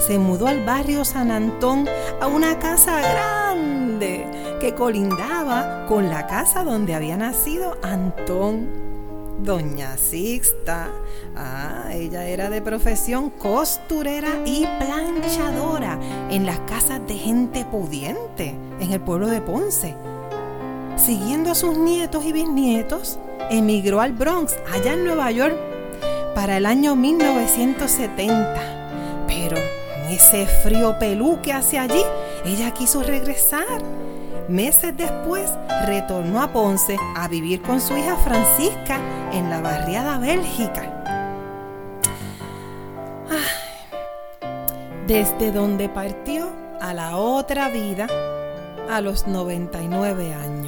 se 0.06 0.18
mudó 0.18 0.46
al 0.46 0.64
barrio 0.64 1.04
San 1.04 1.30
Antón 1.30 1.88
a 2.20 2.26
una 2.26 2.58
casa 2.58 3.00
grande 3.00 4.26
que 4.60 4.74
colindaba 4.74 5.29
con 5.90 6.08
la 6.08 6.28
casa 6.28 6.62
donde 6.62 6.94
había 6.94 7.16
nacido 7.16 7.76
Antón. 7.82 8.68
Doña 9.42 9.96
Sixta, 9.96 10.88
ah, 11.34 11.88
ella 11.92 12.28
era 12.28 12.48
de 12.48 12.62
profesión 12.62 13.30
costurera 13.30 14.28
y 14.46 14.68
planchadora 14.78 15.98
en 16.30 16.46
las 16.46 16.60
casas 16.60 17.04
de 17.08 17.14
gente 17.14 17.64
pudiente 17.64 18.54
en 18.78 18.92
el 18.92 19.00
pueblo 19.00 19.26
de 19.26 19.40
Ponce. 19.40 19.96
Siguiendo 20.94 21.50
a 21.50 21.56
sus 21.56 21.76
nietos 21.76 22.24
y 22.24 22.32
bisnietos, 22.32 23.18
emigró 23.50 24.00
al 24.00 24.12
Bronx, 24.12 24.56
allá 24.72 24.92
en 24.92 25.04
Nueva 25.04 25.32
York, 25.32 25.56
para 26.36 26.58
el 26.58 26.66
año 26.66 26.94
1970. 26.94 29.24
Pero 29.26 29.56
en 29.56 30.12
ese 30.12 30.46
frío 30.46 30.96
pelú 31.00 31.40
que 31.42 31.52
hace 31.52 31.80
allí, 31.80 32.04
ella 32.44 32.70
quiso 32.70 33.02
regresar. 33.02 33.82
Meses 34.50 34.96
después 34.96 35.48
retornó 35.86 36.42
a 36.42 36.52
Ponce 36.52 36.96
a 37.14 37.28
vivir 37.28 37.62
con 37.62 37.80
su 37.80 37.96
hija 37.96 38.16
Francisca 38.16 38.98
en 39.32 39.48
la 39.48 39.60
barriada 39.60 40.18
Bélgica. 40.18 40.92
Desde 45.06 45.52
donde 45.52 45.88
partió 45.88 46.50
a 46.80 46.92
la 46.92 47.16
otra 47.16 47.68
vida 47.68 48.08
a 48.90 49.00
los 49.00 49.28
99 49.28 50.34
años. 50.34 50.59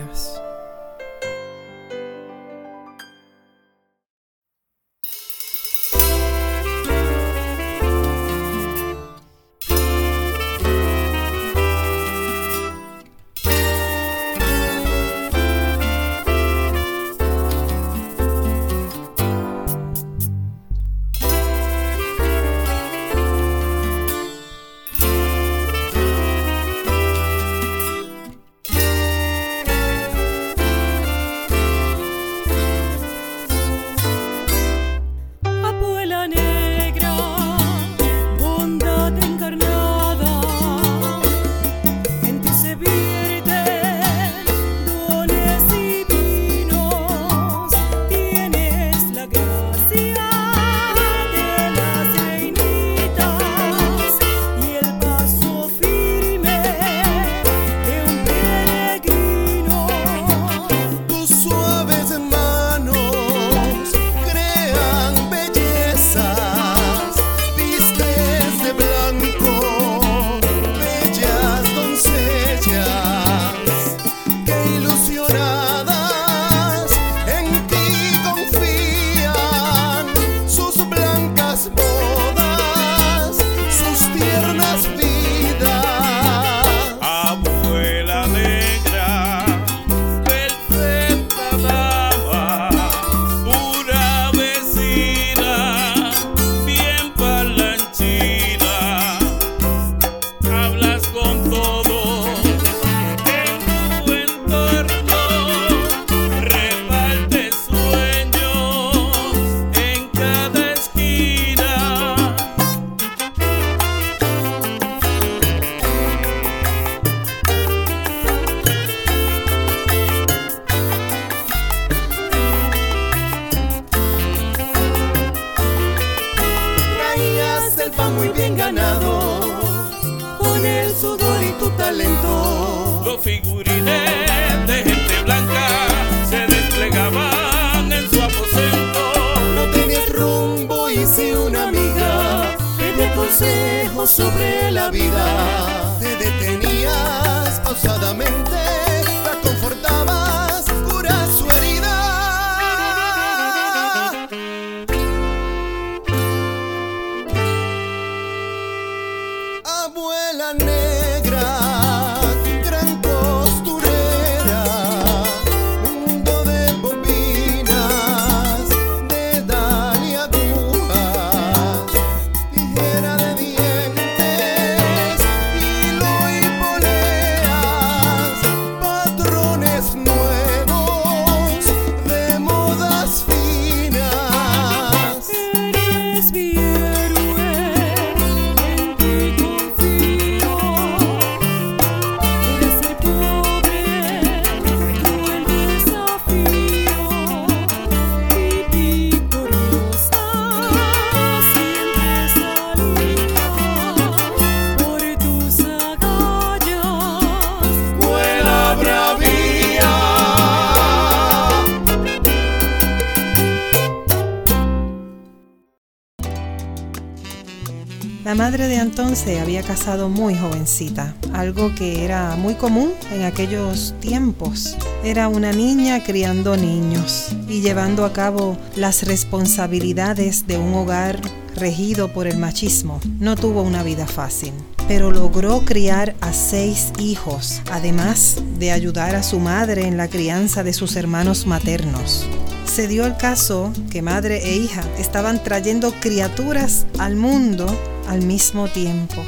Se 219.14 219.40
había 219.40 219.62
casado 219.62 220.08
muy 220.08 220.34
jovencita, 220.34 221.14
algo 221.32 221.74
que 221.74 222.04
era 222.04 222.34
muy 222.36 222.54
común 222.54 222.92
en 223.12 223.24
aquellos 223.24 223.94
tiempos. 224.00 224.76
Era 225.04 225.28
una 225.28 225.52
niña 225.52 226.02
criando 226.02 226.56
niños 226.56 227.28
y 227.48 227.60
llevando 227.60 228.04
a 228.04 228.12
cabo 228.12 228.56
las 228.74 229.02
responsabilidades 229.02 230.46
de 230.46 230.56
un 230.56 230.74
hogar 230.74 231.20
regido 231.56 232.12
por 232.12 232.26
el 232.26 232.38
machismo. 232.38 233.00
No 233.18 233.36
tuvo 233.36 233.62
una 233.62 233.82
vida 233.82 234.06
fácil, 234.06 234.52
pero 234.88 235.10
logró 235.10 235.60
criar 235.64 236.14
a 236.20 236.32
seis 236.32 236.92
hijos, 236.98 237.60
además 237.70 238.38
de 238.58 238.72
ayudar 238.72 239.14
a 239.14 239.22
su 239.22 239.38
madre 239.38 239.86
en 239.86 239.96
la 239.96 240.08
crianza 240.08 240.62
de 240.64 240.72
sus 240.72 240.96
hermanos 240.96 241.46
maternos. 241.46 242.26
Se 242.64 242.88
dio 242.88 243.04
el 243.04 243.16
caso 243.18 243.72
que 243.90 244.00
madre 244.00 244.38
e 244.42 244.56
hija 244.56 244.82
estaban 244.98 245.42
trayendo 245.42 245.92
criaturas 246.00 246.86
al 246.98 247.16
mundo 247.16 247.66
al 248.12 248.20
mismo 248.26 248.68
tiempo. 248.68 249.22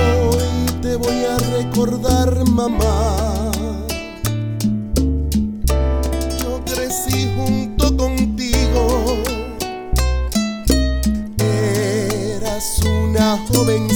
Hoy 0.00 0.80
te 0.80 0.96
voy 0.96 1.24
a 1.24 1.36
recordar, 1.58 2.42
mamá. 2.48 3.25
Una 13.58 13.95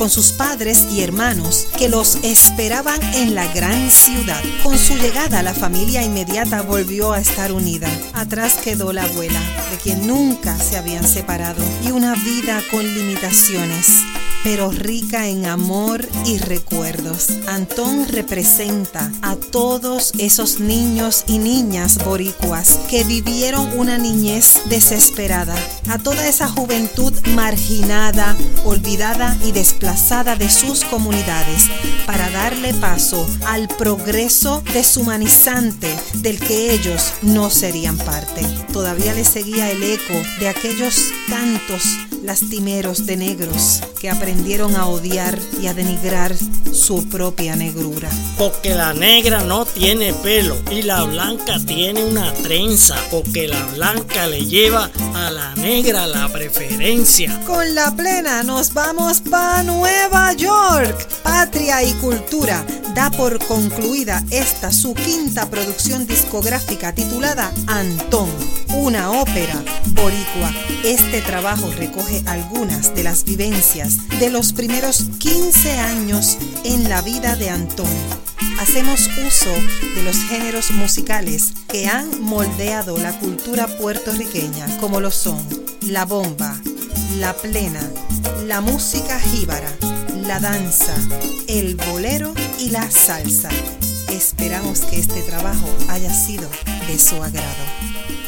con 0.00 0.08
sus 0.08 0.32
padres 0.32 0.86
y 0.90 1.02
hermanos 1.02 1.68
que 1.76 1.90
los 1.90 2.16
esperaban 2.22 2.98
en 3.12 3.34
la 3.34 3.46
gran 3.52 3.90
ciudad. 3.90 4.40
Con 4.62 4.78
su 4.78 4.96
llegada 4.96 5.42
la 5.42 5.52
familia 5.52 6.02
inmediata 6.02 6.62
volvió 6.62 7.12
a 7.12 7.20
estar 7.20 7.52
unida. 7.52 7.86
Atrás 8.14 8.54
quedó 8.64 8.94
la 8.94 9.04
abuela, 9.04 9.38
de 9.70 9.76
quien 9.76 10.06
nunca 10.06 10.58
se 10.58 10.78
habían 10.78 11.06
separado, 11.06 11.62
y 11.84 11.90
una 11.90 12.14
vida 12.14 12.62
con 12.70 12.82
limitaciones 12.82 13.88
pero 14.42 14.70
rica 14.70 15.28
en 15.28 15.46
amor 15.46 16.06
y 16.24 16.38
recuerdos. 16.38 17.28
Antón 17.48 18.06
representa 18.08 19.10
a 19.22 19.36
todos 19.36 20.12
esos 20.18 20.60
niños 20.60 21.24
y 21.26 21.38
niñas 21.38 22.04
boricuas 22.04 22.78
que 22.88 23.04
vivieron 23.04 23.78
una 23.78 23.98
niñez 23.98 24.62
desesperada, 24.66 25.54
a 25.88 25.98
toda 25.98 26.26
esa 26.26 26.48
juventud 26.48 27.12
marginada, 27.34 28.36
olvidada 28.64 29.36
y 29.44 29.52
desplazada 29.52 30.36
de 30.36 30.50
sus 30.50 30.84
comunidades, 30.84 31.68
para 32.06 32.30
darle 32.30 32.74
paso 32.74 33.26
al 33.46 33.68
progreso 33.68 34.62
deshumanizante 34.72 35.96
del 36.14 36.38
que 36.38 36.72
ellos 36.72 37.12
no 37.22 37.50
serían 37.50 37.96
parte. 37.96 38.42
Todavía 38.72 39.14
le 39.14 39.24
seguía 39.24 39.70
el 39.70 39.82
eco 39.82 40.14
de 40.38 40.48
aquellos 40.48 41.10
cantos 41.28 41.82
lastimeros 42.22 43.06
de 43.06 43.16
negros 43.16 43.80
que 44.00 44.10
aprendieron 44.10 44.76
a 44.76 44.86
odiar 44.86 45.38
y 45.62 45.66
a 45.66 45.74
denigrar 45.74 46.34
su 46.72 47.08
propia 47.08 47.56
negrura. 47.56 48.08
Porque 48.38 48.74
la 48.74 48.94
negra 48.94 49.42
no 49.42 49.64
tiene 49.64 50.12
pelo 50.12 50.56
y 50.70 50.82
la 50.82 51.02
blanca 51.04 51.58
tiene 51.66 52.04
una 52.04 52.32
trenza. 52.34 52.96
Porque 53.10 53.48
la 53.48 53.64
blanca 53.74 54.26
le 54.26 54.46
lleva 54.46 54.90
a 55.14 55.30
la 55.30 55.54
negra 55.56 56.06
la 56.06 56.28
preferencia. 56.28 57.40
Con 57.46 57.74
la 57.74 57.94
plena 57.94 58.42
nos 58.42 58.72
vamos 58.72 59.20
pa 59.20 59.62
Nueva 59.62 60.32
York. 60.32 61.08
Patria 61.22 61.82
y 61.82 61.92
cultura 61.94 62.64
da 62.94 63.10
por 63.10 63.44
concluida 63.46 64.24
esta 64.30 64.72
su 64.72 64.94
quinta 64.94 65.48
producción 65.50 66.06
discográfica 66.06 66.94
titulada 66.94 67.52
Antón, 67.66 68.28
una 68.74 69.10
ópera 69.10 69.62
boricua. 69.88 70.52
Este 70.84 71.20
trabajo 71.20 71.70
recoge 71.76 72.22
algunas 72.26 72.94
de 72.94 73.04
las 73.04 73.24
vivencias 73.24 74.08
de 74.18 74.30
los 74.30 74.52
primeros 74.52 75.04
15 75.18 75.78
años 75.78 76.38
en 76.64 76.88
la 76.88 77.02
vida 77.02 77.36
de 77.36 77.50
Antón. 77.50 77.88
Hacemos 78.60 79.08
uso 79.26 79.52
de 79.94 80.02
los 80.02 80.16
géneros 80.24 80.70
musicales 80.72 81.52
que 81.68 81.86
han 81.88 82.20
moldeado 82.22 82.98
la 82.98 83.18
cultura 83.18 83.66
puertorriqueña, 83.78 84.78
como 84.78 85.00
lo 85.00 85.10
son 85.10 85.38
la 85.82 86.04
bomba, 86.04 86.60
la 87.18 87.34
plena, 87.34 87.80
la 88.46 88.60
música 88.60 89.18
jíbara, 89.18 89.70
la 90.30 90.38
danza, 90.38 90.94
el 91.48 91.74
bolero 91.74 92.32
y 92.60 92.70
la 92.70 92.88
salsa. 92.88 93.48
Esperamos 94.08 94.82
que 94.82 95.00
este 95.00 95.22
trabajo 95.22 95.66
haya 95.88 96.14
sido 96.14 96.48
de 96.86 97.00
su 97.00 97.20
agrado. 97.20 98.19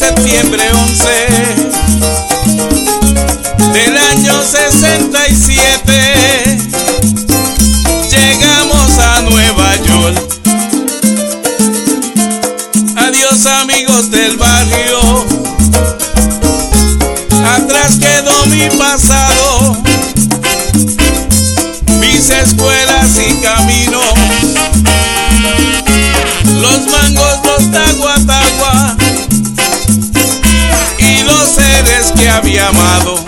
septiembre 0.00 0.64
11 0.72 1.04
del 3.74 3.96
año 3.98 4.42
67 4.42 6.58
llegamos 8.10 8.98
a 8.98 9.20
Nueva 9.20 9.76
York. 9.76 10.16
Adiós 12.96 13.44
amigos 13.44 14.10
del 14.10 14.38
barrio, 14.38 15.26
atrás 17.54 17.98
quedó 18.00 18.46
mi 18.46 18.70
pasado, 18.78 19.76
mis 22.00 22.30
escuelas 22.30 23.18
y 23.18 23.34
caminos, 23.42 24.14
los 26.58 26.86
mangos 26.86 27.39
que 32.14 32.28
había 32.28 32.68
amado. 32.68 33.24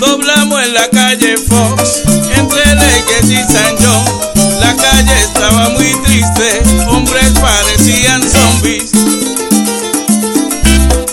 Doblamos 0.00 0.64
en 0.64 0.74
la 0.74 0.88
calle 0.90 1.36
Fox, 1.36 2.02
entre 2.36 2.74
Leyes 2.74 3.30
y 3.30 3.36
San 3.52 3.76
John. 3.78 4.04
La 4.60 4.74
calle 4.76 5.20
estaba 5.22 5.68
muy 5.70 5.92
triste, 6.04 6.62
hombres 6.88 7.32
parecían 7.40 8.22
zombies. 8.22 8.90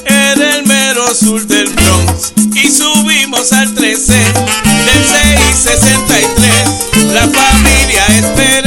Era 0.06 0.56
el 0.56 0.66
mero 0.66 1.14
sur 1.14 1.46
del 1.46 1.70
Bronx 1.70 2.34
y 2.54 2.70
subimos 2.70 3.52
al 3.54 3.74
13, 3.74 4.14
del 4.14 5.06
663. 5.06 7.14
La 7.14 7.22
familia 7.22 8.06
espera. 8.18 8.67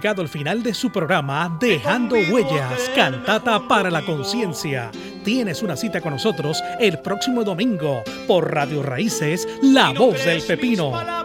llegado 0.00 0.22
al 0.22 0.28
final 0.28 0.62
de 0.62 0.72
su 0.72 0.90
programa 0.90 1.58
Dejando 1.60 2.16
Huellas, 2.16 2.90
Cantata 2.96 3.68
para 3.68 3.90
la 3.90 4.00
Conciencia. 4.00 4.90
Tienes 5.24 5.62
una 5.62 5.76
cita 5.76 6.00
con 6.00 6.14
nosotros 6.14 6.62
el 6.78 7.00
próximo 7.00 7.44
domingo 7.44 8.02
por 8.26 8.50
Radio 8.50 8.82
Raíces, 8.82 9.46
La 9.60 9.90
Voz 9.92 10.24
del 10.24 10.40
Pepino. 10.40 11.19